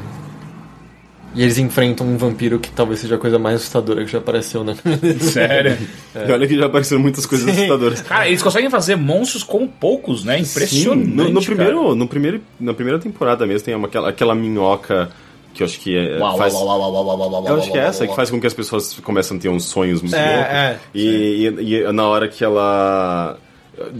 E 1.38 1.42
eles 1.44 1.58
enfrentam 1.58 2.08
um 2.08 2.16
vampiro 2.18 2.60
que 2.60 2.72
talvez 2.72 3.00
seja 3.02 3.16
a 3.16 3.18
coisa 3.18 3.38
mais 3.38 3.56
assustadora 3.58 4.06
que 4.06 4.10
já 4.12 4.20
apareceu 4.20 4.64
na 4.64 4.74
Sério. 5.20 5.78
E 6.16 6.32
olha 6.32 6.48
que 6.48 6.56
já 6.58 6.66
apareceram 6.68 7.02
muitas 7.02 7.26
coisas 7.26 7.46
assustadoras. 7.50 8.02
Cara, 8.04 8.26
eles 8.30 8.42
conseguem 8.42 8.70
fazer 8.70 8.96
monstros 8.96 9.44
com 9.44 9.68
poucos, 9.68 10.24
né? 10.24 10.40
Impressionante. 10.40 11.06
Sim, 11.10 11.14
no, 11.14 11.30
no 11.30 11.44
primeiro, 11.44 11.94
no 11.94 12.08
primeiro, 12.08 12.42
na 12.58 12.74
primeira 12.74 13.00
temporada 13.00 13.46
mesmo 13.46 13.66
tem 13.66 13.76
uma, 13.76 13.88
aquela, 13.90 14.10
aquela 14.10 14.34
minhoca 14.34 15.10
que 15.56 15.64
eu 15.64 15.66
acho 15.66 15.80
que 15.80 15.98
é, 15.98 16.20
Uau, 16.20 16.38
faz, 16.38 16.54
uau, 16.54 16.66
uau, 16.66 16.80
uau, 16.80 16.94
uau, 16.94 17.06
uau, 17.06 17.18
uau, 17.20 17.32
uau, 17.32 17.48
Eu 17.48 17.56
acho 17.62 17.72
que 17.72 17.78
é 17.78 17.82
essa 17.82 18.04
uau, 18.04 18.10
que 18.10 18.16
faz 18.16 18.30
com 18.30 18.40
que 18.40 18.46
as 18.46 18.54
pessoas 18.54 18.94
começam 19.00 19.38
a 19.38 19.40
ter 19.40 19.50
uns 19.50 19.66
sonhos 19.66 20.02
muito 20.02 20.16
É, 20.16 20.36
loucos. 20.36 20.54
é, 20.54 20.80
e, 20.94 21.48
e, 21.60 21.76
e 21.78 21.92
na 21.92 22.06
hora 22.08 22.28
que 22.28 22.44
ela. 22.44 23.38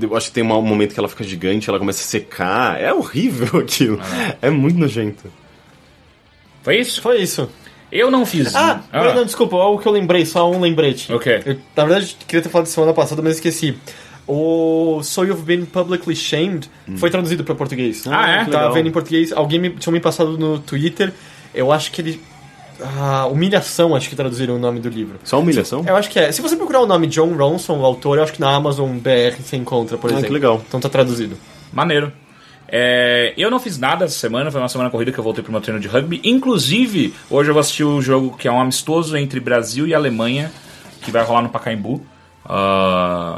Eu 0.02 0.16
acho 0.16 0.28
que 0.28 0.34
tem 0.34 0.44
um 0.44 0.62
momento 0.62 0.94
que 0.94 1.00
ela 1.00 1.10
fica 1.10 1.24
gigante, 1.24 1.70
ela 1.70 1.80
começa 1.80 2.02
a 2.02 2.06
secar. 2.06 2.80
É 2.80 2.94
horrível 2.94 3.60
aquilo. 3.60 4.00
É 4.42 4.50
muito 4.50 4.78
nojento. 4.80 5.24
Foi 6.64 6.78
isso? 6.80 7.02
Foi 7.02 7.22
isso. 7.22 7.50
Eu 7.92 8.10
não 8.10 8.26
fiz. 8.26 8.56
Ah, 8.56 8.82
não, 8.92 9.24
desculpa, 9.24 9.56
o 9.56 9.78
que 9.78 9.88
eu 9.88 9.92
lembrei, 9.92 10.26
só 10.26 10.50
um 10.52 10.60
lembrete. 10.60 11.14
O 11.14 11.20
quê? 11.20 11.42
Eu, 11.46 11.58
na 11.76 11.86
verdade, 11.86 12.18
queria 12.28 12.42
ter 12.42 12.50
falado 12.50 12.68
semana 12.68 12.94
passada, 12.94 13.22
mas 13.22 13.36
esqueci. 13.36 13.78
O 14.28 15.02
So 15.04 15.24
You've 15.24 15.44
Been 15.44 15.66
Publicly 15.66 16.16
Shamed 16.16 16.68
foi 16.98 17.12
traduzido 17.12 17.44
para 17.44 17.54
português. 17.54 18.04
Ah, 18.08 18.28
é? 18.42 18.46
Tá 18.46 18.70
vendo 18.70 18.90
em 18.90 18.92
português. 18.92 19.32
Alguém 19.32 19.60
me, 19.60 19.70
tinha 19.70 19.94
me 19.94 20.00
passado 20.00 20.36
no 20.38 20.58
Twitter. 20.58 21.14
Eu 21.56 21.72
acho 21.72 21.92
que 21.92 22.02
ele. 22.02 22.22
Ah, 22.82 23.26
humilhação, 23.28 23.96
acho 23.96 24.10
que 24.10 24.16
traduziram 24.18 24.56
o 24.56 24.60
nome 24.60 24.82
do 24.82 24.90
livro. 24.90 25.18
Só 25.24 25.40
humilhação? 25.40 25.84
Eu 25.88 25.96
acho 25.96 26.10
que 26.10 26.20
é. 26.20 26.32
Se 26.32 26.42
você 26.42 26.56
procurar 26.58 26.82
o 26.82 26.86
nome 26.86 27.08
John 27.08 27.34
Ronson, 27.34 27.80
o 27.80 27.86
autor, 27.86 28.18
eu 28.18 28.24
acho 28.24 28.34
que 28.34 28.42
na 28.42 28.54
Amazon 28.54 28.98
BR 28.98 29.42
você 29.42 29.56
encontra, 29.56 29.98
por 29.98 30.08
Ah, 30.10 30.14
que 30.14 30.20
exemplo. 30.20 30.34
legal. 30.34 30.62
Então 30.68 30.80
tá 30.80 30.90
traduzido. 30.90 31.38
Maneiro. 31.72 32.12
É, 32.68 33.34
eu 33.38 33.50
não 33.52 33.60
fiz 33.60 33.78
nada 33.78 34.06
essa 34.06 34.18
semana, 34.18 34.52
foi 34.52 34.60
uma 34.60 34.68
semana 34.68 34.90
corrida 34.90 35.12
que 35.12 35.18
eu 35.20 35.24
voltei 35.24 35.42
pro 35.44 35.52
meu 35.54 35.62
treino 35.62 35.80
de 35.80 35.88
rugby. 35.88 36.20
Inclusive, 36.24 37.14
hoje 37.30 37.50
eu 37.50 37.54
vou 37.54 37.62
assistir 37.62 37.84
o 37.84 38.02
jogo 38.02 38.36
que 38.36 38.48
é 38.48 38.52
um 38.52 38.60
amistoso 38.60 39.16
entre 39.16 39.40
Brasil 39.40 39.88
e 39.88 39.94
Alemanha, 39.94 40.52
que 41.02 41.12
vai 41.12 41.24
rolar 41.24 41.44
no 41.44 41.50
Pacaembu. 41.50 42.02
Ah, 42.44 43.38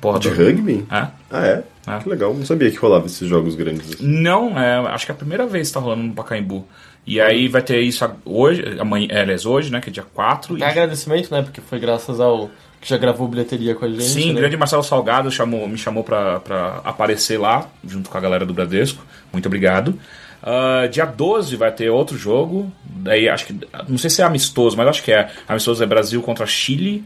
porra, 0.00 0.18
De 0.18 0.30
do- 0.30 0.36
rugby? 0.36 0.86
É? 0.90 1.06
Ah, 1.30 1.46
é? 1.46 1.62
Ah. 1.86 1.98
Que 2.02 2.08
legal. 2.08 2.34
Não 2.34 2.44
sabia 2.44 2.70
que 2.70 2.76
rolava 2.76 3.06
esses 3.06 3.28
jogos 3.28 3.54
grandes. 3.54 3.94
assim. 3.94 4.06
Não, 4.06 4.58
é, 4.58 4.78
acho 4.88 5.06
que 5.06 5.12
é 5.12 5.14
a 5.14 5.18
primeira 5.18 5.46
vez 5.46 5.68
que 5.68 5.74
tá 5.74 5.80
rolando 5.80 6.02
no 6.04 6.12
Pacaembu. 6.14 6.66
E 7.08 7.22
aí 7.22 7.48
vai 7.48 7.62
ter 7.62 7.80
isso 7.80 8.06
hoje, 8.22 8.76
amanhã, 8.78 9.08
é, 9.10 9.22
aliás, 9.22 9.46
hoje, 9.46 9.72
né, 9.72 9.80
que 9.80 9.88
é 9.88 9.92
dia 9.92 10.04
4. 10.14 10.58
E, 10.58 10.62
Agradecimento, 10.62 11.32
né? 11.32 11.40
Porque 11.40 11.62
foi 11.62 11.78
graças 11.78 12.20
ao 12.20 12.50
que 12.78 12.86
já 12.88 12.98
gravou 12.98 13.26
bilheteria 13.26 13.74
com 13.74 13.86
a 13.86 13.88
gente. 13.88 14.04
sim, 14.04 14.32
né? 14.32 14.40
grande 14.40 14.58
Marcelo 14.58 14.82
Salgado 14.82 15.30
chamou, 15.30 15.66
me 15.66 15.78
chamou 15.78 16.04
pra, 16.04 16.38
pra 16.40 16.82
aparecer 16.84 17.38
lá, 17.38 17.66
junto 17.82 18.10
com 18.10 18.18
a 18.18 18.20
galera 18.20 18.44
do 18.44 18.52
Bradesco. 18.52 19.02
Muito 19.32 19.46
obrigado. 19.46 19.98
Ah, 20.42 20.86
dia 20.86 21.06
12 21.06 21.56
vai 21.56 21.72
ter 21.72 21.88
outro 21.88 22.16
jogo. 22.16 22.70
Daí 22.84 23.26
acho 23.26 23.46
que. 23.46 23.58
Não 23.88 23.98
sei 23.98 24.10
se 24.10 24.20
é 24.20 24.24
amistoso, 24.24 24.76
mas 24.76 24.86
acho 24.86 25.02
que 25.02 25.10
é. 25.10 25.30
Amistoso 25.48 25.82
é 25.82 25.86
Brasil 25.86 26.22
contra 26.22 26.46
Chile. 26.46 27.04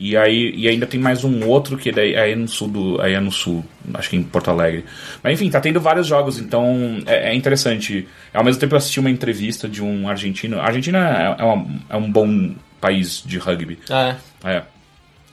E 0.00 0.16
aí 0.16 0.52
e 0.56 0.68
ainda 0.68 0.86
tem 0.86 0.98
mais 0.98 1.22
um 1.22 1.46
outro 1.46 1.76
que 1.78 1.92
daí 1.92 2.16
aí 2.16 2.32
é 2.32 2.36
no 2.36 2.48
sul 2.48 2.68
do. 2.68 3.00
Aí 3.00 3.12
é 3.14 3.20
no 3.20 3.30
sul, 3.30 3.64
acho 3.94 4.10
que 4.10 4.16
em 4.16 4.22
Porto 4.22 4.50
Alegre. 4.50 4.84
Mas 5.22 5.34
enfim, 5.34 5.48
tá 5.50 5.60
tendo 5.60 5.80
vários 5.80 6.06
jogos, 6.06 6.38
então 6.38 6.98
é, 7.06 7.30
é 7.30 7.34
interessante. 7.34 8.08
Ao 8.34 8.42
mesmo 8.42 8.58
tempo 8.60 8.74
eu 8.74 8.78
assisti 8.78 8.98
uma 8.98 9.10
entrevista 9.10 9.68
de 9.68 9.82
um 9.82 10.08
argentino. 10.08 10.58
A 10.60 10.64
Argentina 10.66 11.36
é, 11.38 11.42
é, 11.42 11.44
uma- 11.44 11.66
é 11.90 11.96
um 11.96 12.10
bom 12.10 12.54
país 12.80 13.22
de 13.24 13.38
rugby. 13.38 13.78
Ah, 13.88 14.16
é. 14.44 14.50
É. 14.56 14.62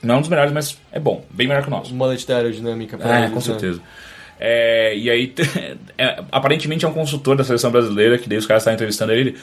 Não 0.02 0.14
é 0.14 0.18
um 0.18 0.20
dos 0.20 0.30
melhores, 0.30 0.52
mas 0.52 0.78
é 0.92 1.00
bom. 1.00 1.24
Bem 1.30 1.46
melhor 1.48 1.62
que 1.62 1.68
o 1.68 1.70
nosso. 1.70 1.94
Mullet 1.94 2.26
da 2.26 2.36
aerodinâmica 2.36 2.96
pra 2.96 3.16
É, 3.16 3.18
eles, 3.20 3.30
com 3.30 3.36
né? 3.36 3.40
certeza. 3.42 3.80
É, 4.38 4.96
e 4.96 5.10
aí, 5.10 5.34
é, 5.98 6.22
aparentemente 6.32 6.84
é 6.84 6.88
um 6.88 6.92
consultor 6.94 7.36
da 7.36 7.44
seleção 7.44 7.70
brasileira, 7.70 8.16
que 8.16 8.28
daí 8.28 8.38
os 8.38 8.46
caras 8.46 8.62
estavam 8.62 8.74
entrevistando 8.76 9.12
ele. 9.12 9.36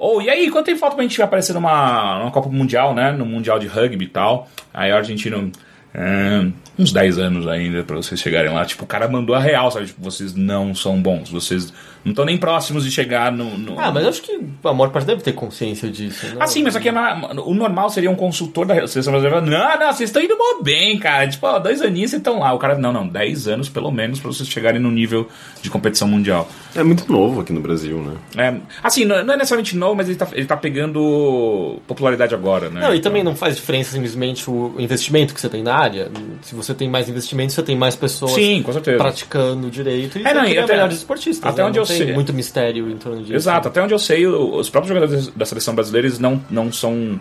Ou, 0.00 0.22
e 0.22 0.30
aí, 0.30 0.50
quanto 0.50 0.64
tempo 0.64 0.78
falta 0.78 0.96
pra 0.96 1.02
gente 1.04 1.20
aparecer 1.20 1.52
numa, 1.52 2.18
numa 2.20 2.30
Copa 2.30 2.48
Mundial, 2.48 2.94
né? 2.94 3.12
No 3.12 3.26
Mundial 3.26 3.58
de 3.58 3.66
Rugby 3.66 4.06
e 4.06 4.08
tal. 4.08 4.48
Aí 4.72 4.90
o 4.90 4.96
argentino. 4.96 5.52
"É, 5.92 6.46
uns 6.78 6.90
10 6.90 7.18
anos 7.18 7.46
ainda 7.46 7.82
pra 7.82 7.96
vocês 7.96 8.18
chegarem 8.18 8.50
lá. 8.50 8.64
Tipo, 8.64 8.84
o 8.84 8.86
cara 8.86 9.06
mandou 9.08 9.34
a 9.36 9.40
real, 9.40 9.70
sabe? 9.70 9.86
Tipo, 9.86 10.00
vocês 10.02 10.34
não 10.34 10.74
são 10.74 11.02
bons. 11.02 11.28
Vocês 11.28 11.70
não 12.04 12.10
estão 12.12 12.24
nem 12.24 12.36
próximos 12.38 12.84
de 12.84 12.90
chegar 12.90 13.30
no. 13.32 13.56
no- 13.58 13.78
Ah, 13.78 13.90
mas 13.92 14.06
acho 14.06 14.22
que 14.22 14.38
a 14.64 14.72
maior 14.72 14.90
parte 14.90 15.06
deve 15.06 15.22
ter 15.22 15.32
consciência 15.32 15.88
disso. 15.90 16.26
Né? 16.26 16.36
Ah, 16.40 16.46
sim, 16.46 16.62
mas 16.62 16.74
aqui 16.76 16.88
é 16.88 16.92
na- 16.92 17.32
o 17.44 17.54
normal 17.54 17.90
seria 17.90 18.10
um 18.10 18.14
consultor 18.16 18.66
da 18.66 18.74
seleção 18.86 19.12
brasileira. 19.12 19.40
Não, 19.40 19.78
não, 19.78 19.92
vocês 19.92 20.08
estão 20.10 20.22
indo 20.22 20.36
mó 20.36 20.62
bem, 20.62 20.98
cara. 20.98 21.28
Tipo, 21.28 21.46
ó, 21.46 21.58
dois 21.58 21.80
aninhos 21.82 22.10
vocês 22.10 22.20
estão 22.20 22.38
lá. 22.38 22.52
O 22.52 22.58
cara, 22.58 22.76
não, 22.78 22.92
não, 22.92 23.06
10 23.06 23.46
anos 23.48 23.68
pelo 23.68 23.90
menos 23.90 24.18
pra 24.20 24.28
vocês 24.32 24.48
chegarem 24.48 24.80
no 24.80 24.90
nível 24.90 25.28
de 25.62 25.68
competição 25.70 26.08
mundial. 26.08 26.48
É 26.74 26.82
muito 26.82 27.10
novo 27.10 27.40
aqui 27.40 27.52
no 27.52 27.60
Brasil, 27.60 27.98
né? 27.98 28.14
É, 28.36 28.54
assim, 28.82 29.04
não, 29.04 29.24
não 29.24 29.34
é 29.34 29.36
necessariamente 29.36 29.76
novo, 29.76 29.94
mas 29.96 30.08
ele 30.08 30.16
tá, 30.18 30.28
ele 30.32 30.46
tá 30.46 30.56
pegando 30.56 31.78
popularidade 31.86 32.34
agora, 32.34 32.70
né? 32.70 32.80
Não, 32.80 32.94
e 32.94 33.00
também 33.00 33.22
não 33.22 33.34
faz 33.34 33.56
diferença 33.56 33.92
simplesmente 33.92 34.48
o 34.50 34.74
investimento 34.78 35.34
que 35.34 35.40
você 35.40 35.48
tem 35.48 35.62
na 35.62 35.74
área. 35.74 36.10
Se 36.42 36.54
você 36.54 36.74
tem 36.74 36.88
mais 36.88 37.08
investimento, 37.08 37.52
você 37.52 37.62
tem 37.62 37.76
mais 37.76 37.94
pessoas 37.96 38.32
Sim, 38.32 38.62
com 38.62 38.72
certeza. 38.72 38.98
praticando 38.98 39.70
direito 39.70 40.18
e 40.18 40.26
É, 40.26 40.34
não, 40.34 40.44
e 40.44 40.58
até- 40.58 40.72
melhores 40.72 40.96
esportistas. 40.98 41.44
até 41.50 41.62
né? 41.62 41.68
onde 41.68 41.78
não 41.78 41.82
eu 41.82 41.86
sei- 41.96 42.12
muito 42.12 42.32
mistério 42.32 42.90
em 42.90 42.96
torno 42.96 43.20
disso. 43.22 43.34
Exato, 43.34 43.68
até 43.68 43.82
onde 43.82 43.92
eu 43.94 43.98
sei, 43.98 44.26
os 44.26 44.68
próprios 44.70 44.94
jogadores 44.94 45.28
da 45.28 45.44
seleção 45.44 45.74
brasileira 45.74 46.06
eles 46.08 46.18
não, 46.18 46.40
não 46.50 46.72
são 46.72 47.18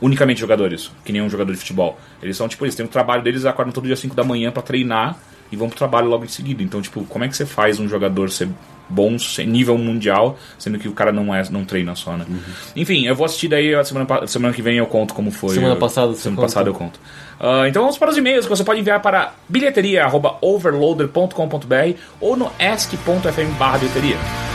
unicamente 0.00 0.40
jogadores, 0.40 0.90
que 1.04 1.12
nem 1.12 1.22
um 1.22 1.30
jogador 1.30 1.52
de 1.52 1.58
futebol. 1.58 1.98
Eles 2.22 2.36
são, 2.36 2.48
tipo, 2.48 2.64
eles 2.64 2.74
têm 2.74 2.84
o 2.84 2.88
trabalho 2.88 3.22
deles, 3.22 3.44
acordam 3.44 3.72
todo 3.72 3.86
dia 3.86 3.96
5 3.96 4.14
da 4.16 4.24
manhã 4.24 4.50
pra 4.50 4.62
treinar 4.62 5.16
e 5.50 5.56
vão 5.56 5.68
pro 5.68 5.78
trabalho 5.78 6.08
logo 6.08 6.24
em 6.24 6.28
seguida. 6.28 6.62
Então, 6.62 6.82
tipo, 6.82 7.04
como 7.04 7.24
é 7.24 7.28
que 7.28 7.36
você 7.36 7.46
faz 7.46 7.78
um 7.78 7.88
jogador 7.88 8.28
ser 8.30 8.48
bom, 8.88 9.16
ser 9.18 9.46
nível 9.46 9.78
mundial, 9.78 10.36
sendo 10.58 10.78
que 10.78 10.88
o 10.88 10.92
cara 10.92 11.12
não 11.12 11.32
é 11.34 11.42
não 11.50 11.64
treina 11.64 11.94
só, 11.94 12.16
né? 12.16 12.26
Enfim, 12.74 13.06
eu 13.06 13.14
vou 13.14 13.24
assistir 13.24 13.48
daí 13.48 13.74
a 13.74 13.84
semana, 13.84 14.26
semana 14.26 14.52
que 14.52 14.60
vem 14.60 14.76
eu 14.78 14.86
conto 14.86 15.14
como 15.14 15.30
foi. 15.30 15.54
Semana 15.54 15.74
Eu- 15.74 15.78
passada 15.78 16.08
você 16.08 16.22
Semana 16.22 16.36
conta. 16.42 16.46
passada 16.48 16.68
eu 16.68 16.74
conto. 16.74 17.00
Ah, 17.42 17.66
então 17.66 17.82
vamos 17.82 17.98
para 17.98 18.10
os 18.10 18.16
e-mails 18.16 18.44
que 18.44 18.50
você 18.50 18.62
pode 18.62 18.78
enviar 18.78 19.02
para 19.02 19.34
bilheteria.overloader.com.br 19.48 21.98
ou 22.20 22.36
no 22.36 22.52
ask.fm 22.60 23.58
barra 23.58 23.78
bilheteria. 23.78 24.51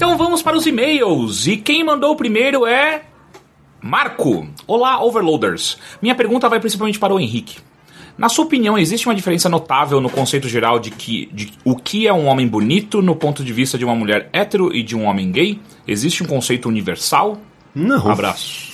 Então 0.00 0.16
vamos 0.16 0.40
para 0.40 0.56
os 0.56 0.66
e-mails. 0.66 1.46
E 1.46 1.58
quem 1.58 1.84
mandou 1.84 2.12
o 2.12 2.16
primeiro 2.16 2.64
é. 2.64 3.02
Marco, 3.82 4.48
olá 4.66 5.04
overloaders. 5.04 5.76
Minha 6.00 6.14
pergunta 6.14 6.48
vai 6.48 6.58
principalmente 6.58 6.98
para 6.98 7.12
o 7.12 7.20
Henrique. 7.20 7.58
Na 8.16 8.30
sua 8.30 8.46
opinião, 8.46 8.78
existe 8.78 9.06
uma 9.06 9.14
diferença 9.14 9.46
notável 9.50 10.00
no 10.00 10.08
conceito 10.08 10.48
geral 10.48 10.78
de 10.78 10.90
que 10.90 11.28
de 11.34 11.52
o 11.66 11.76
que 11.76 12.08
é 12.08 12.12
um 12.14 12.28
homem 12.28 12.48
bonito 12.48 13.02
no 13.02 13.14
ponto 13.14 13.44
de 13.44 13.52
vista 13.52 13.76
de 13.76 13.84
uma 13.84 13.94
mulher 13.94 14.30
hétero 14.32 14.74
e 14.74 14.82
de 14.82 14.96
um 14.96 15.04
homem 15.04 15.30
gay? 15.30 15.60
Existe 15.86 16.22
um 16.22 16.26
conceito 16.26 16.66
universal? 16.66 17.36
Não. 17.74 18.10
Abraço. 18.10 18.70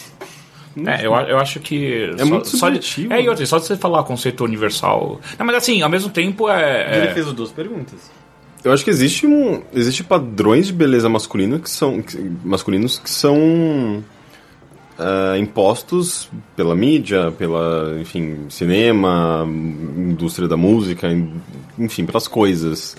É, 0.86 1.05
eu, 1.05 1.12
eu 1.12 1.39
acho 1.39 1.59
que. 1.59 2.15
É 2.16 2.24
muito 2.24 2.44
de, 2.44 2.57
subjetivo. 2.57 3.12
É, 3.12 3.20
e 3.20 3.28
outra, 3.28 3.44
só 3.47 3.59
de 3.59 3.66
você 3.66 3.77
falar 3.77 4.05
conceito 4.05 4.44
universal. 4.44 5.20
Não, 5.36 5.44
mas 5.44 5.57
assim, 5.57 5.82
ao 5.82 5.90
mesmo 5.90 6.09
tempo 6.09 6.48
é. 6.48 6.98
Ele 6.98 7.09
é 7.09 7.15
fez 7.15 7.27
as 7.27 7.32
duas 7.32 7.51
perguntas. 7.51 8.12
Eu 8.66 8.72
acho 8.72 8.82
que 8.84 8.90
existe 8.90 9.26
um. 9.26 9.62
Existe 9.72 10.02
padrões 10.02 10.66
de 10.66 10.72
beleza 10.72 11.09
masculina 11.09 11.59
que 11.59 11.70
são. 11.70 12.02
que- 12.02 12.18
masculinos 12.44 12.98
que 12.98 13.09
são. 13.09 14.02
ah, 14.98 15.36
impostos 15.38 16.28
pela 16.56 16.74
mídia, 16.74 17.30
pela, 17.32 17.97
enfim, 18.01 18.47
cinema, 18.48 19.47
indústria 19.47 20.48
da 20.48 20.56
música, 20.56 21.06
en- 21.12 21.32
enfim, 21.78 22.05
pelas 22.06 22.26
coisas. 22.26 22.97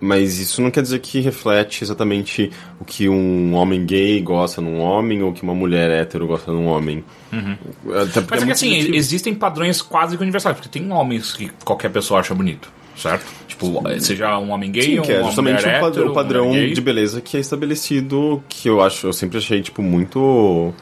Mas 0.00 0.40
isso 0.40 0.60
não 0.60 0.68
quer 0.72 0.82
dizer 0.82 0.98
que 0.98 1.20
reflete 1.20 1.84
exatamente 1.84 2.50
o 2.80 2.84
que 2.84 3.08
um 3.08 3.54
homem 3.54 3.86
gay 3.86 4.20
gosta 4.20 4.60
num 4.60 4.80
homem 4.80 5.22
ou 5.22 5.32
que 5.32 5.44
uma 5.44 5.54
mulher 5.54 5.88
hétero 5.90 6.26
gosta 6.26 6.50
num 6.50 6.66
homem. 6.66 7.04
Uhum. 7.32 7.56
Mas 7.84 8.08
é 8.16 8.20
que 8.20 8.30
muito 8.30 8.50
assim, 8.50 8.68
subjetivo. 8.70 8.96
existem 8.96 9.32
padrões 9.34 9.80
quase 9.80 10.16
que 10.16 10.22
universais, 10.22 10.56
porque 10.56 10.68
tem 10.68 10.90
homens 10.90 11.32
que 11.32 11.48
qualquer 11.64 11.90
pessoa 11.92 12.18
acha 12.18 12.34
bonito, 12.34 12.68
certo? 12.96 13.24
Tipo, 13.48 13.82
seja 14.00 14.38
um 14.38 14.50
homem 14.50 14.70
gay 14.72 14.82
Sim, 14.82 14.98
ou 14.98 15.04
que 15.04 15.12
é 15.12 15.22
justamente 15.22 15.62
mulher 15.62 15.76
o, 15.78 15.80
pad- 15.80 15.92
hétero, 15.92 16.10
o 16.10 16.14
padrão 16.14 16.50
de 16.52 16.80
beleza 16.80 17.20
que 17.20 17.36
é 17.36 17.40
estabelecido, 17.40 18.42
que 18.48 18.68
eu 18.68 18.80
acho, 18.80 19.06
eu 19.06 19.12
sempre 19.12 19.38
achei, 19.38 19.60
tipo, 19.62 19.82
muito. 19.82 20.72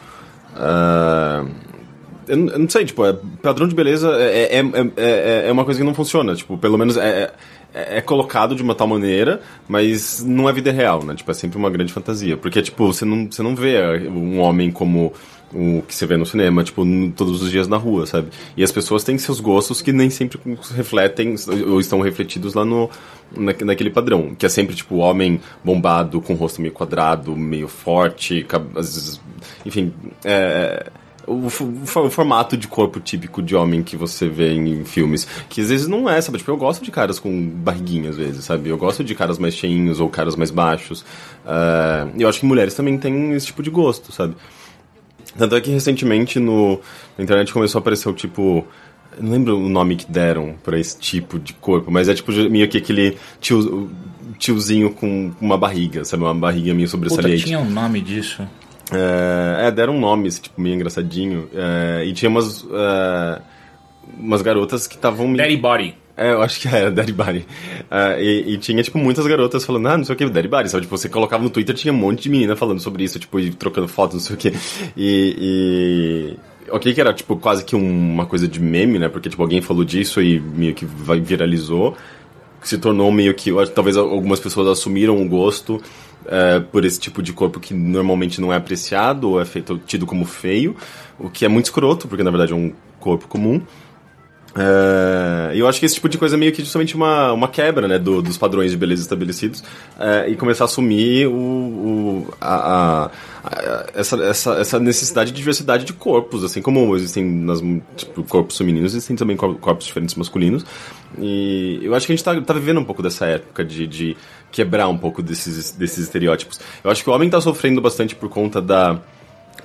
ah, 0.55 1.45
eu, 2.27 2.37
não- 2.37 2.69
sei, 2.69 2.85
tipo, 2.85 3.05
é, 3.05 3.13
padrão 3.41 3.67
de 3.67 3.75
beleza 3.75 4.09
é, 4.17 4.57
é, 4.57 4.59
é, 4.59 4.91
é, 4.97 5.47
é 5.47 5.51
uma 5.51 5.65
coisa 5.65 5.79
que 5.79 5.85
não 5.85 5.93
funciona, 5.93 6.33
tipo, 6.35 6.57
pelo 6.57 6.77
menos 6.77 6.95
é, 6.97 7.31
é, 7.73 7.97
é 7.97 8.01
colocado 8.01 8.55
de 8.55 8.61
uma 8.63 8.73
tal 8.75 8.87
maneira, 8.87 9.41
mas 9.67 10.23
não 10.23 10.47
é 10.47 10.53
vida 10.53 10.71
real, 10.71 11.03
né? 11.03 11.13
Tipo, 11.15 11.31
é 11.31 11.33
sempre 11.33 11.57
uma 11.57 11.69
grande 11.69 11.91
fantasia. 11.91 12.37
Porque, 12.37 12.61
tipo, 12.61 12.85
você 12.87 13.03
não, 13.05 13.29
você 13.29 13.41
não 13.43 13.55
vê 13.55 14.07
um 14.07 14.39
homem 14.39 14.71
como 14.71 15.11
o 15.53 15.81
que 15.87 15.93
você 15.93 16.05
vê 16.05 16.15
no 16.17 16.25
cinema, 16.25 16.63
tipo, 16.63 16.83
todos 17.15 17.41
os 17.41 17.51
dias 17.51 17.67
na 17.67 17.77
rua, 17.77 18.05
sabe? 18.05 18.29
E 18.55 18.63
as 18.63 18.71
pessoas 18.71 19.03
têm 19.03 19.17
seus 19.17 19.39
gostos 19.39 19.81
que 19.81 19.91
nem 19.91 20.09
sempre 20.09 20.39
refletem 20.75 21.35
ou 21.67 21.79
estão 21.79 21.99
refletidos 22.01 22.53
lá 22.53 22.63
no 22.65 22.89
na, 23.35 23.53
naquele 23.65 23.89
padrão, 23.89 24.33
que 24.35 24.45
é 24.45 24.49
sempre 24.49 24.75
tipo 24.75 24.95
homem 24.97 25.39
bombado 25.63 26.19
com 26.21 26.33
o 26.33 26.35
rosto 26.35 26.61
meio 26.61 26.73
quadrado, 26.73 27.35
meio 27.35 27.67
forte, 27.67 28.45
vezes, 28.75 29.21
enfim, 29.65 29.93
é, 30.23 30.87
o, 31.27 31.45
o 31.45 31.49
for- 31.49 32.05
o 32.05 32.09
formato 32.09 32.57
de 32.57 32.67
corpo 32.67 32.99
típico 32.99 33.41
de 33.41 33.55
homem 33.55 33.83
que 33.83 33.95
você 33.95 34.27
vê 34.27 34.53
em 34.53 34.83
filmes, 34.83 35.25
que 35.49 35.61
às 35.61 35.69
vezes 35.69 35.87
não 35.87 36.09
é, 36.09 36.19
sabe? 36.19 36.39
Tipo, 36.39 36.51
eu 36.51 36.57
gosto 36.57 36.83
de 36.83 36.91
caras 36.91 37.19
com 37.19 37.47
barriguinha 37.47 38.09
às 38.09 38.17
vezes, 38.17 38.43
sabe? 38.43 38.69
Eu 38.69 38.77
gosto 38.77 39.03
de 39.03 39.15
caras 39.15 39.37
mais 39.37 39.53
cheinhos 39.53 39.99
ou 39.99 40.09
caras 40.09 40.35
mais 40.35 40.51
baixos. 40.51 41.05
E 42.17 42.21
eu 42.21 42.27
acho 42.27 42.39
que 42.39 42.45
mulheres 42.45 42.73
também 42.73 42.97
têm 42.97 43.31
esse 43.33 43.45
tipo 43.47 43.61
de 43.63 43.69
gosto, 43.69 44.11
sabe? 44.11 44.35
Tanto 45.37 45.55
é 45.55 45.61
que 45.61 45.71
recentemente 45.71 46.39
no, 46.39 46.79
na 47.17 47.23
internet 47.23 47.53
começou 47.53 47.79
a 47.79 47.81
aparecer 47.81 48.09
o 48.09 48.13
tipo. 48.13 48.65
Não 49.19 49.31
lembro 49.31 49.57
o 49.57 49.69
nome 49.69 49.95
que 49.97 50.09
deram 50.09 50.55
pra 50.63 50.79
esse 50.79 50.97
tipo 50.97 51.37
de 51.37 51.53
corpo, 51.53 51.91
mas 51.91 52.07
é 52.07 52.13
tipo 52.13 52.31
meio 52.49 52.67
que 52.69 52.77
aquele 52.77 53.17
tio, 53.41 53.89
tiozinho 54.39 54.91
com 54.91 55.31
uma 55.39 55.57
barriga, 55.57 56.05
sabe? 56.05 56.23
Uma 56.23 56.33
barriga 56.33 56.73
meio 56.73 56.87
Puta, 56.87 57.09
sobressalente. 57.09 57.45
tinha 57.45 57.59
um 57.59 57.69
nome 57.69 57.99
disso. 58.01 58.41
É, 58.91 59.67
é, 59.67 59.71
deram 59.71 59.95
um 59.95 59.99
nome, 59.99 60.29
tipo, 60.29 60.59
meio 60.59 60.75
engraçadinho. 60.75 61.47
é, 61.53 62.03
e 62.05 62.13
tinha 62.13 62.29
umas. 62.29 62.65
é, 62.71 63.41
umas 64.17 64.41
garotas 64.41 64.87
que 64.87 64.95
estavam. 64.95 65.33
Daddy 65.33 65.57
Body. 65.57 65.95
É, 66.21 66.31
eu 66.33 66.41
acho 66.41 66.59
que 66.59 66.67
era 66.67 66.89
Daddy 66.91 67.13
Body. 67.13 67.45
Ah, 67.89 68.15
e, 68.19 68.53
e 68.53 68.57
tinha, 68.57 68.81
tipo, 68.83 68.97
muitas 68.99 69.25
garotas 69.25 69.65
falando, 69.65 69.87
ah, 69.87 69.97
não 69.97 70.03
sei 70.05 70.13
o 70.13 70.17
que, 70.17 70.29
Daddy 70.29 70.47
Body, 70.47 70.69
sabe? 70.69 70.83
Tipo, 70.83 70.97
você 70.97 71.09
colocava 71.09 71.43
no 71.43 71.49
Twitter, 71.49 71.73
tinha 71.75 71.93
um 71.93 71.97
monte 71.97 72.23
de 72.23 72.29
menina 72.29 72.55
falando 72.55 72.79
sobre 72.79 73.03
isso, 73.03 73.17
tipo, 73.19 73.39
e 73.39 73.49
trocando 73.51 73.87
fotos, 73.87 74.15
não 74.15 74.21
sei 74.21 74.35
o 74.35 74.39
que. 74.39 74.49
E. 74.95 76.37
e... 76.37 76.51
Ok 76.69 76.93
que 76.93 77.01
era, 77.01 77.11
tipo, 77.13 77.35
quase 77.35 77.65
que 77.65 77.75
um- 77.75 78.11
uma 78.13 78.25
coisa 78.25 78.47
de 78.47 78.59
meme, 78.61 78.97
né? 78.99 79.09
Porque, 79.09 79.29
tipo, 79.29 79.41
alguém 79.41 79.61
falou 79.61 79.83
disso 79.83 80.21
e 80.21 80.39
meio 80.39 80.73
que 80.73 80.85
viralizou. 80.85 81.97
Se 82.61 82.77
tornou 82.77 83.11
meio 83.11 83.33
que 83.33 83.51
Talvez 83.73 83.97
algumas 83.97 84.39
pessoas 84.39 84.67
assumiram 84.67 85.19
o 85.19 85.27
gosto 85.27 85.81
é, 86.27 86.59
por 86.59 86.85
esse 86.85 86.99
tipo 86.99 87.21
de 87.23 87.33
corpo 87.33 87.59
que 87.59 87.73
normalmente 87.73 88.39
não 88.39 88.53
é 88.53 88.55
apreciado 88.55 89.31
ou 89.31 89.41
é 89.41 89.45
feito, 89.45 89.81
tido 89.85 90.05
como 90.05 90.23
feio. 90.23 90.75
O 91.19 91.29
que 91.29 91.43
é 91.43 91.47
muito 91.47 91.65
escroto, 91.65 92.07
porque, 92.07 92.23
na 92.23 92.29
verdade, 92.29 92.53
é 92.53 92.55
um 92.55 92.71
corpo 92.99 93.27
comum. 93.27 93.59
E 95.53 95.57
eu 95.57 95.67
acho 95.67 95.79
que 95.79 95.85
esse 95.85 95.95
tipo 95.95 96.09
de 96.09 96.17
coisa 96.17 96.35
é 96.35 96.37
meio 96.37 96.51
que 96.51 96.61
justamente 96.61 96.95
uma, 96.95 97.31
uma 97.31 97.47
quebra 97.47 97.87
né, 97.87 97.97
do- 97.97 98.21
dos 98.21 98.37
padrões 98.37 98.71
de 98.71 98.77
beleza 98.77 99.01
estabelecidos 99.01 99.63
é, 99.99 100.29
e 100.29 100.35
começar 100.35 100.63
a 100.63 100.65
assumir 100.65 101.27
o, 101.27 101.33
o- 101.33 102.33
a, 102.39 102.55
a- 102.55 103.11
a- 103.43 103.85
essa, 103.93 104.15
essa, 104.23 104.51
essa 104.55 104.79
necessidade 104.79 105.31
de 105.31 105.37
diversidade 105.37 105.85
de 105.85 105.93
corpos, 105.93 106.43
assim 106.43 106.61
como 106.61 106.95
existem 106.95 107.23
nas, 107.23 107.61
tipo, 107.95 108.23
corpos 108.23 108.57
femininos, 108.57 108.93
existem 108.93 109.15
também 109.15 109.37
cor- 109.37 109.55
corpos 109.55 109.85
diferentes 109.85 110.15
masculinos. 110.15 110.65
E 111.17 111.79
eu 111.81 111.93
acho 111.95 112.05
que 112.05 112.13
a 112.13 112.15
gente 112.15 112.23
tá, 112.23 112.39
tá 112.41 112.53
vivendo 112.53 112.79
um 112.79 112.85
pouco 112.85 113.01
dessa 113.01 113.25
época 113.25 113.63
de, 113.63 113.87
de 113.87 114.17
quebrar 114.51 114.87
um 114.87 114.97
pouco 114.97 115.21
desses, 115.21 115.71
desses 115.71 115.99
estereótipos. 116.05 116.59
Eu 116.83 116.91
acho 116.91 117.03
que 117.03 117.09
o 117.09 117.13
homem 117.13 117.29
tá 117.29 117.39
sofrendo 117.39 117.79
bastante 117.81 118.15
por 118.15 118.29
conta 118.29 118.61
da 118.61 118.99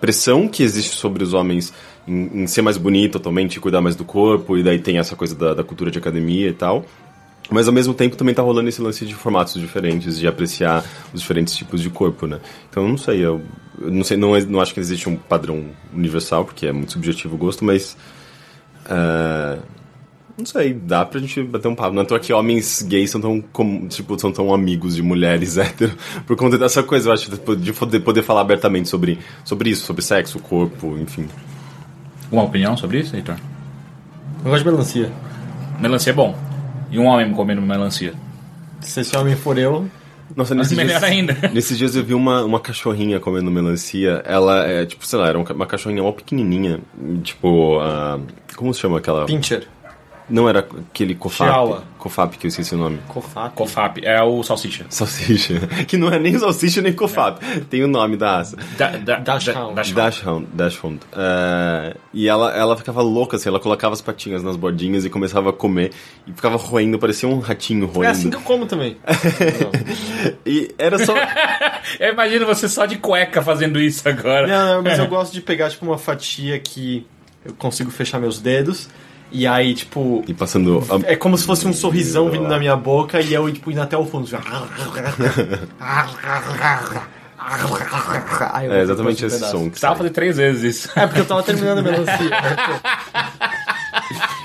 pressão 0.00 0.46
que 0.46 0.62
existe 0.62 0.94
sobre 0.96 1.22
os 1.24 1.32
homens 1.32 1.72
em, 2.06 2.42
em 2.42 2.46
ser 2.46 2.62
mais 2.62 2.76
bonito 2.76 3.18
atualmente, 3.18 3.58
cuidar 3.60 3.80
mais 3.80 3.96
do 3.96 4.04
corpo, 4.04 4.56
e 4.56 4.62
daí 4.62 4.78
tem 4.78 4.98
essa 4.98 5.16
coisa 5.16 5.34
da, 5.34 5.54
da 5.54 5.64
cultura 5.64 5.90
de 5.90 5.98
academia 5.98 6.48
e 6.48 6.52
tal. 6.52 6.84
Mas 7.48 7.68
ao 7.68 7.72
mesmo 7.74 7.94
tempo 7.94 8.16
também 8.16 8.34
tá 8.34 8.42
rolando 8.42 8.68
esse 8.68 8.82
lance 8.82 9.06
de 9.06 9.14
formatos 9.14 9.54
diferentes, 9.54 10.18
de 10.18 10.26
apreciar 10.26 10.84
os 11.14 11.20
diferentes 11.20 11.54
tipos 11.54 11.80
de 11.80 11.88
corpo, 11.88 12.26
né? 12.26 12.40
Então 12.68 12.88
não 12.88 12.98
sei, 12.98 13.24
eu, 13.24 13.40
não 13.80 14.02
sei, 14.02 14.16
não, 14.16 14.34
é- 14.34 14.44
não 14.44 14.60
acho 14.60 14.74
que 14.74 14.80
existe 14.80 15.08
um 15.08 15.14
padrão 15.16 15.66
universal, 15.94 16.44
porque 16.44 16.66
é 16.66 16.72
muito 16.72 16.92
subjetivo 16.92 17.36
o 17.36 17.38
gosto, 17.38 17.64
mas. 17.64 17.96
ah, 18.86 19.58
não 20.38 20.44
sei, 20.44 20.74
dá 20.74 21.02
pra 21.04 21.18
gente 21.18 21.42
bater 21.42 21.66
um 21.68 21.74
papo. 21.74 21.94
Não 21.94 22.02
é 22.02 22.18
que 22.18 22.30
homens 22.32 22.82
gays 22.82 23.10
são 23.10 23.20
tão, 23.20 23.40
com- 23.40 23.86
tipo, 23.88 24.18
são 24.18 24.30
tão 24.30 24.52
amigos 24.52 24.94
de 24.96 25.02
mulheres 25.02 25.56
hétero 25.56 25.92
por 26.26 26.36
conta 26.36 26.58
dessa 26.58 26.82
coisa, 26.82 27.08
eu 27.08 27.12
acho, 27.14 27.30
de 27.56 27.72
poder, 27.72 28.00
poder 28.00 28.22
falar 28.22 28.42
abertamente 28.42 28.88
sobre, 28.88 29.18
sobre 29.44 29.70
isso, 29.70 29.86
sobre 29.86 30.02
sexo, 30.02 30.38
corpo, 30.40 30.98
enfim. 30.98 31.26
Uma 32.30 32.42
opinião 32.42 32.76
sobre 32.76 33.00
isso, 33.00 33.14
Heitor? 33.14 33.36
Eu 34.44 34.50
gosto 34.50 34.64
de 34.64 34.70
melancia. 34.70 35.12
Melancia 35.80 36.10
é 36.10 36.14
bom. 36.14 36.36
E 36.90 36.98
um 36.98 37.06
homem 37.06 37.32
comendo 37.32 37.60
melancia. 37.62 38.14
Se 38.80 39.00
esse 39.00 39.16
homem 39.16 39.34
for 39.34 39.58
eu, 39.58 39.88
Nossa, 40.34 40.54
Mas 40.54 40.68
nesses 40.68 40.76
melhor 40.76 40.98
dias, 40.98 41.02
ainda. 41.02 41.36
Nesses 41.52 41.78
dias 41.78 41.96
eu 41.96 42.04
vi 42.04 42.14
uma, 42.14 42.44
uma 42.44 42.60
cachorrinha 42.60 43.20
comendo 43.20 43.50
melancia. 43.50 44.22
Ela 44.24 44.66
é, 44.66 44.84
tipo, 44.84 45.06
sei 45.06 45.18
lá, 45.18 45.28
era 45.28 45.38
uma, 45.38 45.66
cachorrinha 45.66 46.02
mó 46.02 46.12
pequenininha. 46.12 46.80
Tipo, 47.22 47.78
ah, 47.80 48.18
como 48.56 48.72
se 48.74 48.80
chama 48.80 48.98
aquela? 48.98 49.24
pincher. 49.26 49.66
Não 50.28 50.48
era 50.48 50.60
aquele 50.60 51.14
cofap. 51.14 51.84
Cofap, 51.98 52.36
que 52.38 52.46
eu 52.46 52.48
esqueci 52.48 52.74
o 52.74 52.78
nome. 52.78 52.98
Cofap. 53.08 53.54
Cofap 53.54 54.00
é 54.04 54.22
o 54.22 54.42
salsicha. 54.42 54.84
Salsicha. 54.88 55.54
Que 55.86 55.96
não 55.96 56.08
é 56.08 56.18
nem 56.18 56.38
salsicha 56.38 56.80
nem 56.82 56.92
cofap. 56.92 57.40
Tem 57.66 57.82
o 57.84 57.88
nome 57.88 58.16
da 58.16 58.36
raça. 58.38 58.56
Da, 58.76 58.90
da, 58.96 59.16
Dachshund. 59.18 59.54
da- 59.56 59.72
Dachshund. 59.74 59.94
Dachshund. 59.94 60.46
Dachshund. 60.52 61.00
É, 61.16 61.96
e 62.12 62.28
ela, 62.28 62.52
ela 62.56 62.76
ficava 62.76 63.02
louca, 63.02 63.36
assim, 63.36 63.48
ela 63.48 63.60
colocava 63.60 63.94
as 63.94 64.00
patinhas 64.00 64.42
nas 64.42 64.56
bordinhas 64.56 65.04
e 65.04 65.10
começava 65.10 65.50
a 65.50 65.52
comer. 65.52 65.92
E 66.26 66.32
ficava 66.32 66.56
roendo, 66.56 66.98
parecia 66.98 67.28
um 67.28 67.38
ratinho 67.38 67.86
roendo. 67.86 68.04
É 68.04 68.08
assim 68.08 68.30
que 68.30 68.36
eu 68.36 68.40
como 68.40 68.66
também. 68.66 68.96
E 70.44 70.74
era 70.78 70.98
só... 71.04 71.14
Eu 72.00 72.12
imagino 72.12 72.46
você 72.46 72.68
só 72.68 72.84
de 72.86 72.96
cueca 72.96 73.42
fazendo 73.42 73.80
isso 73.80 74.08
agora. 74.08 74.46
Não, 74.46 74.76
não, 74.76 74.82
mas 74.82 74.98
eu 74.98 75.06
gosto 75.06 75.32
de 75.32 75.40
pegar, 75.40 75.70
tipo, 75.70 75.86
uma 75.86 75.96
fatia 75.98 76.58
que 76.58 77.06
eu 77.44 77.54
consigo 77.54 77.90
fechar 77.90 78.18
meus 78.18 78.40
dedos. 78.40 78.88
E 79.32 79.46
aí, 79.46 79.74
tipo. 79.74 80.24
e 80.26 80.32
passando... 80.34 80.82
a- 80.90 81.10
É 81.12 81.16
como 81.16 81.36
se 81.36 81.44
fosse 81.44 81.66
um 81.66 81.72
sorrisão 81.72 82.30
vindo 82.30 82.46
na 82.48 82.58
minha 82.58 82.76
boca 82.76 83.20
e 83.20 83.34
eu, 83.34 83.50
tipo, 83.52 83.70
indo 83.70 83.82
até 83.82 83.96
o 83.96 84.06
fundo. 84.06 84.28
Aí 88.52 88.66
eu 88.66 88.72
É 88.72 88.80
exatamente 88.82 89.24
esse 89.24 89.36
pedaço. 89.36 89.52
som. 89.58 89.68
Precisava 89.68 89.94
sai. 89.94 89.98
fazer 89.98 90.10
três 90.10 90.36
vezes 90.36 90.76
isso. 90.76 90.90
É 90.98 91.06
porque 91.06 91.20
eu 91.20 91.26
tava 91.26 91.42
terminando 91.42 91.78
a 91.78 91.82
melancia. 91.82 92.30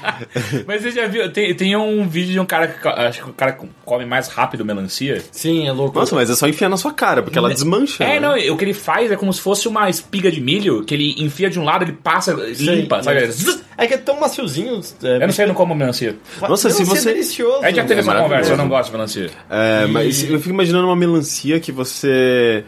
Mas 0.67 0.81
você 0.81 0.91
já 0.91 1.07
viu? 1.07 1.31
Tem, 1.31 1.53
tem 1.55 1.75
um 1.75 2.07
vídeo 2.07 2.33
de 2.33 2.39
um 2.39 2.45
cara 2.45 2.67
que 2.67 2.87
acho 2.87 3.23
que 3.23 3.29
o 3.29 3.33
cara 3.33 3.57
come 3.85 4.05
mais 4.05 4.27
rápido 4.27 4.63
melancia. 4.65 5.21
Sim, 5.31 5.67
é 5.67 5.71
louco. 5.71 5.97
Nossa, 5.97 6.15
mas 6.15 6.29
é 6.29 6.35
só 6.35 6.47
enfiar 6.47 6.69
na 6.69 6.77
sua 6.77 6.93
cara, 6.93 7.21
porque 7.21 7.37
ela 7.37 7.49
desmancha. 7.49 8.03
É, 8.03 8.19
né? 8.19 8.19
não, 8.19 8.53
o 8.53 8.57
que 8.57 8.63
ele 8.63 8.73
faz 8.73 9.11
é 9.11 9.15
como 9.15 9.31
se 9.33 9.41
fosse 9.41 9.67
uma 9.67 9.89
espiga 9.89 10.31
de 10.31 10.41
milho 10.41 10.83
que 10.83 10.93
ele 10.93 11.15
enfia 11.17 11.49
de 11.49 11.59
um 11.59 11.63
lado, 11.63 11.83
ele 11.83 11.93
passa, 11.93 12.33
limpa, 12.33 13.03
sabe? 13.03 13.29
É 13.77 13.87
que 13.87 13.93
é 13.95 13.97
tão 13.97 14.19
maciozinho. 14.19 14.81
Eu 15.01 15.19
não 15.21 15.31
sei, 15.31 15.45
eu 15.45 15.47
não 15.47 15.55
como 15.55 15.73
melancia. 15.73 16.15
Nossa, 16.41 16.69
se 16.69 16.83
Melancia 16.83 17.01
você- 17.01 17.09
É 17.09 17.13
delicioso. 17.13 17.63
A 17.63 17.67
gente 17.67 17.75
já 17.77 17.85
teve 17.85 18.01
É 18.01 18.03
essa 18.03 18.15
conversa, 18.15 18.51
eu 18.51 18.57
não 18.57 18.69
gosto 18.69 18.87
de 18.87 18.91
melancia. 18.93 19.29
É, 19.49 19.85
mas 19.87 20.29
eu 20.29 20.39
fico 20.39 20.53
imaginando 20.53 20.85
uma 20.87 20.95
melancia 20.95 21.59
que 21.59 21.71
você 21.71 22.63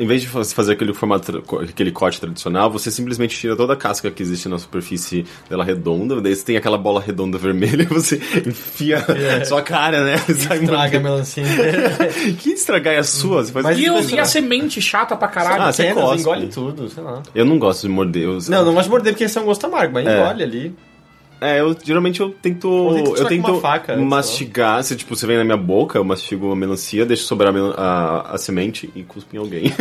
em 0.00 0.06
vez 0.06 0.22
de 0.22 0.28
fazer 0.28 0.72
aquele 0.72 0.94
formato, 0.94 1.42
aquele 1.62 1.92
corte 1.92 2.18
tradicional, 2.18 2.70
você 2.70 2.90
simplesmente 2.90 3.38
tira 3.38 3.54
toda 3.54 3.74
a 3.74 3.76
casca 3.76 4.10
que 4.10 4.22
existe 4.22 4.48
na 4.48 4.58
superfície 4.58 5.26
dela 5.48 5.62
redonda, 5.62 6.18
daí 6.22 6.34
você 6.34 6.42
tem 6.42 6.56
aquela 6.56 6.78
bola 6.78 7.00
redonda 7.00 7.36
vermelha 7.38 7.82
e 7.82 7.86
você 7.86 8.16
enfia 8.46 9.04
sua 9.44 9.60
cara, 9.60 10.02
né? 10.04 10.16
Sai 10.16 10.58
Estraga 10.64 10.98
a 10.98 11.00
melancia. 11.00 11.44
Que 12.40 12.50
estragar 12.50 12.94
é 12.94 12.98
a 12.98 13.04
sua? 13.04 13.44
Você 13.44 13.52
faz 13.52 13.64
Mas 13.64 13.78
E, 13.78 14.14
e 14.14 14.18
a 14.18 14.24
semente 14.24 14.80
chata 14.80 15.14
pra 15.14 15.28
caralho. 15.28 15.62
Ah, 15.64 15.72
você 15.72 15.90
engole 15.90 16.48
tudo, 16.48 16.88
sei 16.88 17.02
lá. 17.02 17.22
Eu 17.34 17.44
não 17.44 17.58
gosto 17.58 17.82
de 17.82 17.92
morder. 17.92 18.24
Eu, 18.24 18.38
Não, 18.48 18.64
não 18.64 18.72
gosto 18.72 18.84
de 18.84 18.90
morder 18.90 19.12
porque 19.12 19.24
esse 19.24 19.36
é 19.36 19.40
um 19.40 19.44
gosto 19.44 19.66
amargo, 19.66 19.92
mas 19.92 20.06
É. 20.06 20.18
engole 20.18 20.42
ali. 20.42 20.74
É, 21.40 21.60
eu 21.60 21.76
geralmente 21.82 22.20
eu 22.20 22.30
tento. 22.30 22.68
eu 22.68 23.14
tirar 23.14 23.22
com 23.22 23.28
tento 23.28 23.60
faca, 23.60 23.96
né, 23.96 24.04
mastigar. 24.04 24.82
Se 24.84 24.94
tipo, 24.96 25.16
você 25.16 25.26
vem 25.26 25.38
na 25.38 25.44
minha 25.44 25.56
boca, 25.56 25.98
eu 25.98 26.04
mastigo 26.04 26.52
a 26.52 26.56
melancia, 26.56 27.06
deixo 27.06 27.24
sobrar 27.24 27.54
a, 27.54 27.60
a, 27.76 28.34
a 28.34 28.38
semente 28.38 28.90
e 28.94 29.02
cuspo 29.02 29.34
em 29.34 29.38
alguém. 29.38 29.72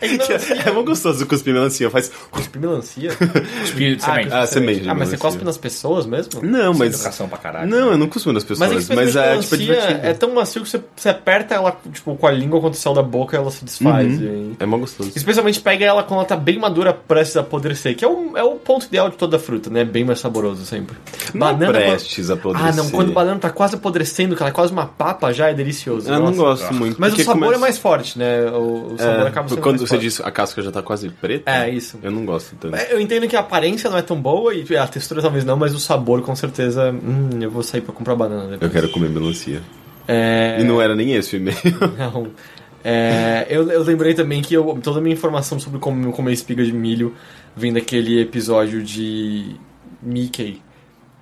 É 0.00 0.08
melancia... 0.08 0.54
é 0.66 0.72
muito 0.72 0.86
gostoso 0.88 1.26
cuspir 1.26 1.52
melancia. 1.52 1.88
Faz. 1.90 2.10
Cuspe 2.30 2.58
melancia? 2.58 3.10
Cuspe 3.60 3.94
de 3.94 4.02
semente. 4.02 4.32
Ah, 4.32 4.46
semente. 4.46 4.80
de 4.80 4.88
Ah, 4.88 4.94
mas 4.94 5.10
você 5.10 5.18
cospe 5.18 5.44
nas 5.44 5.58
pessoas 5.58 6.06
mesmo? 6.06 6.42
Não, 6.42 6.72
Sem 6.72 6.86
mas. 6.86 6.94
educação 6.94 7.28
pra 7.28 7.38
caralho. 7.38 7.70
Não, 7.70 7.92
eu 7.92 7.98
não 7.98 8.08
cuspo 8.08 8.32
nas 8.32 8.42
Mas 8.42 8.58
pessoas. 8.58 8.70
é 8.70 8.74
Mas, 8.94 9.08
especialmente 9.08 9.38
é, 9.38 9.42
tipo, 9.42 9.54
é 9.54 9.58
divertido. 9.58 10.00
é 10.02 10.14
tão 10.14 10.34
macio 10.34 10.62
que 10.62 10.68
você, 10.68 10.82
você 10.96 11.08
aperta 11.10 11.54
ela 11.54 11.78
tipo, 11.92 12.16
com 12.16 12.26
a 12.26 12.30
língua 12.30 12.60
contra 12.60 12.76
o 12.76 12.80
céu 12.80 12.94
da 12.94 13.02
boca 13.02 13.36
e 13.36 13.38
ela 13.38 13.50
se 13.50 13.64
desfaz. 13.64 14.18
Uhum. 14.18 14.56
É 14.58 14.66
mó 14.66 14.78
gostoso. 14.78 15.12
Especialmente 15.14 15.60
pega 15.60 15.84
ela 15.84 16.02
quando 16.02 16.20
ela 16.20 16.28
tá 16.28 16.36
bem 16.36 16.58
madura, 16.58 16.92
prestes 16.92 17.36
a 17.36 17.40
apodrecer, 17.40 17.94
que 17.96 18.04
é 18.04 18.08
o, 18.08 18.36
é 18.36 18.42
o 18.42 18.56
ponto 18.56 18.86
ideal 18.86 19.10
de 19.10 19.16
toda 19.16 19.38
fruta, 19.38 19.70
né? 19.70 19.84
Bem 19.84 20.04
mais 20.04 20.18
saboroso 20.20 20.64
sempre. 20.64 20.81
Não 21.34 21.56
quando- 21.56 21.66
prestes 21.72 22.30
a 22.30 22.34
apodrecer. 22.34 22.68
Ah, 22.68 22.72
não, 22.76 22.90
quando 22.90 23.08
o 23.10 23.12
banana 23.12 23.38
tá 23.40 23.50
quase 23.50 23.74
apodrecendo, 23.76 24.34
que 24.36 24.42
ela 24.42 24.50
é 24.50 24.52
quase 24.52 24.72
uma 24.72 24.86
papa 24.86 25.32
já, 25.32 25.48
é 25.50 25.54
delicioso. 25.54 26.08
Eu 26.08 26.14
não 26.20 26.26
Nossa. 26.32 26.64
gosto 26.64 26.74
muito. 26.74 26.96
Mas 27.00 27.14
o 27.14 27.16
sabor 27.22 27.34
começa- 27.40 27.54
é 27.54 27.58
mais 27.60 27.78
forte, 27.78 28.18
né? 28.18 28.46
O, 28.50 28.94
o 28.94 28.96
sabor 28.98 29.24
É, 29.24 29.28
acaba 29.28 29.48
sendo 29.48 29.60
quando 29.60 29.76
mais 29.78 29.80
você 29.88 29.94
forte. 29.96 30.02
diz 30.02 30.20
a 30.20 30.30
casca 30.30 30.62
já 30.62 30.70
tá 30.72 30.82
quase 30.82 31.08
preta. 31.08 31.50
É, 31.50 31.70
isso. 31.70 31.98
Eu 32.02 32.10
não 32.10 32.24
gosto 32.26 32.54
tanto. 32.56 32.74
É, 32.76 32.92
Eu 32.92 33.00
entendo 33.00 33.26
que 33.28 33.36
a 33.36 33.40
aparência 33.40 33.88
não 33.88 33.96
é 33.98 34.02
tão 34.02 34.20
boa 34.20 34.54
e 34.54 34.76
a 34.76 34.86
textura 34.86 35.22
talvez 35.22 35.44
não, 35.44 35.56
mas 35.56 35.74
o 35.74 35.80
sabor 35.80 36.22
com 36.22 36.34
certeza. 36.36 36.90
Hum, 36.92 37.30
eu 37.40 37.50
vou 37.50 37.62
sair 37.62 37.80
pra 37.80 37.94
comprar 37.94 38.14
banana 38.14 38.44
Eu 38.44 38.50
depois. 38.50 38.72
quero 38.72 38.88
comer 38.90 39.08
melancia. 39.08 39.60
É... 40.08 40.56
E 40.60 40.64
não 40.64 40.82
era 40.82 40.94
nem 40.96 41.14
esse 41.14 41.36
o 41.36 41.38
e-mail. 41.38 41.56
Não. 41.96 42.26
É, 42.84 43.46
eu, 43.48 43.70
eu 43.70 43.82
lembrei 43.84 44.12
também 44.12 44.42
que 44.42 44.52
eu- 44.54 44.76
toda 44.82 44.98
a 44.98 45.00
minha 45.00 45.14
informação 45.14 45.60
sobre 45.60 45.78
como 45.78 46.10
comer 46.12 46.32
espiga 46.32 46.64
de 46.64 46.72
milho 46.72 47.14
vem 47.54 47.72
daquele 47.72 48.20
episódio 48.20 48.82
de 48.82 49.54
Mickey. 50.02 50.60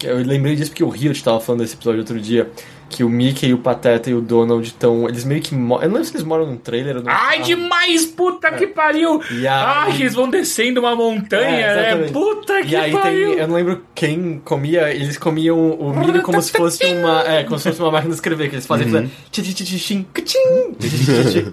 Que 0.01 0.07
Eu 0.07 0.17
lembrei 0.17 0.57
disso 0.57 0.71
porque 0.71 0.83
o 0.83 0.89
Rio 0.89 1.13
estava 1.13 1.39
falando 1.39 1.61
desse 1.61 1.75
episódio 1.75 2.01
outro 2.01 2.19
dia. 2.19 2.51
Que 2.89 3.05
o 3.05 3.09
Mickey, 3.09 3.53
o 3.55 3.59
Pateta 3.59 4.11
e 4.11 4.15
o 4.15 4.21
Donald 4.21 4.67
estão. 4.67 5.07
Eles 5.09 5.25
meio 5.25 5.41
que. 5.41 5.55
Eu 5.55 5.59
não 5.61 5.77
lembro 5.79 6.05
se 6.05 6.11
eles 6.13 6.25
moram 6.25 6.45
num 6.47 6.57
trailer 6.57 6.97
ou 6.97 7.03
num 7.05 7.09
Ai, 7.09 7.37
carro. 7.37 7.45
demais! 7.47 8.07
Puta 8.07 8.51
que 8.51 8.67
pariu! 8.67 9.21
E 9.31 9.47
aí- 9.47 9.65
Ai, 9.65 9.93
que 9.97 10.03
eles 10.03 10.15
vão 10.15 10.29
descendo 10.29 10.81
uma 10.81 10.97
montanha, 10.97 11.67
É, 11.67 11.95
né? 11.95 12.09
Puta 12.09 12.61
que 12.63 12.73
E 12.73 12.77
aí 12.77 12.91
pariu! 12.91 13.31
tem, 13.31 13.39
eu 13.39 13.47
não 13.47 13.55
lembro 13.55 13.83
quem 13.95 14.41
comia, 14.45 14.93
eles 14.93 15.17
comiam 15.19 15.71
o 15.71 15.95
milho 15.97 16.21
como 16.23 16.43
se 16.43 16.51
fosse 16.51 16.85
uma, 16.87 17.23
é, 17.29 17.45
como 17.45 17.59
se 17.61 17.69
fosse 17.69 17.81
uma 17.81 17.93
máquina 17.93 18.09
de 18.11 18.17
escrever, 18.17 18.49
que 18.49 18.57
eles 18.57 18.67
fazem 18.67 18.89
Uhum. 18.89 18.93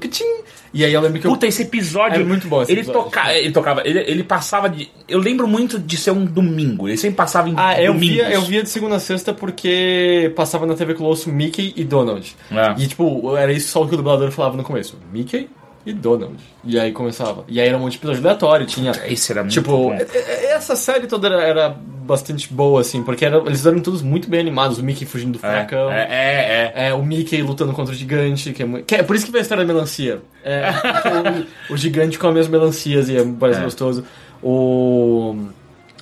tchim, 0.08 0.26
E 0.74 0.84
aí 0.84 0.94
eu 0.94 1.02
lembro 1.02 1.20
que 1.20 1.28
eu, 1.28 1.32
Puta, 1.32 1.48
esse 1.48 1.64
episódio. 1.64 2.22
É 2.22 2.24
muito 2.24 2.48
bom 2.48 2.62
esse 2.62 2.72
ele, 2.72 2.82
episódio. 2.82 3.04
toca, 3.04 3.34
ele 3.34 3.52
tocava. 3.52 3.82
Ele, 3.88 4.00
ele 4.00 4.24
passava 4.24 4.70
de. 4.70 4.90
Eu 5.08 5.20
lembro 5.20 5.48
muito 5.48 5.80
de 5.80 5.98
ser 5.98 6.12
um 6.12 6.26
domingo. 6.26 6.88
Ele 6.88 6.98
sempre 6.98 7.16
passava 7.16 7.50
em 7.50 7.54
Ah, 7.58 7.82
eu 7.82 7.94
domingos. 7.94 8.16
via, 8.16 8.30
eu 8.30 8.42
via 8.42 8.64
de 8.64 8.70
segunda 8.70 8.96
a 8.96 9.00
sexta 9.00 9.34
porque 9.34 10.32
passava 10.36 10.66
na 10.66 10.76
TV 10.76 10.94
Colosso 10.94 11.32
Mickey 11.32 11.74
e 11.76 11.84
Donald. 11.84 12.36
É. 12.52 12.82
E 12.82 12.88
tipo, 12.88 13.36
era 13.38 13.52
isso 13.52 13.70
só 13.70 13.84
o 13.84 13.88
que 13.88 13.94
o 13.94 13.98
dublador 13.98 14.32
falava 14.32 14.58
no 14.58 14.64
começo. 14.64 14.98
Mickey 15.12 15.50
e 15.90 15.94
Donald. 15.94 16.36
E 16.64 16.78
aí 16.80 16.92
começava. 16.92 17.44
E 17.48 17.60
aí 17.62 17.68
era 17.68 17.78
um 17.78 17.80
monte 17.82 17.94
de 17.94 17.98
episódio 18.00 18.22
aleatório, 18.22 18.66
tinha... 18.66 18.92
Esse 19.08 19.32
era 19.32 19.42
muito 19.42 19.54
Tipo, 19.54 19.72
bom. 19.72 19.94
é- 19.94 20.02
é- 20.14 20.52
essa 20.54 20.76
série 20.76 21.08
toda 21.08 21.28
era, 21.28 21.42
era 21.44 21.70
bastante 21.70 22.52
boa, 22.54 22.82
assim, 22.82 23.04
porque 23.04 23.24
era- 23.26 23.38
eles 23.38 23.66
eram 23.66 23.80
todos 23.80 24.02
muito 24.02 24.30
bem 24.30 24.40
animados. 24.40 24.78
O 24.80 24.84
Mickey 24.84 25.06
fugindo 25.06 25.34
do 25.34 25.40
furacão. 25.40 25.92
É, 25.92 26.04
é, 26.10 26.74
é. 26.76 26.88
É, 26.90 26.94
o 26.94 27.02
Mickey 27.04 27.42
lutando 27.42 27.74
contra 27.74 27.94
o 27.94 27.98
gigante, 27.98 28.52
que 28.54 28.64
é, 28.64 28.66
muito... 28.66 28.86
que 28.86 28.96
é 28.96 29.04
por 29.04 29.16
isso 29.16 29.26
que 29.26 29.32
vai 29.32 29.40
a 29.40 29.42
história 29.44 29.66
da 29.66 29.74
melancia. 29.74 30.22
É, 30.44 30.64
o, 31.70 31.74
o 31.74 31.78
gigante 31.78 32.20
come 32.20 32.40
as 32.40 32.48
melancias 32.48 33.08
e 33.10 33.18
é, 33.18 33.24
parece 33.40 33.60
É. 33.60 33.64
gostoso. 33.64 34.04
O, 34.44 35.36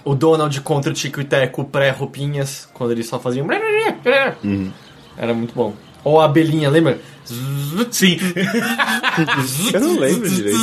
o 0.03 0.15
Donald 0.15 0.59
contra 0.61 0.91
o 0.91 0.93
Tico 0.93 1.21
e 1.21 1.23
Teco 1.23 1.63
pré-roupinhas, 1.65 2.67
quando 2.73 2.91
eles 2.91 3.07
só 3.07 3.19
faziam. 3.19 3.47
Era 5.17 5.33
muito 5.33 5.53
bom. 5.55 5.73
Ou 6.03 6.19
a 6.21 6.25
abelhinha, 6.25 6.69
lembra? 6.69 6.99
Sim. 7.91 8.17
Eu 9.73 9.79
não 9.81 9.99
lembro 9.99 10.29
direito. 10.29 10.59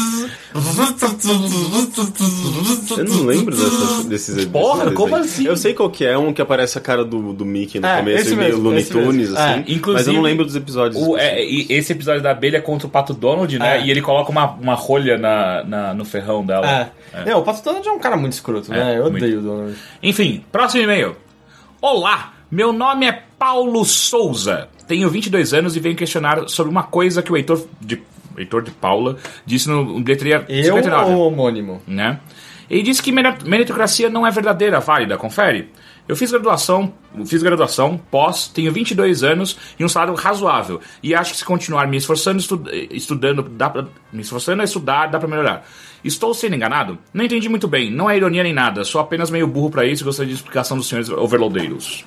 Eu 2.97 3.05
não 3.05 3.25
lembro 3.25 3.57
dessas, 3.57 4.05
desses 4.07 4.45
Porra, 4.47 4.85
desses 4.85 4.97
como 4.97 5.17
assim? 5.17 5.47
Eu 5.47 5.57
sei 5.57 5.75
qual 5.75 5.91
que 5.91 6.05
é, 6.05 6.17
um 6.17 6.33
que 6.33 6.41
aparece 6.43 6.79
a 6.79 6.81
cara 6.81 7.05
do, 7.05 7.33
do 7.33 7.45
Mickey 7.45 7.81
no 7.81 7.87
É, 7.87 7.99
começo, 7.99 8.21
esse 8.23 8.33
e 8.35 8.37
meio 8.37 8.59
Looney. 8.59 8.85
Tunes, 8.85 9.35
assim. 9.35 9.61
É, 9.61 9.73
inclusive, 9.73 9.93
mas 9.93 10.07
eu 10.07 10.13
não 10.13 10.21
lembro 10.23 10.45
dos 10.45 10.55
episódios. 10.57 11.03
O, 11.03 11.17
é, 11.17 11.43
esse 11.43 11.93
episódio 11.93 12.23
da 12.23 12.31
abelha 12.31 12.61
contra 12.61 12.87
o 12.87 12.91
Pato 12.91 13.13
Donald, 13.15 13.59
né? 13.59 13.79
É. 13.79 13.85
E 13.87 13.91
ele 13.91 14.03
coloca 14.03 14.31
uma, 14.31 14.51
uma 14.53 14.75
rolha 14.75 15.17
na, 15.19 15.65
na- 15.65 15.95
no 15.95 16.05
ferrão 16.05 16.45
dela. 16.45 16.93
É. 17.13 17.25
Não, 17.31 17.41
o 17.41 17.43
Pato 17.43 17.63
Donald 17.65 17.87
é 17.87 17.93
um 17.93 17.99
cara 17.99 18.17
muito 18.17 18.35
escroto, 18.35 18.71
né? 18.71 18.97
Eu 18.99 19.11
muito. 19.11 19.17
odeio 19.25 19.39
o 19.39 19.43
Donald. 19.43 19.75
Enfim, 20.03 20.45
próximo 20.53 20.83
e-mail. 20.85 21.17
Olá, 21.81 22.35
meu 22.51 22.73
nome 22.73 23.07
é 23.07 23.23
Paulo 23.39 23.85
Souza. 23.85 24.69
Tenho 24.93 25.09
22 25.09 25.55
anos 25.55 25.74
e 25.74 25.81
venho 25.81 25.97
questionar 25.97 26.47
sobre 26.51 26.70
uma 26.70 26.82
coisa 26.82 27.23
que 27.23 27.32
o 27.32 27.36
Heitor 27.39 27.64
de, 27.81 28.02
Heitor 28.36 28.60
de 28.62 28.70
Paula 28.73 29.16
disse 29.47 29.66
no 29.70 29.98
bilheteria 30.01 30.44
Eu 30.51 30.64
59. 30.64 31.12
ou 31.12 31.16
o 31.16 31.27
homônimo? 31.28 31.81
né? 31.86 32.20
Ele 32.69 32.82
disse 32.82 33.02
que 33.02 33.10
meri- 33.10 33.39
meritocracia 33.47 34.10
não 34.10 34.27
é 34.27 34.31
verdadeira, 34.31 34.81
válida, 34.81 35.16
confere. 35.16 35.70
Eu 36.06 36.14
fiz 36.14 36.31
graduação, 36.31 36.93
fiz 37.24 37.43
graduação, 37.43 37.98
pós, 38.10 38.48
tenho 38.48 38.70
22 38.70 39.23
anos 39.24 39.56
e 39.81 39.85
um 39.85 39.89
salário 39.89 40.14
razoável. 40.14 40.78
E 41.02 41.14
acho 41.14 41.32
que 41.32 41.39
se 41.39 41.44
continuar 41.47 41.86
me 41.89 41.97
esforçando, 41.97 42.39
estu- 42.39 42.62
estudando, 42.90 43.43
dá 43.43 43.70
pra, 43.70 43.86
me 44.12 44.20
esforçando 44.20 44.60
a 44.60 44.64
estudar, 44.66 45.06
dá 45.06 45.19
pra 45.19 45.27
melhorar. 45.27 45.66
Estou 46.05 46.35
sendo 46.35 46.55
enganado? 46.55 46.98
Não 47.14 47.24
entendi 47.24 47.48
muito 47.48 47.66
bem, 47.66 47.90
não 47.90 48.10
é 48.10 48.16
ironia 48.19 48.43
nem 48.43 48.52
nada, 48.52 48.85
sou 48.85 49.01
apenas 49.01 49.31
meio 49.31 49.47
burro 49.47 49.70
pra 49.70 49.86
isso 49.86 50.02
e 50.02 50.05
gostaria 50.05 50.28
de 50.28 50.35
explicação 50.36 50.77
dos 50.77 50.86
senhores 50.86 51.09
overloadeiros. 51.09 52.05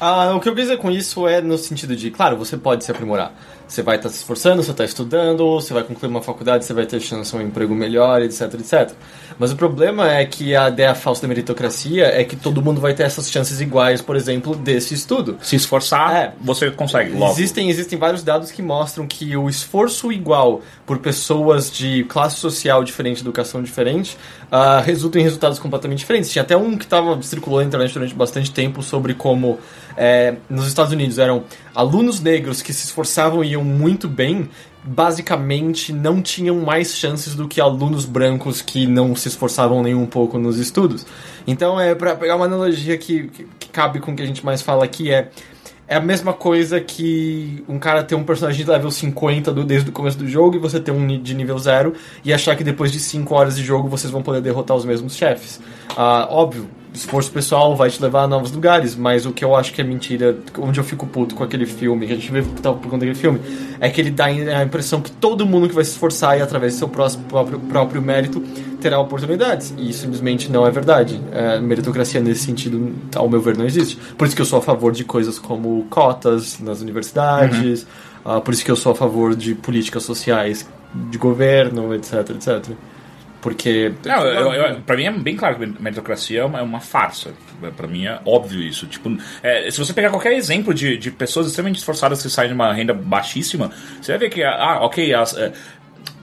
Ah, 0.00 0.34
o 0.34 0.40
que 0.40 0.48
eu 0.48 0.54
quis 0.54 0.64
dizer 0.64 0.78
com 0.78 0.90
isso 0.90 1.26
é 1.28 1.40
no 1.40 1.56
sentido 1.56 1.94
de, 1.94 2.10
claro, 2.10 2.36
você 2.36 2.56
pode 2.56 2.84
se 2.84 2.90
aprimorar. 2.90 3.32
Você 3.66 3.82
vai 3.82 3.96
estar 3.96 4.08
se 4.08 4.16
esforçando, 4.16 4.62
você 4.62 4.70
está 4.70 4.84
estudando, 4.84 5.54
você 5.54 5.72
vai 5.72 5.82
concluir 5.82 6.08
uma 6.08 6.22
faculdade, 6.22 6.64
você 6.64 6.72
vai 6.74 6.86
ter 6.86 7.00
chance 7.00 7.30
de 7.30 7.36
um 7.36 7.40
emprego 7.46 7.74
melhor, 7.74 8.20
etc, 8.22 8.42
etc. 8.54 8.92
Mas 9.38 9.50
o 9.52 9.56
problema 9.56 10.12
é 10.12 10.24
que 10.24 10.54
a 10.54 10.68
ideia 10.68 10.94
falsa 10.94 11.22
da 11.22 11.28
meritocracia 11.28 12.06
é 12.06 12.22
que 12.24 12.36
todo 12.36 12.62
mundo 12.62 12.80
vai 12.80 12.94
ter 12.94 13.04
essas 13.04 13.30
chances 13.30 13.60
iguais, 13.60 14.00
por 14.02 14.16
exemplo, 14.16 14.54
desse 14.54 14.94
estudo. 14.94 15.38
Se 15.40 15.56
esforçar, 15.56 16.14
É. 16.14 16.32
você 16.40 16.70
consegue, 16.70 17.12
logo. 17.12 17.32
Existem, 17.32 17.68
existem 17.70 17.98
vários 17.98 18.22
dados 18.22 18.50
que 18.50 18.62
mostram 18.62 19.06
que 19.06 19.36
o 19.36 19.48
esforço 19.48 20.12
igual 20.12 20.60
por 20.86 20.98
pessoas 20.98 21.70
de 21.72 22.04
classe 22.04 22.36
social 22.36 22.84
diferente, 22.84 23.22
educação 23.22 23.62
diferente, 23.62 24.16
ah, 24.52 24.80
resulta 24.80 25.18
em 25.18 25.22
resultados 25.22 25.58
completamente 25.58 26.00
diferentes. 26.00 26.30
Tinha 26.30 26.42
até 26.42 26.56
um 26.56 26.76
que 26.76 26.86
tava, 26.86 27.20
circulou 27.22 27.60
na 27.60 27.66
internet 27.66 27.92
durante 27.94 28.14
bastante 28.14 28.50
tempo 28.50 28.82
sobre 28.82 29.14
como 29.14 29.58
é, 29.96 30.34
nos 30.50 30.66
Estados 30.66 30.92
Unidos 30.92 31.18
eram 31.18 31.44
alunos 31.74 32.20
negros 32.20 32.62
que 32.62 32.72
se 32.72 32.84
esforçavam 32.86 33.42
e 33.42 33.52
iam 33.52 33.64
muito 33.64 34.08
bem, 34.08 34.48
basicamente 34.84 35.92
não 35.92 36.20
tinham 36.20 36.60
mais 36.60 36.96
chances 36.96 37.34
do 37.34 37.48
que 37.48 37.60
alunos 37.60 38.04
brancos 38.04 38.60
que 38.60 38.86
não 38.86 39.16
se 39.16 39.28
esforçavam 39.28 39.82
nem 39.82 39.94
um 39.94 40.06
pouco 40.06 40.38
nos 40.38 40.58
estudos. 40.58 41.06
Então, 41.46 41.80
é 41.80 41.94
para 41.94 42.14
pegar 42.14 42.36
uma 42.36 42.44
analogia 42.44 42.96
que, 42.98 43.28
que, 43.28 43.46
que 43.58 43.68
cabe 43.68 44.00
com 44.00 44.12
o 44.12 44.16
que 44.16 44.22
a 44.22 44.26
gente 44.26 44.44
mais 44.44 44.62
fala 44.62 44.84
aqui, 44.84 45.10
é 45.10 45.30
é 45.86 45.96
a 45.96 46.00
mesma 46.00 46.32
coisa 46.32 46.80
que 46.80 47.62
um 47.68 47.78
cara 47.78 48.02
ter 48.02 48.14
um 48.14 48.24
personagem 48.24 48.64
de 48.64 48.70
level 48.70 48.90
50 48.90 49.52
do, 49.52 49.64
desde 49.64 49.90
o 49.90 49.92
começo 49.92 50.16
do 50.16 50.26
jogo 50.26 50.56
e 50.56 50.58
você 50.58 50.80
ter 50.80 50.90
um 50.90 51.06
de 51.18 51.34
nível 51.34 51.58
0 51.58 51.92
e 52.24 52.32
achar 52.32 52.56
que 52.56 52.64
depois 52.64 52.90
de 52.90 52.98
5 52.98 53.34
horas 53.34 53.56
de 53.56 53.62
jogo 53.62 53.88
vocês 53.88 54.10
vão 54.10 54.22
poder 54.22 54.40
derrotar 54.40 54.76
os 54.76 54.84
mesmos 54.84 55.14
chefes. 55.14 55.60
Ah, 55.94 56.26
óbvio, 56.30 56.68
esforço 56.94 57.30
pessoal 57.30 57.74
vai 57.74 57.90
te 57.90 58.00
levar 58.00 58.22
a 58.22 58.28
novos 58.28 58.52
lugares, 58.52 58.94
mas 58.94 59.26
o 59.26 59.32
que 59.32 59.44
eu 59.44 59.54
acho 59.54 59.72
que 59.72 59.80
é 59.80 59.84
mentira, 59.84 60.36
onde 60.58 60.78
eu 60.78 60.84
fico 60.84 61.06
puto 61.06 61.34
com 61.34 61.42
aquele 61.42 61.66
filme, 61.66 62.06
que 62.06 62.12
a 62.12 62.16
gente 62.16 62.30
vê 62.30 62.42
tá, 62.62 62.72
por 62.72 62.84
conta 62.84 62.98
daquele 62.98 63.14
filme, 63.14 63.40
é 63.80 63.90
que 63.90 64.00
ele 64.00 64.10
dá 64.10 64.26
a 64.26 64.62
impressão 64.62 65.00
que 65.00 65.10
todo 65.10 65.44
mundo 65.44 65.68
que 65.68 65.74
vai 65.74 65.84
se 65.84 65.90
esforçar 65.90 66.38
e 66.38 66.42
através 66.42 66.74
do 66.74 66.78
seu 66.78 66.88
próximo, 66.88 67.24
próprio, 67.24 67.58
próprio 67.58 68.00
mérito 68.00 68.40
terá 68.80 68.98
oportunidades. 69.00 69.74
E 69.76 69.92
simplesmente 69.92 70.50
não 70.50 70.66
é 70.66 70.70
verdade. 70.70 71.20
É, 71.32 71.58
meritocracia 71.58 72.20
nesse 72.20 72.44
sentido, 72.44 72.92
ao 73.14 73.28
meu 73.28 73.40
ver, 73.40 73.56
não 73.56 73.66
existe. 73.66 73.96
Por 74.16 74.26
isso 74.26 74.36
que 74.36 74.42
eu 74.42 74.46
sou 74.46 74.60
a 74.60 74.62
favor 74.62 74.92
de 74.92 75.04
coisas 75.04 75.38
como 75.38 75.84
cotas 75.90 76.60
nas 76.60 76.80
universidades, 76.80 77.86
ah, 78.24 78.40
por 78.40 78.54
isso 78.54 78.64
que 78.64 78.70
eu 78.70 78.76
sou 78.76 78.92
a 78.92 78.94
favor 78.94 79.34
de 79.34 79.54
políticas 79.54 80.04
sociais 80.04 80.66
de 81.10 81.18
governo, 81.18 81.92
etc, 81.94 82.30
etc. 82.30 82.70
Porque. 83.44 83.92
Não, 84.06 84.24
eu, 84.24 84.54
eu, 84.54 84.80
pra 84.80 84.96
mim 84.96 85.04
é 85.04 85.12
bem 85.12 85.36
claro 85.36 85.56
que 85.56 85.66
meritocracia 85.78 86.40
é 86.40 86.44
uma, 86.46 86.60
é 86.60 86.62
uma 86.62 86.80
farsa. 86.80 87.30
Pra 87.76 87.86
mim 87.86 88.06
é 88.06 88.18
óbvio 88.24 88.58
isso. 88.62 88.86
Tipo, 88.86 89.14
é, 89.42 89.70
se 89.70 89.76
você 89.76 89.92
pegar 89.92 90.08
qualquer 90.08 90.32
exemplo 90.32 90.72
de, 90.72 90.96
de 90.96 91.10
pessoas 91.10 91.48
extremamente 91.48 91.76
esforçadas 91.76 92.22
que 92.22 92.30
saem 92.30 92.48
de 92.48 92.54
uma 92.54 92.72
renda 92.72 92.94
baixíssima, 92.94 93.70
você 94.00 94.12
vai 94.12 94.18
ver 94.18 94.30
que, 94.30 94.42
ah, 94.42 94.78
ok, 94.80 95.12
as, 95.12 95.36
é, 95.36 95.52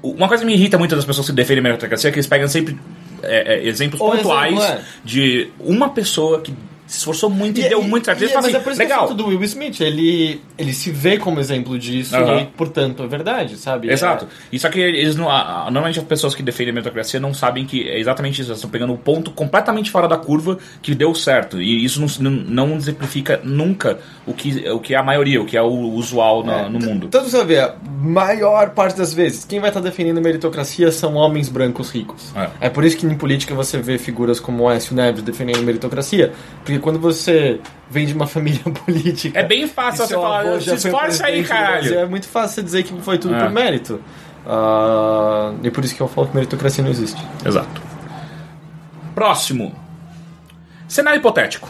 Uma 0.01 0.27
coisa 0.27 0.41
que 0.41 0.47
me 0.47 0.55
irrita 0.55 0.79
muito 0.79 0.95
das 0.95 1.05
pessoas 1.05 1.27
que 1.27 1.33
defendem 1.33 1.61
meritocracia 1.61 2.09
é 2.09 2.11
que 2.11 2.17
eles 2.17 2.25
pegam 2.25 2.47
sempre 2.47 2.75
é, 3.21 3.53
é, 3.53 3.67
exemplos 3.67 4.01
Ou 4.01 4.13
pontuais 4.13 4.55
exemplo, 4.55 4.79
é. 4.79 4.83
de 5.05 5.51
uma 5.59 5.89
pessoa 5.89 6.41
que 6.41 6.55
se 6.91 6.97
esforçou 6.99 7.29
muito 7.29 7.59
e, 7.59 7.65
E- 7.65 7.69
deu 7.69 7.81
e- 7.81 7.87
muito 7.87 8.05
certo. 8.05 8.19
e- 8.19 8.23
Eles 8.23 8.33
falam 8.33 8.47
mas 8.47 8.55
assim, 8.55 8.61
é 8.61 8.63
por 8.63 8.71
isso 8.73 8.81
que 8.81 8.87
legal. 8.87 9.07
eu 9.09 9.15
do 9.15 9.27
Will 9.27 9.43
Smith, 9.43 9.79
ele, 9.79 10.41
ele 10.57 10.73
se 10.73 10.91
vê 10.91 11.17
como 11.17 11.39
exemplo 11.39 11.79
disso 11.79 12.15
Aham. 12.15 12.41
e, 12.41 12.45
portanto, 12.47 13.01
é 13.03 13.07
verdade, 13.07 13.55
sabe? 13.57 13.89
Exato. 13.89 14.25
É- 14.25 14.27
E 14.55 14.59
só 14.59 14.69
que 14.69 14.79
eles 14.79 15.15
não. 15.15 15.25
Normalmente 15.25 15.99
as 15.99 16.05
pessoas 16.05 16.35
que 16.35 16.43
defendem 16.43 16.71
a 16.71 16.73
meritocracia 16.73 17.19
não 17.19 17.33
sabem 17.33 17.65
que 17.65 17.87
é 17.87 17.97
exatamente 17.99 18.41
isso. 18.41 18.49
Elas 18.49 18.57
estão 18.57 18.69
pegando 18.69 18.91
um 18.93 18.97
ponto 18.97 19.31
completamente 19.31 19.89
fora 19.89 20.07
da 20.07 20.17
curva 20.17 20.57
que 20.81 20.93
deu 20.93 21.15
certo. 21.15 21.61
E 21.61 21.83
isso 21.83 22.01
não, 22.01 22.31
não, 22.31 22.67
não 22.67 22.75
exemplifica 22.75 23.39
nunca 23.43 23.97
o 24.27 24.33
que, 24.33 24.69
o 24.69 24.79
que 24.79 24.93
é 24.93 24.97
a 24.97 25.03
maioria, 25.03 25.41
o 25.41 25.45
que 25.45 25.55
é 25.55 25.61
o 25.61 25.69
usual 25.93 26.43
na- 26.43 26.67
no 26.69 26.79
mundo. 26.79 27.07
Tanto 27.07 27.29
você 27.29 27.43
ver, 27.45 27.59
a 27.61 27.75
maior 28.01 28.71
parte 28.71 28.97
das 28.97 29.13
vezes, 29.13 29.45
quem 29.45 29.59
vai 29.59 29.69
estar 29.69 29.79
defendendo 29.79 30.17
a 30.17 30.21
meritocracia 30.21 30.91
são 30.91 31.15
homens 31.15 31.47
brancos 31.49 31.89
ricos. 31.89 32.33
É. 32.35 32.67
É. 32.67 32.69
por 32.69 32.83
isso 32.83 32.97
que 32.97 33.05
em 33.05 33.15
política 33.15 33.53
você 33.55 33.77
vê 33.77 33.97
figuras 33.97 34.39
como 34.39 34.63
o 34.63 34.71
Écio 34.71 34.95
Neves 34.95 35.21
defendendo 35.23 35.61
meritocracia. 35.63 36.33
Porque 36.63 36.79
quando 36.81 36.99
você 36.99 37.59
vem 37.89 38.05
de 38.05 38.13
uma 38.13 38.27
família 38.27 38.61
política. 38.63 39.39
É 39.39 39.43
bem 39.43 39.67
fácil 39.67 40.03
você 40.03 40.07
seu 40.09 40.21
falar, 40.21 40.59
se 40.61 40.73
esforça 40.73 41.25
aí, 41.27 41.43
caralho. 41.43 41.99
É 41.99 42.05
muito 42.05 42.27
fácil 42.27 42.55
você 42.55 42.63
dizer 42.63 42.83
que 42.83 43.01
foi 43.01 43.17
tudo 43.17 43.35
É. 43.35 43.39
por 43.39 43.49
mérito. 43.49 44.01
Ah, 44.45 45.53
e 45.63 45.69
por 45.71 45.85
isso 45.85 45.95
que 45.95 46.01
eu 46.01 46.07
falo 46.07 46.27
que 46.27 46.35
meritocracia 46.35 46.83
não 46.83 46.91
existe. 46.91 47.21
Exato. 47.45 47.81
Próximo. 49.13 49.73
Cenário 50.87 51.19
hipotético. 51.19 51.69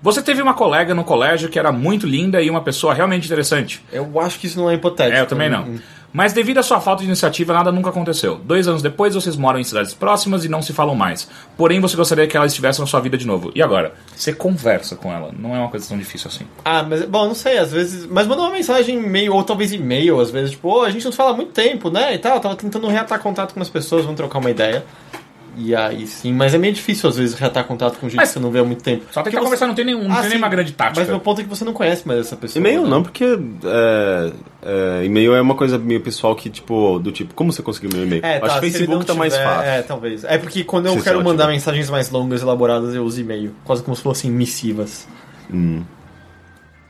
Você 0.00 0.22
teve 0.22 0.40
uma 0.40 0.54
colega 0.54 0.94
no 0.94 1.02
colégio 1.02 1.48
que 1.48 1.58
era 1.58 1.72
muito 1.72 2.06
linda 2.06 2.40
e 2.40 2.48
uma 2.48 2.60
pessoa 2.62 2.94
realmente 2.94 3.26
interessante. 3.26 3.82
Eu 3.90 4.20
acho 4.20 4.38
que 4.38 4.46
isso 4.46 4.58
não 4.58 4.70
é 4.70 4.74
hipotético. 4.74 5.16
É, 5.16 5.20
eu 5.20 5.26
também 5.26 5.50
não. 5.50 5.76
Mas 6.12 6.32
devido 6.32 6.58
à 6.58 6.62
sua 6.62 6.80
falta 6.80 7.02
de 7.02 7.08
iniciativa, 7.08 7.52
nada 7.52 7.70
nunca 7.70 7.90
aconteceu. 7.90 8.36
Dois 8.36 8.66
anos 8.66 8.80
depois, 8.82 9.14
vocês 9.14 9.36
moram 9.36 9.58
em 9.58 9.64
cidades 9.64 9.92
próximas 9.92 10.44
e 10.44 10.48
não 10.48 10.62
se 10.62 10.72
falam 10.72 10.94
mais. 10.94 11.28
Porém, 11.56 11.80
você 11.80 11.96
gostaria 11.96 12.26
que 12.26 12.36
ela 12.36 12.46
estivesse 12.46 12.80
na 12.80 12.86
sua 12.86 13.00
vida 13.00 13.18
de 13.18 13.26
novo. 13.26 13.52
E 13.54 13.62
agora? 13.62 13.92
Você 14.16 14.32
conversa 14.32 14.96
com 14.96 15.12
ela. 15.12 15.30
Não 15.38 15.54
é 15.54 15.58
uma 15.58 15.68
coisa 15.68 15.86
tão 15.86 15.98
difícil 15.98 16.28
assim. 16.28 16.46
Ah, 16.64 16.82
mas, 16.82 17.04
bom, 17.04 17.26
não 17.26 17.34
sei, 17.34 17.58
às 17.58 17.70
vezes. 17.72 18.06
Mas 18.06 18.26
manda 18.26 18.42
uma 18.42 18.52
mensagem 18.52 18.96
e-mail, 18.96 19.34
ou 19.34 19.44
talvez 19.44 19.72
e-mail, 19.72 20.18
às 20.18 20.30
vezes, 20.30 20.52
tipo, 20.52 20.68
ô, 20.68 20.82
a 20.82 20.90
gente 20.90 21.04
não 21.04 21.12
fala 21.12 21.30
há 21.30 21.34
muito 21.34 21.52
tempo, 21.52 21.90
né? 21.90 22.14
E 22.14 22.18
tal, 22.18 22.36
eu 22.36 22.40
tava 22.40 22.56
tentando 22.56 22.88
reatar 22.88 23.20
contato 23.20 23.52
com 23.52 23.60
as 23.60 23.68
pessoas, 23.68 24.04
vamos 24.04 24.16
trocar 24.16 24.38
uma 24.38 24.50
ideia. 24.50 24.84
E 25.60 25.74
aí 25.74 26.06
sim, 26.06 26.32
mas 26.32 26.54
é 26.54 26.58
meio 26.58 26.72
difícil 26.72 27.08
às 27.08 27.16
vezes 27.16 27.34
reatar 27.34 27.64
contato 27.64 27.98
com 27.98 28.08
gente 28.08 28.16
Mas- 28.16 28.28
que 28.28 28.34
você 28.34 28.38
não 28.38 28.50
vê 28.50 28.60
há 28.60 28.64
muito 28.64 28.80
tempo. 28.82 29.06
Só 29.10 29.20
Porque 29.22 29.30
tentar 29.30 29.40
você- 29.40 29.44
conversar, 29.46 29.66
não 29.66 29.74
tem, 29.74 29.84
nenhum, 29.84 30.04
não 30.04 30.12
Ah, 30.12 30.14
tem 30.16 30.22
sim, 30.24 30.28
nenhuma 30.30 30.48
grande 30.48 30.72
tática. 30.72 31.00
Mas 31.00 31.08
meu 31.08 31.18
ponto 31.18 31.40
é 31.40 31.44
que 31.44 31.50
você 31.50 31.64
não 31.64 31.72
conhece 31.72 32.06
mais 32.06 32.20
essa 32.20 32.36
pessoa. 32.36 32.60
E-mail 32.60 32.82
né? 32.84 32.88
não, 32.88 33.02
porque 33.02 33.24
é, 33.24 34.32
é, 34.62 35.04
e-mail 35.04 35.34
é 35.34 35.40
uma 35.40 35.56
coisa 35.56 35.76
meio 35.76 36.00
pessoal 36.00 36.36
que, 36.36 36.48
tipo, 36.48 37.00
do 37.00 37.10
tipo, 37.10 37.34
como 37.34 37.52
você 37.52 37.60
conseguiu 37.60 37.90
meu 37.92 38.04
e-mail? 38.04 38.24
É, 38.24 38.36
Acho 38.36 38.40
tá, 38.46 38.46
que 38.46 38.70
se 38.70 38.76
ele 38.76 38.86
Facebook 38.86 39.04
tá 39.06 39.14
mais 39.14 39.36
fácil. 39.36 39.68
É, 39.68 39.82
talvez. 39.82 40.22
É 40.24 40.38
porque 40.38 40.62
quando 40.62 40.86
eu 40.86 40.92
Se 40.94 41.02
quero 41.02 41.18
mandar 41.24 41.44
tiver. 41.44 41.54
mensagens 41.54 41.90
mais 41.90 42.08
longas 42.10 42.40
e 42.40 42.44
elaboradas, 42.44 42.94
eu 42.94 43.02
uso 43.02 43.20
e-mail. 43.20 43.52
Quase 43.64 43.82
como 43.82 43.96
se 43.96 44.02
fossem 44.02 44.30
missivas. 44.30 45.08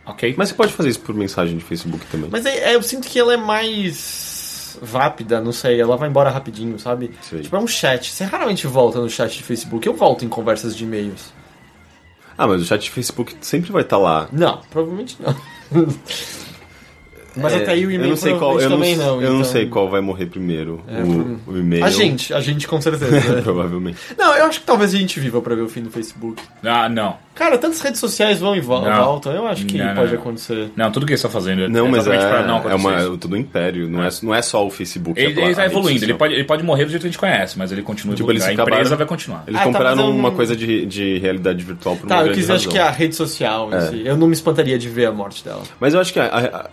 Ok? 0.07 0.35
Mas 0.37 0.49
você 0.49 0.55
pode 0.55 0.73
fazer 0.73 0.89
isso 0.89 1.01
por 1.01 1.15
mensagem 1.15 1.57
de 1.57 1.65
Facebook 1.65 2.05
também. 2.07 2.29
Mas 2.31 2.47
é, 2.47 2.71
é, 2.73 2.75
eu 2.75 2.83
sinto 2.83 3.07
que 3.09 3.19
ela 3.19 3.35
é 3.35 3.37
mais 3.37 4.28
rápida, 4.85 5.41
não 5.41 5.53
sei, 5.53 5.81
ela 5.81 5.97
vai 5.97 6.09
embora 6.09 6.31
rapidinho, 6.31 6.79
sabe? 6.79 7.11
Sei. 7.23 7.43
Tipo, 7.43 7.57
é 7.57 7.59
um 7.59 7.67
chat. 7.67 8.11
Você 8.11 8.25
raramente 8.25 8.67
volta 8.67 9.01
no 9.01 9.09
chat 9.09 9.37
de 9.37 9.43
Facebook. 9.43 9.87
Eu 9.87 9.95
volto 9.95 10.25
em 10.25 10.29
conversas 10.29 10.77
de 10.77 10.85
e-mails. 10.85 11.33
Ah, 12.37 12.47
mas 12.47 12.63
o 12.63 12.65
chat 12.65 12.83
de 12.83 12.91
Facebook 12.91 13.37
sempre 13.41 13.73
vai 13.73 13.83
estar 13.83 13.99
lá. 13.99 14.29
Não, 14.33 14.61
provavelmente 14.71 15.17
não. 15.21 15.35
Mas 17.43 17.53
É, 17.53 17.57
até 17.57 17.73
aí 17.73 17.81
o 17.87 17.91
eu 17.91 17.95
e-mail 17.95 18.11
não 18.11 18.17
sei 18.17 18.35
qual, 18.35 18.61
eu 18.61 18.69
não, 18.69 18.77
também 18.77 18.97
não. 18.97 19.23
eu 19.23 19.31
não 19.31 19.41
então- 19.41 19.45
sei 19.53 19.67
qual 19.67 19.89
vai 19.89 20.01
morrer 20.01 20.27
primeiro. 20.27 20.83
É, 20.89 21.01
o, 21.03 21.39
o 21.53 21.57
e-mail. 21.59 21.85
A 21.85 21.91
gente, 21.91 22.33
a 22.35 22.41
gente 22.41 22.67
com 22.67 22.81
certeza. 22.81 23.11
né? 23.11 23.41
Provavelmente. 23.43 23.99
não, 24.19 24.35
eu 24.35 24.45
acho 24.47 24.61
que 24.61 24.67
talvez 24.67 24.95
a 24.95 24.99
gente 24.99 25.19
viva 25.21 25.41
pra 25.41 25.55
ver 25.55 25.63
o 25.63 25.69
fim 25.69 25.83
do 25.83 25.91
Facebook. 25.91 26.43
Ah, 26.65 26.89
não. 26.89 27.17
Cara, 27.35 27.57
tantas 27.57 27.81
redes 27.81 28.01
sociais 28.01 28.41
vão 28.41 28.57
e 28.57 28.61
vo- 28.61 28.81
Não. 28.81 29.05
voltam, 29.05 29.33
eu 29.33 29.47
acho 29.47 29.65
que 29.65 29.79
Não, 29.79 29.87
não, 29.87 29.95
pode 29.95 30.13
não. 30.13 30.21
acontecer. 30.21 30.71
Não, 30.75 30.91
tudo 30.91 31.07
que 31.07 31.13
ele 31.13 31.17
está 31.17 31.29
fazendo 31.29 31.63
é 31.63 31.69
Não, 31.69 31.87
mas 31.89 32.05
é, 32.05 32.11
não 32.45 32.57
é 32.57 32.59
acontecer 32.59 32.75
uma, 33.09 33.17
todo 33.17 33.33
um 33.35 33.37
império. 33.37 33.89
Não 33.89 34.03
é, 34.03 34.09
não 34.25 34.35
é 34.35 34.43
só 34.43 34.67
o 34.67 34.71
Facebook. 34.71 35.21
Ele, 35.21 35.41
é 35.41 35.45
ele 35.45 35.55
tá 35.55 35.63
rede 35.63 35.73
evoluindo, 35.73 36.05
ele 36.05 36.15
pode, 36.15 36.35
ele 36.35 36.43
pode 36.45 36.65
morrer 36.65 36.85
do 36.87 36.91
jeito 36.91 37.03
que 37.03 37.07
a 37.07 37.11
gente 37.11 37.19
conhece, 37.21 37.57
mas 37.57 37.71
ele 37.71 37.83
continua 37.83 38.17
Tipo, 38.17 38.33
eles 38.33 38.43
A 38.43 38.53
empresa 38.53 38.71
acabaram- 38.73 38.97
vai 38.97 39.07
continuar. 39.07 39.45
Eles 39.47 39.61
Ah, 39.61 39.65
tá, 39.65 39.67
compraram 39.67 39.91
eu 39.91 39.97
não- 40.09 40.17
uma 40.19 40.33
coisa 40.33 40.57
de, 40.57 40.85
de 40.85 41.19
realidade 41.19 41.63
virtual 41.65 41.95
por 41.97 42.07
uma 42.07 42.09
Tá, 42.09 42.27
eu 42.27 42.33
quis 42.35 42.51
acho 42.51 42.69
que 42.69 42.77
é 42.77 42.83
a 42.83 42.91
rede 42.91 43.15
social. 43.15 43.71
Eu 44.05 44.17
não 44.17 44.27
me 44.27 44.33
espantaria 44.33 44.77
de 44.77 44.89
ver 44.89 45.07
a 45.07 45.13
morte 45.13 45.45
dela. 45.45 45.63
Mas 45.79 45.95
eu 45.95 46.01
acho 46.01 46.13
que 46.13 46.19
a, 46.19 46.69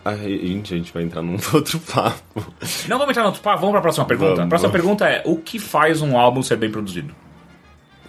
a, 0.61 0.77
gente, 0.77 0.93
vai 0.93 1.03
entrar 1.03 1.21
num 1.21 1.37
outro 1.53 1.79
papo. 1.79 2.45
Não 2.87 2.97
vamos 2.97 3.09
entrar 3.11 3.23
no 3.23 3.29
outro 3.29 3.41
papo, 3.41 3.59
vamos 3.59 3.73
pra 3.73 3.81
próxima 3.81 4.05
pergunta. 4.05 4.31
Vamos, 4.35 4.45
a 4.45 4.47
próxima 4.47 4.71
pergunta 4.71 5.07
é: 5.07 5.21
o 5.25 5.37
que 5.37 5.59
faz 5.59 6.01
um 6.01 6.17
álbum 6.17 6.41
ser 6.43 6.57
bem 6.57 6.69
produzido? 6.71 7.13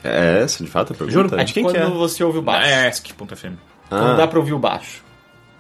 É 0.05 0.43
essa, 0.43 0.63
de 0.63 0.71
fato, 0.71 0.93
a 0.93 0.97
pergunta? 0.97 1.13
Juro. 1.29 1.41
É 1.41 1.45
de 1.45 1.53
quem 1.53 1.63
quando 1.65 1.75
que 1.75 1.81
é? 1.81 1.87
você 1.87 2.23
ouve 2.23 2.39
o 2.39 2.43
baixo. 2.43 2.69
É 2.69 2.89
ESC.fm. 2.89 3.55
Quando 3.89 4.11
Ah, 4.11 4.15
dá 4.15 4.27
pra 4.27 4.39
ouvir 4.39 4.53
o 4.53 4.59
baixo. 4.59 5.03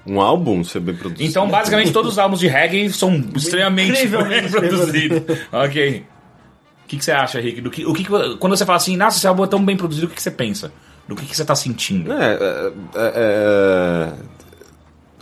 um 0.07 0.21
álbum 0.21 0.63
ser 0.63 0.81
bem 0.81 0.95
produzido. 0.95 1.29
Então, 1.29 1.49
basicamente, 1.49 1.93
todos 1.93 2.13
os 2.13 2.19
álbuns 2.19 2.39
de 2.41 2.47
reggae 2.47 2.89
são 2.93 3.13
extremamente 3.35 4.07
bem 4.07 4.49
produzidos. 4.49 5.23
ok. 5.53 6.05
O 6.85 6.89
que, 6.89 6.97
que 6.99 7.05
você 7.05 7.11
acha, 7.11 7.41
Rick? 7.41 7.61
Do 7.61 7.71
que, 7.71 7.85
o 7.85 7.93
que 7.93 8.05
que- 8.05 8.37
quando 8.39 8.57
você 8.57 8.65
fala 8.65 8.77
assim, 8.77 8.97
nossa, 8.97 9.19
esse 9.19 9.27
álbum 9.27 9.43
é 9.43 9.49
tão 9.49 9.65
bem 9.65 9.77
produzido, 9.77 10.07
o 10.07 10.09
que, 10.09 10.15
que 10.15 10.23
você 10.23 10.31
pensa? 10.31 10.73
Do 11.09 11.17
que, 11.17 11.27
que 11.27 11.37
você 11.37 11.45
tá 11.45 11.57
sentindo? 11.57 12.13
É, 12.13 12.35
é, 12.35 12.73
é, 12.95 14.13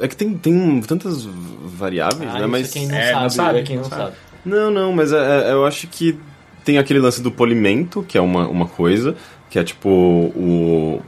é, 0.00 0.08
que 0.08 0.16
tem, 0.16 0.34
tem 0.34 0.80
tantas 0.82 1.24
variáveis, 1.24 2.30
Ah, 2.30 2.34
né? 2.34 2.40
isso 2.40 2.48
Mas. 2.48 2.68
é 2.70 2.72
quem 2.72 2.88
não 2.88 2.94
É, 2.96 3.12
não 3.12 3.20
sabe, 3.20 3.34
sabe, 3.34 3.58
é 3.58 3.62
quem 3.62 3.76
não 3.76 3.82
não 3.84 3.90
sabe. 3.90 4.02
sabe. 4.02 4.16
Não, 4.44 4.70
não, 4.70 4.92
mas 4.92 5.12
é- 5.12 5.48
é- 5.48 5.52
eu 5.52 5.64
acho 5.64 5.86
que 5.86 6.18
tem 6.64 6.78
aquele 6.78 6.98
lance 7.00 7.22
do 7.22 7.30
polimento, 7.30 8.02
que 8.06 8.16
é 8.18 8.20
uma, 8.20 8.46
uma 8.48 8.66
coisa, 8.66 9.14
que 9.50 9.58
é 9.58 9.64
tipo 9.64 9.88
o. 9.88 11.00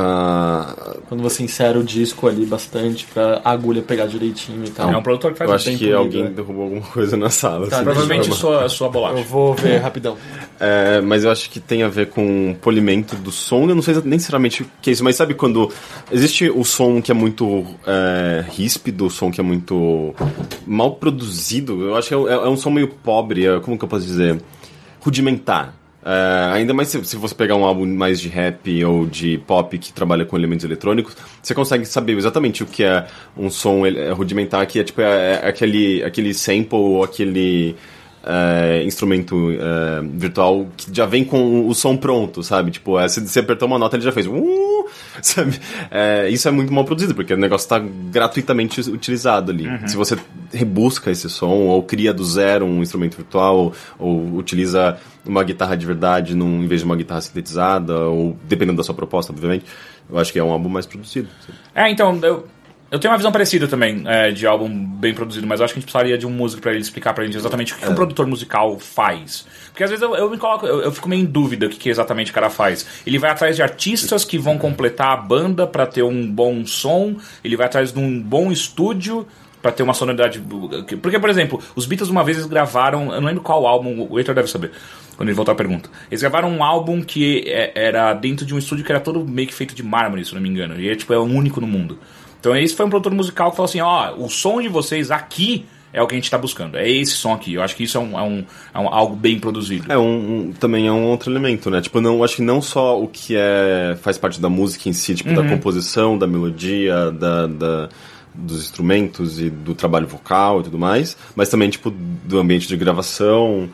ah, 0.00 0.96
Quando 1.08 1.22
você 1.22 1.42
insere 1.42 1.76
o 1.76 1.82
disco 1.82 2.28
ali 2.28 2.46
bastante 2.46 3.04
pra 3.06 3.40
agulha 3.44 3.82
pegar 3.82 4.06
direitinho 4.06 4.64
e 4.64 4.70
tal. 4.70 4.92
É 4.92 4.96
um 4.96 5.02
produtor 5.02 5.32
que 5.32 5.38
faz 5.38 5.50
eu 5.50 5.56
acho 5.56 5.76
que 5.76 5.92
alguém 5.92 6.26
é. 6.26 6.28
derrubou 6.28 6.64
alguma 6.64 6.82
coisa 6.92 7.16
na 7.16 7.30
sala. 7.30 7.66
Tá, 7.66 7.76
assim, 7.76 7.84
Provavelmente 7.84 8.32
sua, 8.32 8.68
sua 8.68 8.88
bolacha. 8.88 9.18
Eu 9.18 9.24
vou 9.24 9.54
ver 9.54 9.78
rapidão. 9.78 10.16
É, 10.60 11.00
mas 11.00 11.22
eu 11.22 11.30
acho 11.30 11.48
que 11.50 11.60
tem 11.60 11.84
a 11.84 11.88
ver 11.88 12.08
com 12.08 12.50
o 12.50 12.54
polimento 12.56 13.14
do 13.14 13.30
som. 13.30 13.68
Eu 13.68 13.76
não 13.76 13.82
sei 13.82 13.94
nem 13.94 14.04
necessariamente 14.04 14.64
o 14.64 14.70
que 14.82 14.90
é 14.90 14.92
isso, 14.92 15.04
mas 15.04 15.14
sabe 15.14 15.32
quando 15.34 15.70
existe 16.10 16.50
o 16.50 16.64
som 16.64 17.00
que 17.00 17.12
é 17.12 17.14
muito 17.14 17.64
é, 17.86 18.44
ríspido, 18.50 19.06
o 19.06 19.10
som 19.10 19.30
que 19.30 19.40
é 19.40 19.44
muito 19.44 20.12
mal 20.66 20.96
produzido? 20.96 21.80
Eu 21.84 21.94
acho 21.94 22.08
que 22.08 22.14
é, 22.14 22.16
é 22.16 22.48
um 22.48 22.56
som 22.56 22.70
meio 22.70 22.88
pobre, 22.88 23.46
é, 23.46 23.60
como 23.60 23.78
que 23.78 23.84
eu 23.84 23.88
posso 23.88 24.04
dizer? 24.04 24.42
Rudimentar. 25.00 25.77
É, 26.04 26.52
ainda 26.54 26.72
mais 26.72 26.88
se, 26.88 27.04
se 27.04 27.16
você 27.16 27.34
pegar 27.34 27.56
um 27.56 27.64
álbum 27.64 27.84
mais 27.86 28.20
de 28.20 28.28
rap 28.28 28.84
ou 28.84 29.04
de 29.04 29.38
pop 29.38 29.76
que 29.78 29.92
trabalha 29.92 30.24
com 30.24 30.36
elementos 30.36 30.64
eletrônicos, 30.64 31.16
você 31.42 31.54
consegue 31.54 31.84
saber 31.84 32.16
exatamente 32.16 32.62
o 32.62 32.66
que 32.66 32.84
é 32.84 33.06
um 33.36 33.50
som 33.50 33.84
ele- 33.86 34.10
rudimentar, 34.12 34.64
que 34.66 34.78
é 34.78 34.84
tipo 34.84 35.00
é, 35.00 35.40
é 35.42 35.48
aquele, 35.48 36.02
aquele 36.04 36.32
sample 36.32 36.76
ou 36.78 37.02
aquele 37.02 37.74
é, 38.28 38.84
instrumento 38.84 39.50
é, 39.52 40.02
virtual 40.12 40.68
que 40.76 40.94
já 40.94 41.06
vem 41.06 41.24
com 41.24 41.66
o 41.66 41.74
som 41.74 41.96
pronto, 41.96 42.42
sabe? 42.42 42.70
Tipo, 42.70 42.98
é, 42.98 43.08
se 43.08 43.26
você 43.26 43.40
apertou 43.40 43.66
uma 43.66 43.78
nota, 43.78 43.96
ele 43.96 44.04
já 44.04 44.12
fez. 44.12 44.26
Uh, 44.26 44.86
sabe? 45.22 45.58
É, 45.90 46.28
isso 46.28 46.46
é 46.46 46.50
muito 46.50 46.70
mal 46.72 46.84
produzido, 46.84 47.14
porque 47.14 47.32
o 47.32 47.38
negócio 47.38 47.64
está 47.64 47.78
gratuitamente 47.78 48.82
utilizado 48.90 49.50
ali. 49.50 49.66
Se 49.88 49.96
você 49.96 50.16
rebusca 50.52 51.10
esse 51.10 51.28
som, 51.30 51.68
ou 51.68 51.82
cria 51.82 52.12
do 52.12 52.24
zero 52.24 52.66
um 52.66 52.82
instrumento 52.82 53.16
virtual, 53.16 53.56
ou, 53.56 53.74
ou 53.98 54.36
utiliza 54.36 54.98
uma 55.24 55.42
guitarra 55.42 55.76
de 55.76 55.86
verdade 55.86 56.34
num, 56.34 56.62
em 56.62 56.66
vez 56.66 56.82
de 56.82 56.84
uma 56.84 56.96
guitarra 56.96 57.22
sintetizada, 57.22 57.98
ou 57.98 58.36
dependendo 58.44 58.76
da 58.76 58.82
sua 58.82 58.94
proposta, 58.94 59.32
obviamente, 59.32 59.64
eu 60.10 60.18
acho 60.18 60.32
que 60.32 60.38
é 60.38 60.44
um 60.44 60.50
álbum 60.50 60.68
mais 60.68 60.84
produzido. 60.84 61.28
sabe? 61.40 61.58
É, 61.74 61.90
então, 61.90 62.18
eu, 62.22 62.46
eu 62.90 62.98
tenho 62.98 63.12
uma 63.12 63.18
visão 63.18 63.30
parecida 63.30 63.68
também 63.68 64.02
é, 64.06 64.30
de 64.30 64.46
álbum 64.46 64.68
bem 64.68 65.12
produzido, 65.12 65.46
mas 65.46 65.60
eu 65.60 65.64
acho 65.64 65.74
que 65.74 65.78
a 65.78 65.80
gente 65.80 65.90
precisaria 65.92 66.16
de 66.16 66.26
um 66.26 66.30
músico 66.30 66.62
pra 66.62 66.72
ele 66.72 66.80
explicar 66.80 67.12
pra 67.12 67.24
gente 67.24 67.36
exatamente 67.36 67.72
o 67.72 67.76
que, 67.76 67.82
que 67.82 67.88
um 67.90 67.94
produtor 67.94 68.26
musical 68.26 68.78
faz. 68.78 69.46
Porque 69.68 69.84
às 69.84 69.90
vezes 69.90 70.02
eu, 70.02 70.14
eu 70.16 70.30
me 70.30 70.38
coloco, 70.38 70.66
eu, 70.66 70.80
eu 70.80 70.90
fico 70.92 71.08
meio 71.08 71.22
em 71.22 71.26
dúvida 71.26 71.66
o 71.66 71.68
que, 71.68 71.76
que 71.76 71.88
exatamente 71.90 72.30
o 72.30 72.34
cara 72.34 72.48
faz. 72.50 72.86
Ele 73.06 73.18
vai 73.18 73.30
atrás 73.30 73.56
de 73.56 73.62
artistas 73.62 74.24
que 74.24 74.38
vão 74.38 74.56
completar 74.56 75.12
a 75.12 75.16
banda 75.16 75.66
pra 75.66 75.86
ter 75.86 76.02
um 76.02 76.26
bom 76.30 76.64
som, 76.64 77.16
ele 77.44 77.56
vai 77.56 77.66
atrás 77.66 77.92
de 77.92 77.98
um 77.98 78.20
bom 78.22 78.50
estúdio 78.50 79.26
pra 79.60 79.72
ter 79.72 79.82
uma 79.82 79.92
sonoridade. 79.94 80.40
Porque, 81.02 81.18
por 81.18 81.28
exemplo, 81.28 81.60
os 81.74 81.84
Beatles 81.84 82.08
uma 82.08 82.22
vez 82.24 82.36
eles 82.38 82.48
gravaram, 82.48 83.12
eu 83.12 83.20
não 83.20 83.28
lembro 83.28 83.42
qual 83.42 83.66
álbum, 83.66 84.06
o 84.08 84.18
Heitor 84.18 84.34
deve 84.34 84.48
saber, 84.48 84.70
quando 85.16 85.28
ele 85.28 85.34
voltar 85.36 85.52
a 85.52 85.56
pergunta. 85.56 85.90
Eles 86.10 86.20
gravaram 86.20 86.48
um 86.48 86.62
álbum 86.62 87.02
que 87.02 87.42
é- 87.46 87.72
era 87.74 88.14
dentro 88.14 88.46
de 88.46 88.54
um 88.54 88.58
estúdio 88.58 88.84
que 88.84 88.92
era 88.92 89.00
todo 89.00 89.24
meio 89.26 89.48
que 89.48 89.54
feito 89.54 89.74
de 89.74 89.82
mármore, 89.82 90.24
se 90.24 90.32
não 90.34 90.40
me 90.40 90.48
engano. 90.48 90.80
E 90.80 90.88
é, 90.88 90.94
tipo, 90.94 91.12
é 91.12 91.18
o 91.18 91.24
único 91.24 91.60
no 91.60 91.66
mundo. 91.66 91.98
Então 92.40 92.56
esse 92.56 92.74
foi 92.74 92.86
um 92.86 92.90
produtor 92.90 93.12
musical 93.14 93.50
que 93.50 93.56
falou 93.56 93.68
assim, 93.68 93.80
ó, 93.80 94.14
o 94.16 94.28
som 94.28 94.60
de 94.62 94.68
vocês 94.68 95.10
aqui 95.10 95.66
é 95.92 96.02
o 96.02 96.06
que 96.06 96.14
a 96.14 96.18
gente 96.18 96.30
tá 96.30 96.36
buscando. 96.38 96.76
É 96.76 96.88
esse 96.88 97.12
som 97.12 97.32
aqui. 97.32 97.54
Eu 97.54 97.62
acho 97.62 97.74
que 97.74 97.82
isso 97.84 97.96
é, 97.96 98.00
um, 98.00 98.18
é, 98.18 98.22
um, 98.22 98.44
é 98.74 98.78
um- 98.78 98.88
algo 98.92 99.16
bem 99.16 99.38
produzido. 99.38 99.90
É 99.90 99.96
um, 99.98 100.48
um- 100.48 100.52
também 100.52 100.86
é 100.86 100.92
um 100.92 101.04
outro 101.06 101.30
elemento, 101.32 101.70
né? 101.70 101.80
Tipo, 101.80 102.00
não, 102.00 102.22
acho 102.22 102.36
que 102.36 102.42
não 102.42 102.60
só 102.60 103.00
o 103.02 103.08
que 103.08 103.34
é 103.36 103.96
faz 104.02 104.18
parte 104.18 104.40
da 104.40 104.48
música 104.50 104.88
em 104.88 104.92
si, 104.92 105.14
tipo, 105.14 105.30
da 105.34 105.42
composição, 105.48 106.16
da 106.18 106.26
melodia, 106.26 107.10
da, 107.10 107.46
da, 107.46 107.88
dos 108.34 108.58
instrumentos 108.64 109.40
e 109.40 109.48
do 109.50 109.74
trabalho 109.74 110.06
vocal 110.06 110.60
e 110.60 110.64
tudo 110.64 110.78
mais, 110.78 111.16
mas 111.34 111.48
também, 111.48 111.70
tipo, 111.70 111.90
do 111.90 112.38
ambiente 112.38 112.68
de 112.68 112.76
gravação. 112.76 113.68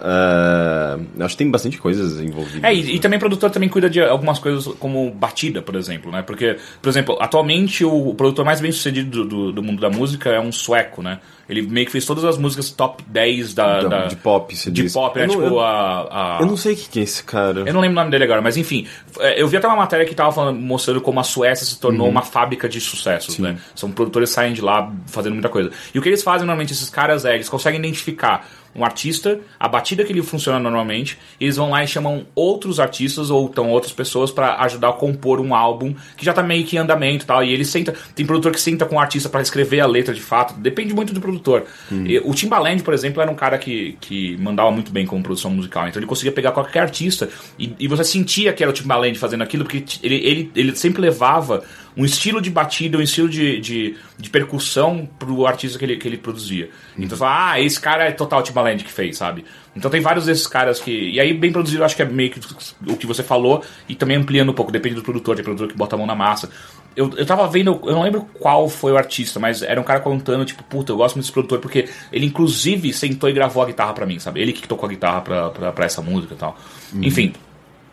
É, 0.00 1.24
acho 1.24 1.34
que 1.34 1.38
tem 1.44 1.50
bastante 1.50 1.78
coisas 1.78 2.20
envolvidas. 2.20 2.62
É, 2.64 2.74
e, 2.74 2.96
e 2.96 2.98
também 2.98 3.16
o 3.16 3.20
produtor 3.20 3.50
também 3.50 3.68
cuida 3.68 3.88
de 3.88 4.00
algumas 4.00 4.38
coisas 4.38 4.66
como 4.78 5.10
batida, 5.10 5.62
por 5.62 5.74
exemplo, 5.76 6.10
né? 6.12 6.22
Porque, 6.22 6.56
por 6.80 6.88
exemplo, 6.88 7.16
atualmente 7.20 7.84
o, 7.84 8.14
produtor 8.14 8.44
mais 8.44 8.60
bem 8.60 8.72
sucedido 8.72 9.24
do, 9.24 9.24
do, 9.24 9.52
do 9.52 9.62
mundo 9.62 9.80
da 9.80 9.90
música 9.90 10.30
é 10.30 10.40
um 10.40 10.52
sueco, 10.52 11.02
né? 11.02 11.18
Ele 11.48 11.62
meio 11.62 11.86
que 11.86 11.92
fez 11.92 12.04
todas 12.04 12.24
as 12.24 12.36
músicas 12.36 12.70
top 12.70 13.04
10 13.06 13.54
da, 13.54 13.80
Da- 13.82 13.88
da- 13.88 14.06
de 14.06 14.16
pop, 14.16 14.54
se 14.56 14.68
de 14.70 14.82
diz. 14.82 14.92
pop, 14.92 15.16
né? 15.16 15.24
Eu 15.24 15.28
não- 15.28 15.34
tipo 15.36 15.46
eu- 15.46 15.60
a, 15.60 16.36
a- 16.38 16.38
Eu 16.40 16.46
não 16.46 16.56
sei 16.56 16.72
o 16.74 16.76
que 16.76 16.88
que 16.88 17.00
é 17.00 17.02
esse 17.04 17.22
cara. 17.22 17.60
Eu 17.60 17.72
não 17.72 17.80
lembro 17.80 17.92
o 17.96 18.00
nome 18.00 18.10
dele 18.10 18.24
agora, 18.24 18.42
mas 18.42 18.56
enfim. 18.56 18.86
é, 19.20 19.40
Eu 19.40 19.46
vi 19.46 19.56
até 19.56 19.66
uma 19.68 19.76
matéria 19.76 20.04
que 20.04 20.14
tava 20.14 20.32
falando, 20.32 20.58
mostrando 20.60 21.00
como 21.00 21.20
a 21.20 21.22
Suécia 21.24 21.64
se 21.64 21.74
Uhum. 21.74 21.80
tornou 21.80 22.08
uma 22.08 22.22
fábrica 22.22 22.68
de 22.68 22.80
sucessos, 22.80 23.38
né? 23.38 23.58
São 23.76 23.90
produtores 23.92 24.30
que 24.30 24.34
saem 24.34 24.52
de 24.54 24.60
lá 24.60 24.92
fazendo 25.06 25.34
muita 25.34 25.48
coisa. 25.48 25.70
E 25.94 25.98
o 25.98 26.02
que 26.02 26.08
eles 26.08 26.22
fazem 26.22 26.44
normalmente, 26.46 26.72
esses 26.72 26.90
caras, 26.90 27.24
é 27.24 27.34
eles 27.36 27.48
conseguem 27.48 27.78
identificar 27.78 28.44
um 28.76 28.84
artista, 28.84 29.40
a 29.58 29.66
batida 29.66 30.04
que 30.04 30.12
ele 30.12 30.22
funciona 30.22 30.58
normalmente, 30.58 31.18
eles 31.40 31.56
vão 31.56 31.70
lá 31.70 31.82
e 31.82 31.88
chamam 31.88 32.26
outros 32.34 32.78
artistas 32.78 33.30
ou 33.30 33.46
então 33.46 33.70
outras 33.70 33.92
pessoas 33.92 34.30
pra 34.30 34.56
ajudar 34.62 34.90
a 34.90 34.92
compor 34.92 35.40
um 35.40 35.54
álbum 35.54 35.94
que 36.16 36.24
já 36.24 36.32
tá 36.32 36.42
meio 36.42 36.64
que 36.64 36.76
em 36.76 36.78
andamento 36.78 37.24
e 37.24 37.26
tal. 37.26 37.42
E 37.42 37.52
ele 37.52 37.64
senta. 37.64 37.94
Tem 38.14 38.26
produtor 38.26 38.52
que 38.52 38.60
senta 38.60 38.84
com 38.84 38.96
o 38.96 39.00
artista 39.00 39.28
pra 39.28 39.40
escrever 39.40 39.80
a 39.80 39.86
letra 39.86 40.14
de 40.14 40.20
fato. 40.20 40.54
Depende 40.54 40.94
muito 40.94 41.12
do 41.12 41.20
produtor. 41.20 41.64
E 42.04 42.18
o 42.18 42.34
Timbaland, 42.34 42.82
por 42.82 42.92
exemplo, 42.92 43.22
era 43.22 43.30
um 43.30 43.34
cara 43.34 43.56
que, 43.58 43.96
que 44.00 44.36
mandava 44.36 44.70
muito 44.70 44.92
bem 44.92 45.06
com 45.06 45.22
produção 45.22 45.50
musical. 45.50 45.88
Então 45.88 45.98
ele 45.98 46.06
conseguia 46.06 46.32
pegar 46.32 46.52
qualquer 46.52 46.80
artista 46.80 47.28
e, 47.58 47.74
e 47.78 47.88
você 47.88 48.04
sentia 48.04 48.52
que 48.52 48.62
era 48.62 48.70
o 48.70 48.74
Timbaland 48.74 49.18
fazendo 49.18 49.42
aquilo, 49.42 49.64
porque 49.64 49.84
ele, 50.02 50.16
ele, 50.16 50.50
ele 50.54 50.76
sempre 50.76 51.00
levava 51.00 51.64
um 51.96 52.04
estilo 52.04 52.42
de 52.42 52.50
batida, 52.50 52.98
um 52.98 53.00
estilo 53.00 53.28
de, 53.28 53.58
de, 53.58 53.96
de 54.18 54.28
percussão 54.28 55.08
pro 55.18 55.46
artista 55.46 55.78
que 55.78 55.84
ele, 55.84 55.96
que 55.96 56.06
ele 56.06 56.18
produzia. 56.18 56.68
Então 56.96 57.10
você 57.10 57.16
fala, 57.16 57.52
ah, 57.52 57.60
esse 57.60 57.80
cara 57.80 58.04
é 58.04 58.12
total 58.12 58.42
Timbaland 58.42 58.84
que 58.84 58.92
fez, 58.92 59.16
sabe? 59.16 59.44
Então 59.74 59.90
tem 59.90 60.00
vários 60.00 60.26
desses 60.26 60.46
caras 60.46 60.78
que. 60.78 60.90
E 60.90 61.18
aí, 61.18 61.32
bem 61.32 61.50
produzido, 61.50 61.82
acho 61.84 61.96
que 61.96 62.02
é 62.02 62.04
meio 62.04 62.30
que 62.30 62.40
o 62.86 62.96
que 62.96 63.06
você 63.06 63.22
falou, 63.22 63.64
e 63.88 63.94
também 63.94 64.16
ampliando 64.16 64.50
um 64.50 64.54
pouco, 64.54 64.70
depende 64.70 64.94
do 64.94 65.02
produtor, 65.02 65.36
tem 65.36 65.44
produtor 65.44 65.68
que 65.68 65.76
bota 65.76 65.96
a 65.96 65.98
mão 65.98 66.06
na 66.06 66.14
massa. 66.14 66.50
Eu, 66.94 67.10
eu 67.16 67.26
tava 67.26 67.46
vendo, 67.46 67.80
eu 67.84 67.92
não 67.92 68.02
lembro 68.02 68.26
qual 68.38 68.68
foi 68.68 68.92
o 68.92 68.96
artista, 68.96 69.38
mas 69.38 69.62
era 69.62 69.80
um 69.80 69.84
cara 69.84 70.00
contando, 70.00 70.44
tipo, 70.44 70.62
puta, 70.64 70.92
eu 70.92 70.96
gosto 70.96 71.16
muito 71.16 71.24
desse 71.24 71.32
produtor 71.32 71.60
porque 71.60 71.88
ele 72.12 72.26
inclusive 72.26 72.92
sentou 72.92 73.28
e 73.28 73.32
gravou 73.32 73.62
a 73.62 73.66
guitarra 73.66 73.92
pra 73.92 74.06
mim, 74.06 74.18
sabe? 74.18 74.40
Ele 74.40 74.52
que 74.52 74.66
tocou 74.66 74.86
a 74.86 74.90
guitarra 74.90 75.20
pra, 75.20 75.50
pra, 75.50 75.72
pra 75.72 75.84
essa 75.84 76.00
música 76.00 76.34
e 76.34 76.36
tal. 76.38 76.58
Enfim, 76.94 77.34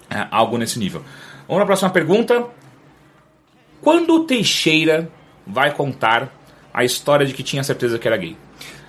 é, 0.10 0.28
algo 0.32 0.58
nesse 0.58 0.80
nível. 0.80 1.04
Vamos 1.48 1.60
na 1.60 1.66
próxima 1.66 1.90
pergunta. 1.90 2.46
Quando 3.84 4.16
o 4.16 4.24
Teixeira 4.24 5.10
vai 5.46 5.72
contar 5.74 6.34
a 6.74 6.84
história 6.84 7.26
de 7.26 7.34
que 7.34 7.44
tinha 7.44 7.64
certeza 7.64 8.00
que 8.00 8.08
era 8.08 8.16
gay? 8.18 8.36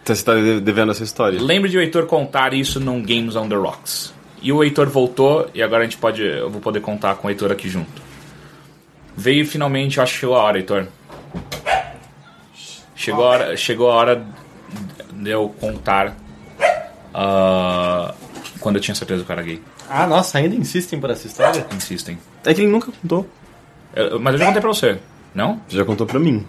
Então 0.02 0.14
você 0.14 0.24
tá 0.24 0.34
de- 0.34 0.60
devendo 0.60 0.92
essa 0.92 1.02
história. 1.02 1.40
Lembre 1.40 1.70
de 1.70 1.76
o 1.78 1.80
Heitor 1.80 2.06
contar 2.06 2.54
isso 2.54 2.78
num 2.78 3.02
Games 3.02 3.34
on 3.36 3.48
the 3.48 3.56
Rocks. 3.56 4.12
E 4.40 4.52
o 4.52 4.62
Heitor 4.62 4.88
voltou, 4.88 5.48
e 5.54 5.62
agora 5.62 5.82
a 5.82 5.84
gente 5.84 5.96
pode. 5.96 6.22
Eu 6.22 6.50
vou 6.50 6.60
poder 6.60 6.80
contar 6.80 7.14
com 7.16 7.26
o 7.26 7.30
Heitor 7.30 7.50
aqui 7.50 7.68
junto. 7.68 8.02
Veio 9.16 9.46
finalmente, 9.46 9.96
eu 9.96 10.02
acho 10.02 10.12
que 10.14 10.20
chegou 10.20 10.36
a 10.36 10.42
hora, 10.42 10.58
Heitor. 10.58 10.86
Chegou 12.94 13.24
a 13.24 13.28
hora, 13.28 13.56
chegou 13.56 13.90
a 13.90 13.94
hora 13.94 14.26
de 15.12 15.30
eu 15.30 15.48
contar 15.60 16.14
ah, 17.12 18.14
quando 18.60 18.76
eu 18.76 18.82
tinha 18.82 18.94
certeza 18.94 19.24
que 19.24 19.30
eu 19.30 19.34
era 19.34 19.42
gay. 19.42 19.60
Ah, 19.88 20.06
nossa, 20.06 20.38
ainda 20.38 20.54
insistem 20.54 21.00
por 21.00 21.10
essa 21.10 21.26
história? 21.26 21.66
Insistem. 21.74 22.18
É 22.44 22.54
que 22.54 22.60
ele 22.62 22.70
nunca 22.70 22.90
contou. 23.02 23.26
Eu- 23.94 24.18
mas 24.20 24.34
eu 24.34 24.38
já 24.40 24.46
contei 24.46 24.60
pra 24.60 24.68
você, 24.72 24.98
não? 25.34 25.60
Você 25.68 25.76
já 25.76 25.84
contou 25.84 26.06
pra 26.06 26.18
mim. 26.18 26.44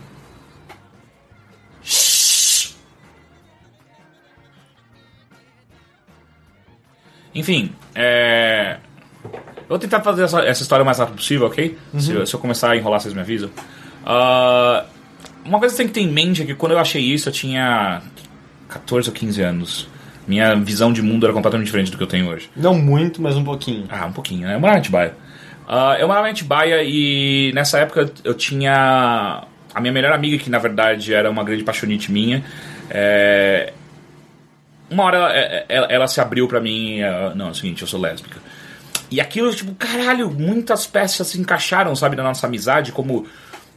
Enfim, 7.33 7.71
é... 7.93 8.77
eu 9.23 9.31
vou 9.69 9.79
tentar 9.79 10.01
fazer 10.01 10.23
essa, 10.23 10.39
essa 10.41 10.61
história 10.61 10.83
o 10.83 10.85
mais 10.85 10.99
rápido 10.99 11.15
possível, 11.15 11.47
ok? 11.47 11.77
Se, 11.97 12.11
eu- 12.11 12.25
se 12.25 12.33
eu 12.33 12.39
começar 12.39 12.71
a 12.71 12.77
enrolar, 12.77 12.99
vocês 13.01 13.13
me 13.13 13.19
avisam. 13.21 13.49
Ah, 14.05 14.85
uma 15.43 15.59
coisa 15.59 15.73
que 15.73 15.77
tem 15.77 15.87
que 15.87 15.93
ter 15.93 16.01
em 16.01 16.11
mente 16.11 16.41
é 16.43 16.45
que 16.45 16.55
quando 16.55 16.71
eu 16.71 16.79
achei 16.79 17.01
isso, 17.01 17.27
eu 17.29 17.33
tinha 17.33 18.01
14 18.69 19.09
ou 19.09 19.13
15 19.15 19.41
anos. 19.41 19.87
Minha 20.27 20.55
visão 20.55 20.91
de 20.91 21.01
mundo 21.03 21.25
era 21.25 21.33
completamente 21.33 21.65
diferente 21.67 21.91
do 21.91 21.97
que 21.97 22.03
eu 22.03 22.07
tenho 22.07 22.27
hoje. 22.29 22.49
Não 22.55 22.73
muito, 22.73 23.21
mas 23.21 23.35
um 23.35 23.43
pouquinho. 23.43 23.85
Ah, 23.89 24.05
um 24.07 24.11
pouquinho, 24.13 24.47
né? 24.47 24.55
Eu 24.55 24.59
morava 24.59 24.77
em 24.79 24.81
Atibaia. 24.81 25.15
Ah, 25.67 25.97
eu 25.99 26.07
morava 26.07 26.27
em 26.27 26.31
Atibaia 26.31 26.83
e 26.83 27.51
nessa 27.53 27.79
época 27.79 28.11
eu 28.23 28.33
tinha 28.33 29.43
a 29.73 29.81
minha 29.81 29.91
melhor 29.93 30.13
amiga, 30.13 30.37
que 30.37 30.49
na 30.49 30.59
verdade 30.59 31.13
era 31.13 31.29
uma 31.29 31.43
grande 31.43 31.63
paixonite 31.63 32.11
minha. 32.11 32.43
é, 32.89 33.73
Uma 34.89 35.03
hora 35.05 35.17
ela, 35.17 35.65
ela- 35.67 35.87
ela 35.89 36.07
se 36.07 36.21
abriu 36.21 36.47
pra 36.47 36.61
mim, 36.61 37.01
ah, 37.01 37.33
não, 37.35 37.47
é 37.47 37.51
o 37.51 37.55
seguinte, 37.55 37.81
eu 37.81 37.87
sou 37.87 37.99
lésbica. 37.99 38.37
E 39.09 39.19
aquilo, 39.19 39.53
tipo, 39.53 39.73
caralho, 39.75 40.29
muitas 40.29 40.85
peças 40.85 41.25
se 41.27 41.39
encaixaram, 41.41 41.95
sabe, 41.95 42.15
na 42.15 42.21
nossa 42.23 42.45
amizade, 42.45 42.91
como, 42.91 43.25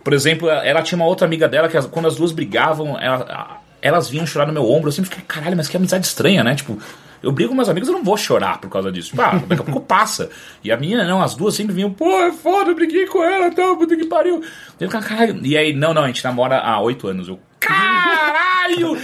por 0.05 0.13
exemplo, 0.13 0.51
ela 0.51 0.83
tinha 0.83 0.97
uma 0.97 1.07
outra 1.07 1.27
amiga 1.27 1.49
dela 1.49 1.69
que 1.69 1.81
quando 1.89 2.09
as 2.09 2.17
duas 2.17 2.31
brigavam, 2.33 2.99
ela- 3.01 3.61
elas 3.81 4.09
vinham 4.11 4.27
chorar 4.27 4.47
no 4.47 4.53
meu 4.53 4.71
ombro, 4.71 4.89
eu 4.89 4.93
sempre 4.93 5.09
fiquei, 5.11 5.25
caralho, 5.27 5.57
mas 5.57 5.67
que 5.69 5.77
amizade 5.79 6.05
estranha, 6.07 6.45
né? 6.45 6.55
Tipo, 6.55 6.79
eu 7.23 7.33
brigo 7.33 7.51
com 7.51 7.55
meus 7.57 7.69
amigos, 7.69 7.89
eu 7.89 7.95
não 7.95 8.05
vou 8.05 8.17
chorar 8.17 8.61
por 8.61 8.71
causa 8.71 8.91
disso. 8.93 9.11
Tipo, 9.11 9.23
ah, 9.23 9.43
daqui 9.47 9.63
a 9.63 9.65
pouco 9.65 9.81
passa. 9.81 10.31
E 10.63 10.71
a 10.73 10.77
minha, 10.77 11.05
não, 11.05 11.23
as 11.23 11.35
duas 11.35 11.55
sempre 11.55 11.75
vinham, 11.75 11.93
pô, 11.93 12.09
é 12.21 12.33
foda, 12.33 12.71
eu 12.71 12.75
briguei 12.75 13.07
com 13.07 13.23
ela, 13.23 13.51
tal, 13.51 13.77
puta 13.77 13.97
que 13.97 14.05
pariu. 14.07 14.43
Eu 14.81 14.89
ficava, 14.89 15.05
caralho. 15.07 15.41
E 15.45 15.57
aí, 15.57 15.73
não, 15.73 15.93
não, 15.95 16.03
a 16.03 16.07
gente 16.07 16.23
namora 16.25 16.59
há 16.59 16.81
oito 16.81 17.07
anos. 17.09 17.29
Eu, 17.29 17.39
caralho! 17.59 18.97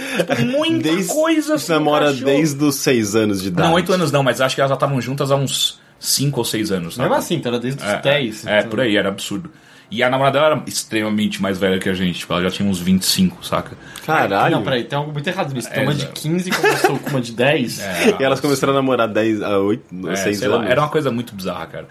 Muita 0.45 0.89
coisa 1.13 1.57
Você 1.57 1.73
namora 1.73 2.05
encaixou. 2.05 2.25
desde 2.25 2.63
os 2.63 2.75
seis 2.75 3.15
anos 3.15 3.41
de 3.41 3.47
idade. 3.49 3.67
Não, 3.67 3.75
oito 3.75 3.91
anos 3.91 4.11
não, 4.11 4.23
mas 4.23 4.41
acho 4.41 4.55
que 4.55 4.61
elas 4.61 4.69
já 4.69 4.75
estavam 4.75 4.99
juntas 5.01 5.31
há 5.31 5.35
uns 5.35 5.79
cinco 5.99 6.39
ou 6.39 6.45
seis 6.45 6.71
anos. 6.71 6.95
sabe? 6.95 7.07
Mesmo 7.09 7.19
assim, 7.19 7.35
então 7.35 7.51
era 7.51 7.59
desde 7.59 7.81
os 7.83 7.89
É, 7.89 7.97
10. 8.01 8.47
É, 8.47 8.59
então. 8.59 8.69
por 8.69 8.79
aí, 8.81 8.95
era 8.95 9.09
absurdo. 9.09 9.49
E 9.91 10.01
a 10.03 10.09
namorada 10.09 10.39
dela 10.39 10.55
era 10.55 10.63
extremamente 10.67 11.41
mais 11.41 11.57
velha 11.57 11.79
que 11.79 11.87
a 11.87 11.93
gente, 11.93 12.19
tipo, 12.19 12.33
ela 12.33 12.41
já 12.43 12.51
tinha 12.51 12.67
uns 12.67 12.79
25, 12.79 13.45
saca? 13.45 13.77
Caralho. 14.05 14.55
Não, 14.55 14.63
peraí, 14.63 14.83
tem 14.83 14.97
algo 14.97 15.11
muito 15.11 15.27
errado 15.27 15.53
nisso. 15.53 15.69
Tem 15.69 15.81
É, 15.81 15.83
uma 15.83 15.93
de 15.93 16.01
exato. 16.03 16.21
15 16.21 16.51
começou 16.51 16.99
com 16.99 17.09
uma 17.11 17.21
de 17.21 17.31
10. 17.31 17.81
E 18.19 18.23
elas 18.23 18.39
começaram 18.39 18.73
a 18.73 18.75
namorar 18.77 19.07
10 19.07 19.41
a 19.43 19.59
8, 19.59 20.09
É, 20.09 20.15
6 20.15 20.37
sei 20.39 20.47
lá, 20.47 20.57
anos. 20.57 20.69
era 20.69 20.81
uma 20.81 20.89
coisa 20.89 21.11
muito 21.11 21.35
bizarra, 21.35 21.65
cara. 21.67 21.87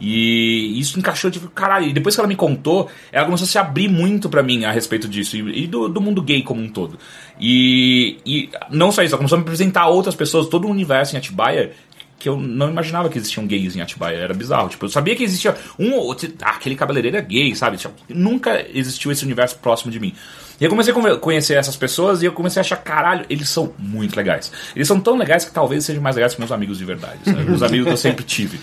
E 0.00 0.78
isso 0.78 0.96
encaixou, 0.98 1.28
tipo, 1.30 1.48
caralho. 1.48 1.86
E 1.86 1.92
depois 1.92 2.14
que 2.14 2.20
ela 2.20 2.28
me 2.28 2.36
contou, 2.36 2.88
ela 3.10 3.24
começou 3.24 3.44
a 3.46 3.48
se 3.48 3.58
abrir 3.58 3.88
muito 3.88 4.28
pra 4.28 4.42
mim 4.44 4.64
a 4.64 4.70
respeito 4.70 5.08
disso. 5.08 5.36
E, 5.36 5.64
e 5.64 5.66
do, 5.66 5.88
do 5.88 6.00
mundo 6.00 6.22
gay 6.22 6.40
como 6.42 6.60
um 6.62 6.68
todo. 6.68 6.98
E, 7.40 8.18
e 8.24 8.50
não 8.70 8.92
só 8.92 9.02
isso, 9.02 9.12
ela 9.14 9.18
começou 9.18 9.36
a 9.36 9.38
me 9.40 9.42
apresentar 9.44 9.82
a 9.82 9.88
outras 9.88 10.14
pessoas, 10.14 10.46
todo 10.48 10.66
o 10.68 10.70
universo 10.70 11.14
em 11.14 11.18
Atibaia. 11.18 11.72
Que 12.18 12.28
eu 12.28 12.36
não 12.36 12.68
imaginava 12.68 13.08
que 13.08 13.16
existiam 13.16 13.46
gays 13.46 13.76
em 13.76 13.80
Atibaia, 13.80 14.16
era 14.16 14.34
bizarro. 14.34 14.68
Tipo, 14.68 14.86
eu 14.86 14.88
sabia 14.88 15.14
que 15.14 15.22
existia 15.22 15.54
um 15.78 15.92
ou 15.92 16.06
outro. 16.06 16.28
Ah, 16.42 16.50
aquele 16.50 16.74
cabeleireiro 16.74 17.16
é 17.16 17.22
gay, 17.22 17.54
sabe? 17.54 17.76
Tipo, 17.76 17.94
nunca 18.08 18.66
existiu 18.74 19.12
esse 19.12 19.24
universo 19.24 19.56
próximo 19.58 19.92
de 19.92 20.00
mim. 20.00 20.12
E 20.60 20.64
eu 20.64 20.70
comecei 20.70 20.92
a 20.92 21.16
conhecer 21.16 21.54
essas 21.54 21.76
pessoas 21.76 22.20
e 22.20 22.26
eu 22.26 22.32
comecei 22.32 22.58
a 22.58 22.62
achar, 22.62 22.76
caralho, 22.76 23.24
eles 23.30 23.48
são 23.48 23.72
muito 23.78 24.16
legais. 24.16 24.50
Eles 24.74 24.88
são 24.88 24.98
tão 24.98 25.16
legais 25.16 25.44
que 25.44 25.52
talvez 25.52 25.84
sejam 25.84 26.02
mais 26.02 26.16
legais 26.16 26.34
que 26.34 26.40
meus 26.40 26.50
amigos 26.50 26.78
de 26.78 26.84
verdade, 26.84 27.18
sabe? 27.24 27.44
Meus 27.44 27.62
amigos 27.62 27.86
que 27.86 27.92
eu 27.92 27.96
sempre 27.96 28.24
tive. 28.24 28.58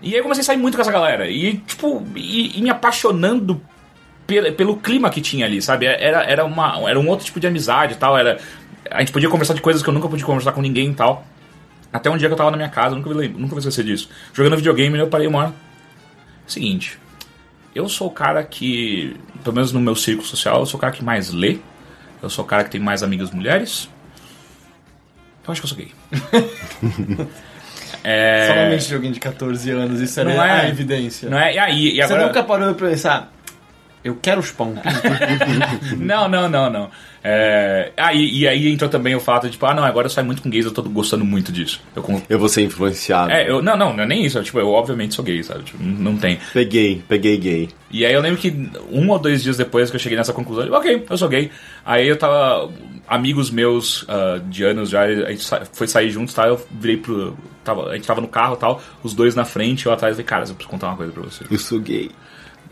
E 0.00 0.12
aí 0.12 0.16
eu 0.16 0.22
comecei 0.22 0.40
a 0.40 0.44
sair 0.44 0.56
muito 0.56 0.76
com 0.76 0.80
essa 0.80 0.92
galera. 0.92 1.28
E, 1.28 1.58
tipo, 1.58 2.02
e, 2.14 2.58
e 2.58 2.62
me 2.62 2.70
apaixonando 2.70 3.60
pelo, 4.26 4.52
pelo 4.52 4.76
clima 4.76 5.10
que 5.10 5.20
tinha 5.20 5.44
ali, 5.44 5.60
sabe? 5.60 5.84
Era, 5.86 6.22
era, 6.22 6.44
uma, 6.44 6.88
era 6.88 6.98
um 6.98 7.08
outro 7.08 7.26
tipo 7.26 7.38
de 7.38 7.46
amizade 7.46 7.94
e 7.94 7.96
tal. 7.96 8.16
Era, 8.16 8.38
a 8.90 9.00
gente 9.00 9.12
podia 9.12 9.28
conversar 9.28 9.54
de 9.54 9.60
coisas 9.60 9.82
que 9.82 9.88
eu 9.88 9.94
nunca 9.94 10.08
podia 10.08 10.24
conversar 10.24 10.52
com 10.52 10.62
ninguém 10.62 10.90
e 10.90 10.94
tal. 10.94 11.26
Até 11.92 12.10
um 12.10 12.16
dia 12.16 12.28
que 12.28 12.32
eu 12.32 12.36
tava 12.36 12.50
na 12.50 12.56
minha 12.56 12.68
casa, 12.68 12.94
nunca 12.94 13.08
vou, 13.12 13.22
nunca 13.22 13.48
vou 13.48 13.58
esquecer 13.58 13.84
disso. 13.84 14.08
Jogando 14.32 14.56
videogame, 14.56 14.98
eu 14.98 15.08
parei 15.08 15.26
uma 15.26 15.38
hora. 15.38 15.54
Seguinte, 16.46 16.98
eu 17.74 17.88
sou 17.88 18.08
o 18.08 18.10
cara 18.10 18.42
que, 18.44 19.16
pelo 19.42 19.54
menos 19.54 19.72
no 19.72 19.80
meu 19.80 19.94
círculo 19.96 20.26
social, 20.26 20.60
eu 20.60 20.66
sou 20.66 20.78
o 20.78 20.80
cara 20.80 20.92
que 20.92 21.04
mais 21.04 21.30
lê. 21.30 21.58
Eu 22.22 22.30
sou 22.30 22.44
o 22.44 22.48
cara 22.48 22.64
que 22.64 22.70
tem 22.70 22.80
mais 22.80 23.02
amigas 23.02 23.30
mulheres. 23.30 23.88
Eu 25.46 25.52
acho 25.52 25.60
que 25.60 25.66
eu 25.66 25.68
sou 25.68 25.78
gay. 25.78 25.92
é, 28.02 28.46
Só 28.48 28.54
na 28.54 28.68
mente 28.70 28.88
de 28.88 28.94
alguém 28.94 29.12
de 29.12 29.20
14 29.20 29.70
anos, 29.70 30.00
isso 30.00 30.18
era 30.18 30.34
Não 30.34 30.42
é. 30.42 30.60
a 30.62 30.68
evidência. 30.68 31.28
Não 31.28 31.38
é? 31.38 31.54
E 31.54 31.58
aí, 31.58 31.88
e 31.88 31.96
Você 31.96 32.02
agora... 32.02 32.26
nunca 32.26 32.42
parou 32.42 32.74
pra 32.74 32.88
pensar, 32.88 33.32
eu 34.06 34.18
quero 34.22 34.40
um 34.40 34.74
pinto. 34.74 35.96
Não, 35.98 36.28
não, 36.28 36.48
não, 36.48 36.70
não. 36.70 36.90
É, 37.22 37.90
ah, 37.96 38.14
e, 38.14 38.38
e 38.40 38.48
aí 38.48 38.68
entrou 38.72 38.88
também 38.88 39.14
o 39.16 39.20
fato 39.20 39.46
de, 39.46 39.50
tipo, 39.52 39.66
ah, 39.66 39.74
não, 39.74 39.82
agora 39.82 40.06
eu 40.06 40.10
saio 40.10 40.24
muito 40.26 40.40
com 40.42 40.48
gays, 40.48 40.64
eu 40.64 40.70
tô 40.70 40.80
gostando 40.82 41.24
muito 41.24 41.50
disso. 41.50 41.80
Eu, 41.94 42.02
con- 42.02 42.22
Eu 42.28 42.38
vou 42.38 42.48
ser 42.48 42.62
influenciado. 42.62 43.32
é, 43.32 43.50
eu, 43.50 43.60
não, 43.60 43.76
não, 43.76 43.92
não 43.92 44.04
é 44.04 44.06
nem 44.06 44.24
isso. 44.24 44.38
eu, 44.38 44.44
Tipo, 44.44 44.60
eu 44.60 44.68
obviamente 44.68 45.14
sou 45.14 45.24
gay, 45.24 45.42
sabe? 45.42 45.64
Tipo, 45.64 45.82
não 45.82 46.16
tem. 46.16 46.38
Peguei, 46.52 47.02
peguei 47.08 47.36
gay. 47.36 47.68
E 47.90 48.06
aí 48.06 48.12
eu 48.12 48.20
lembro 48.20 48.38
que 48.40 48.54
um 48.92 49.08
ou 49.10 49.18
dois 49.18 49.42
dias 49.42 49.56
depois 49.56 49.90
que 49.90 49.96
eu 49.96 50.00
cheguei 50.00 50.16
nessa 50.16 50.32
conclusão, 50.32 50.64
eu, 50.66 50.72
ok, 50.72 51.04
eu 51.10 51.18
sou 51.18 51.28
gay. 51.28 51.50
Aí 51.84 52.06
eu 52.06 52.16
tava. 52.16 52.70
Amigos 53.08 53.50
meus 53.50 54.04
ah, 54.08 54.40
de 54.48 54.64
anos 54.64 54.90
já, 54.90 55.02
a 55.02 55.30
gente 55.30 55.44
foi 55.72 55.86
sair 55.88 56.10
juntos, 56.10 56.32
tá? 56.34 56.46
Eu 56.46 56.60
virei 56.70 56.96
pro. 56.96 57.36
Tava, 57.64 57.90
a 57.90 57.94
gente 57.96 58.06
tava 58.06 58.20
no 58.20 58.28
carro 58.28 58.54
e 58.54 58.58
tal, 58.58 58.80
os 59.02 59.12
dois 59.14 59.34
na 59.34 59.44
frente, 59.44 59.86
eu 59.86 59.92
atrás, 59.92 60.12
e 60.12 60.14
falei, 60.16 60.26
cara, 60.26 60.42
eu 60.42 60.54
preciso 60.54 60.68
contar 60.68 60.88
uma 60.88 60.96
coisa 60.96 61.12
pra 61.12 61.22
você. 61.24 61.44
Eu 61.50 61.58
sou 61.58 61.80
gay. 61.80 62.10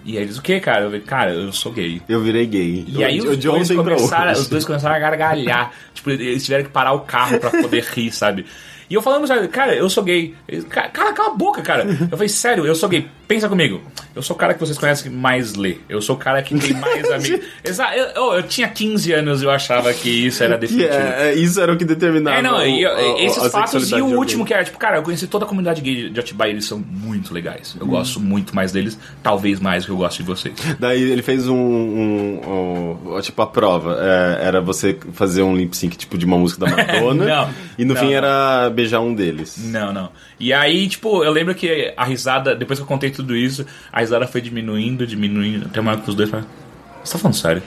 E 0.05 0.19
aí 0.19 0.25
eles, 0.25 0.37
o 0.37 0.43
que, 0.43 0.61
cara? 0.61 0.83
Eu 0.83 0.87
falei, 0.87 1.01
cara, 1.01 1.33
eu 1.33 1.53
sou 1.53 1.73
gay. 1.73 2.03
Eu 2.09 2.21
virei 2.21 2.47
gay. 2.47 2.85
E 2.87 3.03
aí 3.03 3.21
os 3.21 3.39
dois, 3.39 3.71
começaram, 3.71 4.33
os 4.33 4.49
dois 4.49 4.65
começaram 4.65 4.95
a 4.95 4.99
gargalhar. 4.99 5.73
tipo, 5.95 6.11
eles 6.11 6.45
tiveram 6.45 6.65
que 6.65 6.71
parar 6.71 6.93
o 6.93 7.01
carro 7.01 7.39
pra 7.41 7.51
poder 7.51 7.83
rir, 7.85 8.13
sabe? 8.13 8.45
E 8.89 8.95
eu 8.95 9.01
falando, 9.01 9.49
cara, 9.49 9.75
eu 9.75 9.89
sou 9.89 10.05
gay. 10.05 10.35
Cara, 10.69 10.91
cala 10.91 11.31
a 11.31 11.35
boca, 11.35 11.63
cara. 11.63 11.85
Eu 11.85 12.11
falei, 12.11 12.29
sério, 12.29 12.67
eu 12.67 12.75
sou 12.75 12.89
gay. 12.89 13.09
Pensa 13.27 13.49
comigo. 13.49 13.81
Eu 14.15 14.23
sou 14.23 14.37
o 14.37 14.39
cara 14.39 14.55
que 14.55 14.61
vocês 14.61 14.79
conhecem 14.79 15.11
que 15.11 15.17
mais 15.17 15.55
lê. 15.55 15.79
Eu 15.89 16.01
sou 16.03 16.15
o 16.15 16.19
cara 16.19 16.43
que 16.43 16.57
tem 16.59 16.75
mais 16.75 17.05
amigos. 17.11 17.41
Eu, 17.65 18.05
eu, 18.15 18.33
eu 18.35 18.43
tinha 18.43 18.69
15 18.69 19.13
anos 19.13 19.43
e 19.43 19.45
eu 19.45 19.51
achava 19.51 19.93
que 19.95 20.09
isso 20.09 20.43
era 20.45 20.57
definitivo. 20.59 20.93
é, 20.95 21.31
é, 21.31 21.35
isso 21.35 21.61
era 21.61 21.73
o 21.73 21.77
que 21.77 21.85
determinava 21.85 22.37
É, 22.39 22.43
não, 22.43 22.57
o- 22.59 22.61
o- 22.61 23.19
esses 23.19 23.51
fatos 23.51 23.91
e 23.91 23.95
o 24.01 24.07
último 24.17 24.45
que 24.45 24.53
era, 24.55 24.63
tipo, 24.63 24.79
cara, 24.79 24.99
eu 24.99 25.03
conheci 25.03 25.27
toda 25.27 25.45
a 25.45 25.49
comunidade 25.49 25.81
gay 25.81 26.09
de 26.11 26.21
Atibaia, 26.21 26.51
eles 26.51 26.65
são 26.67 26.79
muito 26.79 27.33
legais. 27.35 27.75
Eu 27.81 27.87
gosto 27.87 28.21
muito 28.21 28.55
mais 28.55 28.71
deles, 28.73 28.99
talvez 29.23 29.59
mais 29.59 29.83
do 29.83 29.87
que 29.87 29.93
eu 29.93 29.97
gosto 29.97 30.19
de 30.19 30.23
vocês. 30.25 30.55
Daí 30.79 31.03
ele 31.03 31.23
fez 31.23 31.49
um, 31.49 31.55
um- 31.57 33.15
um- 33.17 33.21
tipo 33.21 33.41
a 33.43 33.47
prova, 33.47 33.99
é, 34.01 34.47
era 34.47 34.61
você 34.61 34.97
fazer 35.13 35.43
um 35.43 35.57
lip 35.57 35.77
sync 35.77 35.97
tipo 35.97 36.17
de 36.19 36.25
uma 36.25 36.37
música 36.39 36.67
da 36.67 36.71
Madonna 36.77 37.25
Não, 37.25 37.51
e 37.79 37.85
no 37.85 37.95
não, 37.95 38.01
fim 38.01 38.09
não. 38.09 38.15
era 38.15 38.71
beijar 38.71 39.01
um 39.01 39.15
deles. 39.15 39.57
Não, 39.59 39.93
não. 39.93 40.11
E 40.39 40.53
aí, 40.53 40.89
tipo, 40.89 41.23
eu 41.25 41.31
lembro 41.31 41.55
que 41.55 41.93
a 41.97 42.05
risada, 42.05 42.55
depois 42.55 42.79
que 42.79 42.83
eu 42.83 42.87
contei 42.87 43.11
tudo 43.11 43.37
isso, 43.37 43.65
a 43.93 44.01
risada 44.01 44.27
foi 44.27 44.41
diminuindo, 44.41 45.07
diminuindo, 45.07 45.67
até 45.67 45.81
uma 45.81 45.93
hora 45.93 46.01
que 46.01 46.09
os 46.09 46.15
dois 46.15 46.29
falaram, 46.29 46.49
você 47.03 47.13
tá 47.13 47.19
falando 47.19 47.37
sério? 47.37 47.63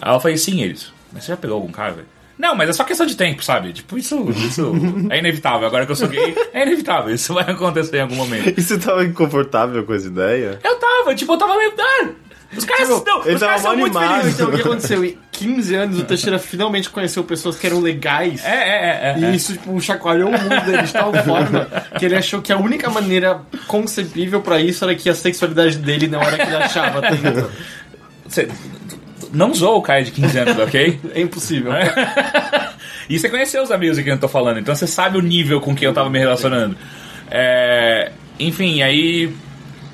Aí 0.00 0.14
eu 0.14 0.20
falei, 0.20 0.36
sim, 0.36 0.62
eles. 0.62 0.92
Mas 1.12 1.24
você 1.24 1.32
já 1.32 1.36
pegou 1.36 1.56
algum 1.56 1.70
cara, 1.70 1.92
velho? 1.92 2.06
Não, 2.38 2.56
mas 2.56 2.70
é 2.70 2.72
só 2.72 2.82
questão 2.82 3.06
de 3.06 3.16
tempo, 3.16 3.44
sabe? 3.44 3.72
Tipo, 3.72 3.96
isso, 3.98 4.28
isso 4.30 4.72
é 5.10 5.18
inevitável. 5.18 5.66
Agora 5.66 5.86
que 5.86 5.92
eu 5.92 5.96
sou 5.96 6.08
gay, 6.08 6.34
é 6.52 6.62
inevitável. 6.62 7.14
Isso 7.14 7.32
vai 7.34 7.48
acontecer 7.48 7.98
em 7.98 8.00
algum 8.00 8.16
momento. 8.16 8.58
E 8.58 8.62
você 8.62 8.78
tava 8.78 9.04
inconfortável 9.04 9.84
com 9.84 9.94
essa 9.94 10.08
ideia? 10.08 10.58
Eu 10.64 10.76
tava, 10.76 11.14
tipo, 11.14 11.32
eu 11.32 11.38
tava 11.38 11.56
meio. 11.56 11.72
Ah, 11.78 12.08
os 12.56 12.64
caras, 12.64 12.88
Tipo, 12.88 13.04
não, 13.06 13.24
ele 13.24 13.34
os 13.34 13.40
tava 13.40 13.46
caras 13.52 13.62
são 13.62 13.76
muito 13.76 13.98
animado. 13.98 14.20
felizes. 14.20 14.34
Então, 14.40 14.48
o 14.48 14.52
que 14.54 14.60
aconteceu? 14.60 15.04
Em 15.04 15.18
15 15.30 15.74
anos, 15.74 15.98
o 15.98 16.04
Teixeira 16.04 16.38
finalmente 16.38 16.90
conheceu 16.90 17.24
pessoas 17.24 17.56
que 17.56 17.66
eram 17.66 17.80
legais. 17.80 18.44
É, 18.44 18.50
é, 18.50 18.54
é. 18.54 19.14
é, 19.16 19.18
E 19.20 19.24
é. 19.24 19.30
isso, 19.34 19.52
tipo, 19.52 19.80
chacoalhou 19.80 20.28
o 20.28 20.32
mundo 20.32 20.60
dele 20.64 20.82
de 20.82 20.92
tal 20.92 21.12
forma 21.24 21.66
que 21.98 22.04
ele 22.04 22.14
achou 22.16 22.40
que 22.42 22.52
a 22.52 22.56
única 22.58 22.90
maneira 22.90 23.40
concebível 23.66 24.40
pra 24.42 24.60
isso 24.60 24.84
era 24.84 24.94
que 24.94 25.08
a 25.08 25.14
sexualidade 25.14 25.78
dele 25.78 26.06
não 26.08 26.20
era 26.22 26.36
que 26.36 26.42
ele 26.42 26.56
achava. 26.56 27.00
tá 27.00 27.10
ligado? 27.10 27.50
Você 28.28 28.48
não 29.32 29.54
zoou 29.54 29.78
o 29.78 29.82
cara 29.82 30.02
de 30.02 30.10
15 30.10 30.38
anos, 30.38 30.58
ok? 30.58 31.00
É 31.14 31.20
impossível. 31.22 31.72
E 33.08 33.18
você 33.18 33.28
conheceu 33.28 33.62
os 33.62 33.70
amigos 33.70 33.96
de 33.96 34.02
quem 34.04 34.12
eu 34.12 34.18
tô 34.18 34.28
falando, 34.28 34.58
então 34.60 34.74
você 34.74 34.86
sabe 34.86 35.18
o 35.18 35.20
nível 35.22 35.60
com 35.60 35.74
quem 35.74 35.86
eu 35.88 35.92
tava 35.94 36.08
me 36.08 36.18
relacionando. 36.18 36.76
É, 37.30 38.12
enfim, 38.38 38.82
aí. 38.82 39.32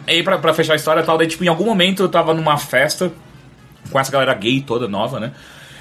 Aí 0.09 0.23
pra, 0.23 0.39
pra 0.39 0.55
fechar 0.55 0.73
a 0.73 0.77
história 0.77 1.03
e 1.03 1.05
tal, 1.05 1.19
daí 1.19 1.27
tipo, 1.27 1.45
em 1.45 1.49
algum 1.49 1.67
momento 1.67 2.03
eu 2.03 2.09
tava 2.09 2.33
numa 2.33 2.57
festa 2.57 3.13
com 3.91 4.01
essa 4.01 4.11
galera 4.11 4.33
gay 4.35 4.61
toda 4.61 4.89
nova, 4.89 5.21
né? 5.21 5.33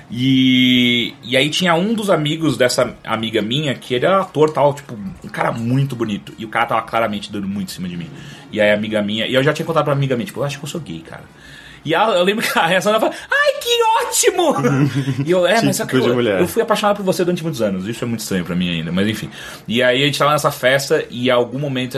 E, 0.10 1.14
e 1.24 1.36
aí 1.36 1.50
tinha 1.50 1.74
um 1.76 1.94
dos 1.94 2.10
amigos 2.10 2.58
dessa 2.58 2.96
amiga 3.04 3.42
minha 3.42 3.74
que 3.74 3.94
ele 3.94 4.06
era 4.06 4.22
ator 4.22 4.52
tal, 4.52 4.74
tipo, 4.74 4.94
um 4.94 5.30
cara 5.30 5.52
muito 5.52 5.96
bonito. 5.96 6.34
E 6.38 6.46
o 6.46 6.50
cara 6.50 6.66
tava 6.66 6.82
claramente 6.84 7.32
dando 7.32 7.48
muito 7.48 7.70
em 7.70 7.74
cima 7.74 7.88
de 7.90 7.98
mim. 7.98 8.10
E 8.52 8.62
aí 8.62 8.72
a 8.72 8.74
amiga 8.74 9.02
minha, 9.02 9.26
e 9.26 9.34
eu 9.34 9.44
já 9.44 9.54
tinha 9.54 9.66
contado 9.66 9.84
pra 9.84 9.94
amiga 9.94 10.16
minha, 10.16 10.26
tipo, 10.26 10.40
eu 10.40 10.44
acho 10.46 10.58
que 10.58 10.64
eu 10.66 10.70
sou 10.70 10.82
gay, 10.82 11.00
cara. 11.00 11.24
E 11.84 11.94
ela, 11.94 12.18
eu 12.18 12.24
lembro 12.24 12.46
que 12.46 12.58
a 12.58 12.66
reação 12.66 12.92
dela 12.92 13.12
foi, 13.12 13.18
ai, 13.32 13.54
que 13.62 13.84
ótimo! 14.06 14.56
e 15.26 15.32
eu, 15.32 15.46
é, 15.46 15.62
mas 15.62 15.76
só 15.78 15.86
que 15.86 15.96
eu, 15.96 16.22
eu 16.22 16.48
fui 16.48 16.62
apaixonado 16.62 16.98
por 16.98 17.06
você 17.06 17.24
durante 17.24 17.44
muitos 17.44 17.62
anos. 17.62 17.88
Isso 17.88 18.04
é 18.04 18.08
muito 18.08 18.22
estranho 18.22 18.44
pra 18.44 18.56
mim 18.56 18.70
ainda, 18.70 18.92
mas 18.92 19.08
enfim. 19.08 19.30
E 19.68 19.84
aí 19.84 20.04
a 20.04 20.06
gente 20.06 20.18
tava 20.18 20.32
nessa 20.32 20.52
festa 20.52 21.06
e 21.10 21.28
em 21.28 21.32
algum 21.32 21.60
momento 21.60 21.98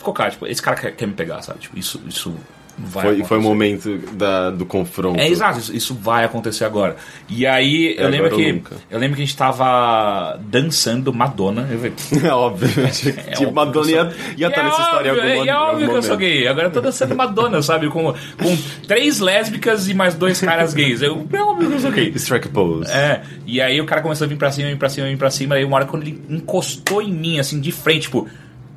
ficou 0.00 0.14
claro, 0.14 0.30
tipo, 0.32 0.46
esse 0.46 0.62
cara 0.62 0.76
quer, 0.76 0.96
quer 0.96 1.06
me 1.06 1.12
pegar, 1.14 1.42
sabe? 1.42 1.58
Tipo, 1.60 1.78
isso, 1.78 2.00
isso 2.08 2.34
vai 2.78 3.04
Foi, 3.04 3.24
foi 3.24 3.38
o 3.38 3.42
momento 3.42 3.98
da, 4.14 4.50
do 4.50 4.64
confronto. 4.64 5.20
É 5.20 5.28
exato, 5.28 5.58
isso, 5.58 5.76
isso 5.76 5.94
vai 5.94 6.24
acontecer 6.24 6.64
agora. 6.64 6.96
E 7.28 7.46
aí 7.46 7.94
eu 7.98 8.06
É, 8.06 8.08
lembro 8.08 8.26
agora 8.28 8.34
ou 8.34 8.40
que 8.46 8.52
nunca. 8.54 8.76
eu 8.90 8.98
lembro 8.98 9.16
que 9.16 9.22
a 9.22 9.26
gente 9.26 9.36
tava 9.36 10.40
dançando 10.48 11.12
Madonna. 11.12 11.68
Eu 11.70 11.80
É 12.26 12.32
óbvio. 12.32 12.68
tipo, 12.90 13.20
óbvio 13.32 13.52
Madonna 13.52 13.90
eu 13.90 13.96
ia, 14.06 14.12
ia 14.38 14.48
estar 14.48 14.60
é 14.60 14.64
nessa 14.64 14.80
história 14.80 15.12
óbvio, 15.12 15.30
algum, 15.30 15.44
é 15.44 15.50
algum 15.50 15.70
óbvio 15.72 15.88
que 15.90 15.96
eu 15.96 16.02
sou 16.02 16.16
gay. 16.16 16.48
Agora 16.48 16.66
eu 16.68 16.72
tô 16.72 16.80
dançando 16.80 17.14
Madonna, 17.14 17.60
sabe? 17.60 17.90
Com, 17.90 18.14
com 18.14 18.56
três 18.88 19.18
lésbicas 19.20 19.86
e 19.88 19.92
mais 19.92 20.14
dois 20.14 20.40
caras 20.40 20.72
gays. 20.72 21.02
Eu, 21.02 21.26
é 21.30 21.42
óbvio 21.42 21.68
que 21.68 21.74
eu 21.76 21.80
sou 21.80 21.90
gay. 21.90 22.12
Strike 22.16 22.48
pose. 22.48 22.90
É, 22.90 23.20
e 23.46 23.60
aí 23.60 23.78
o 23.78 23.84
cara 23.84 24.00
começou 24.00 24.24
a 24.24 24.28
vir 24.28 24.38
pra 24.38 24.50
cima, 24.50 24.68
vir 24.68 24.78
pra 24.78 24.88
cima, 24.88 25.06
vir 25.06 25.18
pra 25.18 25.30
cima. 25.30 25.56
Aí 25.56 25.64
uma 25.66 25.76
hora 25.76 25.84
quando 25.84 26.04
ele 26.04 26.18
encostou 26.30 27.02
em 27.02 27.12
mim, 27.12 27.38
assim, 27.38 27.60
de 27.60 27.72
frente, 27.72 28.02
tipo, 28.04 28.26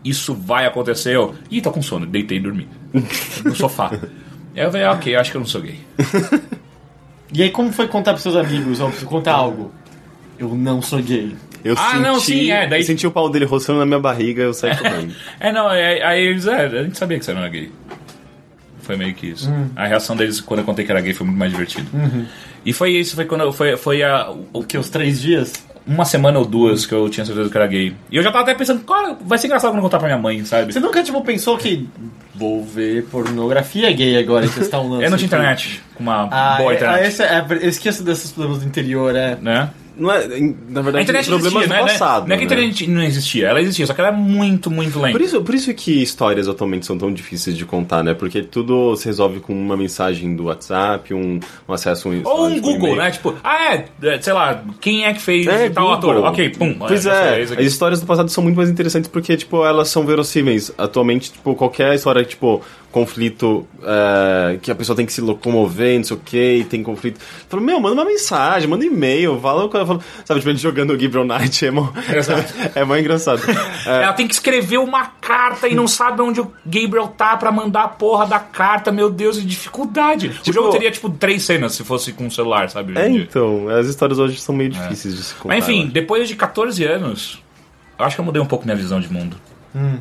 isso 0.03 0.33
vai 0.33 0.65
acontecer. 0.65 1.15
Eu, 1.15 1.35
ih, 1.51 1.61
tô 1.61 1.71
com 1.71 1.81
sono, 1.81 2.05
deitei 2.05 2.37
e 2.37 2.41
dormi. 2.41 2.67
No 3.43 3.55
sofá. 3.55 3.91
Aí 4.55 4.61
eu 4.63 4.71
falei, 4.71 4.85
ah, 4.85 4.91
ok, 4.93 5.15
acho 5.15 5.31
que 5.31 5.37
eu 5.37 5.41
não 5.41 5.47
sou 5.47 5.61
gay. 5.61 5.79
E 7.33 7.41
aí, 7.41 7.49
como 7.49 7.71
foi 7.71 7.87
contar 7.87 8.11
pros 8.13 8.21
seus 8.23 8.35
amigos? 8.35 8.79
Ó, 8.79 8.85
preciso 8.87 9.07
contar 9.07 9.33
algo. 9.33 9.71
Eu 10.37 10.49
não 10.55 10.81
sou 10.81 11.01
gay. 11.01 11.35
Eu 11.63 11.73
Ah, 11.77 11.91
senti, 11.91 12.01
não, 12.03 12.19
sim, 12.19 12.51
é, 12.51 12.67
daí- 12.67 12.81
eu 12.81 12.85
senti 12.85 13.07
o 13.07 13.11
pau 13.11 13.29
dele 13.29 13.45
roçando 13.45 13.79
na 13.79 13.85
minha 13.85 13.99
barriga, 13.99 14.43
eu 14.43 14.53
saí 14.53 14.75
correndo. 14.77 15.15
É, 15.39 15.51
não, 15.51 15.67
aí, 15.67 16.01
aí 16.03 16.21
eles, 16.25 16.45
é, 16.45 16.65
a 16.65 16.83
gente 16.83 16.97
sabia 16.97 17.17
que 17.17 17.25
você 17.25 17.33
não 17.33 17.39
era 17.41 17.49
gay. 17.49 17.71
Foi 18.81 18.97
meio 18.97 19.13
que 19.15 19.27
isso. 19.27 19.49
A 19.75 19.87
reação 19.87 20.15
deles 20.15 20.41
quando 20.41 20.59
eu 20.59 20.65
contei 20.65 20.83
que 20.85 20.91
era 20.91 20.99
gay 20.99 21.13
foi 21.13 21.25
muito 21.25 21.39
mais 21.39 21.51
divertido. 21.51 21.87
E 22.65 22.73
foi 22.73 22.91
isso, 22.91 23.15
foi 23.15 23.23
quando 23.25 23.51
foi, 23.53 23.77
foi 23.77 24.03
a, 24.03 24.29
o- 24.29 24.45
O 24.53 24.63
que, 24.63 24.77
os 24.77 24.89
três 24.89 25.21
dias? 25.21 25.53
Uma 25.85 26.05
semana 26.05 26.39
ou 26.39 26.45
duas 26.45 26.85
que 26.85 26.93
eu 26.93 27.09
tinha 27.09 27.25
certeza 27.25 27.49
que 27.49 27.57
era 27.57 27.67
gay. 27.67 27.93
E 28.09 28.15
eu 28.17 28.23
já 28.23 28.31
tava 28.31 28.43
até 28.43 28.55
pensando, 28.55 28.81
cara, 28.83 29.17
vai 29.21 29.37
ser 29.37 29.47
engraçado 29.47 29.71
quando 29.71 29.77
eu 29.77 29.83
contar 29.83 29.99
pra 29.99 30.07
minha 30.07 30.17
mãe, 30.17 30.43
sabe? 30.45 30.71
Você 30.71 30.79
nunca, 30.79 31.03
tipo, 31.03 31.21
pensou 31.21 31.57
que 31.57 31.87
vou 32.35 32.63
ver 32.63 33.05
pornografia 33.05 33.91
gay 33.91 34.17
agora 34.17 34.47
que 34.47 34.59
está 34.59 34.79
um 34.79 34.89
lance? 34.89 35.03
Eu 35.05 35.09
não 35.11 35.17
tinha 35.17 35.27
internet, 35.27 35.81
com 35.95 36.03
uma 36.03 36.27
Ah, 36.31 36.55
boa 36.57 36.71
é, 36.71 36.75
internet. 36.75 37.01
ah, 37.03 37.07
esse 37.07 37.23
é, 37.23 37.45
eu 37.61 37.69
esqueço 37.69 38.03
desses 38.03 38.31
problemas 38.31 38.61
do 38.63 38.67
interior, 38.67 39.15
é. 39.15 39.35
Né? 39.41 39.69
Não 39.95 40.11
é, 40.11 40.27
na 40.69 40.79
A 40.79 40.83
verdade, 40.83 41.03
internet 41.03 41.27
problemas 41.27 41.53
existia, 41.53 41.61
do 41.61 41.69
não 41.69 41.75
é, 41.75 41.81
passado. 41.81 42.27
não 42.27 42.35
é 42.35 42.37
que 42.37 42.43
a 42.43 42.47
né? 42.47 42.53
internet 42.53 42.87
não 42.89 43.03
existia, 43.03 43.47
ela 43.47 43.61
existia, 43.61 43.85
só 43.85 43.93
que 43.93 44.01
ela 44.01 44.09
é 44.09 44.13
muito, 44.13 44.71
muito 44.71 44.99
lenta. 44.99 45.11
Por 45.17 45.21
isso, 45.21 45.41
por 45.41 45.55
isso 45.55 45.73
que 45.73 46.01
histórias 46.01 46.47
atualmente 46.47 46.85
são 46.85 46.97
tão 46.97 47.13
difíceis 47.13 47.55
de 47.57 47.65
contar, 47.65 48.03
né? 48.03 48.13
Porque 48.13 48.41
tudo 48.41 48.95
se 48.95 49.05
resolve 49.05 49.39
com 49.39 49.53
uma 49.53 49.77
mensagem 49.77 50.35
do 50.35 50.45
WhatsApp, 50.45 51.13
um, 51.13 51.39
um 51.67 51.73
acesso 51.73 52.07
a 52.07 52.11
um 52.11 52.21
Ou 52.23 52.47
um 52.47 52.53
um 52.53 52.61
Google, 52.61 52.95
né? 52.95 53.11
Tipo, 53.11 53.35
ah, 53.43 53.75
é, 53.75 53.85
é, 54.03 54.21
sei 54.21 54.33
lá, 54.33 54.63
quem 54.81 55.05
é 55.05 55.13
que 55.13 55.21
fez 55.21 55.45
É, 55.47 55.69
tal 55.69 55.85
Google. 55.85 55.97
ator? 56.11 56.31
Ok, 56.31 56.49
pum. 56.49 56.75
Pois 56.79 57.05
é, 57.05 57.41
isso 57.43 57.53
as 57.53 57.65
histórias 57.65 57.99
do 57.99 58.05
passado 58.05 58.29
são 58.29 58.43
muito 58.43 58.55
mais 58.55 58.69
interessantes 58.69 59.09
porque, 59.09 59.37
tipo, 59.37 59.65
elas 59.65 59.89
são 59.89 60.05
verossímeis. 60.05 60.71
Atualmente, 60.77 61.31
tipo, 61.31 61.53
qualquer 61.55 61.93
história, 61.95 62.23
tipo, 62.23 62.61
conflito 62.93 63.67
é, 63.81 64.57
que 64.61 64.69
a 64.71 64.75
pessoa 64.75 64.95
tem 64.95 65.03
que 65.05 65.11
se 65.11 65.19
locomover, 65.19 65.97
não 65.97 66.03
sei 66.03 66.15
o 66.15 66.19
que, 66.19 66.65
tem 66.69 66.83
conflito. 66.83 67.19
Fala, 67.49 67.61
meu, 67.61 67.79
manda 67.79 67.95
uma 67.95 68.05
mensagem, 68.05 68.69
manda 68.69 68.85
um 68.85 68.87
e-mail, 68.87 69.37
fala 69.41 69.65
o 69.65 69.69
que 69.69 69.75
ela. 69.75 69.99
Sabe, 70.23 70.39
tipo, 70.39 70.49
a 70.49 70.53
gente 70.53 70.61
jogando 70.61 70.93
o 70.93 70.97
Gabriel 70.97 71.25
Knight 71.25 71.65
é 71.65 71.71
mó, 71.71 71.89
é 72.75 72.85
mó 72.85 72.95
engraçado. 72.95 73.41
É, 73.85 74.03
Ela 74.03 74.13
tem 74.13 74.27
que 74.27 74.33
escrever 74.35 74.77
uma 74.77 75.07
carta 75.07 75.67
e 75.67 75.73
não 75.73 75.87
sabe 75.87 76.21
onde 76.21 76.39
o 76.39 76.51
Gabriel 76.65 77.07
tá 77.07 77.35
pra 77.35 77.51
mandar 77.51 77.83
a 77.83 77.87
porra 77.87 78.27
da 78.27 78.39
carta. 78.39 78.91
Meu 78.91 79.09
Deus, 79.09 79.37
que 79.39 79.45
dificuldade. 79.45 80.27
o 80.27 80.29
Tipo- 80.29 80.53
jogo 80.53 80.69
teria, 80.69 80.91
tipo, 80.91 81.09
três 81.09 81.41
cenas 81.43 81.73
se 81.73 81.83
fosse 81.83 82.13
com 82.13 82.27
o 82.27 82.31
celular, 82.31 82.69
sabe? 82.69 82.97
é, 82.97 83.09
então, 83.09 83.67
as 83.69 83.87
histórias 83.87 84.19
hoje 84.19 84.39
são 84.39 84.53
meio 84.55 84.69
difíceis 84.69 85.15
de 85.17 85.23
se 85.23 85.33
contar. 85.33 85.55
Mas 85.55 85.67
enfim, 85.67 85.87
depois 85.87 86.27
de 86.27 86.35
14 86.35 86.83
anos, 86.85 87.41
eu 87.97 88.05
acho 88.05 88.15
que 88.15 88.21
eu 88.21 88.25
mudei 88.25 88.41
um 88.41 88.45
pouco 88.45 88.65
minha 88.65 88.77
visão 88.77 88.99
de 89.01 89.11
mundo. 89.11 89.35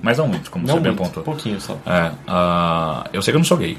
Mas 0.02 0.18
não 0.18 0.28
muito, 0.28 0.50
como 0.50 0.66
Não 0.66 0.74
você 0.74 0.80
bem 0.80 0.90
muito, 0.92 1.00
um 1.02 1.04
apontou. 1.06 1.22
pouquinho 1.22 1.60
só. 1.60 1.78
É, 1.86 2.10
ah, 2.28 3.06
eu 3.12 3.22
sei 3.22 3.32
que 3.32 3.36
eu 3.36 3.40
não 3.40 3.44
sou 3.44 3.56
gay. 3.56 3.78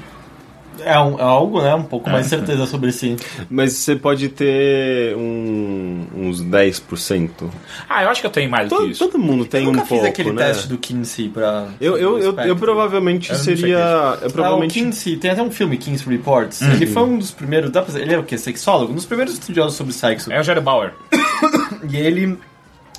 É, 0.80 0.98
um- 0.98 1.18
é 1.18 1.22
algo, 1.22 1.62
né? 1.62 1.72
Um 1.72 1.84
pouco 1.84 2.10
mais 2.10 2.24
de 2.24 2.30
certeza 2.30 2.66
sobre 2.66 2.90
si. 2.90 3.16
Mas 3.48 3.72
você 3.74 3.94
pode 3.94 4.28
ter 4.28 5.16
um- 5.16 6.04
uns 6.16 6.40
10%. 6.42 7.48
Ah, 7.88 8.02
eu 8.02 8.10
acho 8.10 8.20
que 8.20 8.26
eu 8.26 8.30
tenho 8.30 8.50
mais 8.50 8.68
do 8.68 8.76
que 8.78 8.86
isso. 8.90 8.98
todo 9.08 9.16
mundo 9.16 9.44
tem 9.46 9.60
eu 9.64 9.66
nunca 9.70 9.82
um 9.84 9.86
fiz 9.86 9.98
pouco, 9.98 10.06
aquele 10.08 10.32
né? 10.32 10.46
teste 10.46 10.68
do 10.68 10.76
Kinsey 10.76 11.28
pra. 11.28 11.68
Eu, 11.80 11.96
eu, 11.96 12.18
eu, 12.18 12.38
eu 12.40 12.56
provavelmente 12.56 13.30
Eu 13.30 13.36
seria. 13.36 13.78
Eu 13.78 13.84
Ah, 13.84 14.18
o 14.26 14.32
provavelmente. 14.32 14.74
Kinsey, 14.74 15.16
tem 15.16 15.30
até 15.30 15.42
um 15.42 15.50
filme, 15.50 15.78
Kinsey 15.78 16.08
Reports. 16.08 16.60
Ele 16.60 16.86
foi 16.86 17.04
um 17.04 17.18
dos 17.18 17.30
primeiros. 17.30 17.70
Dá 17.70 17.80
pra 17.80 17.92
dizer, 17.92 18.02
ele 18.02 18.14
é 18.14 18.18
o 18.18 18.24
quê? 18.24 18.36
Sexólogo? 18.36 18.90
Um 18.92 18.96
dos 18.96 19.06
primeiros 19.06 19.34
estudiosos 19.34 19.76
sobre 19.76 19.92
sexo. 19.92 20.32
É 20.32 20.40
o 20.40 20.42
Jared 20.42 20.62
Bauer. 20.64 20.92
E 21.88 21.96
ele 21.98 22.38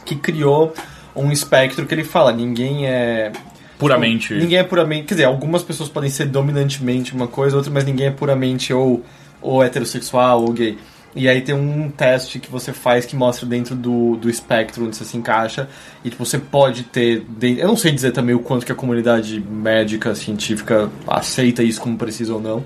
que 0.06 0.16
criou 0.16 0.74
um 1.16 1.32
espectro 1.32 1.86
que 1.86 1.94
ele 1.94 2.04
fala: 2.04 2.32
ninguém 2.32 2.88
é. 2.88 3.32
Puramente. 3.78 4.34
Ninguém 4.34 4.60
é 4.60 4.64
puramente. 4.64 5.06
Quer 5.06 5.16
dizer, 5.16 5.26
algumas 5.26 5.64
pessoas 5.64 5.90
podem 5.90 6.10
ser 6.10 6.26
dominantemente 6.26 7.14
uma 7.14 7.28
coisa, 7.28 7.58
outra, 7.58 7.72
mas 7.72 7.86
ninguém 7.86 8.08
é 8.08 8.12
puramente 8.12 8.74
ou, 8.74 9.04
ou 9.42 9.64
heterossexual 9.64 10.42
ou 10.42 10.54
gay. 10.54 10.78
E 11.16 11.30
aí 11.30 11.42
tem 11.42 11.56
um 11.56 11.90
teste 11.90 12.40
que 12.40 12.52
você 12.52 12.74
faz 12.74 13.06
que 13.06 13.16
mostra 13.16 13.46
dentro 13.46 13.74
do, 13.74 14.18
do 14.18 14.30
espectro 14.30 14.86
onde 14.86 14.98
você 14.98 15.06
se 15.06 15.16
encaixa. 15.16 15.70
E 16.04 16.10
tipo, 16.10 16.26
você 16.26 16.38
pode 16.38 16.84
ter. 16.84 17.26
Eu 17.42 17.68
não 17.70 17.78
sei 17.78 17.92
dizer 17.94 18.12
também 18.12 18.36
o 18.36 18.40
quanto 18.40 18.66
que 18.66 18.72
a 18.72 18.76
comunidade 18.76 19.40
médica, 19.40 20.14
científica 20.14 20.90
aceita 21.08 21.64
isso 21.64 21.80
como 21.80 21.98
preciso 21.98 22.36
ou 22.36 22.42
não. 22.42 22.64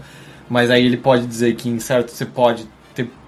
Mas 0.49 0.71
aí 0.71 0.83
ele 0.83 0.97
pode 0.97 1.27
dizer 1.27 1.55
que 1.55 1.69
em 1.69 1.79
certo 1.79 2.11
você 2.11 2.25
pode 2.25 2.65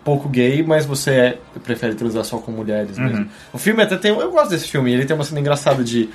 pouco 0.03 0.28
gay, 0.30 0.64
mas 0.64 0.86
você 0.86 1.11
é- 1.11 1.40
prefere 1.64 1.95
transar 1.95 2.23
só 2.23 2.38
com 2.38 2.52
mulheres 2.52 2.98
mesmo. 2.98 3.30
O 3.53 3.57
filme 3.57 3.84
até 3.84 3.98
tem. 3.98 4.11
Eu 4.11 4.32
gosto 4.32 4.49
desse 4.49 4.68
filme, 4.68 4.91
ele 4.91 5.06
tem 5.06 5.15
uma 5.15 5.23
cena 5.23 5.40
engraçada 5.40 5.84
de 5.84 6.10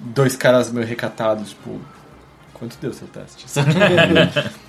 dois 0.00 0.36
caras 0.36 0.70
meio 0.72 0.86
recatados, 0.86 1.50
tipo, 1.50 1.80
Quanto 2.52 2.76
deu 2.80 2.92
seu 2.92 3.08
teste? 3.08 3.44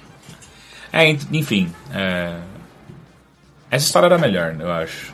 É, 0.91 1.09
enfim. 1.31 1.69
é, 1.93 2.35
Essa 3.69 3.85
história 3.85 4.07
era 4.07 4.17
melhor, 4.17 4.55
eu 4.59 4.71
acho. 4.71 5.13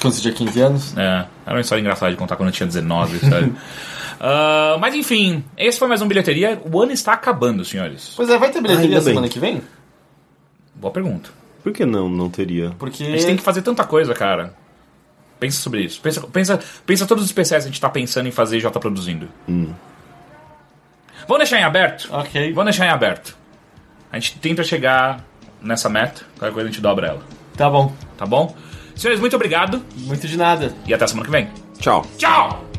Quando 0.00 0.14
você 0.14 0.20
tinha 0.20 0.34
15 0.34 0.60
anos? 0.60 0.96
É, 0.96 1.26
era 1.46 1.54
uma 1.56 1.60
história 1.60 1.80
engraçada 1.80 2.10
de 2.10 2.18
contar 2.18 2.34
quando 2.36 2.48
eu 2.48 2.52
tinha 2.52 2.66
19, 2.66 3.18
sabe? 3.18 3.52
Ah, 4.24 4.76
mas 4.78 4.94
enfim, 4.94 5.42
esse 5.56 5.80
foi 5.80 5.88
mais 5.88 6.00
um 6.00 6.06
bilheteria. 6.06 6.60
O 6.70 6.80
ano 6.80 6.92
está 6.92 7.12
acabando, 7.12 7.64
senhores. 7.64 8.12
Pois 8.14 8.28
é, 8.30 8.38
vai 8.38 8.52
ter 8.52 8.60
bilheteria 8.62 8.98
bem. 8.98 9.02
semana 9.02 9.28
que 9.28 9.40
vem? 9.40 9.60
Boa 10.76 10.92
pergunta. 10.92 11.30
Por 11.62 11.72
que 11.72 11.84
não? 11.86 12.08
Não 12.08 12.28
teria. 12.28 12.70
Porque. 12.78 13.04
A 13.04 13.10
gente 13.10 13.26
tem 13.26 13.36
que 13.36 13.42
fazer 13.42 13.62
tanta 13.62 13.84
coisa, 13.84 14.14
cara. 14.14 14.54
Pensa 15.38 15.60
sobre 15.60 15.80
isso. 15.82 16.00
Pensa, 16.00 16.20
pensa, 16.22 16.60
pensa 16.86 17.06
todos 17.06 17.24
os 17.24 17.30
especiais 17.30 17.64
que 17.64 17.68
a 17.68 17.72
gente 17.72 17.80
tá 17.80 17.88
pensando 17.88 18.28
em 18.28 18.32
fazer 18.32 18.58
e 18.58 18.60
já 18.60 18.70
tá 18.70 18.78
produzindo. 18.80 19.28
Vamos 19.46 21.38
deixar 21.38 21.58
em 21.60 21.64
aberto? 21.64 22.08
Ok. 22.12 22.52
Vamos 22.52 22.70
deixar 22.72 22.86
em 22.86 22.90
aberto. 22.90 23.36
A 24.10 24.18
gente 24.18 24.38
tenta 24.38 24.62
chegar 24.62 25.24
nessa 25.60 25.88
meta, 25.88 26.22
qualquer 26.38 26.52
coisa 26.54 26.68
a 26.68 26.72
gente 26.72 26.80
dobra 26.80 27.06
ela. 27.08 27.22
Tá 27.56 27.68
bom. 27.70 27.92
Tá 28.16 28.26
bom? 28.26 28.54
Senhores, 28.94 29.20
muito 29.20 29.34
obrigado 29.34 29.82
Muito 29.96 30.28
de 30.28 30.36
nada. 30.36 30.74
e 30.86 30.92
até 30.92 31.06
semana 31.06 31.24
que 31.24 31.32
vem. 31.32 31.48
Tchau. 31.78 32.04
Tchau! 32.18 32.71